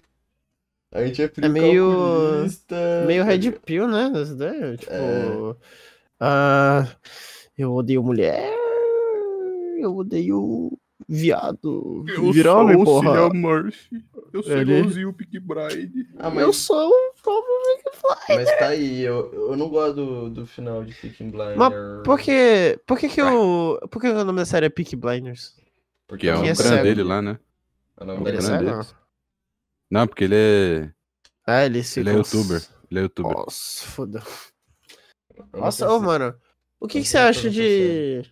A 0.94 1.04
gente 1.06 1.24
é 1.24 1.28
frio 1.28 1.50
meio- 1.52 1.92
calculista, 1.92 2.76
Meio 3.08 3.24
tá 3.24 3.30
red 3.32 3.52
pill, 3.66 3.88
né? 3.88 4.12
Ideia, 4.32 4.78
Tipo. 4.78 4.92
É. 4.92 5.56
ah, 6.20 6.88
eu 7.58 7.74
odeio 7.74 8.04
mulher. 8.04 8.54
Eu 9.80 9.96
odeio 9.96 10.78
viado. 11.08 12.04
Vira 12.34 12.54
homem, 12.56 12.84
porra. 12.84 13.30
Murphy. 13.34 14.04
Eu 14.34 14.43
sou 14.43 14.58
Ele- 14.58 14.78
igualzinho 14.78 15.10
o 15.10 15.14
Peak 15.14 15.39
Bride. 15.39 16.08
Ah, 16.18 16.28
Eu 16.30 16.32
mas, 16.47 16.56
sou 16.58 16.89
um 16.89 17.12
povo 17.24 17.45
mas 18.30 18.49
tá 18.58 18.68
aí, 18.68 19.02
eu, 19.02 19.32
eu 19.34 19.58
não 19.58 19.70
gosto 19.70 19.95
do, 19.95 20.30
do 20.30 20.45
final 20.47 20.84
de 20.84 20.93
Peaky 20.93 21.24
Blinders. 21.26 21.58
Mas 21.58 21.74
Por 22.04 22.20
que, 22.20 22.80
por 22.88 22.97
que 22.97 23.10
que 23.10 23.22
o... 23.22 23.78
Por 23.89 24.02
que 24.02 24.08
o 24.10 24.24
nome 24.26 24.39
da 24.39 24.45
série 24.45 24.68
é 24.68 24.70
Peaky 24.70 24.95
Blinders? 24.95 25.56
Que 26.18 26.28
é 26.30 26.36
o 26.36 26.41
Quem 26.41 26.49
é 26.49 26.54
grande 26.54 26.58
cego? 26.64 26.84
dele 26.84 27.04
lá, 27.04 27.22
né? 27.22 27.38
É 27.99 28.04
o 28.04 28.08
nome 28.08 28.20
É 28.20 28.22
o 28.22 28.24
da 28.24 28.30
Ele 28.30 28.38
é 28.38 28.41
grande 28.41 28.58
cego? 28.66 28.72
deles. 28.72 28.95
Não, 29.89 30.08
porque 30.08 30.24
ele 30.24 30.36
é. 30.36 30.91
Ah, 31.45 31.66
ele 31.66 31.84
se 31.84 31.99
Ele 31.99 32.10
é 32.12 32.14
youtuber. 32.14 32.62
Ele 32.89 32.99
é 32.99 33.04
youtuber. 33.04 33.34
Nossa, 33.34 33.86
foda. 33.86 34.24
Eu 35.36 35.45
não 35.54 35.60
Nossa, 35.62 35.89
ô, 35.91 35.99
mano. 35.99 36.34
O 36.80 36.88
que, 36.88 36.97
eu 36.99 37.02
que 37.02 37.08
você 37.08 37.20
não 37.20 37.28
acha 37.28 37.41
tô 37.41 37.47
nessa 37.47 38.30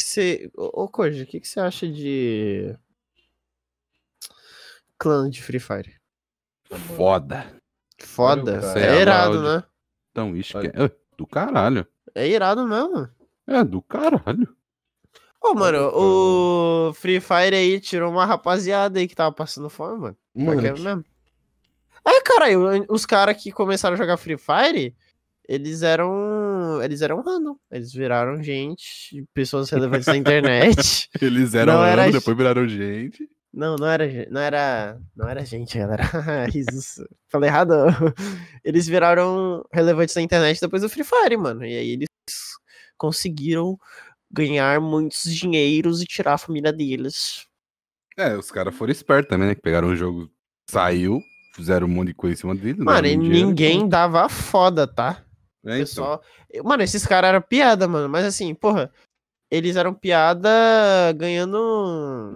de. 0.00 0.08
Você... 0.08 0.50
Ô, 0.56 0.88
Koji, 0.88 1.22
o 1.22 1.26
que, 1.26 1.40
que 1.40 1.48
você 1.48 1.60
acha 1.60 1.86
de. 1.86 2.76
Clã 4.98 5.30
de 5.30 5.42
Free 5.42 5.60
Fire? 5.60 6.00
Foda. 6.96 7.60
Foda. 7.98 8.60
cara. 8.60 8.80
É 8.80 9.00
irado, 9.00 9.42
né? 9.42 9.64
Então, 10.10 10.36
isso 10.36 10.58
que 10.60 10.66
é. 10.66 10.90
do 11.16 11.26
caralho. 11.26 11.86
É 12.14 12.28
irado 12.28 12.66
mesmo. 12.66 13.08
É, 13.46 13.64
do 13.64 13.80
caralho. 13.82 14.54
Ô, 15.42 15.54
mano, 15.54 15.90
o 15.94 16.92
Free 16.92 17.20
Fire 17.20 17.56
aí 17.56 17.80
tirou 17.80 18.10
uma 18.10 18.26
rapaziada 18.26 18.98
aí 18.98 19.08
que 19.08 19.14
tava 19.14 19.32
passando 19.32 19.70
fome, 19.70 19.98
mano. 19.98 20.16
Mano, 20.34 20.52
Porque 20.52 20.66
é 20.66 20.72
mesmo. 20.72 21.04
É, 22.06 22.20
caralho, 22.20 22.86
os 22.88 23.06
caras 23.06 23.42
que 23.42 23.50
começaram 23.50 23.94
a 23.94 23.98
jogar 23.98 24.16
Free 24.16 24.36
Fire, 24.36 24.94
eles 25.50 25.82
eram. 25.82 26.80
Eles 26.80 27.02
eram 27.02 27.20
random. 27.22 27.56
Eles 27.72 27.92
viraram 27.92 28.40
gente, 28.40 29.26
pessoas 29.34 29.68
relevantes 29.68 30.06
na 30.06 30.16
internet. 30.16 31.10
Eles 31.20 31.54
eram 31.54 31.72
Não 31.72 31.84
era 31.84 32.02
ano, 32.02 32.10
isso. 32.10 32.20
depois 32.20 32.36
viraram 32.36 32.68
gente. 32.68 33.28
Não, 33.52 33.74
não 33.74 33.88
era, 33.88 34.06
não 34.30 34.40
era, 34.40 35.00
não 35.16 35.28
era 35.28 35.44
gente, 35.44 35.76
galera. 35.76 36.04
Risos. 36.54 37.04
Falei 37.28 37.50
errado. 37.50 37.72
Eles 38.64 38.86
viraram 38.86 39.64
relevantes 39.72 40.14
na 40.14 40.22
internet 40.22 40.60
depois 40.60 40.82
do 40.82 40.88
Free 40.88 41.02
Fire, 41.02 41.36
mano. 41.36 41.64
E 41.64 41.76
aí 41.76 41.90
eles 41.94 42.06
conseguiram 42.96 43.76
ganhar 44.30 44.80
muitos 44.80 45.34
dinheiros 45.34 46.00
e 46.00 46.04
tirar 46.04 46.34
a 46.34 46.38
família 46.38 46.72
deles. 46.72 47.44
É, 48.16 48.36
os 48.36 48.52
caras 48.52 48.72
foram 48.72 48.92
espertos 48.92 49.28
também, 49.28 49.48
né? 49.48 49.54
Que 49.56 49.62
pegaram 49.62 49.88
o 49.88 49.96
jogo, 49.96 50.30
saiu, 50.70 51.20
fizeram 51.56 51.88
um 51.88 51.90
monte 51.90 52.08
de 52.08 52.14
coisa 52.14 52.34
em 52.34 52.36
cima 52.36 52.54
dele. 52.54 52.78
Mano, 52.84 53.04
e 53.08 53.16
dinheiro, 53.16 53.46
ninguém 53.48 53.88
dava 53.88 54.28
foda, 54.28 54.86
tá? 54.86 55.24
É, 55.64 55.72
então. 55.72 55.80
Pessoal. 55.80 56.22
Mano, 56.64 56.82
esses 56.82 57.06
caras 57.06 57.28
eram 57.28 57.42
piada, 57.42 57.86
mano. 57.86 58.08
Mas 58.08 58.24
assim, 58.24 58.54
porra, 58.54 58.90
eles 59.50 59.76
eram 59.76 59.92
piada 59.94 60.50
ganhando 61.16 62.34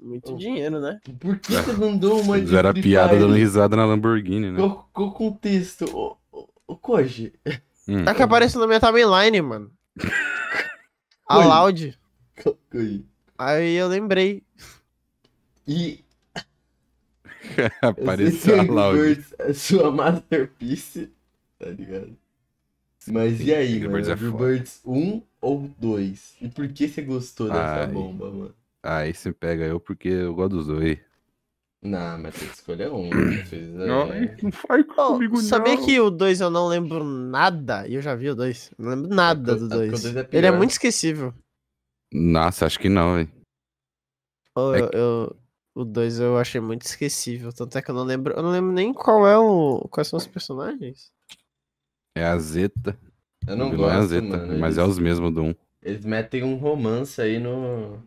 muito 0.00 0.36
dinheiro, 0.36 0.80
né? 0.80 1.00
por 1.18 1.38
que 1.38 1.52
você 1.52 1.72
mandou 1.72 2.20
uma 2.20 2.38
Eles 2.38 2.50
de 2.50 2.56
eram 2.56 2.72
piada 2.72 3.18
dando 3.18 3.34
risada 3.34 3.76
na 3.76 3.84
Lamborghini, 3.84 4.50
né? 4.50 4.58
Qual, 4.58 5.08
o 5.08 5.12
contexto? 5.12 5.84
Ô, 5.96 6.16
ô, 6.30 6.48
ô, 6.66 6.76
Koji, 6.76 7.32
Hum. 7.88 8.04
Tá 8.04 8.14
que 8.14 8.22
apareceu 8.22 8.60
na 8.60 8.66
minha 8.66 8.80
timeline, 8.80 9.40
mano. 9.40 9.72
A. 11.26 11.38
Loud. 11.38 11.98
calma 12.34 12.58
aí. 13.38 13.74
Eu 13.74 13.88
lembrei. 13.88 14.42
E 15.66 16.04
Apareceu 17.82 18.58
a 18.58 18.62
Angry 18.62 18.74
Loud. 18.74 19.26
É 19.38 19.52
sua 19.52 19.90
masterpiece, 19.90 21.10
tá 21.58 21.66
ligado? 21.70 22.16
Mas 23.10 23.40
e 23.40 23.54
aí, 23.54 23.76
Angry 23.76 23.80
mano? 23.88 23.92
Birds 23.92 24.08
é 24.08 24.12
Angry. 24.12 24.30
Birds 24.32 24.80
1 24.84 25.22
ou 25.40 25.70
2? 25.78 26.36
E 26.40 26.48
por 26.48 26.68
que 26.68 26.88
você 26.88 27.02
gostou 27.02 27.46
dessa 27.48 27.84
Ai. 27.84 27.86
bomba, 27.92 28.30
mano? 28.30 28.54
Aí 28.82 29.12
você 29.12 29.32
pega 29.32 29.64
eu 29.64 29.80
porque 29.80 30.08
eu 30.08 30.34
gosto 30.34 30.56
dos 30.56 30.66
dois. 30.66 30.98
Não, 31.82 32.18
mas 32.18 32.34
tem 32.34 32.48
que 32.48 32.54
escolher 32.54 32.90
um. 32.90 33.08
né? 33.08 33.42
Fez, 33.46 33.68
é, 33.76 34.42
não 34.42 34.50
faz 34.52 34.84
Ô, 34.96 35.36
sabia 35.36 35.76
que 35.76 36.00
o 36.00 36.10
2 36.10 36.40
eu 36.40 36.50
não 36.50 36.66
lembro 36.66 37.04
nada? 37.04 37.86
E 37.86 37.94
eu 37.94 38.02
já 38.02 38.14
vi 38.14 38.30
o 38.30 38.34
2. 38.34 38.72
Não 38.78 38.90
lembro 38.90 39.14
nada 39.14 39.52
É 39.52 39.54
do 39.54 39.60
porque 39.68 39.74
o 39.74 39.78
2. 39.90 40.02
dois 40.02 40.16
é 40.16 40.28
Ele 40.32 40.46
é 40.46 40.50
muito 40.50 40.70
esquecível. 40.72 41.32
Nossa, 42.12 42.66
acho 42.66 42.78
que 42.80 42.88
não, 42.88 43.14
velho. 43.14 43.30
Ô, 44.56 44.74
É 44.74 44.80
eu, 44.80 44.90
eu- 44.92 45.36
o 45.74 45.84
2 45.84 46.18
eu 46.18 46.36
achei 46.36 46.60
muito 46.60 46.82
esquecível. 46.82 47.52
Tanto 47.52 47.78
é 47.78 47.82
que 47.82 47.90
eu 47.90 47.94
não 47.94 48.02
lembro. 48.04 48.34
Eu 48.34 48.42
não 48.42 48.50
lembro 48.50 48.72
nem 48.72 48.92
qual 48.92 49.26
é 49.26 49.38
o. 49.38 49.86
Quais 49.90 50.08
são 50.08 50.16
os 50.16 50.26
personagens. 50.26 51.12
É 52.18 52.24
a 52.24 52.38
Zeta. 52.38 52.98
Eu 53.46 53.56
não 53.56 53.72
não 53.72 53.88
é 53.88 53.94
a 53.94 53.98
gosto, 54.00 54.08
Zeta, 54.08 54.26
mano. 54.26 54.58
mas 54.58 54.76
é 54.78 54.82
eles, 54.82 54.92
os 54.92 54.98
mesmos 54.98 55.32
do 55.32 55.42
1. 55.42 55.54
eles 55.82 56.04
metem 56.04 56.42
um 56.42 56.56
romance 56.56 57.20
aí 57.20 57.38
no. 57.38 58.02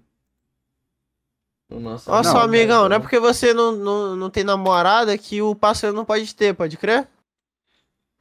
No 1.70 1.80
nosso. 1.80 2.12
Ó, 2.12 2.22
só 2.24 2.34
Não, 2.34 2.42
amigão, 2.42 2.90
não 2.90 2.98
é 2.98 3.00
porque 3.00 3.20
você 3.20 3.54
não, 3.54 3.72
não, 3.72 4.16
não 4.16 4.30
tem 4.30 4.44
namorada 4.44 5.18
que 5.18 5.42
o 5.42 5.56
parceiro 5.56 5.96
não 5.96 6.04
pode 6.06 6.36
ter, 6.36 6.54
pode 6.54 6.78
crer? 6.78 7.08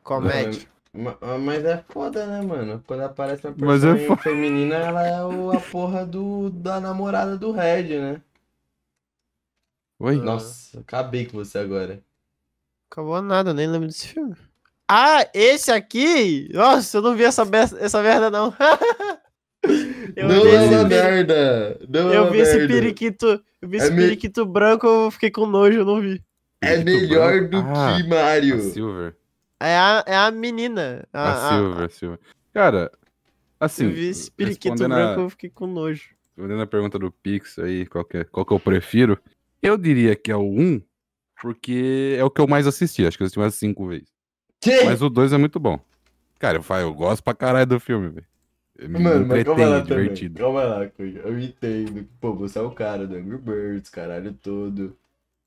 Comédia. 0.02 0.68
Ma- 0.92 1.16
ah, 1.20 1.38
Mas 1.38 1.64
é 1.64 1.78
foda, 1.88 2.26
né, 2.26 2.40
mano? 2.42 2.82
Quando 2.86 3.00
aparece 3.02 3.46
uma 3.46 3.54
Mas 3.56 3.84
é 3.84 3.86
personagem 3.86 4.06
foda. 4.08 4.22
feminina, 4.22 4.74
ela 4.76 5.06
é 5.06 5.24
o- 5.24 5.52
a 5.52 5.60
porra 5.60 6.04
do, 6.06 6.50
da 6.50 6.80
namorada 6.80 7.36
do 7.36 7.52
Red, 7.52 7.98
né? 8.00 8.22
Oi? 9.98 10.16
Nossa, 10.16 10.80
acabei 10.80 11.26
com 11.26 11.32
você 11.38 11.58
agora. 11.58 12.02
Acabou 12.90 13.20
nada, 13.22 13.52
nem 13.54 13.68
lembro 13.68 13.86
desse 13.88 14.08
filme. 14.08 14.36
Ah, 14.92 15.24
esse 15.32 15.70
aqui? 15.70 16.48
Nossa, 16.52 16.98
eu 16.98 17.02
não 17.02 17.14
vi 17.14 17.22
essa, 17.24 17.46
essa 17.78 18.02
merda, 18.02 18.28
não. 18.30 18.52
eu 20.16 20.28
não 20.28 20.46
é 20.46 20.64
esse 20.66 20.74
uma 20.74 20.88
peri- 20.88 21.02
merda! 21.02 21.80
Não 21.88 22.12
é 22.12 22.16
Eu 22.16 22.22
uma 22.24 22.30
vi 22.32 22.38
esse 22.38 22.56
merda. 22.56 22.74
periquito. 22.74 23.44
Eu 23.62 23.68
vi 23.68 23.76
esse 23.76 23.86
É 23.86 23.90
me- 23.90 24.02
periquito 24.02 24.44
branco, 24.46 24.86
eu 24.86 25.10
fiquei 25.10 25.30
com 25.30 25.46
nojo, 25.46 25.78
eu 25.78 25.84
não 25.84 26.00
vi. 26.00 26.20
É 26.62 26.76
Periquito 26.82 27.08
melhor 27.08 27.48
branco. 27.48 27.50
do 27.50 27.78
Ah, 27.78 27.96
que 27.96 28.08
Mario. 28.08 28.56
A 28.56 28.60
Silver. 28.60 29.16
É 29.60 29.76
a, 29.76 30.04
é 30.06 30.16
a 30.16 30.30
menina. 30.30 31.06
A, 31.12 31.30
A, 31.32 31.50
Silver, 31.50 31.84
a 31.84 31.88
Silver. 31.88 32.18
Cara, 32.52 32.90
assim. 33.60 33.84
eu 33.84 33.90
vi 33.92 34.08
esse 34.08 34.30
periquito 34.30 34.76
branco, 34.88 35.20
a- 35.20 35.22
eu 35.24 35.30
fiquei 35.30 35.50
com 35.50 35.66
nojo. 35.66 36.08
Respondendo 36.36 36.62
a 36.62 36.66
pergunta 36.66 36.98
do 36.98 37.12
Pix 37.12 37.58
aí, 37.58 37.86
qual 37.86 38.04
que, 38.04 38.16
é- 38.18 38.24
qual 38.24 38.44
que 38.44 38.52
eu 38.52 38.58
prefiro? 38.58 39.18
Eu 39.62 39.76
diria 39.76 40.16
que 40.16 40.32
é 40.32 40.36
o 40.36 40.42
1, 40.50 40.80
porque 41.40 42.16
é 42.18 42.24
o 42.24 42.30
que 42.30 42.40
eu 42.40 42.48
mais 42.48 42.66
assisti. 42.66 43.06
Acho 43.06 43.16
que 43.16 43.22
eu 43.22 43.26
assisti 43.26 43.38
umas 43.38 43.54
5 43.54 43.86
vezes. 43.86 44.09
Que? 44.60 44.84
Mas 44.84 45.02
o 45.02 45.08
2 45.10 45.32
é 45.32 45.38
muito 45.38 45.58
bom. 45.60 45.78
Cara, 46.38 46.58
eu, 46.58 46.62
falo, 46.62 46.82
eu 46.82 46.94
gosto 46.94 47.22
pra 47.22 47.34
caralho 47.34 47.66
do 47.66 47.80
filme, 47.80 48.08
velho. 48.10 48.26
Me 48.80 48.98
Mano, 48.98 49.26
mas 49.26 49.44
calma 49.44 49.66
lá 49.68 49.76
é 49.78 49.82
também. 49.82 49.84
divertido. 50.02 50.34
Calma 50.34 50.62
lá. 50.64 50.90
Eu 50.98 51.38
entendo. 51.38 52.08
Pô, 52.20 52.34
você 52.34 52.58
é 52.58 52.62
o 52.62 52.70
cara 52.72 53.06
do 53.06 53.14
Angry 53.16 53.38
Birds, 53.38 53.90
caralho 53.90 54.32
todo. 54.34 54.96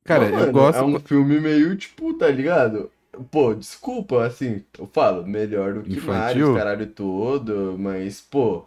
Cara, 0.03 0.29
Mas, 0.29 0.31
mano, 0.31 0.47
eu 0.47 0.51
gosto. 0.51 0.77
É 0.77 0.83
um 0.83 0.99
filme 0.99 1.39
meio, 1.39 1.75
tipo, 1.77 2.13
tá 2.17 2.29
ligado? 2.29 2.91
Pô, 3.31 3.53
desculpa, 3.53 4.25
assim, 4.25 4.65
eu 4.77 4.87
falo, 4.87 5.25
melhor 5.27 5.75
do 5.75 5.83
que 5.83 5.97
Infantil? 5.97 6.13
Mario, 6.13 6.55
caralho 6.55 6.87
todo, 6.87 7.77
mas, 7.77 8.21
pô. 8.21 8.65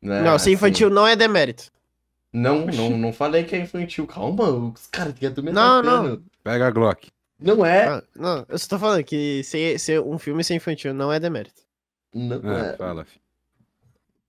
né, 0.00 0.22
não, 0.22 0.38
ser 0.38 0.50
assim, 0.50 0.52
infantil 0.52 0.90
não 0.90 1.06
é 1.06 1.16
demérito. 1.16 1.70
Não, 2.32 2.66
não, 2.66 2.90
não 2.98 3.12
falei 3.12 3.44
que 3.44 3.56
é 3.56 3.60
infantil. 3.60 4.06
Calma, 4.06 4.50
os 4.50 4.86
caras 4.86 5.14
que 5.14 5.28
tu 5.30 5.42
me 5.42 5.50
Não, 5.50 5.78
atacando. 5.80 6.24
Pega 6.44 6.66
a 6.66 6.70
Glock. 6.70 7.10
Não 7.38 7.64
é. 7.64 7.88
Ah, 7.88 8.02
não, 8.14 8.46
eu 8.48 8.58
só 8.58 8.66
tô 8.68 8.78
falando 8.78 9.04
que 9.04 9.42
ser, 9.44 9.78
ser 9.78 10.00
um 10.00 10.18
filme 10.18 10.42
ser 10.42 10.54
infantil 10.54 10.94
não 10.94 11.12
é 11.12 11.20
demérito. 11.20 11.60
Não 12.14 12.40
Ah, 12.44 12.58
é. 12.68 12.76
fala, 12.76 13.04
filho. 13.04 13.20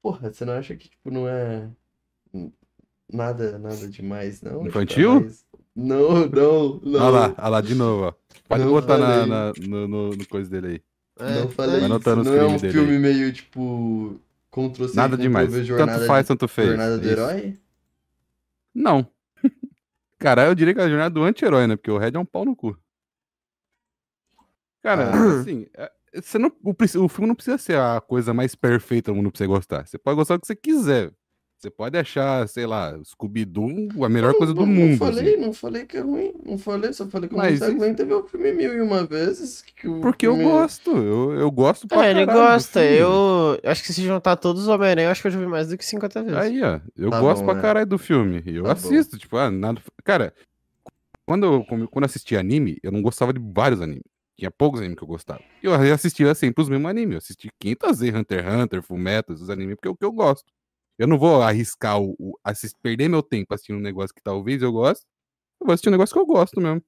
Porra, 0.02 0.32
você 0.32 0.44
não 0.46 0.54
acha 0.54 0.76
que, 0.76 0.90
tipo, 0.90 1.10
não 1.10 1.28
é. 1.28 1.70
Nada, 3.12 3.58
nada 3.58 3.88
demais, 3.88 4.42
não? 4.42 4.52
Tipo, 4.64 4.66
é 4.66 4.70
Infantil? 4.70 5.22
mais- 5.22 5.46
Não, 5.76 6.28
não, 6.28 6.80
não. 6.84 7.00
Olha 7.02 7.10
lá, 7.10 7.36
olha 7.38 7.48
lá, 7.50 7.62
de 7.62 7.76
novo, 7.76 8.04
ó. 8.08 8.14
Pode 8.50 8.64
Não 8.64 8.72
botar 8.72 8.98
na, 8.98 9.26
na- 9.26 9.54
no, 9.60 9.88
no, 9.88 10.10
no 10.10 10.28
coisa 10.28 10.50
dele 10.50 10.68
aí. 10.68 10.82
É, 11.20 11.40
Não 11.42 11.50
falei 11.50 11.78
isso. 11.80 11.96
os 11.96 12.26
Não 12.26 12.34
é 12.36 12.46
um 12.46 12.60
filme 12.60 13.00
meio, 13.00 13.32
tipo, 13.32 14.20
Ctrl 14.52 14.88
C, 14.88 14.96
Nada 14.96 15.16
demais. 15.18 15.52
Tanto 15.52 16.06
faz, 16.06 16.26
de- 16.26 16.28
tanto 16.28 16.48
fez. 16.48 16.68
Jornada 16.70 16.98
do 16.98 17.04
Isso. 17.04 17.12
herói? 17.14 17.58
Não. 18.74 19.08
Cara, 20.20 20.46
eu 20.48 20.56
diria 20.56 20.74
que 20.74 20.80
é 20.80 20.84
a 20.84 20.90
jornada 20.90 21.10
do 21.14 21.24
anti-herói, 21.24 21.68
né? 21.68 21.76
Porque 21.76 21.92
o 21.92 21.98
Red 21.98 22.12
é 22.16 22.20
um 22.20 22.26
pau 22.26 22.44
no 22.46 22.56
cu. 22.56 22.78
Cara, 24.84 25.12
Ah. 25.12 25.40
assim, 25.40 25.66
é- 25.76 25.92
você 26.22 26.38
não, 26.38 26.52
o, 26.64 26.72
o 26.72 27.08
filme 27.10 27.28
não 27.28 27.36
precisa 27.36 27.58
ser 27.58 27.78
a 27.78 28.02
coisa 28.02 28.34
mais 28.34 28.56
perfeita 28.56 29.12
do 29.12 29.16
mundo 29.16 29.32
pra 29.32 29.38
você 29.38 29.48
gostar. 29.48 29.86
Você 29.86 29.98
pode 29.98 30.16
gostar 30.16 30.36
do 30.38 30.42
que 30.42 30.48
você 30.48 30.56
quiser. 30.56 31.12
Você 31.60 31.72
pode 31.72 31.98
achar, 31.98 32.48
sei 32.48 32.68
lá, 32.68 32.96
Scooby-Doo 33.04 34.04
a 34.06 34.10
melhor 34.10 34.32
coisa 34.36 34.54
do 34.54 34.60
não, 34.62 34.68
mundo. 34.68 34.92
Não 34.92 34.98
falei, 34.98 35.34
assim. 35.34 35.42
não 35.44 35.54
falei 35.54 35.86
que 35.88 35.98
é 35.98 36.02
ruim. 36.02 36.32
Não 36.46 36.56
falei, 36.56 36.94
só 36.94 37.08
falei 37.08 37.28
que 37.28 37.34
eu 37.34 37.38
Mas 37.40 37.60
não 37.60 37.68
isso- 37.70 37.78
aguenta 37.78 38.06
ver 38.06 38.14
o 38.14 38.24
filme 38.28 38.54
mil 38.54 38.74
e 38.76 38.80
uma 38.82 39.04
vezes. 39.06 39.64
Que 39.76 39.88
o 39.88 40.00
Porque 40.00 40.28
eu 40.28 40.36
filme- 40.36 40.52
gosto. 40.52 40.92
Eu, 40.96 41.32
eu 41.34 41.50
gosto 41.50 41.88
pra 41.88 42.06
É, 42.06 42.12
ele 42.12 42.26
gosta. 42.28 42.84
Eu 42.86 43.60
acho 43.64 43.84
que 43.84 43.92
se 43.92 44.04
juntar 44.04 44.36
todos 44.36 44.62
os 44.64 44.68
Homem-Aranha, 44.68 45.08
eu 45.08 45.12
acho 45.12 45.22
que 45.22 45.28
eu 45.28 45.32
já 45.32 45.40
vi 45.40 45.48
mais 45.48 45.68
do 45.70 45.78
que 45.80 45.84
50 45.84 46.22
vezes. 46.22 46.38
Aí, 46.38 46.62
ó, 46.62 46.80
eu 46.96 47.10
Tá 47.10 47.20
gosto 47.20 47.40
bom, 47.40 47.46
pra 47.48 47.56
né? 47.56 47.62
caralho 47.62 47.88
do 47.88 47.98
filme. 47.98 48.44
Eu 48.46 48.62
Tá 48.64 48.76
bom. 48.76 48.80
assisto, 48.80 49.18
tipo, 49.18 49.36
ah, 49.36 49.50
nada. 49.50 49.82
Cara, 50.04 50.32
quando 51.26 51.44
eu 51.48 51.64
quando 51.66 52.04
eu 52.04 52.06
assistia 52.06 52.40
anime, 52.40 52.78
eu 52.84 52.92
não 52.92 53.02
gostava 53.02 53.34
de 53.34 53.40
vários 53.44 53.82
animes. 53.82 54.04
Tinha 54.38 54.52
poucos 54.52 54.80
animes 54.80 54.98
que 54.98 55.04
eu 55.04 55.08
gostava. 55.08 55.42
E 55.64 55.66
eu 55.66 55.74
assistia 55.74 56.34
sempre 56.36 56.62
os 56.62 56.70
mesmos 56.70 56.90
animes. 56.90 57.14
Eu 57.14 57.18
assisti 57.18 57.50
500 57.60 58.00
vezes 58.00 58.16
Hunter 58.16 58.46
x 58.46 58.54
Hunter, 58.54 58.84
Fullmetal, 58.84 59.36
esses 59.36 59.50
animes, 59.50 59.76
porque 59.76 59.88
é 59.88 59.92
o 59.92 59.96
que 59.98 60.06
eu 60.06 60.12
gosto. 60.12 60.54
Eu 60.98 61.08
não 61.08 61.18
vou 61.18 61.42
arriscar 61.42 62.00
o, 62.00 62.16
o 62.20 62.34
perder 62.82 63.08
meu 63.08 63.24
tempo 63.24 63.54
assistindo 63.54 63.78
um 63.78 63.82
negócio 63.82 64.14
que 64.14 64.22
talvez 64.22 64.62
eu 64.62 64.72
goste. 64.72 65.06
Eu 65.60 65.66
vou 65.66 65.74
assistir 65.74 65.90
um 65.90 65.92
negócio 65.92 66.14
que 66.14 66.20
eu 66.20 66.26
gosto 66.26 66.60
mesmo. 66.60 66.84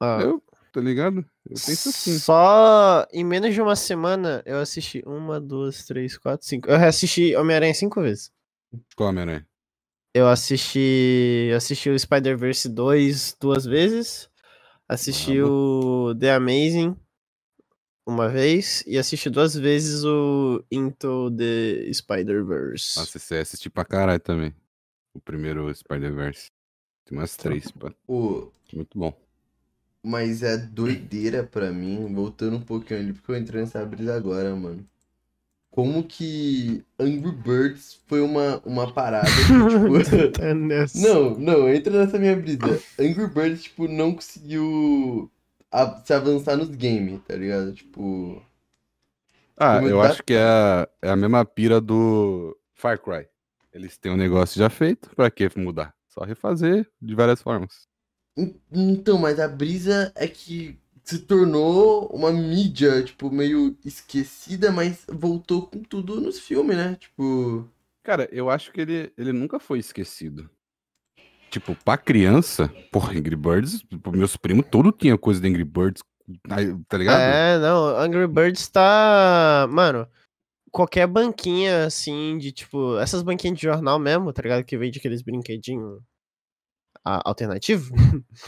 Ah, 0.00 0.18
Eu, 0.22 0.42
tá 0.72 0.80
ligado? 0.80 1.18
Eu 1.44 1.54
penso 1.54 1.90
assim. 1.90 2.18
Só 2.18 3.06
em 3.12 3.24
menos 3.24 3.54
de 3.54 3.60
uma 3.60 3.76
semana 3.76 4.42
eu 4.46 4.58
assisti 4.58 5.02
uma, 5.04 5.40
duas, 5.40 5.84
três, 5.84 6.16
quatro, 6.16 6.46
cinco. 6.46 6.68
Eu 6.68 6.78
reassisti 6.78 7.36
Homem-Aranha 7.36 7.74
cinco 7.74 8.00
vezes. 8.00 8.32
Come, 8.96 9.24
né? 9.24 9.44
Eu 10.14 10.28
assisti. 10.28 11.48
eu 11.50 11.56
assisti 11.56 11.90
o 11.90 11.98
Spider-Verse 11.98 12.68
2 12.68 13.36
duas 13.40 13.64
vezes. 13.64 14.29
Assisti 14.90 15.40
o 15.40 16.12
The 16.18 16.32
Amazing 16.32 16.96
uma 18.04 18.28
vez. 18.28 18.82
E 18.88 18.98
assisti 18.98 19.30
duas 19.30 19.54
vezes 19.54 20.02
o 20.02 20.64
Into 20.68 21.30
the 21.30 21.92
Spider-Verse. 21.92 22.98
Nossa, 22.98 23.16
você 23.16 23.36
assistiu 23.36 23.70
pra 23.70 23.84
caralho 23.84 24.18
também. 24.18 24.52
O 25.14 25.20
primeiro 25.20 25.72
Spider-Verse. 25.72 26.50
Tem 27.04 27.16
umas 27.16 27.36
três, 27.36 27.70
pô. 27.70 27.92
Pô, 28.04 28.52
Muito 28.72 28.98
bom. 28.98 29.16
mas 30.02 30.42
é 30.42 30.56
doideira 30.56 31.44
pra 31.44 31.70
mim, 31.70 32.12
voltando 32.12 32.56
um 32.56 32.62
pouquinho 32.62 32.98
ali, 32.98 33.12
porque 33.12 33.30
eu 33.30 33.36
entrei 33.36 33.60
nessa 33.60 33.86
brisa 33.86 34.16
agora, 34.16 34.56
mano. 34.56 34.84
Como 35.70 36.02
que 36.02 36.84
Angry 36.98 37.30
Birds 37.32 38.00
foi 38.06 38.20
uma, 38.20 38.60
uma 38.64 38.92
parada 38.92 39.26
que, 39.28 40.02
tipo... 40.10 40.32
Tá 40.32 40.52
nessa. 40.52 40.98
Não, 40.98 41.38
não, 41.38 41.68
entra 41.68 41.92
nessa 42.04 42.18
minha 42.18 42.34
brisa. 42.34 42.58
Angry 42.98 43.28
Birds, 43.28 43.62
tipo, 43.62 43.86
não 43.86 44.12
conseguiu 44.14 45.30
a- 45.70 46.02
se 46.04 46.12
avançar 46.12 46.56
nos 46.56 46.68
games, 46.70 47.20
tá 47.26 47.36
ligado? 47.36 47.72
Tipo. 47.72 48.42
Ah, 49.56 49.80
eu 49.82 50.00
tá? 50.00 50.08
acho 50.10 50.22
que 50.24 50.32
é 50.34 50.42
a, 50.42 50.88
é 51.02 51.10
a 51.10 51.16
mesma 51.16 51.44
pira 51.44 51.80
do 51.80 52.56
Far 52.74 52.98
Cry. 52.98 53.26
Eles 53.72 53.96
têm 53.96 54.10
um 54.10 54.16
negócio 54.16 54.58
já 54.58 54.68
feito, 54.68 55.10
pra 55.14 55.30
que 55.30 55.48
mudar? 55.56 55.94
Só 56.08 56.24
refazer 56.24 56.90
de 57.00 57.14
várias 57.14 57.40
formas. 57.40 57.86
en- 58.36 58.54
Então, 58.72 59.18
mas 59.18 59.38
a 59.38 59.46
brisa 59.46 60.12
é 60.16 60.26
que 60.26 60.76
se 61.10 61.18
tornou 61.18 62.06
uma 62.06 62.30
mídia, 62.30 63.02
tipo, 63.02 63.32
meio 63.32 63.76
esquecida, 63.84 64.70
mas 64.70 65.04
voltou 65.08 65.66
com 65.66 65.82
tudo 65.82 66.20
nos 66.20 66.38
filmes, 66.38 66.76
né? 66.76 66.94
Tipo. 66.94 67.68
Cara, 68.04 68.28
eu 68.30 68.48
acho 68.48 68.70
que 68.70 68.80
ele, 68.80 69.12
ele 69.18 69.32
nunca 69.32 69.58
foi 69.58 69.80
esquecido. 69.80 70.48
Tipo, 71.50 71.74
pra 71.84 71.98
criança, 71.98 72.68
porra, 72.92 73.12
Angry 73.12 73.34
Birds, 73.34 73.82
pô, 73.82 74.12
meus 74.12 74.36
primos, 74.36 74.64
tudo 74.70 74.92
tinha 74.92 75.18
coisa 75.18 75.40
de 75.40 75.48
Angry 75.48 75.64
Birds, 75.64 76.00
tá 76.88 76.96
ligado? 76.96 77.20
É, 77.20 77.58
não, 77.58 77.88
Angry 77.98 78.28
Birds 78.28 78.68
tá. 78.68 79.66
Mano, 79.68 80.06
qualquer 80.70 81.08
banquinha 81.08 81.86
assim, 81.86 82.38
de 82.38 82.52
tipo. 82.52 82.96
Essas 83.00 83.24
banquinhas 83.24 83.56
de 83.56 83.64
jornal 83.64 83.98
mesmo, 83.98 84.32
tá 84.32 84.42
ligado? 84.42 84.62
Que 84.62 84.78
vende 84.78 85.00
aqueles 85.00 85.22
brinquedinhos 85.22 86.00
alternativo. 87.04 87.92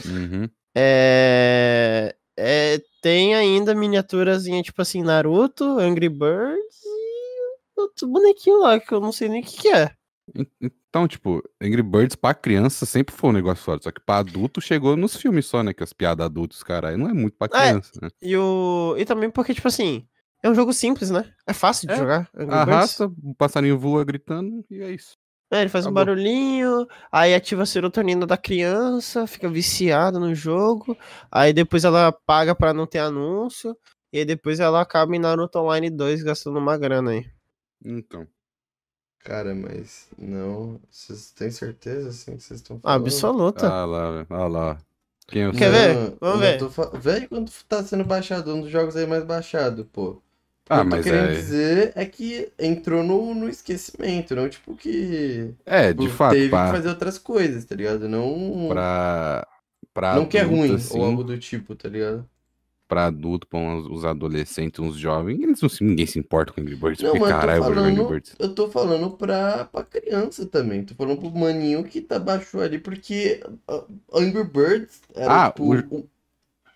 Uhum. 0.05 0.49
É, 0.75 2.15
é. 2.37 2.81
Tem 3.01 3.35
ainda 3.35 3.75
miniaturazinha, 3.75 4.63
tipo 4.63 4.81
assim, 4.81 5.03
Naruto, 5.03 5.63
Angry 5.77 6.07
Birds 6.09 6.83
e 6.85 7.81
outro 7.81 8.07
bonequinho 8.07 8.59
lá, 8.59 8.79
que 8.79 8.93
eu 8.93 9.01
não 9.01 9.11
sei 9.11 9.27
nem 9.27 9.41
o 9.41 9.45
que, 9.45 9.57
que 9.57 9.67
é. 9.69 9.91
En- 10.33 10.47
Então, 10.89 11.07
tipo, 11.07 11.43
Angry 11.61 11.81
Birds 11.81 12.15
pra 12.15 12.33
criança 12.33 12.85
sempre 12.85 13.13
foi 13.13 13.29
um 13.31 13.33
negócio 13.33 13.63
foda, 13.63 13.81
só 13.83 13.91
que 13.91 13.99
pra 13.99 14.17
adulto 14.19 14.61
chegou 14.61 14.95
nos 14.95 15.15
filmes 15.17 15.45
só, 15.47 15.61
né? 15.63 15.73
Que 15.73 15.83
as 15.83 15.91
piadas 15.91 16.25
adultos, 16.25 16.63
caralho, 16.63 16.97
não 16.97 17.09
é 17.09 17.13
muito 17.13 17.35
pra 17.37 17.47
É. 17.47 17.69
criança, 17.71 17.91
né? 18.01 18.09
E, 18.21 18.37
o... 18.37 18.95
e 18.97 19.03
também 19.05 19.29
porque, 19.29 19.53
tipo 19.53 19.67
assim, 19.67 20.07
é 20.41 20.49
um 20.49 20.55
jogo 20.55 20.71
simples, 20.71 21.09
né? 21.09 21.29
É 21.47 21.51
fácil 21.51 21.87
de 21.87 21.93
É, 21.93 21.97
jogar. 21.97 22.29
Angry. 22.35 22.53
Arrasta, 22.55 23.05
o 23.21 23.35
passarinho 23.35 23.77
voa 23.77 24.03
gritando 24.05 24.63
e 24.71 24.81
é 24.81 24.91
isso. 24.91 25.17
É, 25.53 25.61
ele 25.61 25.69
faz 25.69 25.85
um 25.85 25.93
barulhinho, 25.93 26.87
aí 27.11 27.35
ativa 27.35 27.63
a 27.63 27.65
serotonina 27.65 28.25
da 28.25 28.37
criança, 28.37 29.27
fica 29.27 29.49
viciada 29.49 30.19
no 30.19 30.33
jogo, 30.33 30.97
aí 31.31 31.53
depois 31.53 31.83
ela 31.85 32.11
paga 32.11 32.55
pra 32.55 32.73
não 32.73 32.87
ter 32.87 32.99
anúncio, 32.99 33.77
e 34.11 34.19
aí 34.19 34.25
depois 34.25 34.59
ela 34.59 34.81
acaba 34.81 35.15
em 35.15 35.19
Naruto 35.19 35.59
Online 35.59 35.89
2 35.91 36.23
gastando 36.23 36.59
uma 36.59 36.77
grana 36.77 37.11
aí. 37.11 37.25
Então. 37.85 38.27
Cara, 39.19 39.55
mas. 39.55 40.07
Não. 40.17 40.81
Vocês 40.89 41.31
têm 41.31 41.51
certeza, 41.51 42.09
assim, 42.09 42.37
que 42.37 42.43
vocês 42.43 42.59
estão 42.61 42.77
Ah, 42.77 42.93
falando? 42.93 43.03
Absoluta. 43.05 43.67
Ah 43.67 43.85
lá, 43.85 44.25
ah 44.29 44.47
lá. 44.47 44.81
Quem 45.27 45.43
eu 45.43 45.53
Quer 45.53 45.71
sei? 45.71 45.93
ver? 45.95 46.17
Vamos 46.21 46.39
ver. 46.39 46.57
tô 46.59 46.69
fa- 46.71 46.89
Vê 46.97 47.27
quando 47.27 47.51
tá 47.69 47.83
sendo 47.83 48.05
baixado, 48.05 48.55
um 48.55 48.61
dos 48.61 48.71
jogos 48.71 48.95
aí 48.95 49.05
mais 49.07 49.25
baixado, 49.25 49.85
pô. 49.85 50.22
O 50.63 50.65
que 50.65 50.73
Ah, 50.73 50.77
eu 50.77 50.83
tô 50.83 50.89
mas 50.89 51.03
querendo 51.03 51.29
é. 51.29 51.35
dizer 51.35 51.91
é 51.95 52.05
que 52.05 52.49
entrou 52.57 53.03
no, 53.03 53.35
no 53.35 53.49
esquecimento, 53.49 54.33
não 54.35 54.47
tipo 54.47 54.75
que. 54.75 55.53
É, 55.65 55.89
tipo, 55.89 56.03
de 56.03 56.09
fato, 56.09 56.33
teve 56.33 56.49
pra, 56.49 56.65
que 56.67 56.71
fazer 56.71 56.89
outras 56.89 57.17
coisas, 57.17 57.65
tá 57.65 57.75
ligado? 57.75 58.07
Não. 58.07 58.67
pra, 58.69 59.45
pra 59.93 60.15
não 60.15 60.25
que 60.25 60.37
é 60.37 60.41
ruim 60.43 60.73
assim, 60.75 60.97
ou 60.97 61.05
algo 61.05 61.23
do 61.23 61.37
tipo, 61.37 61.75
tá 61.75 61.89
ligado? 61.89 62.25
pra 62.85 63.05
adulto, 63.07 63.47
pra 63.47 63.57
uns- 63.57 63.87
os 63.87 64.05
adolescentes, 64.05 64.79
uns 64.79 64.95
jovens, 64.97 65.41
eles 65.41 65.59
não, 65.61 65.67
se- 65.67 65.83
ninguém 65.83 66.05
se 66.05 66.19
importa 66.19 66.53
com 66.53 66.61
Angry 66.61 66.75
Birds, 66.75 67.01
Não, 67.01 67.09
porque 67.11 67.23
eu 67.23 67.27
tô 67.27 67.33
caralho, 67.39 67.57
eu 67.59 67.63
vou 67.63 67.73
jogar 67.73 67.81
Angry 67.87 67.95
falando- 67.95 68.11
Birds. 68.11 68.35
Eu 68.37 68.53
tô 68.55 68.69
falando 68.69 69.09
pra, 69.11 69.65
pra 69.65 69.83
criança 69.83 70.45
também. 70.45 70.83
Tô 70.83 70.93
falando 70.93 71.17
pro 71.17 71.31
maninho 71.31 71.83
que 71.85 72.01
tá 72.01 72.19
baixou 72.19 72.61
ali, 72.61 72.77
porque 72.77 73.41
ah, 73.67 73.83
Angry 74.13 74.43
Birds 74.43 75.01
era 75.15 75.45
Ah, 75.45 75.49
tipo. 75.49 75.73
O... 75.73 76.07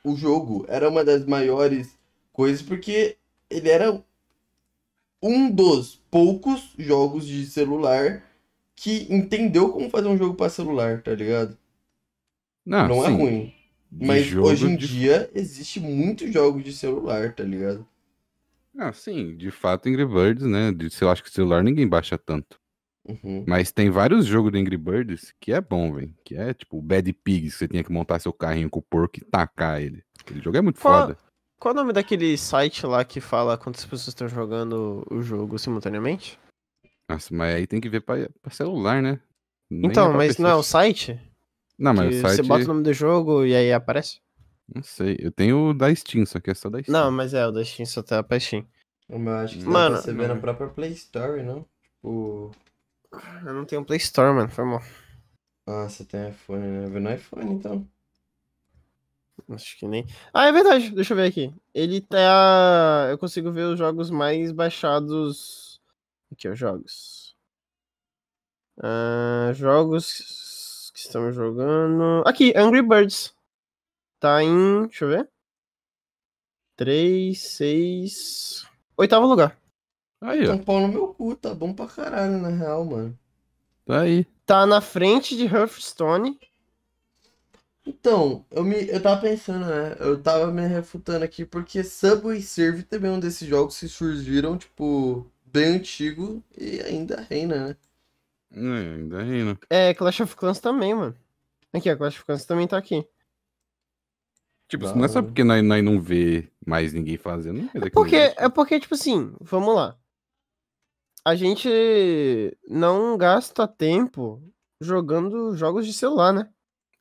o 0.03 0.15
jogo 0.15 0.65
era 0.67 0.89
uma 0.89 1.03
das 1.05 1.23
maiores 1.25 1.89
coisas, 2.33 2.63
porque 2.63 3.16
ele 3.49 3.69
era 3.69 4.03
um 5.21 5.49
dos 5.49 5.95
poucos 6.11 6.73
jogos 6.77 7.25
de 7.27 7.45
celular 7.47 8.23
que 8.75 9.07
entendeu 9.13 9.69
como 9.71 9.89
fazer 9.89 10.07
um 10.07 10.17
jogo 10.17 10.35
pra 10.35 10.49
celular, 10.49 11.01
tá 11.01 11.13
ligado? 11.15 11.57
Não, 12.65 12.87
Não 12.87 13.03
é 13.05 13.07
sim, 13.07 13.15
ruim. 13.17 13.53
Mas 13.91 14.33
hoje 14.35 14.67
em 14.67 14.75
de- 14.75 14.87
dia 14.87 15.31
existe 15.33 15.79
muitos 15.79 16.31
jogos 16.31 16.63
de 16.63 16.73
celular, 16.73 17.33
tá 17.33 17.43
ligado? 17.43 17.87
Ah, 18.77 18.93
sim, 18.93 19.35
de 19.35 19.49
fato, 19.49 19.89
Angry 19.89 20.05
Birds, 20.05 20.43
né? 20.45 20.71
De, 20.71 20.89
eu 21.01 21.09
acho 21.09 21.23
que 21.23 21.31
celular 21.31 21.63
ninguém 21.63 21.87
baixa 21.87 22.17
tanto. 22.17 22.59
Uhum. 23.07 23.43
Mas 23.47 23.71
tem 23.71 23.89
vários 23.89 24.25
jogos 24.25 24.51
de 24.51 24.59
Angry 24.59 24.77
Birds 24.77 25.33
que 25.39 25.51
é 25.53 25.61
bom, 25.61 25.93
velho. 25.93 26.13
Que 26.23 26.35
é 26.35 26.53
tipo 26.53 26.77
o 26.77 26.81
Bad 26.81 27.11
Pigs, 27.13 27.53
que 27.53 27.59
você 27.59 27.67
tinha 27.67 27.83
que 27.83 27.91
montar 27.91 28.19
seu 28.19 28.33
carrinho 28.33 28.69
com 28.69 28.79
o 28.79 28.83
porco 28.83 29.17
e 29.17 29.21
tacar 29.25 29.81
ele. 29.81 30.03
Aquele 30.19 30.41
jogo 30.41 30.57
é 30.57 30.61
muito 30.61 30.79
Qual- 30.79 31.07
foda. 31.07 31.17
Qual 31.59 31.71
é 31.71 31.73
o 31.73 31.81
nome 31.81 31.93
daquele 31.93 32.37
site 32.37 32.85
lá 32.85 33.03
que 33.03 33.19
fala 33.19 33.57
quantas 33.57 33.83
pessoas 33.83 34.09
estão 34.09 34.27
jogando 34.27 35.05
o 35.09 35.21
jogo 35.21 35.57
simultaneamente? 35.57 36.39
Nossa, 37.09 37.33
mas 37.33 37.55
aí 37.55 37.65
tem 37.65 37.81
que 37.81 37.89
ver 37.89 38.01
pra, 38.01 38.29
pra 38.41 38.51
celular, 38.51 39.01
né? 39.01 39.19
Nem 39.69 39.89
então, 39.89 40.09
pra 40.09 40.17
mas 40.17 40.27
PC. 40.29 40.41
não 40.41 40.49
é 40.49 40.55
o 40.55 40.63
site? 40.63 41.19
Não, 41.77 41.93
mas 41.93 42.09
que 42.09 42.15
o 42.15 42.21
site. 42.21 42.35
Você 42.37 42.43
bota 42.43 42.63
o 42.63 42.67
nome 42.67 42.83
do 42.83 42.93
jogo 42.93 43.45
e 43.45 43.55
aí 43.55 43.73
aparece? 43.73 44.19
Não 44.73 44.83
sei. 44.83 45.17
Eu 45.19 45.31
tenho 45.31 45.69
o 45.69 45.73
da 45.73 45.93
Steam, 45.93 46.25
só 46.25 46.39
que 46.39 46.51
é 46.51 46.53
só 46.53 46.69
da 46.69 46.81
Steam. 46.81 46.93
Não, 46.93 47.11
mas 47.11 47.33
é, 47.33 47.45
o 47.47 47.51
da 47.51 47.63
Steam 47.63 47.85
só 47.85 48.03
tá 48.03 48.21
pra 48.21 48.39
Steam. 48.39 48.65
Mas 49.09 49.19
eu 49.19 49.33
acho 49.35 49.57
que 49.59 49.65
Mano, 49.65 49.97
você 49.97 50.13
ver 50.13 50.27
na 50.27 50.35
própria 50.35 50.67
Play 50.67 50.91
Store, 50.91 51.41
não? 51.41 51.65
Tipo. 51.81 52.51
Eu 53.45 53.53
não 53.53 53.65
tenho 53.65 53.85
Play 53.85 53.97
Store, 53.97 54.33
mano, 54.33 54.49
foi 54.49 54.65
mal. 54.65 54.83
Ah, 55.67 55.87
você 55.87 56.03
tem 56.03 56.29
iPhone, 56.29 56.61
né? 56.61 56.87
Vê 56.87 56.99
no 56.99 57.13
iPhone, 57.13 57.53
então. 57.53 57.87
Acho 59.49 59.77
que 59.77 59.87
nem. 59.87 60.05
Ah, 60.33 60.47
é 60.47 60.51
verdade, 60.51 60.91
deixa 60.91 61.13
eu 61.13 61.17
ver 61.17 61.27
aqui. 61.27 61.53
Ele 61.73 62.01
tá. 62.01 63.07
Eu 63.09 63.17
consigo 63.17 63.51
ver 63.51 63.63
os 63.63 63.79
jogos 63.79 64.09
mais 64.09 64.51
baixados. 64.51 65.81
Aqui, 66.31 66.49
ó, 66.49 66.55
jogos. 66.55 67.35
Ah, 68.81 69.51
jogos 69.53 70.91
que 70.93 70.99
estamos 70.99 71.33
jogando. 71.33 72.23
Aqui, 72.25 72.53
Angry 72.55 72.81
Birds. 72.81 73.33
Tá 74.19 74.43
em. 74.43 74.87
Deixa 74.87 75.05
eu 75.05 75.09
ver. 75.09 75.29
3, 76.75 77.39
6. 77.39 78.67
Oitavo 78.97 79.25
lugar. 79.27 79.57
Aí, 80.21 80.43
ó. 80.43 80.47
São 80.47 80.59
Paulo 80.59 80.87
no 80.87 80.93
meu 80.93 81.13
cu, 81.13 81.35
tá 81.35 81.53
bom 81.53 81.73
pra 81.73 81.87
caralho, 81.87 82.37
na 82.37 82.49
real, 82.49 82.83
mano. 82.85 83.17
Tá 83.85 84.01
aí. 84.01 84.25
Tá 84.45 84.65
na 84.65 84.81
frente 84.81 85.37
de 85.37 85.45
Hearthstone. 85.45 86.39
Então, 87.87 88.45
eu, 88.51 88.65
me, 88.65 88.89
eu 88.89 89.01
tava 89.01 89.21
pensando, 89.21 89.65
né? 89.65 89.95
Eu 90.01 90.21
tava 90.21 90.51
me 90.51 90.67
refutando 90.67 91.23
aqui 91.23 91.45
porque 91.45 91.85
Subway 91.85 92.41
Surf 92.41 92.83
também 92.83 93.09
é 93.09 93.13
um 93.13 93.19
desses 93.19 93.47
jogos 93.47 93.79
que 93.79 93.87
surgiram, 93.87 94.57
tipo, 94.57 95.25
bem 95.45 95.77
antigo 95.77 96.43
e 96.57 96.81
ainda 96.81 97.21
reina, 97.29 97.69
né? 97.69 97.77
É, 98.51 98.95
ainda 98.95 99.23
rindo. 99.23 99.59
É, 99.69 99.93
Clash 99.93 100.19
of 100.19 100.35
Clans 100.35 100.59
também, 100.59 100.93
mano. 100.93 101.15
Aqui, 101.73 101.89
a 101.89 101.95
Clash 101.95 102.15
of 102.15 102.25
Clans 102.25 102.45
também 102.45 102.67
tá 102.67 102.77
aqui. 102.77 103.07
Tipo, 104.67 104.85
não 104.93 105.05
é 105.05 105.07
só 105.07 105.21
porque 105.21 105.45
nós, 105.45 105.63
nós 105.63 105.81
não 105.81 106.01
vê 106.01 106.51
mais 106.65 106.91
ninguém 106.91 107.15
fazendo. 107.15 107.61
Não 107.73 107.81
que 107.81 107.89
Porque, 107.91 108.17
é 108.35 108.49
porque, 108.49 108.81
tipo 108.81 108.95
assim, 108.95 109.33
vamos 109.39 109.73
lá. 109.73 109.97
A 111.23 111.35
gente 111.35 111.69
não 112.67 113.17
gasta 113.17 113.65
tempo 113.65 114.43
jogando 114.81 115.55
jogos 115.55 115.85
de 115.85 115.93
celular, 115.93 116.33
né? 116.33 116.49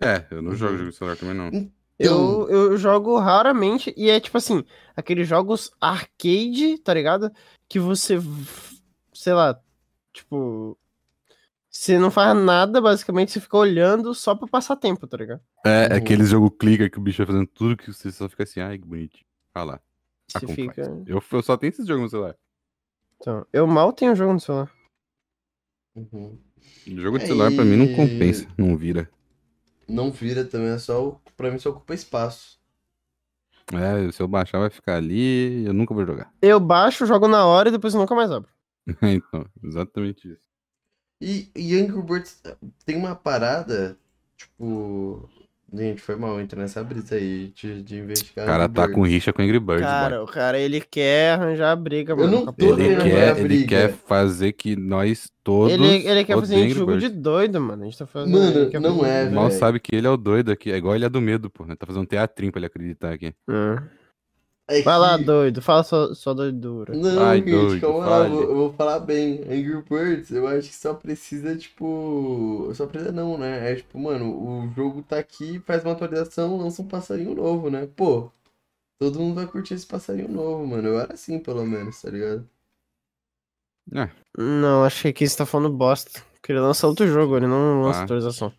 É, 0.01 0.27
eu 0.31 0.43
não 0.43 0.55
jogo 0.55 0.73
Uhum. 0.73 0.79
jogo 0.79 0.91
de 0.91 0.97
celular 0.97 1.17
também, 1.17 1.35
não. 1.35 1.73
Eu, 1.99 2.47
eu 2.51 2.77
jogo 2.77 3.19
raramente 3.19 3.93
e 3.97 4.11
é 4.11 4.21
tipo 4.21 4.37
assim, 4.37 4.63
aqueles 4.95 5.27
jogos 5.27 5.71
arcade, 5.81 6.77
tá 6.85 6.93
ligado? 6.93 7.33
Que 7.67 7.79
você, 7.81 8.19
sei 9.15 9.33
lá, 9.33 9.59
tipo, 10.13 10.79
você 11.71 11.99
não 11.99 12.11
faz 12.11 12.37
nada, 12.37 12.83
basicamente, 12.83 13.33
você 13.33 13.41
fica 13.41 13.57
olhando 13.57 14.15
só 14.15 14.35
pra 14.35 14.47
passar 14.47 14.77
tempo, 14.77 15.07
tá 15.07 15.17
ligado? 15.17 15.41
É, 15.65 15.89
Uhum. 15.91 15.97
aquele 15.97 16.25
jogo 16.27 16.51
clicker 16.51 16.91
que 16.91 16.99
o 16.99 17.01
bicho 17.03 17.19
vai 17.19 17.27
fazendo 17.27 17.47
tudo 17.47 17.77
que 17.79 17.91
você 17.91 18.13
só 18.13 18.29
fica 18.29 18.43
assim, 18.43 18.61
ai, 18.61 18.79
que 18.79 18.87
bonitinho. 18.87 19.25
Ah 19.55 19.65
lá. 19.65 19.81
Ah, 20.35 20.41
Você 20.41 20.47
como 20.47 20.55
fica. 20.55 20.83
Eu, 21.07 21.23
eu 21.33 21.43
só 21.43 21.57
tenho 21.57 21.71
esses 21.71 21.87
jogos 21.87 22.03
no 22.03 22.09
celular. 22.11 22.37
Então, 23.19 23.47
eu 23.51 23.67
mal 23.67 23.91
tenho 23.95 24.15
jogo 24.15 24.35
no 24.35 24.41
celular. 24.41 24.71
Uhum. 25.95 26.39
Jogo 26.87 27.19
de 27.19 27.27
celular 27.27 27.51
pra 27.53 27.65
mim 27.65 27.77
não 27.77 27.87
e- 27.87 27.97
compensa, 27.97 28.47
não 28.59 28.77
vira. 28.77 29.09
Não 29.89 30.11
vira 30.11 30.45
também, 30.45 30.71
é 30.71 30.79
só. 30.79 31.21
Pra 31.37 31.51
mim 31.51 31.59
só 31.59 31.71
ocupa 31.71 31.95
espaço. 31.95 32.59
É, 33.73 34.13
se 34.13 34.23
eu 34.23 34.29
baixar 34.29 34.61
vai 34.61 34.71
ficar 34.71 34.97
ali 34.97 35.65
eu 35.65 35.73
nunca 35.73 35.93
vou 35.93 36.07
jogar. 36.07 36.33
Eu 36.41 36.61
baixo, 36.61 37.05
jogo 37.05 37.27
na 37.27 37.45
hora 37.45 37.69
e 37.69 37.73
depois 37.73 37.93
eu 37.95 38.01
nunca 38.01 38.15
mais 38.15 38.31
abro. 38.31 38.49
então, 39.03 39.45
exatamente 39.65 40.29
isso. 40.31 40.41
E, 41.21 41.51
e 41.57 41.77
Angry 41.81 42.03
Birds 42.03 42.43
tem 42.85 42.97
uma 42.97 43.17
parada, 43.17 43.99
tipo. 44.37 45.29
Gente, 45.73 46.01
foi 46.01 46.15
mal 46.15 46.41
entrar 46.41 46.61
nessa 46.63 46.83
brisa 46.85 47.17
aí 47.17 47.49
de, 47.55 47.83
de 47.83 47.99
investigar. 47.99 48.45
O 48.45 48.49
cara 48.49 48.69
tá 48.69 48.89
com 48.89 49.03
rixa 49.03 49.33
com 49.33 49.43
Angry 49.43 49.59
Birds, 49.59 49.83
Cara, 49.85 50.17
boy. 50.17 50.25
o 50.25 50.29
cara, 50.29 50.59
ele 50.61 50.81
quer 50.81 51.33
arranjar 51.33 51.75
briga, 51.75 52.13
Eu 52.13 52.17
mano. 52.19 52.31
não 52.31 52.45
com 52.45 52.51
a 52.51 52.53
tô. 52.53 52.79
Ele 52.79 52.97
quer, 52.97 53.37
ele 53.39 53.43
briga. 53.49 53.67
quer 53.69 53.93
fazer 53.93 54.53
que 54.53 54.77
nós 54.77 55.29
todos. 55.43 55.73
Ele, 55.73 56.07
ele 56.09 56.25
quer 56.25 56.35
fazer 56.37 56.55
a 56.55 56.59
gente 56.59 56.67
Angry 56.71 56.79
jogo 56.79 56.97
de 56.99 57.09
doido, 57.09 57.61
mano. 57.61 57.83
A 57.83 57.85
gente 57.87 57.99
tá 57.99 58.07
fazendo. 58.07 58.33
Mano, 58.39 58.71
não 58.81 59.05
é, 59.05 59.29
Mal 59.29 59.49
velho. 59.49 59.59
sabe 59.59 59.81
que 59.81 59.95
ele 59.97 60.07
é 60.07 60.11
o 60.11 60.17
doido 60.17 60.53
aqui. 60.53 60.71
É 60.71 60.77
igual 60.77 60.95
ele 60.95 61.05
é 61.05 61.09
do 61.09 61.21
medo, 61.21 61.51
pô. 61.51 61.65
Tá 61.65 61.85
fazendo 61.87 62.07
teatrinho 62.07 62.53
pra 62.53 62.61
ele 62.61 62.67
acreditar 62.67 63.13
aqui. 63.13 63.35
Hum. 63.49 63.77
É 64.69 64.83
Vai 64.83 64.99
lá, 64.99 65.17
doido. 65.17 65.63
Fala 65.63 65.85
só, 65.85 66.13
só 66.13 66.35
doidura. 66.35 66.95
Não, 66.95 67.15
Vai, 67.15 67.39
gente, 67.39 67.51
doido, 67.51 67.81
calma 67.81 68.07
lá, 68.07 68.19
eu 68.25 68.31
vou, 68.31 68.43
eu 68.43 68.55
vou 68.55 68.73
falar 68.73 68.99
bem. 68.99 69.43
Angry 69.43 69.83
Birds, 69.89 70.31
eu 70.33 70.47
acho 70.47 70.69
que 70.69 70.75
só 70.75 70.93
precisa, 70.93 71.57
tipo. 71.57 72.73
Só 72.75 72.87
precisa 72.87 73.13
não, 73.13 73.39
né? 73.39 73.73
É 73.73 73.77
tipo, 73.77 73.99
mano, 73.99 74.27
o 74.37 74.69
jogo 74.75 75.03
tá 75.03 75.19
aqui, 75.19 75.61
faz 75.61 75.85
uma 75.85 75.93
atualização, 75.93 76.57
lança 76.59 76.83
um 76.83 76.89
passarinho 76.89 77.35
novo, 77.35 77.71
né? 77.71 77.87
Pô, 77.97 78.31
todo 78.99 79.21
mundo 79.21 79.35
vai 79.37 79.47
curtir 79.47 79.75
esse 79.75 79.87
passarinho 79.87 80.29
novo, 80.31 80.67
mano. 80.67 80.89
Eu 80.89 81.01
era 81.01 81.15
assim, 81.15 81.39
pelo 81.39 81.65
menos, 81.67 82.03
tá 82.03 82.11
ligado? 82.11 82.49
É, 83.93 84.11
Não, 84.37 84.85
acho 84.85 85.03
que 85.03 85.09
aqui 85.09 85.29
você 85.29 85.37
tá 85.37 85.47
falando 85.47 85.75
bosta. 85.77 86.23
Porque 86.35 86.53
ele 86.53 86.61
lança 86.61 86.87
outro 86.87 87.07
jogo, 87.07 87.37
ele 87.37 87.47
não 87.47 87.83
lança 87.83 88.01
Tá. 88.01 88.05
atualização. 88.05 88.53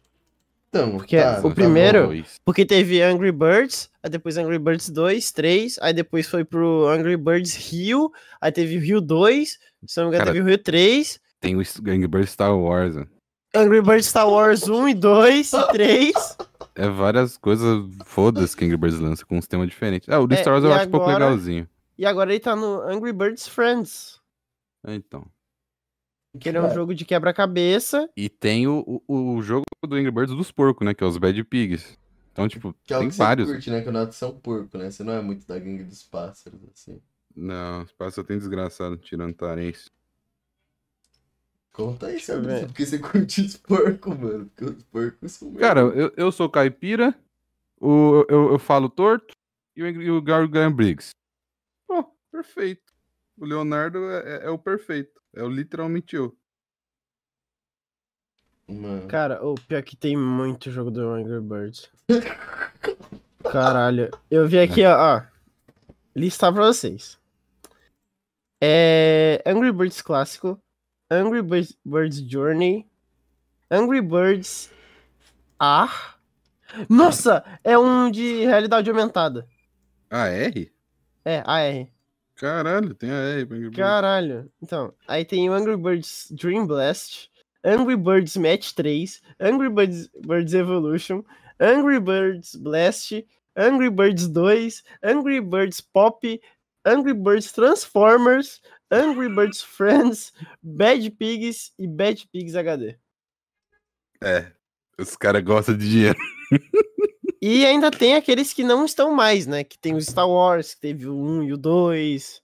Então, 0.78 0.92
Porque 0.98 1.18
tá, 1.18 1.40
o 1.40 1.50
tá 1.50 1.56
primeiro- 1.56 2.08
dois. 2.08 2.40
Porque 2.46 2.66
teve 2.66 3.02
Angry 3.02 3.32
Birds, 3.32 3.90
aí 4.04 4.10
depois 4.10 4.38
Angry 4.38 4.60
Birds 4.60 4.90
2, 4.90 5.32
3, 5.32 5.78
aí 5.82 5.94
depois 5.94 6.28
foi 6.28 6.44
pro 6.46 6.88
Angry 6.88 7.18
Birds 7.18 7.56
Rio, 7.56 8.12
aí 8.42 8.52
teve 8.52 8.78
o 8.78 8.80
Rio 8.82 9.02
2, 9.02 9.58
se 9.86 9.98
não 10.00 10.10
me 10.10 10.16
engano 10.16 10.32
teve 10.32 10.42
o 10.44 10.46
Rio 10.48 10.58
3, 10.58 11.20
Tem 11.40 11.56
o 11.56 11.60
Angry 11.60 12.08
Birds 12.08 12.32
Star 12.32 12.56
Wars. 12.58 12.96
né? 12.96 13.06
Angry 13.56 13.82
Birds 13.82 14.08
Star 14.08 14.30
Wars 14.30 14.68
1 14.68 14.90
e 14.90 14.94
2 14.94 15.52
e 15.54 15.68
3. 15.72 16.14
É 16.76 16.90
várias 16.90 17.38
coisas 17.38 17.84
fodas 18.06 18.54
que 18.54 18.66
Angry 18.66 18.78
Birds 18.78 19.00
lança 19.00 19.26
com 19.26 19.38
um 19.38 19.42
sistema 19.42 19.66
diferente. 19.66 20.12
Ah, 20.12 20.20
o 20.20 20.28
do 20.28 20.34
É, 20.36 20.38
Star 20.38 20.54
Wars 20.54 20.64
eu 20.66 20.74
acho 20.74 20.88
um 20.88 20.92
pouco 20.92 21.08
legalzinho. 21.08 21.68
E 21.98 22.06
agora 22.06 22.30
ele 22.32 22.40
tá 22.40 22.56
no 22.56 22.82
Angry 22.82 23.12
Birds 23.14 23.48
Friends, 23.48 24.20
É, 24.86 24.94
Então. 24.94 25.26
que 26.40 26.50
ele 26.50 26.58
é 26.60 26.62
um 26.62 26.68
É. 26.68 26.74
jogo 26.74 26.94
de 26.94 27.04
quebra-cabeça. 27.04 28.08
E 28.16 28.30
tem 28.30 28.68
o, 28.68 29.02
o, 29.08 29.36
o 29.36 29.42
jogo 29.42 29.64
do 29.86 29.96
Angry 29.96 30.10
Birds 30.12 30.36
dos 30.36 30.52
porcos, 30.52 30.86
né? 30.86 30.94
Que 30.94 31.04
é 31.04 31.08
os 31.08 31.18
Bad 31.18 31.44
Pigs. 31.44 31.98
Então, 32.32 32.48
tipo, 32.48 32.74
Que 32.84 32.94
é 32.94 32.98
o 32.98 33.00
tem 33.02 33.10
que 33.10 33.16
vários. 33.16 33.48
você 33.48 33.54
curte, 33.56 33.70
né? 33.70 33.82
Que 33.82 33.90
é 33.90 34.12
são 34.12 34.32
porco, 34.40 34.78
né? 34.78 34.90
Você 34.90 35.04
não 35.04 35.14
é 35.14 35.22
muito 35.22 35.46
da 35.46 35.60
gangue 35.60 35.84
dos 35.84 36.04
pássaros, 36.04 36.60
assim. 36.74 37.02
Não, 37.36 37.84
os 37.84 37.92
pássaros 37.92 38.28
tem 38.28 38.38
desgraçado, 38.38 38.98
tirando 38.98 39.34
tarense. 39.36 39.90
Conta 41.72 42.08
aí, 42.08 42.20
ver. 42.40 42.66
Porque 42.68 42.86
você 42.86 42.98
curte 43.00 43.42
os 43.42 43.58
porcos, 43.58 44.18
mano. 44.18 44.46
Porque 44.56 44.66
os 44.66 44.84
porcos 44.84 45.32
são 45.32 45.50
meio- 45.50 45.60
Cara, 45.60 45.82
eu, 45.82 46.12
eu 46.18 46.32
sou 46.32 46.50
caipira, 46.50 47.14
o, 47.80 48.26
eu, 48.28 48.52
eu 48.54 48.60
falo 48.60 48.90
torto 48.90 49.34
e 49.76 49.84
o, 49.84 49.88
e 50.02 50.10
o 50.10 50.22
Gargan 50.22 50.72
Briggs. 50.72 51.12
Pô, 51.88 52.04
perfeito. 52.32 52.92
O 53.38 53.46
Leonardo 53.46 54.00
é, 54.10 54.38
é- 54.44 54.46
é 54.46 54.50
o 54.50 54.58
perfeito. 54.58 55.22
É 55.36 55.44
o 55.44 55.50
literalmente 55.50 56.16
eu. 56.16 56.36
Cara, 59.08 59.46
o 59.46 59.56
pior 59.56 59.82
que 59.82 59.96
tem 59.96 60.18
muito 60.18 60.70
jogo 60.70 60.92
do 60.92 61.10
Angry 61.10 61.40
Birds. 61.40 61.90
Caralho. 63.50 64.12
Eu 64.30 64.48
vi 64.48 64.60
aqui, 64.60 64.86
ó, 64.86 65.18
ó. 65.18 65.22
Listar 66.16 66.52
pra 66.54 66.66
vocês. 66.66 67.18
É. 68.62 69.42
Angry 69.46 69.72
Birds 69.72 70.02
clássico. 70.02 70.62
Angry 71.10 71.42
Birds, 71.86 72.18
Journey. 72.20 72.86
Angry 73.72 74.02
Birds 74.02 74.70
Ar. 75.58 76.18
Nossa! 76.90 77.44
É 77.64 77.78
um 77.78 78.12
de 78.12 78.44
realidade 78.46 78.90
aumentada. 78.90 79.48
A 80.10 80.28
R? 80.28 80.72
É, 81.24 81.42
AR. 81.46 81.88
Caralho, 82.36 82.94
tem 82.94 83.10
a 83.10 83.16
R. 83.16 83.46
pra 83.46 83.56
Angry 83.58 83.70
Birds. 83.70 83.80
Caralho. 83.80 84.52
Então, 84.62 84.94
aí 85.08 85.24
tem 85.24 85.50
o 85.50 85.54
Angry 85.54 85.78
Birds 85.78 86.28
Dream 86.32 86.68
Blast, 86.68 87.30
Angry 87.68 87.98
Birds 87.98 88.38
Match 88.38 88.72
3, 88.76 89.20
Angry 89.42 89.70
Birds, 89.70 90.10
Birds 90.22 90.54
Evolution, 90.54 91.22
Angry 91.60 92.00
Birds 92.00 92.56
Blast, 92.56 93.12
Angry 93.58 93.90
Birds 93.90 94.30
2, 94.30 94.82
Angry 95.04 95.42
Birds 95.42 95.82
Pop, 95.82 96.24
Angry 96.86 97.14
Birds 97.14 97.52
Transformers, 97.52 98.62
Angry 98.90 99.28
Birds 99.28 99.62
Friends, 99.62 100.32
Bad 100.64 101.10
Pigs 101.12 101.74
e 101.78 101.86
Bad 101.86 102.26
Pigs 102.32 102.56
HD. 102.56 102.96
É. 104.24 104.50
Os 104.98 105.18
caras 105.18 105.44
gostam 105.44 105.78
de 105.78 105.90
dinheiro. 105.90 106.20
E 107.42 107.66
ainda 107.66 107.92
tem 107.92 108.16
aqueles 108.16 108.54
que 108.54 108.64
não 108.64 108.86
estão 108.86 109.12
mais, 109.12 109.46
né? 109.46 109.64
Que 109.64 109.78
tem 109.78 109.94
o 109.94 110.02
Star 110.02 110.28
Wars, 110.28 110.74
que 110.74 110.82
teve 110.82 111.08
o 111.08 111.16
1 111.16 111.44
e 111.44 111.54
o 111.54 111.58
2. 111.58 112.42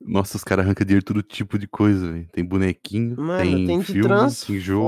Nossa, 0.00 0.36
os 0.36 0.44
caras 0.44 0.64
arrancam 0.64 0.86
dinheiro 0.86 1.04
todo 1.04 1.22
tipo 1.22 1.58
de 1.58 1.66
coisa, 1.66 2.12
velho. 2.12 2.28
Tem 2.32 2.44
bonequinho, 2.44 3.16
Mano, 3.20 3.42
tem, 3.42 3.66
tem 3.66 3.78
de 3.80 3.84
filme, 3.84 4.08
tem 4.46 4.58
jogo. 4.60 4.86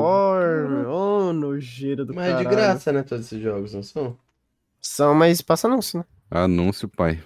Ô, 0.88 1.32
nojeira 1.32 2.04
do 2.04 2.14
Mas 2.14 2.26
é 2.32 2.36
de 2.36 2.44
caralho. 2.44 2.50
graça, 2.56 2.92
né? 2.92 3.02
Todos 3.02 3.26
esses 3.26 3.42
jogos, 3.42 3.74
não 3.74 3.82
são? 3.82 4.16
São, 4.80 5.14
mas 5.14 5.42
passa 5.42 5.66
anúncio, 5.66 5.98
né? 5.98 6.04
Anúncio, 6.30 6.88
pai. 6.88 7.22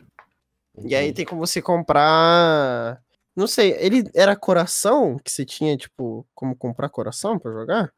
E 0.83 0.95
aí 0.95 1.13
tem 1.13 1.25
como 1.25 1.47
você 1.47 1.61
comprar. 1.63 3.01
Não 3.37 3.47
sei, 3.47 3.73
ele 3.79 4.05
era 4.15 4.35
coração 4.35 5.19
que 5.23 5.31
você 5.31 5.45
tinha, 5.45 5.77
tipo, 5.77 6.27
como 6.35 6.57
comprar 6.57 6.89
coração 6.89 7.39
pra 7.39 7.53
jogar? 7.53 7.93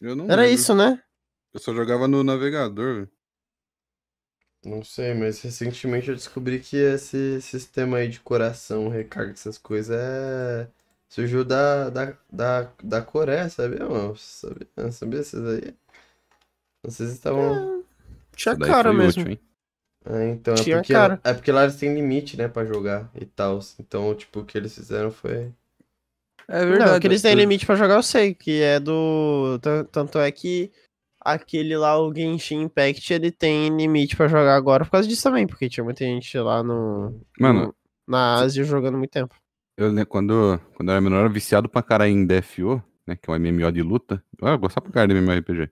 Eu 0.00 0.16
não 0.16 0.24
Era 0.24 0.42
lembro. 0.42 0.54
isso, 0.54 0.74
né? 0.74 1.00
Eu 1.54 1.60
só 1.60 1.72
jogava 1.72 2.08
no 2.08 2.24
navegador, 2.24 2.94
velho. 2.96 3.10
Não 4.64 4.84
sei, 4.84 5.12
mas 5.14 5.40
recentemente 5.42 6.08
eu 6.08 6.14
descobri 6.14 6.60
que 6.60 6.76
esse 6.76 7.40
sistema 7.42 7.98
aí 7.98 8.08
de 8.08 8.20
coração, 8.20 8.88
recarga, 8.88 9.32
essas 9.32 9.58
coisas 9.58 9.96
é. 9.96 10.68
Surgiu 11.08 11.44
da, 11.44 11.90
da, 11.90 12.16
da, 12.32 12.72
da 12.82 13.02
Coreia, 13.02 13.48
sabia, 13.50 13.84
mano? 13.86 14.16
Sabia, 14.16 14.90
sabia 14.92 15.20
esses 15.20 15.40
aí? 15.44 15.74
Vocês 16.82 17.10
estavam. 17.12 17.68
Tinha 18.36 18.54
Isso 18.54 18.58
daí 18.58 18.76
cara 18.76 18.92
mesmo. 18.92 19.24
útil? 19.24 19.38
É, 20.06 20.28
então, 20.30 20.60
é 20.60 20.64
Tinha 20.64 20.64
porque, 20.64 20.94
cara. 20.94 21.20
é 21.24 21.34
porque 21.34 21.52
lá 21.52 21.64
eles 21.64 21.76
têm 21.76 21.94
limite, 21.94 22.36
né, 22.36 22.48
pra 22.48 22.64
jogar 22.66 23.10
e 23.14 23.26
tal. 23.26 23.60
Então, 23.80 24.14
tipo, 24.16 24.40
o 24.40 24.44
que 24.46 24.58
eles 24.58 24.74
fizeram 24.74 25.10
foi. 25.12 25.52
É 26.48 26.64
Não, 26.68 26.98
que 27.00 27.06
eles 27.06 27.22
têm 27.22 27.34
limite 27.34 27.66
pra 27.66 27.76
jogar, 27.76 27.94
eu 27.96 28.02
sei, 28.02 28.34
que 28.34 28.60
é 28.62 28.78
do. 28.80 29.58
tan- 29.60 29.84
Tanto 29.86 30.18
é 30.18 30.30
que 30.32 30.70
aquele 31.24 31.76
lá, 31.76 31.98
o 31.98 32.14
Genshin 32.14 32.62
Impact, 32.62 33.12
ele 33.12 33.30
tem 33.30 33.74
limite 33.76 34.16
pra 34.16 34.28
jogar 34.28 34.54
agora 34.56 34.84
por 34.84 34.90
causa 34.92 35.08
disso 35.08 35.22
também, 35.22 35.46
porque 35.46 35.68
tinha 35.68 35.84
muita 35.84 36.04
gente 36.04 36.36
lá 36.38 36.62
no. 36.62 37.20
Mano, 37.38 37.66
no- 37.66 37.74
na 38.06 38.34
Ásia 38.34 38.64
jogando 38.64 38.98
muito 38.98 39.10
tempo. 39.10 39.34
Eu 39.76 39.88
lembro 39.88 40.06
quando, 40.06 40.60
quando 40.74 40.88
eu 40.88 40.92
era 40.92 41.00
menor, 41.00 41.16
eu 41.16 41.20
era 41.24 41.28
viciado 41.28 41.68
pra 41.68 41.82
caralho 41.82 42.12
em 42.12 42.26
DFO, 42.26 42.82
né? 43.06 43.16
Que 43.16 43.30
é 43.30 43.32
um 43.32 43.36
MMO 43.36 43.72
de 43.72 43.82
luta. 43.82 44.22
Eu 44.40 44.58
gostava 44.58 44.84
pra 44.84 44.92
caralho 44.92 45.14
de 45.14 45.20
MMORPG. 45.20 45.70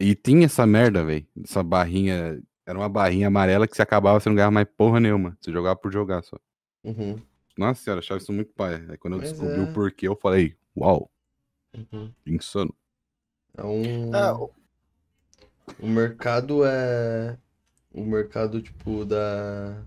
E 0.00 0.14
tinha 0.14 0.46
essa 0.46 0.66
merda, 0.66 1.04
velho. 1.04 1.26
Essa 1.42 1.62
barrinha. 1.62 2.40
Era 2.66 2.78
uma 2.78 2.88
barrinha 2.88 3.28
amarela 3.28 3.66
que 3.68 3.76
se 3.76 3.82
acabava, 3.82 4.18
você 4.18 4.28
não 4.28 4.34
ganhava 4.36 4.50
mais 4.50 4.66
porra 4.76 4.98
nenhuma. 5.00 5.36
Você 5.40 5.52
jogava 5.52 5.76
por 5.76 5.92
jogar 5.92 6.22
só. 6.22 6.36
Uhum. 6.84 7.20
Nossa 7.56 7.80
senhora, 7.82 8.00
achava 8.00 8.18
isso 8.18 8.32
muito 8.32 8.52
pai. 8.54 8.84
Aí 8.88 8.96
quando 8.98 9.14
eu 9.14 9.20
Mas 9.20 9.30
descobri 9.30 9.60
é. 9.60 9.62
o 9.62 9.72
porquê, 9.72 10.08
eu 10.08 10.16
falei, 10.16 10.56
uau, 10.76 11.10
Uhum. 11.74 12.12
insano. 12.26 12.74
É 13.56 13.64
um. 13.64 14.14
Ah, 14.14 14.34
o- 14.34 14.50
O 15.80 15.86
mercado 15.86 16.64
é. 16.64 17.36
O 17.92 18.04
mercado, 18.04 18.60
tipo, 18.60 19.04
da. 19.04 19.82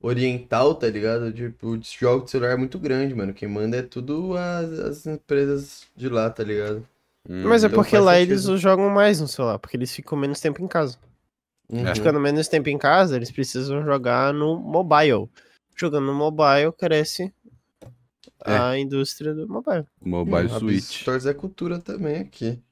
Oriental, 0.00 0.74
tá 0.74 0.88
ligado? 0.88 1.32
Tipo, 1.32 1.76
de 1.76 1.88
jogo 1.98 2.24
de 2.24 2.30
celular 2.30 2.52
é 2.52 2.56
muito 2.56 2.78
grande, 2.78 3.14
mano. 3.14 3.34
Quem 3.34 3.48
manda 3.48 3.76
é 3.78 3.82
tudo 3.82 4.36
as, 4.36 4.78
as 4.78 5.06
empresas 5.06 5.84
de 5.96 6.08
lá, 6.08 6.30
tá 6.30 6.44
ligado? 6.44 6.86
Mas 7.28 7.64
é 7.64 7.66
então 7.66 7.82
porque 7.82 7.98
lá 7.98 8.14
sentido. 8.14 8.32
eles 8.32 8.60
jogam 8.60 8.88
mais 8.88 9.20
no 9.20 9.26
celular, 9.26 9.58
porque 9.58 9.76
eles 9.76 9.92
ficam 9.92 10.16
menos 10.16 10.40
tempo 10.40 10.62
em 10.62 10.68
casa. 10.68 10.96
Uhum. 11.68 11.94
Ficando 11.94 12.20
menos 12.20 12.46
tempo 12.46 12.68
em 12.68 12.78
casa, 12.78 13.16
eles 13.16 13.32
precisam 13.32 13.82
jogar 13.84 14.32
no 14.32 14.56
mobile. 14.56 15.28
Jogando 15.74 16.06
no 16.06 16.14
mobile, 16.14 16.72
cresce 16.78 17.32
a 18.44 18.78
indústria 18.78 19.34
do 19.34 19.48
mobile. 19.48 19.84
Mobile 20.00 20.46
Hum, 20.46 20.58
Switch. 20.58 21.00
Stores 21.00 21.26
é 21.26 21.34
cultura 21.34 21.78
também 21.78 22.16
aqui. 22.20 22.62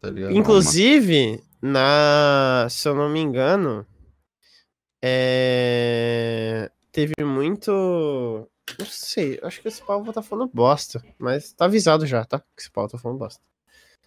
Tá? 0.00 0.08
Inclusive, 0.32 1.42
na. 1.60 2.66
Se 2.70 2.88
eu 2.88 2.94
não 2.94 3.08
me 3.08 3.20
engano, 3.20 3.86
é, 5.02 6.70
teve 6.92 7.14
muito. 7.22 7.70
Não 8.78 8.86
sei, 8.86 9.38
acho 9.42 9.60
que 9.60 9.68
esse 9.68 9.82
pau 9.82 10.02
tá 10.12 10.22
falando 10.22 10.50
bosta. 10.52 11.02
Mas 11.18 11.52
tá 11.52 11.64
avisado 11.64 12.06
já, 12.06 12.24
tá? 12.24 12.38
Que 12.38 12.62
esse 12.62 12.70
pau 12.70 12.88
tá 12.88 12.98
falando 12.98 13.18
bosta. 13.18 13.42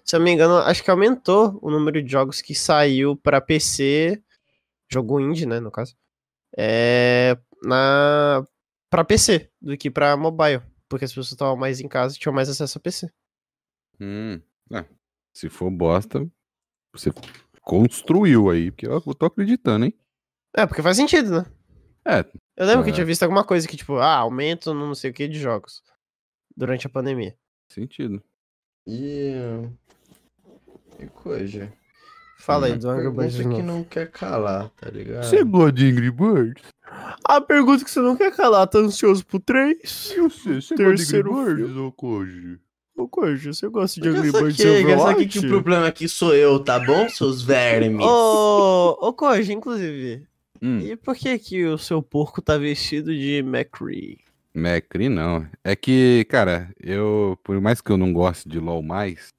Se 0.04 0.16
eu 0.16 0.20
não 0.20 0.26
me 0.26 0.32
engano, 0.32 0.58
acho 0.58 0.84
que 0.84 0.92
aumentou 0.92 1.58
o 1.62 1.70
número 1.70 2.02
de 2.02 2.12
jogos 2.12 2.42
que 2.42 2.54
saiu 2.54 3.16
pra 3.16 3.42
PC. 3.42 4.22
Jogo 4.92 5.20
indie, 5.20 5.46
né, 5.46 5.60
no 5.60 5.72
caso. 5.72 5.96
É. 6.56 7.38
Na. 7.64 8.46
Pra 8.90 9.04
PC 9.04 9.50
do 9.62 9.78
que 9.78 9.90
pra 9.90 10.16
mobile. 10.16 10.62
Porque 10.88 11.06
as 11.06 11.12
pessoas 11.12 11.32
estavam 11.32 11.56
mais 11.56 11.80
em 11.80 11.88
casa 11.88 12.16
e 12.16 12.20
tinham 12.20 12.34
mais 12.34 12.50
acesso 12.50 12.78
a 12.78 12.82
PC. 12.82 13.10
Hum, 14.00 14.40
é. 14.72 14.86
Se 15.34 15.50
for 15.50 15.70
bosta, 15.72 16.30
você 16.94 17.12
construiu 17.62 18.50
aí, 18.50 18.72
porque 18.72 18.88
eu 18.88 19.02
tô 19.16 19.26
acreditando, 19.26 19.86
hein? 19.86 19.94
É, 20.56 20.66
porque 20.68 20.82
faz 20.84 20.98
sentido, 20.98 21.32
né? 21.32 21.46
É, 22.06 22.20
Eu 22.56 22.68
lembro 22.68 22.84
que 22.84 22.90
eu 22.90 22.94
É. 22.94 22.96
tinha 22.96 23.06
visto 23.06 23.24
alguma 23.24 23.44
coisa 23.44 23.68
que, 23.68 23.76
tipo, 23.78 23.96
ah, 23.98 24.16
aumento 24.18 24.74
no 24.74 24.86
não 24.88 24.94
sei 24.96 25.10
o 25.10 25.14
que 25.14 25.28
de 25.28 25.40
jogos 25.40 25.82
durante 26.56 26.86
a 26.86 26.90
pandemia. 26.90 27.36
sentido. 27.72 28.22
E. 28.86 29.34
E 31.00 31.08
coisa. 31.08 31.74
Fala 32.38 32.68
aí 32.68 32.78
do 32.78 32.90
Angry 32.90 33.10
Birds 33.10 33.38
que 33.38 33.64
não 33.64 33.84
quer 33.84 34.12
calar, 34.12 34.70
tá 34.72 34.90
ligado? 34.92 35.24
Você 35.24 35.44
gosta 35.44 35.72
de 35.72 35.86
Angry 35.88 36.12
Birds? 36.12 36.64
A 37.28 37.40
pergunta 37.42 37.84
que 37.84 37.90
você 37.90 38.02
não 38.02 38.16
quer 38.18 38.36
calar, 38.36 38.68
tá 38.68 38.78
ansioso 38.80 39.26
pro 39.26 39.40
3? 39.40 40.14
Eu 40.16 40.30
sei, 40.30 40.62
você 40.62 40.76
Terceiro 40.76 41.32
gosta 41.32 41.46
de 41.46 41.62
Angry 41.64 41.64
Birds, 41.74 41.78
ô 41.78 41.92
Koji? 41.94 42.60
Ô, 42.96 43.08
Cojo, 43.08 43.54
você 43.54 43.68
gosta 43.68 44.00
de 44.00 44.08
Eu 44.08 44.16
Angry 44.18 44.32
Birds 44.32 44.58
saquei 44.58 44.84
Overwatch? 44.84 45.28
que 45.28 45.40
o 45.40 45.48
problema 45.48 45.88
aqui 45.88 46.08
sou 46.08 46.36
eu, 46.36 46.60
tá 46.60 46.80
bom, 46.80 47.10
seus 47.10 47.42
vermes? 47.42 48.06
Ô, 48.06 48.98
ô 49.02 49.36
inclusive, 49.52 50.28
Hum, 50.62 50.80
e 50.80 50.96
por 50.96 51.16
que 51.16 51.38
que 51.40 51.66
o 51.66 51.78
seu 51.78 52.02
porco 52.02 52.42
tá 52.42 52.58
vestido 52.58 53.14
de 53.14 53.40
McCree? 53.40 54.20
Macri 54.54 55.10
não. 55.10 55.46
É 55.64 55.76
que, 55.76 56.26
cara, 56.30 56.72
eu, 56.80 57.38
por 57.44 57.60
mais 57.60 57.82
que 57.82 57.92
eu 57.92 57.98
não 57.98 58.14
goste 58.14 58.48
de 58.48 58.60
LoL 58.60 58.84
mais, 58.84 59.30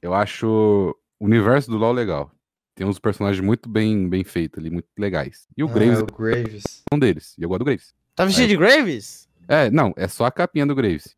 eu 0.00 0.14
acho 0.14 0.96
o 1.18 1.24
universo 1.24 1.70
do 1.70 1.76
LoL 1.76 1.92
legal. 1.92 2.30
Tem 2.74 2.86
uns 2.86 2.98
personagens 2.98 3.44
muito 3.44 3.68
bem, 3.68 4.08
bem 4.08 4.22
feitos 4.22 4.58
ali, 4.60 4.70
muito 4.70 4.86
legais. 4.98 5.48
E 5.56 5.64
o 5.64 5.68
Ah, 5.68 5.72
Graves 5.72 5.98
o 6.00 6.06
Graves. 6.06 6.82
é 6.90 6.94
um 6.94 6.98
deles. 6.98 7.34
E 7.36 7.42
eu 7.42 7.48
gosto 7.48 7.58
do 7.60 7.64
Graves. 7.64 7.92
Tá 8.14 8.24
vestido 8.24 8.44
Aí. 8.44 8.48
de 8.48 8.56
Graves? 8.56 9.28
É, 9.48 9.70
não, 9.70 9.92
é 9.96 10.06
só 10.06 10.24
a 10.26 10.30
capinha 10.30 10.66
do 10.66 10.74
Graves. 10.74 11.15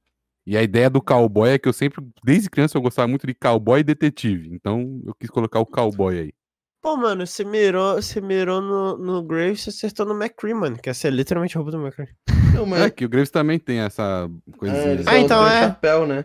E 0.49 0.57
a 0.57 0.63
ideia 0.63 0.89
do 0.89 1.03
cowboy 1.03 1.51
é 1.51 1.59
que 1.59 1.69
eu 1.69 1.75
sempre, 1.75 2.03
desde 2.25 2.49
criança, 2.49 2.79
eu 2.79 2.81
gostava 2.81 3.07
muito 3.07 3.27
de 3.27 3.35
cowboy 3.35 3.81
e 3.81 3.85
detetive. 3.85 4.49
Então 4.51 4.99
eu 5.05 5.15
quis 5.15 5.29
colocar 5.29 5.61
o 5.61 5.67
cowboy 5.67 6.19
aí. 6.19 6.33
Pô, 6.81 6.97
mano, 6.97 7.27
você 7.27 7.45
mirou, 7.45 7.97
você 7.97 8.19
mirou 8.19 8.63
no, 8.63 8.97
no 8.97 9.23
Graves 9.23 9.67
e 9.67 9.69
acertou 9.69 10.07
no 10.07 10.15
McCree, 10.15 10.55
mano. 10.55 10.79
Que 10.79 10.89
essa 10.89 11.07
é 11.07 11.11
literalmente 11.11 11.55
a 11.55 11.61
roupa 11.61 11.73
do 11.77 11.85
McCree. 11.85 12.09
Não, 12.55 12.65
mas... 12.65 12.81
É 12.81 12.89
que 12.89 13.05
o 13.05 13.11
Graves 13.11 13.31
também 13.31 13.59
tem 13.59 13.81
essa 13.81 14.27
coisinha. 14.57 14.95
Ah, 14.95 15.03
só 15.03 15.11
Ah, 15.11 15.19
então 15.19 15.47
é. 15.47 15.61
chapéu, 15.65 16.07
né? 16.07 16.25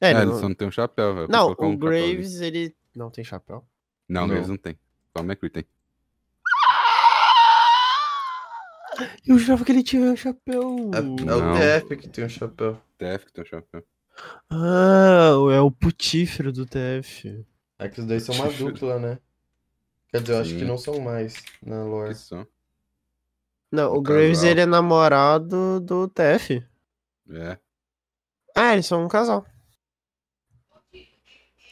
É, 0.00 0.08
É, 0.08 0.10
ele 0.10 0.24
não... 0.24 0.40
só 0.40 0.48
não 0.48 0.54
tem 0.56 0.66
um 0.66 0.72
chapéu. 0.72 1.14
velho. 1.14 1.28
Não, 1.30 1.54
o 1.56 1.66
um. 1.66 1.76
Graves, 1.76 2.40
ele 2.40 2.74
não 2.96 3.10
tem 3.10 3.22
chapéu. 3.22 3.64
Não, 4.08 4.24
o 4.24 4.26
Não. 4.26 4.34
Graves 4.34 4.48
não 4.48 4.56
tem. 4.56 4.76
Só 5.16 5.22
o 5.22 5.24
McCree 5.24 5.50
tem. 5.50 5.64
Eu 9.24 9.38
jurava 9.38 9.64
que 9.64 9.70
ele 9.70 9.84
tinha 9.84 10.02
um 10.02 10.16
chapéu. 10.16 10.90
É, 10.92 10.98
é 10.98 11.80
o 11.80 11.84
TF 11.84 11.96
que 11.96 12.08
tem 12.08 12.24
um 12.24 12.28
chapéu. 12.28 12.76
TF 13.00 13.26
que 13.26 13.32
tem 13.32 13.44
um 13.44 13.46
chapéu. 13.46 13.84
Ah, 14.50 15.30
é 15.52 15.60
o 15.60 15.70
putífero 15.70 16.52
do 16.52 16.66
TF. 16.66 17.44
É 17.78 17.88
que 17.88 18.00
os 18.00 18.06
dois 18.06 18.22
são 18.22 18.34
uma 18.34 18.50
dupla, 18.52 18.98
né? 18.98 19.18
Quer 20.08 20.20
dizer, 20.20 20.34
eu 20.34 20.40
acho 20.40 20.56
que 20.56 20.64
não 20.64 20.76
são 20.76 21.00
mais 21.00 21.42
na 21.62 21.82
lore. 21.84 22.10
Que 22.10 22.14
são. 22.20 22.46
Não, 23.72 23.92
Um 23.94 23.96
o 23.98 24.02
Graves 24.02 24.38
casal. 24.38 24.50
ele 24.50 24.60
é 24.60 24.66
namorado 24.66 25.80
do 25.80 26.08
TF. 26.08 26.62
É. 27.30 27.58
Ah, 28.54 28.72
eles 28.72 28.84
são 28.86 29.04
um 29.04 29.08
casal. 29.08 29.46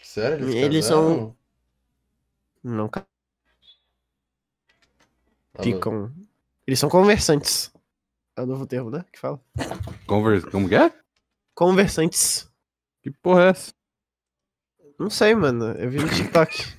Sério? 0.03 0.49
Eles, 0.49 0.55
Eles 0.55 0.85
são- 0.87 1.37
Não 2.63 2.89
ficam. 5.61 6.13
Eles 6.67 6.79
são 6.79 6.89
conversantes. 6.89 7.73
É 8.37 8.43
o 8.43 8.47
novo 8.47 8.67
termo, 8.67 8.91
né? 8.91 9.05
Que 9.13 9.19
fala. 9.19 9.41
Convers... 10.07 10.45
Como 10.45 10.69
que 10.69 10.77
é? 10.77 10.93
Conversantes. 11.59 12.49
Que 13.03 13.11
porra 13.11 13.47
é 13.47 13.49
essa? 13.49 13.73
Não 14.97 15.11
sei, 15.11 15.35
mano. 15.35 15.73
Eu 15.73 15.91
vi 15.91 15.99
no 15.99 16.09
TikTok. 16.09 16.79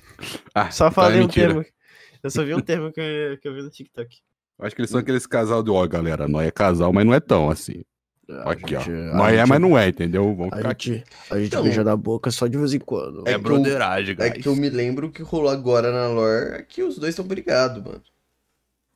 Ah, 0.54 0.70
Só 0.70 0.88
é 0.88 0.90
falei 0.90 1.18
um 1.18 1.22
mentira. 1.22 1.46
termo. 1.48 1.64
Eu 2.22 2.30
só 2.30 2.44
vi 2.44 2.54
um 2.54 2.60
termo 2.60 2.92
que 2.92 3.00
eu, 3.00 3.38
que 3.38 3.48
eu 3.48 3.54
vi 3.54 3.62
no 3.62 3.70
TikTok. 3.70 4.18
Eu 4.58 4.66
Acho 4.66 4.74
que 4.74 4.82
eles 4.82 4.90
são 4.90 5.00
aqueles 5.00 5.26
casal 5.26 5.62
de, 5.62 5.70
ó, 5.70 5.86
galera, 5.86 6.28
nós 6.28 6.46
é 6.46 6.50
casal, 6.50 6.92
mas 6.92 7.06
não 7.06 7.14
é 7.14 7.20
tão 7.20 7.48
assim. 7.50 7.82
Aqui, 8.44 8.76
ó. 8.76 8.80
gente- 8.80 8.90
Nós 8.90 9.32
é, 9.32 9.38
gente- 9.38 9.48
mas 9.48 9.60
não 9.60 9.78
é, 9.78 9.88
entendeu? 9.88 10.24
Vamos 10.36 10.52
A 10.52 10.56
ficar 10.58 10.70
aqui. 10.70 10.92
gente, 10.94 11.04
a 11.30 11.36
gente 11.38 11.46
Então- 11.48 11.62
beija 11.62 11.82
na 11.84 11.96
boca 11.96 12.30
só 12.30 12.46
de 12.46 12.56
vez 12.58 12.74
em 12.74 12.78
quando. 12.78 13.26
É 13.26 13.34
eu- 13.34 13.38
broderagem, 13.40 14.14
É 14.18 14.30
que 14.30 14.46
eu 14.46 14.54
me 14.56 14.68
lembro 14.70 15.10
que 15.10 15.22
rolou 15.22 15.48
agora 15.50 15.90
na 15.90 16.06
lore 16.08 16.54
é 16.56 16.62
que 16.62 16.82
os 16.82 16.98
dois 16.98 17.10
estão 17.12 17.24
brigados, 17.26 17.82
mano. 17.82 18.02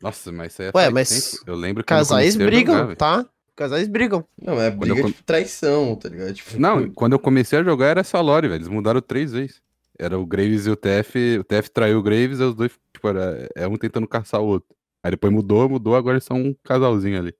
Nossa, 0.02 0.30
mas 0.30 0.52
isso 0.52 0.60
aí 0.62 0.68
é 0.68 0.72
Ué, 0.76 0.90
mas 0.90 1.30
tempo. 1.32 1.44
Eu 1.46 1.54
lembro 1.56 1.82
que 1.82 1.88
Casais 1.88 2.36
brigam, 2.36 2.76
jogar, 2.76 2.96
tá? 2.96 3.26
Casais 3.54 3.86
brigam. 3.88 4.24
Não, 4.40 4.60
é 4.60 4.70
briga 4.70 5.00
eu 5.00 5.06
de 5.06 5.12
traição, 5.22 5.94
tá 5.94 6.08
ligado? 6.08 6.34
Tipo, 6.34 6.58
Não, 6.58 6.90
quando 6.90 7.12
eu 7.12 7.18
comecei 7.18 7.58
a 7.58 7.62
jogar 7.62 7.86
era 7.86 8.00
essa 8.00 8.20
lore, 8.20 8.48
velho. 8.48 8.58
Eles 8.58 8.68
mudaram 8.68 9.00
três 9.00 9.32
vezes. 9.32 9.62
Era 9.98 10.18
o 10.18 10.26
Graves 10.26 10.66
e 10.66 10.70
o 10.70 10.76
TF. 10.76 11.38
O 11.38 11.44
TF 11.44 11.70
traiu 11.70 11.98
o 11.98 12.02
Graves 12.02 12.40
e 12.40 12.42
os 12.42 12.54
dois, 12.54 12.72
tipo, 12.92 13.08
era, 13.08 13.48
é 13.54 13.66
um 13.68 13.76
tentando 13.76 14.08
caçar 14.08 14.40
o 14.40 14.46
outro. 14.46 14.74
Aí 15.02 15.10
depois 15.10 15.32
mudou, 15.32 15.68
mudou, 15.68 15.94
agora 15.94 16.14
eles 16.14 16.24
são 16.24 16.36
um 16.36 16.54
casalzinho 16.64 17.18
ali. 17.18 17.34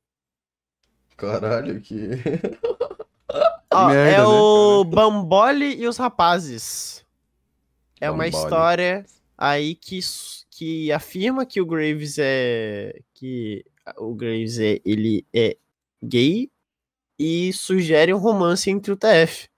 Caralho, 1.16 1.80
que. 1.80 2.10
Ó, 3.72 3.86
merda, 3.88 4.10
é 4.10 4.18
né, 4.18 4.24
o 4.24 4.84
Bambole 4.84 5.74
e 5.74 5.88
os 5.88 5.96
Rapazes. 5.96 7.04
É 8.00 8.10
uma 8.10 8.24
Bambole. 8.24 8.44
história 8.44 9.06
aí 9.36 9.74
que, 9.74 9.98
que 10.50 10.92
afirma 10.92 11.44
que 11.46 11.60
o 11.60 11.66
Graves 11.66 12.16
é. 12.18 13.00
que 13.14 13.64
o 13.96 14.14
Graves 14.14 14.58
é. 14.58 14.80
ele 14.84 15.26
é 15.32 15.56
gay 16.08 16.50
e 17.18 17.52
sugere 17.52 18.12
um 18.12 18.18
romance 18.18 18.70
entre 18.70 18.92
o 18.92 18.96
TF. 18.96 19.48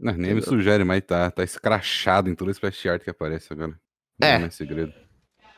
Não, 0.00 0.12
nem 0.12 0.34
me 0.34 0.42
sugere, 0.42 0.84
mas 0.84 1.02
tá, 1.04 1.30
tá 1.30 1.42
escrachado 1.42 2.30
em 2.30 2.34
todo 2.34 2.50
esse 2.50 2.60
fast 2.60 2.88
art 2.88 3.02
que 3.02 3.10
aparece 3.10 3.52
agora. 3.52 3.78
Não 4.20 4.28
É. 4.28 4.34
é 4.34 4.38
mais 4.38 4.54
segredo. 4.54 4.92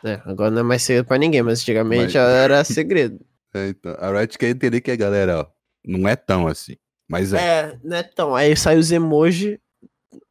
É, 0.02 0.14
agora 0.24 0.50
não 0.50 0.60
é 0.60 0.62
mais 0.62 0.82
segredo 0.82 1.06
pra 1.06 1.18
ninguém, 1.18 1.42
mas 1.42 1.60
antigamente 1.60 2.14
Mas- 2.16 2.28
era 2.28 2.64
segredo. 2.64 3.20
É, 3.52 3.66
então, 3.70 3.92
a 3.98 4.12
Riot 4.16 4.38
quer 4.38 4.50
entender 4.50 4.80
que 4.80 4.92
a 4.92 4.96
galera, 4.96 5.40
ó, 5.40 5.46
não 5.84 6.08
é 6.08 6.14
tão 6.14 6.46
assim. 6.46 6.76
Mas 7.08 7.32
é. 7.32 7.38
É, 7.72 7.78
né, 7.82 8.08
então, 8.08 8.32
aí 8.36 8.56
sai 8.56 8.78
os 8.78 8.92
emoji, 8.92 9.60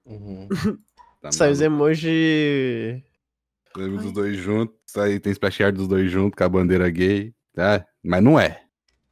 Uhum. 0.05 0.47
tá 1.21 1.29
sai 1.29 1.51
os 1.51 1.59
emoji... 1.59 3.03
Lembra 3.75 4.01
dos 4.03 4.13
dois 4.13 4.37
juntos, 4.37 4.73
sai, 4.85 5.19
tem 5.19 5.33
splash 5.33 5.61
art 5.61 5.75
dos 5.75 5.89
dois 5.89 6.09
juntos 6.09 6.37
com 6.37 6.43
a 6.45 6.47
bandeira 6.49 6.89
gay, 6.89 7.33
tá? 7.53 7.85
Mas 8.03 8.23
não 8.23 8.39
é. 8.39 8.61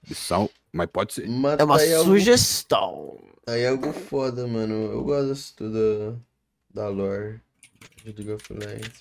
Eles 0.06 0.18
são, 0.18 0.50
mas 0.72 0.88
pode 0.88 1.14
ser. 1.14 1.28
Mas 1.28 1.60
É 1.60 1.64
uma 1.64 1.78
aí 1.78 1.94
algo, 1.94 2.12
sugestão. 2.12 3.18
tá 3.46 3.54
aí 3.54 3.66
algo 3.68 3.92
foda, 3.94 4.48
mano. 4.48 4.74
Eu 4.74 5.04
gosto 5.04 5.70
da, 5.70 6.16
da 6.74 6.90
lore. 6.90 7.40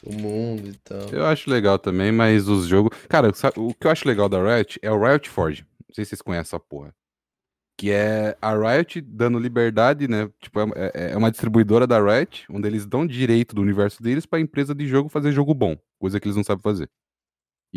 o 0.05 0.13
mundo 0.13 0.69
e 0.69 0.75
tal. 0.83 1.09
Eu 1.13 1.25
acho 1.27 1.49
legal 1.49 1.79
também, 1.79 2.11
mas 2.11 2.49
os 2.49 2.67
jogos. 2.67 2.97
Cara, 3.09 3.33
sabe- 3.35 3.61
o 3.61 3.73
que 3.73 3.87
eu 3.87 3.91
acho 3.91 4.07
legal 4.09 4.29
da 4.29 4.39
Riot 4.57 4.79
é 4.83 4.91
o 4.91 5.01
Riot 5.01 5.29
Forge. 5.29 5.65
Não 5.89 5.95
sei 5.95 6.05
se 6.05 6.11
vocês 6.11 6.23
conhecem 6.23 6.49
essa 6.57 6.59
porra. 6.61 6.93
Que 7.79 7.91
é 7.93 8.37
a 8.41 8.55
Riot 8.57 9.01
dando 9.03 9.39
liberdade, 9.39 10.09
né? 10.09 10.29
Tipo, 10.41 10.61
é, 10.61 10.91
é- 10.95 11.13
é 11.13 11.17
uma 11.17 11.31
distribuidora 11.31 11.87
da 11.87 12.01
Riot, 12.03 12.47
onde 12.51 12.67
eles 12.67 12.85
dão 12.87 13.07
direito 13.07 13.55
do 13.55 13.61
universo 13.63 14.03
deles 14.03 14.27
pra 14.27 14.41
empresa 14.41 14.75
de 14.75 14.87
jogo 14.87 15.09
fazer 15.09 15.31
jogo 15.31 15.55
bom. 15.55 15.77
Coisa 16.01 16.19
que 16.19 16.27
eles 16.27 16.37
não 16.37 16.43
sabem 16.45 16.63
fazer. 16.63 16.91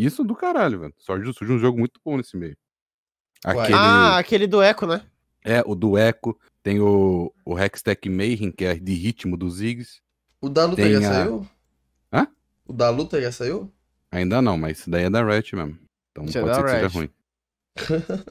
Isso 0.06 0.24
do 0.24 0.36
caralho, 0.36 0.80
velho. 0.80 0.94
Surge, 0.98 1.34
surge 1.34 1.54
um 1.54 1.60
jogo 1.60 1.78
muito 1.80 2.00
bom 2.04 2.18
nesse 2.18 2.38
meio. 2.38 2.56
É? 3.46 3.52
Aquele. 3.52 3.74
Ah, 3.78 4.18
aquele 4.18 4.48
do 4.48 4.62
Echo, 4.64 4.86
né? 4.86 5.02
É, 5.44 5.62
o 5.66 5.76
do 5.76 5.98
Echo. 5.98 6.38
Tem 6.62 6.80
o, 6.80 7.34
o 7.46 7.58
Hextech 7.58 8.10
Mayhem, 8.10 8.52
que 8.52 8.66
é 8.66 8.76
de 8.76 8.94
ritmo 8.94 9.36
dos 9.38 9.56
Ziggs. 9.56 10.02
O 10.42 10.50
da 10.50 10.66
luta 10.66 10.82
Tem 10.82 10.94
já 10.94 11.00
a- 11.00 11.14
saiu? 11.14 11.48
Hã? 12.14 12.28
O 12.68 12.74
da 12.74 12.90
luta 12.90 13.22
já 13.22 13.32
saiu? 13.32 13.72
Ainda 14.12 14.42
não, 14.42 14.58
mas 14.58 14.80
isso 14.80 14.90
daí 14.90 15.04
é 15.06 15.10
da 15.10 15.24
Riot 15.24 15.56
mesmo. 15.56 15.78
Então 16.12 16.26
Isso 16.26 16.38
é 16.38 16.42
pode 16.42 16.52
da 16.52 16.56
ser 16.58 16.64
que 16.64 16.70
seja 16.70 16.88
Riot. 16.88 16.98
ruim. 16.98 17.10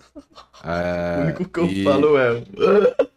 É, 0.64 1.18
o 1.18 1.22
único 1.24 1.44
que 1.48 1.60
eu 1.60 1.66
e- 1.66 1.84
falo 1.84 2.18
é. 2.18 2.42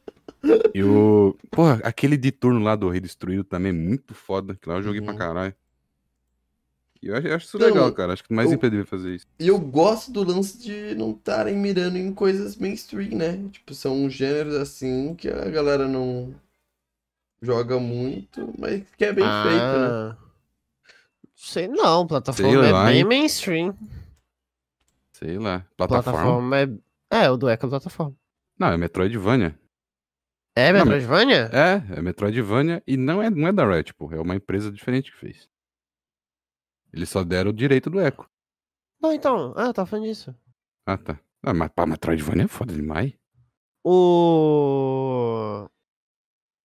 E 0.73 0.83
o. 0.83 1.37
Porra, 1.51 1.79
aquele 1.83 2.17
de 2.17 2.31
turno 2.31 2.59
lá 2.63 2.75
do 2.75 2.89
Rei 2.89 2.99
Destruído 2.99 3.43
também 3.43 3.69
é 3.69 3.73
muito 3.73 4.15
foda. 4.15 4.55
Que 4.55 4.67
lá 4.67 4.75
eu 4.75 4.81
joguei 4.83 4.99
pra 5.01 5.11
Uhum. 5.11 5.17
caralho. 5.17 5.53
E 7.01 7.07
eu 7.07 7.15
acho, 7.15 7.27
eu 7.27 7.35
acho 7.35 7.45
isso 7.47 7.57
Então, 7.57 7.67
legal, 7.69 7.91
cara. 7.93 8.13
Acho 8.13 8.23
que 8.23 8.33
mais 8.33 8.51
eu- 8.51 8.57
devia 8.59 8.85
fazer 8.85 9.15
isso. 9.15 9.25
E 9.39 9.47
eu 9.47 9.59
gosto 9.59 10.11
do 10.11 10.23
lance 10.23 10.57
de 10.57 10.93
não 10.95 11.11
estarem 11.11 11.55
mirando 11.57 11.97
em 11.97 12.13
coisas 12.13 12.55
mainstream, 12.55 13.17
né? 13.17 13.49
Tipo, 13.51 13.73
são 13.73 14.07
gêneros 14.09 14.55
assim 14.55 15.15
que 15.15 15.27
a 15.27 15.49
galera 15.49 15.87
não 15.87 16.35
joga 17.41 17.79
muito, 17.79 18.53
mas 18.57 18.83
que 18.95 19.05
é 19.05 19.11
bem 19.13 19.23
feito, 19.23 19.33
né? 19.33 19.87
Ah, 19.87 20.17
Sei 21.35 21.67
não, 21.67 22.05
plataforma 22.05 22.51
Sei 22.51 22.69
é 22.69 22.71
lá, 22.71 22.85
bem 22.85 22.97
hein? 22.99 23.03
mainstream. 23.03 23.75
Sei 25.13 25.39
lá. 25.39 25.65
Plataforma. 25.75 26.19
Plataforma 26.19 26.59
é. 26.59 27.23
É, 27.25 27.29
o 27.31 27.35
do 27.37 27.49
Echo 27.49 27.65
é 27.65 27.69
plataforma. 27.69 28.15
Não, 28.59 28.67
é 28.67 28.77
Metroidvania. 28.77 29.59
É 30.55 30.71
Não, 30.71 30.79
Metroidvania? 30.79 31.49
É, 31.51 31.97
é 31.97 32.01
Metroidvania 32.01 32.83
e 32.85 32.95
não 32.95 33.23
é, 33.23 33.29
não 33.29 33.47
é 33.47 33.51
da 33.51 33.65
Riot, 33.67 33.93
pô. 33.95 34.11
É 34.13 34.19
uma 34.19 34.35
empresa 34.35 34.71
diferente 34.71 35.11
que 35.11 35.17
fez. 35.17 35.49
Eles 36.93 37.09
só 37.09 37.23
deram 37.23 37.51
o 37.51 37.53
direito 37.53 37.89
do 37.89 37.99
Echo. 38.01 38.25
Não, 39.01 39.11
então. 39.13 39.53
Ah, 39.55 39.65
eu 39.67 39.73
tava 39.73 39.87
falando 39.87 40.05
disso. 40.05 40.35
Ah, 40.85 40.97
tá. 40.97 41.19
Ah, 41.43 41.53
mas 41.53 41.69
pá, 41.73 41.85
Metroidvania 41.85 42.43
é 42.45 42.47
foda 42.47 42.73
demais. 42.73 43.13
O. 43.83 45.67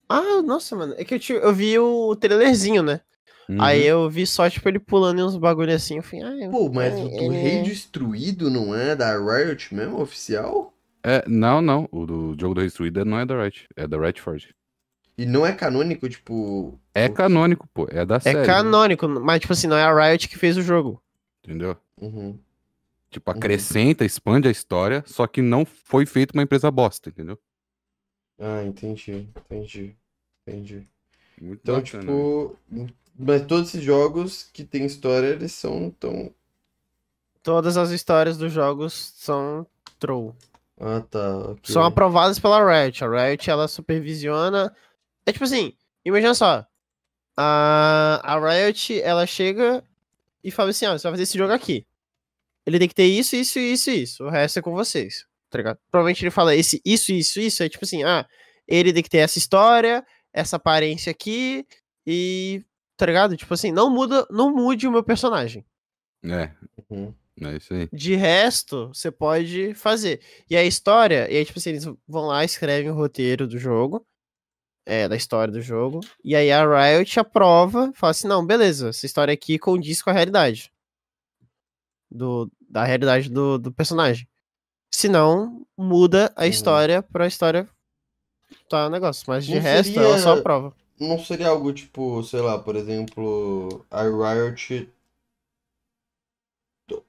Ah, 0.09 0.43
nossa, 0.43 0.77
mano. 0.77 0.95
É 0.97 1.05
que 1.05 1.15
eu, 1.33 1.39
eu 1.39 1.53
vi 1.55 1.79
o 1.79 2.15
trailerzinho, 2.17 2.83
né? 2.83 3.01
Uhum. 3.49 3.63
Aí 3.63 3.85
eu 3.87 4.09
vi 4.11 4.27
só, 4.27 4.49
tipo, 4.51 4.69
ele 4.69 4.79
pulando 4.81 5.21
em 5.21 5.23
uns 5.23 5.37
bagulho 5.37 5.73
assim. 5.75 5.97
Eu 5.97 6.03
falei, 6.03 6.45
ah, 6.45 6.51
Pô, 6.51 6.69
mas 6.71 6.95
é, 6.95 7.05
o 7.05 7.09
do 7.09 7.15
ele- 7.15 7.37
Rei 7.37 7.63
Destruído 7.63 8.51
não 8.51 8.75
é 8.75 8.95
da 8.97 9.17
Riot 9.19 9.75
mesmo, 9.75 10.01
oficial? 10.01 10.73
É, 11.05 11.25
não, 11.29 11.63
não. 11.63 11.89
O 11.93 12.05
do 12.05 12.37
jogo 12.39 12.55
do 12.55 12.61
Destruída 12.63 13.05
não 13.05 13.19
é 13.19 13.25
da 13.27 13.41
Riot. 13.43 13.67
É 13.77 13.87
da 13.87 13.97
Riot 13.99 14.21
Forge. 14.21 14.55
E 15.19 15.25
não 15.25 15.47
é 15.47 15.53
canônico, 15.53 16.09
tipo. 16.09 16.79
É 16.95 17.09
canônico, 17.09 17.67
pô. 17.73 17.87
É 17.91 18.05
da 18.05 18.17
É 18.17 18.21
série. 18.21 18.45
canônico, 18.47 19.09
mas, 19.09 19.41
tipo 19.41 19.53
assim, 19.53 19.67
não 19.67 19.77
é 19.77 19.83
a 19.83 19.93
Riot 20.09 20.29
que 20.29 20.37
fez 20.39 20.57
o 20.57 20.63
jogo. 20.63 21.03
Entendeu? 21.43 21.77
Uhum. 22.01 22.39
Tipo, 23.11 23.31
acrescenta, 23.31 24.05
expande 24.05 24.49
a 24.49 24.51
história, 24.51 25.03
só 25.07 25.27
que 25.27 25.41
não 25.41 25.65
foi 25.65 26.05
feito 26.05 26.33
uma 26.33 26.43
empresa 26.43 26.71
bosta, 26.71 27.09
entendeu? 27.09 27.39
Ah, 28.39 28.63
entendi, 28.65 29.27
entendi, 29.49 29.97
entendi. 30.47 30.87
Muito 31.41 31.61
Então, 31.63 31.81
bacana, 31.81 32.03
né? 32.03 32.09
tipo. 32.13 32.57
Mas 33.19 33.47
todos 33.47 33.69
esses 33.69 33.83
jogos 33.83 34.51
que 34.53 34.63
tem 34.65 34.85
história, 34.85 35.29
eles 35.29 35.53
são 35.53 35.91
tão. 35.99 36.31
Todas 37.43 37.79
as 37.79 37.91
histórias 37.91 38.37
dos 38.37 38.53
jogos 38.53 38.93
são 39.17 39.67
troll. 39.99 40.37
Ah, 40.79 41.01
tá. 41.01 41.39
ok. 41.53 41.61
São 41.73 41.83
aprovadas 41.83 42.39
pela 42.39 42.59
Riot. 42.63 43.03
A 43.03 43.09
Riot, 43.09 43.49
ela 43.49 43.67
supervisiona. 43.69 44.75
É 45.27 45.33
tipo 45.33 45.45
assim, 45.45 45.73
imagina 46.05 46.35
só. 46.35 46.65
A, 47.37 48.21
a 48.23 48.39
Riot, 48.39 49.01
ela 49.03 49.27
chega 49.27 49.85
e 50.43 50.51
fala 50.51 50.71
assim: 50.71 50.87
ó, 50.87 50.93
você 50.97 51.03
vai 51.03 51.13
fazer 51.13 51.25
esse 51.25 51.37
jogo 51.37 51.53
aqui. 51.53 51.87
Ele 52.65 52.79
tem 52.79 52.89
que 52.89 52.95
ter 52.95 53.07
isso, 53.07 53.37
isso, 53.37 53.59
isso, 53.59 53.91
isso. 53.91 54.25
O 54.25 54.31
resto 54.31 54.59
é 54.59 54.63
com 54.63 54.73
vocês. 54.73 55.25
Tá 55.51 55.59
ligado? 55.59 55.79
Provavelmente 55.91 56.23
ele 56.25 56.31
fala 56.31 56.55
esse 56.57 56.81
isso, 56.85 57.13
isso, 57.13 57.41
isso. 57.41 57.63
É 57.63 57.69
tipo 57.69 57.85
assim: 57.85 58.03
ah, 58.05 58.27
ele 58.67 58.93
tem 58.93 59.03
que 59.03 59.11
ter 59.11 59.19
essa 59.19 59.39
história, 59.39 60.05
essa 60.33 60.57
aparência 60.57 61.11
aqui 61.11 61.67
e. 62.07 62.65
Tá 62.97 63.05
ligado? 63.05 63.37
Tipo 63.37 63.53
assim, 63.53 63.71
não 63.71 63.91
muda, 63.91 64.27
não 64.31 64.51
mude 64.55 64.89
o 64.89 64.93
meu 64.93 65.03
personagem. 65.05 65.65
É, 66.25 66.51
Uhum. 66.89 67.15
é 67.43 67.57
isso 67.57 67.75
aí. 67.75 67.89
De 67.93 68.15
resto, 68.17 68.89
você 68.89 69.11
pode 69.11 69.75
fazer. 69.75 70.23
E 70.49 70.57
a 70.57 70.65
história, 70.65 71.31
e 71.31 71.37
aí, 71.37 71.45
tipo 71.45 71.59
assim, 71.59 71.71
eles 71.71 71.85
vão 72.09 72.27
lá, 72.27 72.43
escrevem 72.43 72.91
o 72.91 72.95
roteiro 72.95 73.47
do 73.47 73.59
jogo, 73.59 74.05
é, 74.87 75.09
da 75.09 75.17
história 75.17 75.53
do 75.53 75.61
jogo, 75.61 76.01
e 76.25 76.35
aí 76.37 76.51
a 76.53 76.65
Riot 76.65 77.19
aprova, 77.21 77.93
fala 77.95 78.13
assim, 78.13 78.29
não, 78.29 78.47
beleza, 78.47 78.89
essa 78.91 79.05
história 79.05 79.35
aqui 79.35 79.59
condiz 79.59 80.01
com 80.01 80.11
a 80.11 80.13
realidade. 80.13 80.73
Do, 82.11 82.49
da 82.71 82.85
realidade 82.85 83.29
do, 83.29 83.59
do 83.59 83.73
personagem. 83.73 84.29
Se 84.95 85.09
não, 85.09 85.67
muda 85.77 86.33
a 86.37 86.43
Uhum. 86.45 86.49
história 86.49 87.03
pra 87.03 87.27
história 87.27 87.69
tá 88.71 88.89
negócio. 88.89 89.25
Mas 89.27 89.45
de 89.45 89.57
Não 89.57 89.61
resto, 89.61 89.93
seria- 89.93 90.09
ela 90.09 90.19
só 90.19 90.35
aprova. 90.39 90.73
Não 90.99 91.19
seria 91.19 91.49
algo 91.49 91.73
tipo, 91.73 92.23
sei 92.23 92.41
lá, 92.41 92.59
por 92.59 92.77
exemplo, 92.77 93.85
a 93.91 94.03
Riot. 94.05 94.89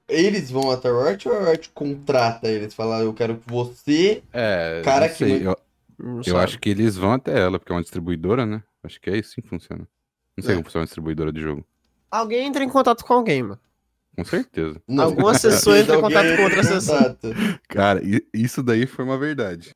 Eles 0.08 0.50
vão 0.50 0.70
até 0.70 0.88
a 0.88 1.04
Riot 1.10 1.28
ou 1.28 1.34
a 1.36 1.50
Riot 1.50 1.70
contrata 1.70 2.48
eles? 2.48 2.74
Fala, 2.74 3.00
eu 3.00 3.14
quero 3.14 3.36
que 3.38 3.48
você. 3.50 4.22
É, 4.32 4.82
Cara, 4.84 5.08
não 5.08 5.14
que 5.14 5.24
eu, 5.24 5.56
eu 5.98 6.24
sabe. 6.24 6.38
acho 6.38 6.58
que 6.58 6.68
eles 6.70 6.96
vão 6.96 7.12
até 7.12 7.38
ela, 7.38 7.58
porque 7.58 7.72
é 7.72 7.74
uma 7.76 7.82
distribuidora, 7.82 8.46
né? 8.46 8.62
Acho 8.82 9.00
que 9.00 9.10
é 9.10 9.18
assim 9.18 9.40
que 9.42 9.48
funciona. 9.48 9.86
Não 10.36 10.42
sei 10.44 10.52
É. 10.52 10.54
como 10.56 10.64
funciona 10.64 10.82
uma 10.82 10.86
distribuidora 10.86 11.32
de 11.32 11.40
jogo. 11.40 11.64
Alguém 12.10 12.46
entra 12.46 12.62
em 12.64 12.68
contato 12.68 13.04
com 13.04 13.12
alguém, 13.14 13.42
mano. 13.42 13.60
Com 14.16 14.24
certeza. 14.24 14.80
Não, 14.88 15.04
Alguma 15.04 15.32
pessoa 15.38 15.78
entra 15.78 15.96
em 15.96 16.00
contato 16.00 16.36
com 16.36 16.48
pessoa. 16.50 16.98
contato. 16.98 17.28
Cara, 17.68 18.00
isso 18.32 18.62
daí 18.62 18.86
foi 18.86 19.04
uma 19.04 19.18
verdade. 19.18 19.70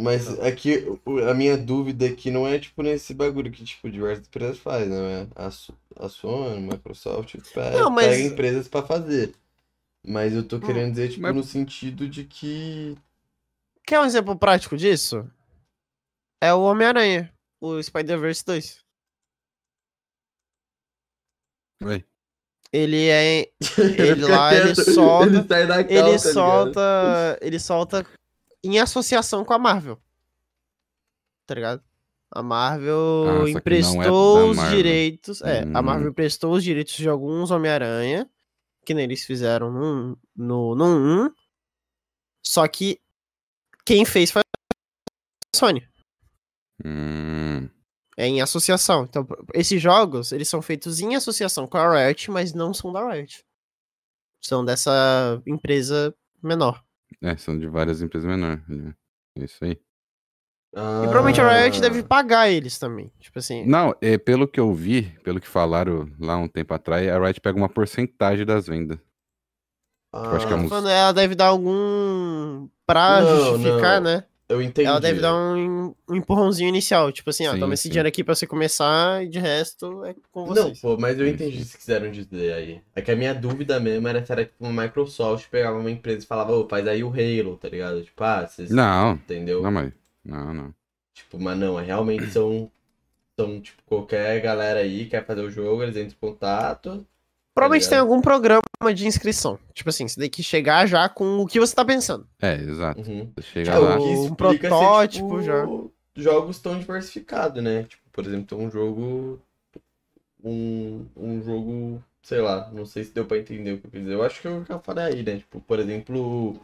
Mas 0.00 0.28
aqui, 0.40 0.84
o- 1.04 1.18
a 1.28 1.32
minha 1.34 1.56
dúvida 1.56 2.06
aqui 2.06 2.28
não 2.30 2.48
é 2.48 2.58
tipo 2.58 2.82
nesse 2.82 3.14
bagulho 3.14 3.52
que 3.52 3.64
tipo 3.64 3.88
diversas 3.88 4.26
empresas 4.26 4.58
fazem, 4.58 4.88
não 4.88 5.04
é? 5.04 5.28
A, 5.36 5.46
a 5.46 6.08
Sony, 6.08 6.56
a 6.56 6.60
Microsoft 6.72 7.36
pega, 7.54 7.78
Não, 7.78 7.90
mas- 7.90 8.08
pega 8.08 8.22
empresas 8.24 8.66
pra 8.66 8.82
fazer. 8.82 9.32
Mas 10.06 10.34
eu 10.34 10.42
tô 10.42 10.58
querendo 10.58 10.90
dizer, 10.90 11.10
tipo, 11.10 11.22
mas- 11.22 11.34
no 11.34 11.42
sentido 11.44 12.08
de 12.08 12.24
que. 12.24 12.96
Quer 13.86 14.00
um 14.00 14.04
exemplo 14.04 14.36
prático 14.36 14.76
disso? 14.76 15.24
É 16.44 16.52
o 16.52 16.60
Homem-Aranha, 16.62 17.32
o 17.60 17.82
Spider-Verse 17.82 18.44
2. 18.44 18.84
Oi. 21.84 22.04
Ele 22.72 23.08
é. 23.08 23.50
Ele 23.98 24.26
lá, 24.26 24.54
ele 24.54 24.74
solta- 24.74 25.26
Ele 25.26 25.46
sai 25.48 25.66
da 25.66 25.74
cal, 25.76 25.84
tá 25.86 25.92
Ele 25.94 26.02
ligado? 26.02 26.32
solta. 26.32 27.38
Ele 27.40 27.58
solta 27.58 28.06
em 28.64 28.78
associação 28.80 29.44
com 29.44 29.52
a 29.52 29.58
Marvel. 29.58 29.98
Tá 31.46 31.54
ligado? 31.54 31.82
A 32.30 32.42
Marvel 32.42 33.24
Ah, 33.44 33.48
é 33.48 33.50
emprestou 33.52 34.38
da 34.38 34.44
os 34.46 34.56
Marvel. 34.56 34.76
direitos. 34.76 35.40
É, 35.42 35.60
a 35.62 35.64
Hum. 35.80 35.82
Marvel 35.82 36.08
emprestou 36.10 36.52
os 36.52 36.64
direitos 36.64 36.94
de 36.94 37.08
alguns 37.08 37.50
Homem-Aranha. 37.50 38.28
Que 38.84 38.92
nem 38.92 39.04
eles 39.04 39.24
fizeram 39.24 39.70
no, 39.70 40.18
no, 40.36 40.74
no 40.74 41.26
1. 41.26 41.34
Só 42.44 42.66
que 42.68 43.00
quem 43.86 44.04
fez 44.04 44.30
foi 44.30 44.42
a 44.42 45.56
Sony. 45.56 45.88
Hum, 46.84 47.68
É 48.16 48.26
em 48.26 48.40
associação. 48.40 49.04
Então, 49.04 49.26
esses 49.52 49.80
jogos, 49.82 50.30
eles 50.32 50.48
são 50.48 50.62
feitos 50.62 51.00
em 51.00 51.16
associação 51.16 51.66
com 51.66 51.76
a 51.78 51.90
Riot, 52.06 52.30
mas 52.30 52.52
não 52.52 52.72
são 52.72 52.92
da 52.92 53.10
Riot. 53.12 53.44
São 54.40 54.64
dessa 54.64 55.42
empresa 55.46 56.14
menor. 56.42 56.82
é, 57.22 57.36
são 57.36 57.58
de 57.58 57.66
várias 57.66 58.02
empresas 58.02 58.28
menores. 58.28 58.62
né? 58.68 58.94
É 59.38 59.44
isso 59.44 59.64
aí. 59.64 59.72
E 59.72 61.06
provavelmente 61.06 61.40
a 61.40 61.48
Riot 61.62 61.78
Ah. 61.78 61.80
deve 61.80 62.02
pagar 62.02 62.50
eles 62.50 62.78
também. 62.78 63.10
Tipo 63.20 63.38
assim. 63.38 63.64
Não, 63.64 63.94
é, 64.00 64.18
pelo 64.18 64.46
que 64.46 64.58
eu 64.60 64.72
vi, 64.74 65.02
pelo 65.24 65.40
que 65.40 65.46
falaram 65.48 66.08
lá 66.18 66.36
um 66.36 66.48
tempo 66.48 66.74
atrás, 66.74 67.08
a 67.08 67.18
Riot 67.18 67.40
pega 67.40 67.56
uma 67.56 67.68
porcentagem 67.68 68.44
das 68.44 68.66
vendas. 68.66 68.98
Ah, 70.12 70.32
acho 70.36 70.46
que 70.46 70.52
é 70.52 70.56
um- 70.56 70.68
Falando, 70.68 70.88
ela 70.88 71.12
deve 71.12 71.34
dar 71.34 71.46
algum. 71.46 72.68
Pra 72.86 73.20
Não, 73.22 73.36
justificar, 73.56 74.00
não. 74.00 74.10
né? 74.12 74.24
Eu 74.48 74.60
entendi. 74.62 74.86
Ela 74.86 75.00
deve 75.00 75.20
dar 75.20 75.34
um, 75.34 75.94
um 76.08 76.14
empurrãozinho 76.16 76.68
inicial. 76.68 77.10
Tipo 77.12 77.30
assim, 77.30 77.46
ó, 77.46 77.54
Sim, 77.54 77.58
toma 77.58 77.74
esse 77.74 77.84
sim. 77.84 77.88
dinheiro 77.88 78.08
aqui 78.08 78.22
pra 78.24 78.34
você 78.34 78.46
começar 78.46 79.24
e 79.24 79.28
de 79.28 79.38
resto 79.38 80.04
é 80.04 80.14
com 80.32 80.46
Não, 80.52 80.72
vocês. 80.72 80.80
pô, 80.80 80.96
mas 80.98 81.18
eu 81.18 81.26
entendi 81.26 81.62
o 81.62 81.66
que 81.66 81.76
quiseram 81.78 82.10
dizer 82.10 82.52
aí. 82.54 82.82
É 82.94 83.02
que 83.02 83.10
a 83.10 83.16
minha 83.16 83.34
dúvida 83.34 83.80
mesmo 83.80 84.06
era 84.08 84.24
se 84.24 84.30
era 84.32 84.44
tipo 84.44 84.64
uma 84.64 84.82
Microsoft 84.84 85.48
pegava 85.50 85.78
uma 85.78 85.90
empresa 85.90 86.24
e 86.24 86.26
falava, 86.28 86.52
ô, 86.52 86.68
faz 86.68 86.86
aí 86.86 87.02
o 87.02 87.08
Halo, 87.10 87.56
tá 87.56 87.68
ligado? 87.68 88.02
Tipo, 88.04 88.22
ah, 88.24 88.46
vocês. 88.46 88.70
Não, 88.70 89.20
Entendeu? 89.24 89.62
não, 89.62 89.70
mas. 89.72 89.92
Não, 90.24 90.54
não. 90.54 90.74
Tipo, 91.14 91.38
mas 91.40 91.58
não, 91.58 91.78
é 91.78 91.84
realmente 91.84 92.30
são 92.30 92.70
Então, 93.34 93.60
tipo, 93.60 93.82
qualquer 93.86 94.40
galera 94.42 94.80
aí 94.80 95.06
quer 95.08 95.24
fazer 95.26 95.42
o 95.42 95.50
jogo, 95.50 95.82
eles 95.82 95.96
entram 95.96 96.16
em 96.16 96.20
contato. 96.32 97.06
Provavelmente 97.54 97.84
ligado? 97.84 97.90
tem 97.90 97.98
algum 98.00 98.20
programa 98.20 98.62
de 98.94 99.06
inscrição. 99.06 99.58
Tipo 99.72 99.90
assim, 99.90 100.08
você 100.08 100.20
tem 100.20 100.28
que 100.30 100.42
chegar 100.42 100.86
já 100.86 101.08
com 101.08 101.38
o 101.38 101.46
que 101.46 101.60
você 101.60 101.74
tá 101.74 101.84
pensando. 101.84 102.26
É, 102.42 102.54
exato. 102.54 103.00
Uhum. 103.00 103.30
Você 103.36 103.42
chega 103.64 103.72
Tipo, 103.72 103.84
lá. 103.84 103.96
o 103.96 103.98
que 103.98 104.04
Um 104.32 104.34
protótipo 104.34 105.38
ser, 105.38 105.44
já. 105.44 105.66
Jogos 106.16 106.58
tão 106.58 106.78
diversificados, 106.78 107.62
né? 107.62 107.84
Tipo, 107.84 108.02
por 108.12 108.24
exemplo, 108.26 108.46
tem 108.56 108.66
um 108.66 108.70
jogo. 108.70 109.40
Um, 110.42 111.06
um 111.16 111.42
jogo, 111.42 112.02
sei 112.22 112.40
lá, 112.40 112.70
não 112.72 112.84
sei 112.84 113.04
se 113.04 113.12
deu 113.14 113.24
pra 113.24 113.38
entender 113.38 113.72
o 113.72 113.78
que 113.78 113.86
eu 113.86 113.90
quis 113.90 114.00
dizer. 114.02 114.14
Eu 114.14 114.22
acho 114.22 114.40
que 114.42 114.46
eu 114.48 114.64
já 114.68 114.78
falei 114.78 115.04
aí, 115.04 115.22
né? 115.22 115.38
Tipo, 115.38 115.60
por 115.60 115.78
exemplo, 115.78 116.60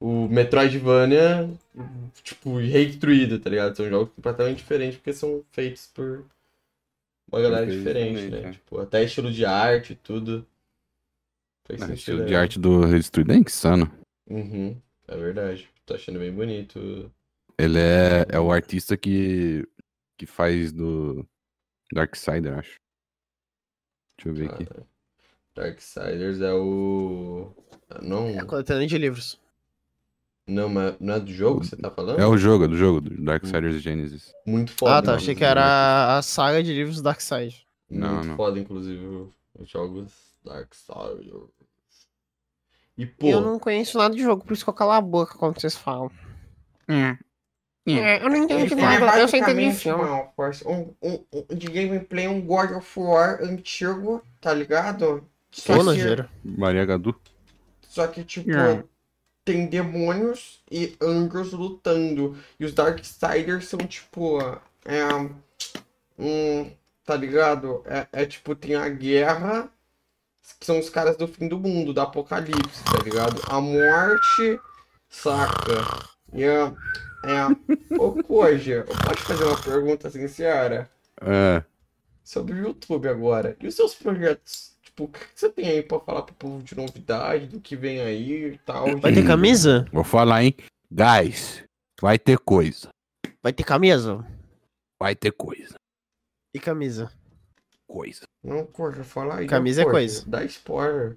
o 0.00 0.26
Metroidvania, 0.28 1.50
tipo, 2.22 2.56
restruído, 2.58 3.38
tá 3.38 3.50
ligado? 3.50 3.76
São 3.76 3.88
jogos 3.90 4.10
completamente 4.14 4.56
diferentes 4.58 4.96
porque 4.96 5.12
são 5.12 5.42
feitos 5.52 5.88
por 5.92 6.24
uma 7.32 7.40
galera 7.42 7.66
diferente, 7.66 8.30
né? 8.30 8.48
é. 8.48 8.52
Tipo, 8.52 8.78
até 8.80 9.04
estilo 9.04 9.32
de 9.32 9.44
arte 9.44 9.92
e 9.92 9.96
tudo. 9.96 10.46
Faz 11.66 11.82
Ah, 11.82 11.86
sentido, 11.86 11.98
estilo 11.98 12.26
de 12.26 12.34
arte 12.34 12.58
do 12.58 12.80
Redestruído 12.84 13.32
é 13.32 13.36
insano. 13.36 13.90
Uhum, 14.28 14.80
é 15.08 15.16
verdade. 15.16 15.68
Tô 15.86 15.94
achando 15.94 16.18
bem 16.18 16.32
bonito. 16.32 17.10
Ele 17.58 17.78
é, 17.78 18.26
é 18.28 18.40
o 18.40 18.50
artista 18.52 18.96
que, 18.96 19.66
que 20.16 20.26
faz 20.26 20.72
do 20.72 21.26
Darksider, 21.92 22.58
acho. 22.58 22.76
Deixa 24.16 24.28
eu 24.28 24.34
ver 24.34 24.50
aqui. 24.50 24.64
Cara, 24.66 24.86
Darksiders 25.54 26.40
é 26.40 26.52
o. 26.52 27.52
Não, 28.02 28.28
É 28.28 28.44
coletânea 28.44 28.86
de 28.86 28.96
livros. 28.98 29.40
Não, 30.46 30.68
mas 30.68 30.94
não 30.98 31.14
é 31.14 31.20
do 31.20 31.32
jogo 31.32 31.60
que 31.60 31.66
você 31.66 31.76
tá 31.76 31.90
falando? 31.90 32.20
É 32.20 32.26
o 32.26 32.36
jogo, 32.36 32.64
é 32.64 32.68
do 32.68 32.76
jogo, 32.76 33.00
do 33.00 33.22
Darksiders 33.24 33.80
Genesis. 33.80 34.32
Muito 34.46 34.72
foda. 34.72 34.96
ah, 34.98 35.02
tá. 35.02 35.14
Achei 35.14 35.34
que 35.34 35.44
era 35.44 36.18
a 36.18 36.22
saga 36.22 36.62
de 36.62 36.72
livros 36.72 36.96
do 36.96 37.02
Darkseid. 37.02 37.66
Não, 37.88 38.14
Muito 38.14 38.28
não. 38.28 38.36
foda, 38.36 38.58
inclusive, 38.58 39.28
os 39.58 39.68
jogos 39.68 40.12
Darksiders. 40.44 41.50
E, 42.96 43.06
pô, 43.06 43.28
Eu 43.28 43.40
não 43.40 43.58
conheço 43.58 43.96
nada 43.98 44.14
de 44.14 44.22
jogo, 44.22 44.44
por 44.44 44.52
isso 44.52 44.64
que 44.64 44.70
eu 44.70 44.74
calo 44.74 44.92
a 44.92 45.00
boca 45.00 45.38
quando 45.38 45.60
vocês 45.60 45.76
falam. 45.76 46.10
Hum. 46.88 47.16
É, 47.86 48.22
eu 48.22 48.28
não 48.28 48.36
entendo 48.36 48.66
de 48.66 48.74
Ele 48.74 48.82
nada, 48.82 48.94
é 48.94 49.22
eu 49.22 49.28
só 49.28 49.38
basicamente, 49.38 49.76
filme. 49.78 50.04
parça, 50.36 50.68
um, 50.68 50.94
um, 51.02 51.24
um 51.32 51.54
de 51.56 51.66
gameplay, 51.68 52.28
um 52.28 52.40
God 52.40 52.72
of 52.72 53.00
War 53.00 53.42
antigo, 53.42 54.22
tá 54.40 54.52
ligado? 54.52 55.24
Só 55.50 55.72
que-. 55.94 56.28
Maria 56.44 56.84
Gadu. 56.84 57.14
Só 57.88 58.06
que, 58.06 58.22
tipo, 58.22 58.50
Não. 58.50 58.84
Tem 59.44 59.66
demônios 59.66 60.62
e 60.70 60.96
anjos 61.00 61.52
lutando. 61.52 62.36
E 62.58 62.64
os 62.64 62.72
Darksiders 62.72 63.68
são, 63.68 63.78
tipo, 63.78 64.38
é. 64.84 65.06
Um, 66.18 66.70
tá 67.04 67.16
ligado? 67.16 67.82
É, 67.86 68.06
é, 68.12 68.26
tipo, 68.26 68.54
tem 68.54 68.74
a 68.74 68.88
guerra, 68.88 69.70
que 70.58 70.66
são 70.66 70.78
os 70.78 70.90
caras 70.90 71.16
do 71.16 71.26
fim 71.26 71.48
do 71.48 71.58
mundo, 71.58 71.92
do 71.92 72.00
apocalipse, 72.00 72.84
tá 72.84 73.02
ligado? 73.02 73.40
A 73.48 73.60
morte, 73.60 74.60
saca? 75.08 76.08
E 76.32 76.44
a. 76.44 76.74
É. 77.22 77.96
Ô, 77.98 78.12
Koja, 78.22 78.86
pode 79.04 79.20
fazer 79.22 79.44
uma 79.44 79.60
pergunta 79.60 80.10
sincera? 80.10 80.90
É, 81.20 81.62
sobre 82.30 82.54
o 82.54 82.58
YouTube 82.58 83.08
agora. 83.08 83.56
E 83.60 83.66
os 83.66 83.74
seus 83.74 83.94
projetos? 83.94 84.69
Tipo, 84.90 85.04
o 85.04 85.08
que 85.08 85.20
você 85.34 85.48
tem 85.48 85.68
aí 85.68 85.82
pra 85.82 86.00
falar 86.00 86.22
pro 86.22 86.34
povo 86.34 86.62
de 86.64 86.76
novidade, 86.76 87.46
do 87.46 87.60
que 87.60 87.76
vem 87.76 88.00
aí 88.00 88.54
e 88.54 88.58
tal? 88.58 88.98
Vai 88.98 89.14
ter 89.14 89.24
camisa? 89.24 89.86
vou 89.92 90.02
falar, 90.02 90.42
hein? 90.42 90.56
Guys, 90.90 91.62
vai 92.02 92.18
ter 92.18 92.36
coisa. 92.38 92.88
Vai 93.40 93.52
ter 93.52 93.62
camisa? 93.62 94.26
Vai 94.98 95.14
ter 95.14 95.30
coisa. 95.30 95.76
E 96.52 96.58
camisa? 96.58 97.12
Coisa. 97.86 98.22
Não, 98.42 98.66
Corja, 98.66 99.04
fala 99.04 99.36
aí. 99.36 99.46
Camisa 99.46 99.82
é 99.82 99.84
Corja. 99.84 99.96
coisa. 99.98 100.24
Dá 100.28 100.44
spoiler. 100.44 101.16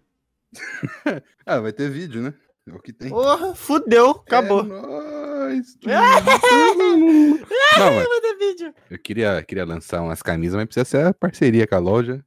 Ah, 1.46 1.60
vai 1.60 1.74
ter 1.74 1.90
vídeo, 1.90 2.22
né? 2.22 2.34
É 2.68 2.74
o 2.74 2.80
que 2.80 2.94
tem. 2.94 3.10
Porra, 3.10 3.54
fudeu, 3.56 4.12
acabou. 4.12 4.62
É 4.62 4.64
nóis. 4.64 5.78
Não, 5.84 7.96
mas 7.96 8.08
Vai 8.08 8.22
ter 8.22 8.38
vídeo. 8.38 8.74
eu 8.90 9.00
queria, 9.00 9.44
queria 9.44 9.66
lançar 9.66 10.02
umas 10.02 10.22
camisas, 10.22 10.56
mas 10.56 10.66
precisa 10.66 10.86
ser 10.86 11.06
a 11.08 11.14
parceria 11.14 11.68
com 11.68 11.76
a 11.76 11.80
loja, 11.80 12.24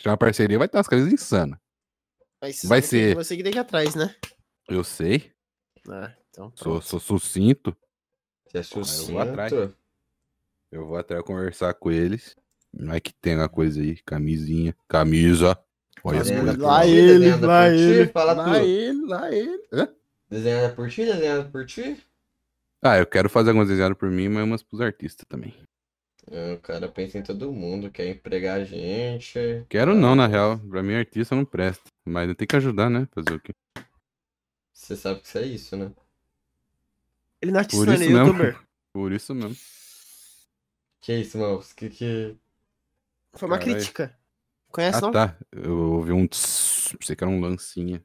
tiver 0.00 0.10
uma 0.10 0.16
parceria, 0.16 0.58
vai 0.58 0.68
ter 0.68 0.76
umas 0.76 0.88
camisas 0.88 1.12
insanas. 1.12 1.58
Mas 2.40 2.62
Vai 2.64 2.80
ser. 2.82 3.14
Você 3.14 3.36
que 3.36 3.42
tem 3.42 3.52
que 3.52 3.58
ir 3.58 3.60
atrás, 3.60 3.94
né? 3.94 4.14
Eu 4.68 4.82
sei, 4.82 5.32
Ah, 5.88 6.14
então. 6.30 6.52
sou, 6.54 6.80
sou 6.80 6.98
sucinto. 7.00 7.76
Você 8.46 8.58
é 8.58 8.60
eu 8.60 8.64
vou 8.82 8.84
sucinto. 8.84 9.18
atrás. 9.18 9.52
Eu 10.72 10.86
vou 10.86 10.96
até 10.96 11.20
conversar 11.22 11.74
com 11.74 11.90
eles. 11.90 12.36
Vai 12.72 13.00
que 13.00 13.12
tem 13.12 13.36
uma 13.36 13.48
coisa 13.48 13.80
aí, 13.80 13.96
camisinha, 14.02 14.74
camisa. 14.88 15.58
Olha 16.04 16.20
as 16.22 16.30
coisas. 16.30 16.56
Lá 16.56 16.86
ele, 16.86 17.30
lá 17.36 17.68
ele, 17.68 18.06
Fala 18.06 18.32
Lá 18.32 18.58
ele, 18.62 19.06
lá 19.06 19.32
ele. 19.32 19.62
Hã? 19.72 19.94
Desenhada 20.28 20.74
por 20.74 20.88
ti, 20.88 21.04
desenhada 21.04 21.50
por 21.50 21.66
ti? 21.66 22.00
Ah, 22.80 22.96
eu 22.96 23.06
quero 23.06 23.28
fazer 23.28 23.50
algumas 23.50 23.68
desenhadas 23.68 23.98
por 23.98 24.08
mim, 24.08 24.28
mas 24.28 24.44
umas 24.44 24.62
pros 24.62 24.80
artistas 24.80 25.26
também. 25.28 25.54
O 26.30 26.58
cara 26.60 26.88
pensa 26.88 27.18
em 27.18 27.22
todo 27.24 27.52
mundo, 27.52 27.90
quer 27.90 28.06
empregar 28.08 28.60
a 28.60 28.64
gente. 28.64 29.36
Quero 29.68 29.94
não, 29.94 30.14
na 30.14 30.26
real. 30.28 30.58
Pra 30.58 30.82
mim, 30.82 30.94
artista 30.94 31.34
não 31.34 31.44
presta. 31.44 31.90
Mas 32.04 32.32
tem 32.36 32.46
que 32.46 32.54
ajudar, 32.56 32.88
né? 32.88 33.08
Fazer 33.12 33.34
o 33.34 33.40
quê? 33.40 33.52
Você 34.72 34.96
sabe 34.96 35.20
que 35.20 35.26
isso 35.26 35.38
é 35.38 35.46
isso, 35.46 35.76
né? 35.76 35.92
Ele 37.42 37.52
não 37.52 37.58
é 37.58 37.62
artista, 37.62 37.84
Por 37.84 37.92
ele 37.92 38.04
é 38.04 38.06
isso 38.06 38.12
mesmo. 38.12 38.26
youtuber. 38.26 38.60
Por 38.92 39.12
isso 39.12 39.34
mesmo. 39.34 39.56
Que 41.00 41.14
isso, 41.18 41.38
Malfos? 41.38 41.72
Que 41.72 41.88
que. 41.90 42.36
Foi 43.34 43.48
uma 43.48 43.58
Caralho. 43.58 43.74
crítica. 43.76 44.16
Conhece, 44.70 44.98
Ah, 44.98 45.00
não? 45.00 45.10
tá. 45.10 45.36
Eu 45.52 45.78
ouvi 45.94 46.12
um 46.12 46.26
tss, 46.26 46.96
pensei 46.98 47.16
que 47.16 47.24
era 47.24 47.30
um 47.30 47.40
lancinha. 47.40 48.04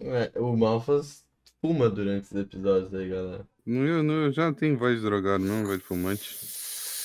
É, 0.00 0.38
o 0.40 0.56
Malfas 0.56 1.24
fuma 1.60 1.88
durante 1.88 2.24
esses 2.26 2.36
episódios 2.36 2.94
aí, 2.94 3.08
galera. 3.08 3.46
Não, 3.66 3.86
eu, 3.86 4.02
não, 4.02 4.14
eu 4.24 4.32
já 4.32 4.46
não 4.46 4.54
tenho 4.54 4.76
voz 4.76 4.96
de 4.98 5.04
drogado, 5.04 5.44
não, 5.44 5.64
voz 5.64 5.78
de 5.78 5.84
fumante. 5.84 6.36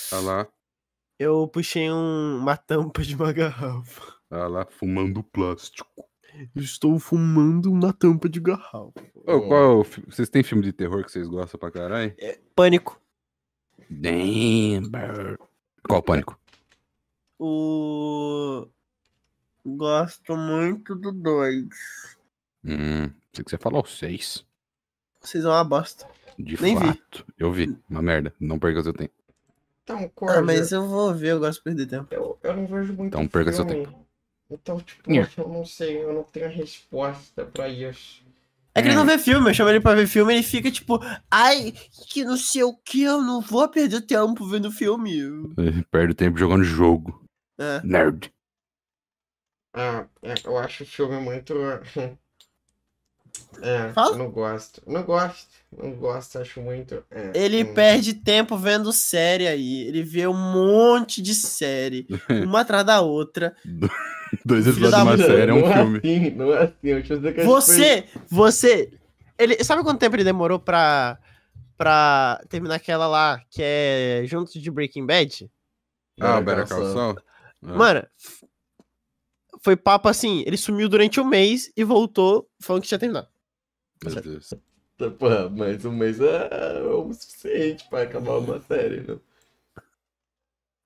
Tá 0.10 0.20
lá, 0.20 0.48
Eu 1.18 1.48
puxei 1.48 1.92
um- 1.92 2.38
uma 2.38 2.56
tampa 2.56 3.04
de 3.04 3.16
uma 3.16 3.32
garrafa. 3.34 4.02
tá 4.30 4.48
lá, 4.48 4.66
fumando 4.66 5.22
plástico. 5.24 5.88
Estou 6.56 6.98
fumando 7.00 7.72
na 7.74 7.92
tampa 7.92 8.30
de 8.30 8.40
garrafa. 8.40 8.94
Ô, 9.16 9.42
qual, 9.48 9.84
fi- 9.84 10.02
vocês 10.08 10.30
têm 10.30 10.44
filme 10.44 10.64
de 10.64 10.72
terror 10.72 11.04
que 11.04 11.12
vocês 11.12 11.28
gostam 11.28 11.60
pra 11.60 11.72
caralho? 11.72 12.16
Pânico. 12.56 13.02
Damn, 13.90 14.90
bird. 14.90 15.38
Qual 15.88 16.02
pânico? 16.02 16.40
O. 17.38 18.68
Gosto 19.66 20.36
muito 20.38 20.96
do 20.96 21.12
2. 21.12 21.68
Hum, 22.64 23.10
sei 23.34 23.44
que 23.44 23.50
você 23.50 23.58
falou 23.58 23.86
seis. 23.86 24.46
Vocês 25.22 25.44
são 25.44 25.52
uma 25.52 25.64
bosta. 25.64 26.08
De 26.38 26.62
Nem 26.62 26.78
vi. 26.78 26.88
fato. 26.88 27.26
Eu 27.38 27.52
vi. 27.52 27.78
Uma 27.90 28.02
merda. 28.02 28.34
Não 28.40 28.58
perca 28.58 28.82
seu 28.84 28.94
tempo. 28.94 29.14
Então, 29.90 30.08
Corja, 30.10 30.38
Ah, 30.38 30.42
mas 30.44 30.72
eu 30.72 30.88
vou 30.88 31.12
ver, 31.16 31.32
eu 31.32 31.40
gosto 31.40 31.58
de 31.58 31.64
perder 31.64 31.88
tempo. 31.88 32.14
eu, 32.14 32.38
eu 32.44 32.56
não 32.56 32.68
vejo 32.68 32.94
muito 32.94 33.08
Então 33.08 33.28
perca 33.28 33.52
seu 33.52 33.68
filme. 33.68 33.88
Então, 34.52 34.80
tipo, 34.80 35.12
Nha. 35.12 35.28
eu 35.36 35.48
não 35.50 35.66
sei, 35.66 36.04
eu 36.04 36.14
não 36.14 36.24
tenho 36.24 36.46
a 36.46 36.50
resposta 36.50 37.46
pra 37.46 37.68
isso. 37.68 38.24
É 38.76 38.82
que 38.84 38.88
ele 38.88 38.96
não 38.96 39.06
vê 39.06 39.18
filme, 39.18 39.50
eu 39.50 39.54
chamo 39.54 39.70
ele 39.72 39.82
pra 39.82 39.96
ver 39.96 40.08
filme 40.08 40.32
ele 40.34 40.44
fica 40.44 40.72
tipo, 40.72 41.00
ai, 41.30 41.74
que 42.08 42.24
não 42.24 42.38
sei 42.38 42.64
o 42.64 42.76
que, 42.78 43.02
eu 43.02 43.20
não 43.22 43.42
vou 43.42 43.68
perder 43.68 44.02
tempo 44.02 44.46
vendo 44.48 44.72
filme. 44.72 45.12
Perde 45.90 46.14
tempo 46.14 46.38
jogando 46.38 46.64
jogo. 46.64 47.24
É. 47.60 47.82
Nerd. 47.84 48.32
Ah, 49.74 50.08
é, 50.22 50.34
eu 50.46 50.58
acho 50.58 50.84
o 50.84 50.88
filme 50.88 51.20
muito. 51.20 51.54
É, 53.62 53.92
Fala. 53.94 54.12
eu 54.12 54.18
não 54.18 54.30
gosto. 54.30 54.82
Não 54.86 55.04
gosto. 55.04 55.48
Não 55.76 55.92
gosto, 55.94 56.40
acho 56.40 56.62
muito. 56.62 57.04
é, 57.12 57.32
Ele 57.34 57.64
hum. 57.64 57.74
perde 57.74 58.14
tempo 58.14 58.58
vendo 58.58 58.92
série 58.94 59.48
aí. 59.48 59.88
Ele 59.88 60.04
vê 60.04 60.28
um 60.28 60.34
monte 60.34 61.22
de 61.22 61.36
série, 61.36 62.08
uma 62.46 62.62
atrás 62.62 62.86
da 62.86 63.02
outra. 63.02 63.56
Dois 64.46 64.66
episódios 64.68 64.96
de 64.96 65.02
uma 65.02 65.18
mãe. 65.18 65.26
série 65.26 65.52
é 65.52 65.54
um 65.54 65.62
não 65.62 65.74
filme. 65.74 65.98
É 66.04 66.18
assim, 66.18 66.30
não 66.32 66.54
é 66.54 66.64
assim. 66.64 66.74
Eu 66.84 67.04
te 67.04 67.16
dizer 67.16 67.36
que 67.36 67.44
Você, 67.44 68.06
você. 68.30 68.92
Ele, 69.38 69.64
sabe 69.64 69.84
quanto 69.84 70.00
tempo 70.00 70.16
ele 70.16 70.24
demorou 70.24 70.60
pra, 70.60 71.18
pra 71.78 72.42
terminar 72.50 72.76
aquela 72.76 73.08
lá 73.08 73.42
que 73.50 73.62
é 73.64 74.24
junto 74.26 74.60
de 74.60 74.72
Breaking 74.72 75.06
Bad? 75.06 75.50
Ah, 76.20 76.38
o 76.40 76.44
Better 76.44 76.68
Call 76.68 76.94
Saul? 76.94 77.16
Ah. 77.64 77.74
Mano, 77.74 78.06
foi 79.62 79.76
papo 79.76 80.08
assim, 80.08 80.44
ele 80.46 80.58
sumiu 80.58 80.90
durante 80.90 81.20
um 81.20 81.26
mês 81.26 81.72
e 81.76 81.84
voltou 81.84 82.50
falando 82.62 82.82
que 82.82 82.88
tinha 82.88 83.00
terminado. 83.00 83.28
Meu 84.04 84.22
Deus. 84.22 84.54
Pô, 85.18 85.50
mas 85.56 85.86
um 85.86 85.94
mês 85.94 86.20
é 86.20 86.82
o 86.84 87.14
suficiente 87.14 87.88
pra 87.90 88.02
acabar 88.04 88.38
uma 88.40 88.60
série, 88.68 89.02
né? 89.02 89.18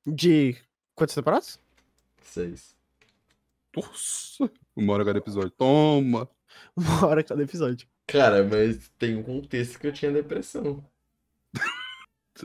De 0.06 0.56
quantas 0.96 1.16
temporadas? 1.16 1.60
Seis. 2.22 2.76
Nossa. 3.76 4.52
Uma 4.76 4.94
hora 4.94 5.06
cada 5.06 5.18
episódio. 5.20 5.50
Toma. 5.52 6.30
Uma 6.78 7.08
hora 7.08 7.24
cada 7.24 7.42
episódio. 7.42 7.88
Cara, 8.06 8.44
mas 8.44 8.88
tem 9.00 9.16
um 9.16 9.24
contexto 9.24 9.80
que 9.80 9.88
eu 9.88 9.94
tinha 9.94 10.12
depressão. 10.12 10.86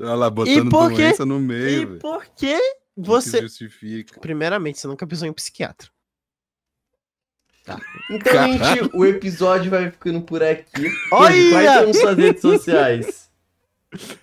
Olha 0.00 0.14
lá, 0.14 0.30
botando 0.30 0.70
por 0.70 0.88
quê? 0.90 0.96
doença 0.96 1.26
no 1.26 1.36
E 1.36 1.42
meio, 1.42 1.88
velho. 1.88 2.00
por 2.00 2.24
que 2.26 2.58
você. 2.96 3.42
justifica. 3.42 4.18
Primeiramente, 4.20 4.78
você 4.78 4.86
nunca 4.86 5.06
pisou 5.06 5.26
em 5.26 5.30
um 5.30 5.34
psiquiatra. 5.34 5.90
Então, 8.10 8.52
gente, 8.52 8.90
o 8.94 9.04
episódio 9.04 9.70
vai 9.70 9.90
ficando 9.90 10.22
por 10.22 10.42
aqui. 10.42 10.90
Olha! 11.12 11.50
Quais 11.50 11.70
são 11.72 11.94
suas 11.94 12.16
redes 12.16 12.40
sociais? 12.40 13.30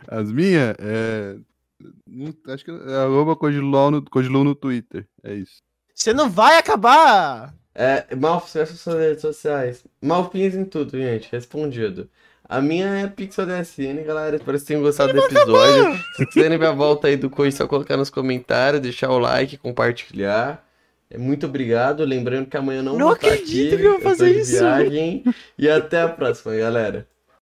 As 0.08 0.32
minhas, 0.32 0.76
é... 0.80 1.36
Acho 2.48 2.66
que 2.66 2.72
é 2.72 2.96
arroba 2.96 3.36
Codilon 3.36 3.92
no, 3.92 4.44
no 4.44 4.56
Twitter. 4.56 5.08
É 5.24 5.36
isso. 5.36 5.58
Você 5.94 6.14
não 6.14 6.30
vai 6.30 6.58
acabar! 6.58 7.54
É, 7.76 8.16
Malf, 8.16 8.52
quais 8.52 8.70
são 8.70 8.78
suas 8.78 9.00
redes 9.00 9.22
sociais? 9.22 9.84
Malfins 10.02 10.56
em 10.56 10.66
tudo, 10.66 10.98
gente. 10.98 11.30
Respondido. 11.32 12.10
A 12.48 12.62
minha 12.62 12.88
é 12.88 13.08
PixelDSN, 13.08 14.04
galera. 14.06 14.38
Espero 14.38 14.54
que 14.54 14.60
vocês 14.60 14.64
tenham 14.64 14.82
gostado 14.82 15.12
do 15.12 15.20
episódio. 15.20 16.00
Se 16.16 16.26
quiserem 16.28 16.58
ver 16.58 16.68
a 16.68 16.72
volta 16.72 17.08
aí 17.08 17.18
do 17.18 17.30
Coisa, 17.30 17.56
é 17.56 17.60
só 17.60 17.68
colocar 17.68 17.98
nos 17.98 18.10
comentários, 18.10 18.82
deixar 18.82 19.10
o 19.10 19.20
like, 19.20 19.58
compartilhar. 19.58 20.65
É, 21.16 21.18
Muito 21.18 21.46
obrigado. 21.46 22.04
Lembrando 22.04 22.48
que 22.48 22.58
amanhã 22.58 22.80
eu 22.80 22.84
não, 22.84 22.98
Não 22.98 23.08
vou 23.08 23.16
estar 23.16 23.28
acredito 23.28 23.76
aqui, 23.76 23.78
que 23.78 23.88
eu 23.88 23.92
vou 23.94 24.02
fazer 24.02 24.34
de 24.34 24.40
isso. 24.42 24.60
Viagem. 24.60 25.24
E 25.58 25.70
até 25.70 26.02
a 26.02 26.10
próxima, 26.10 26.56
galera. 26.56 27.08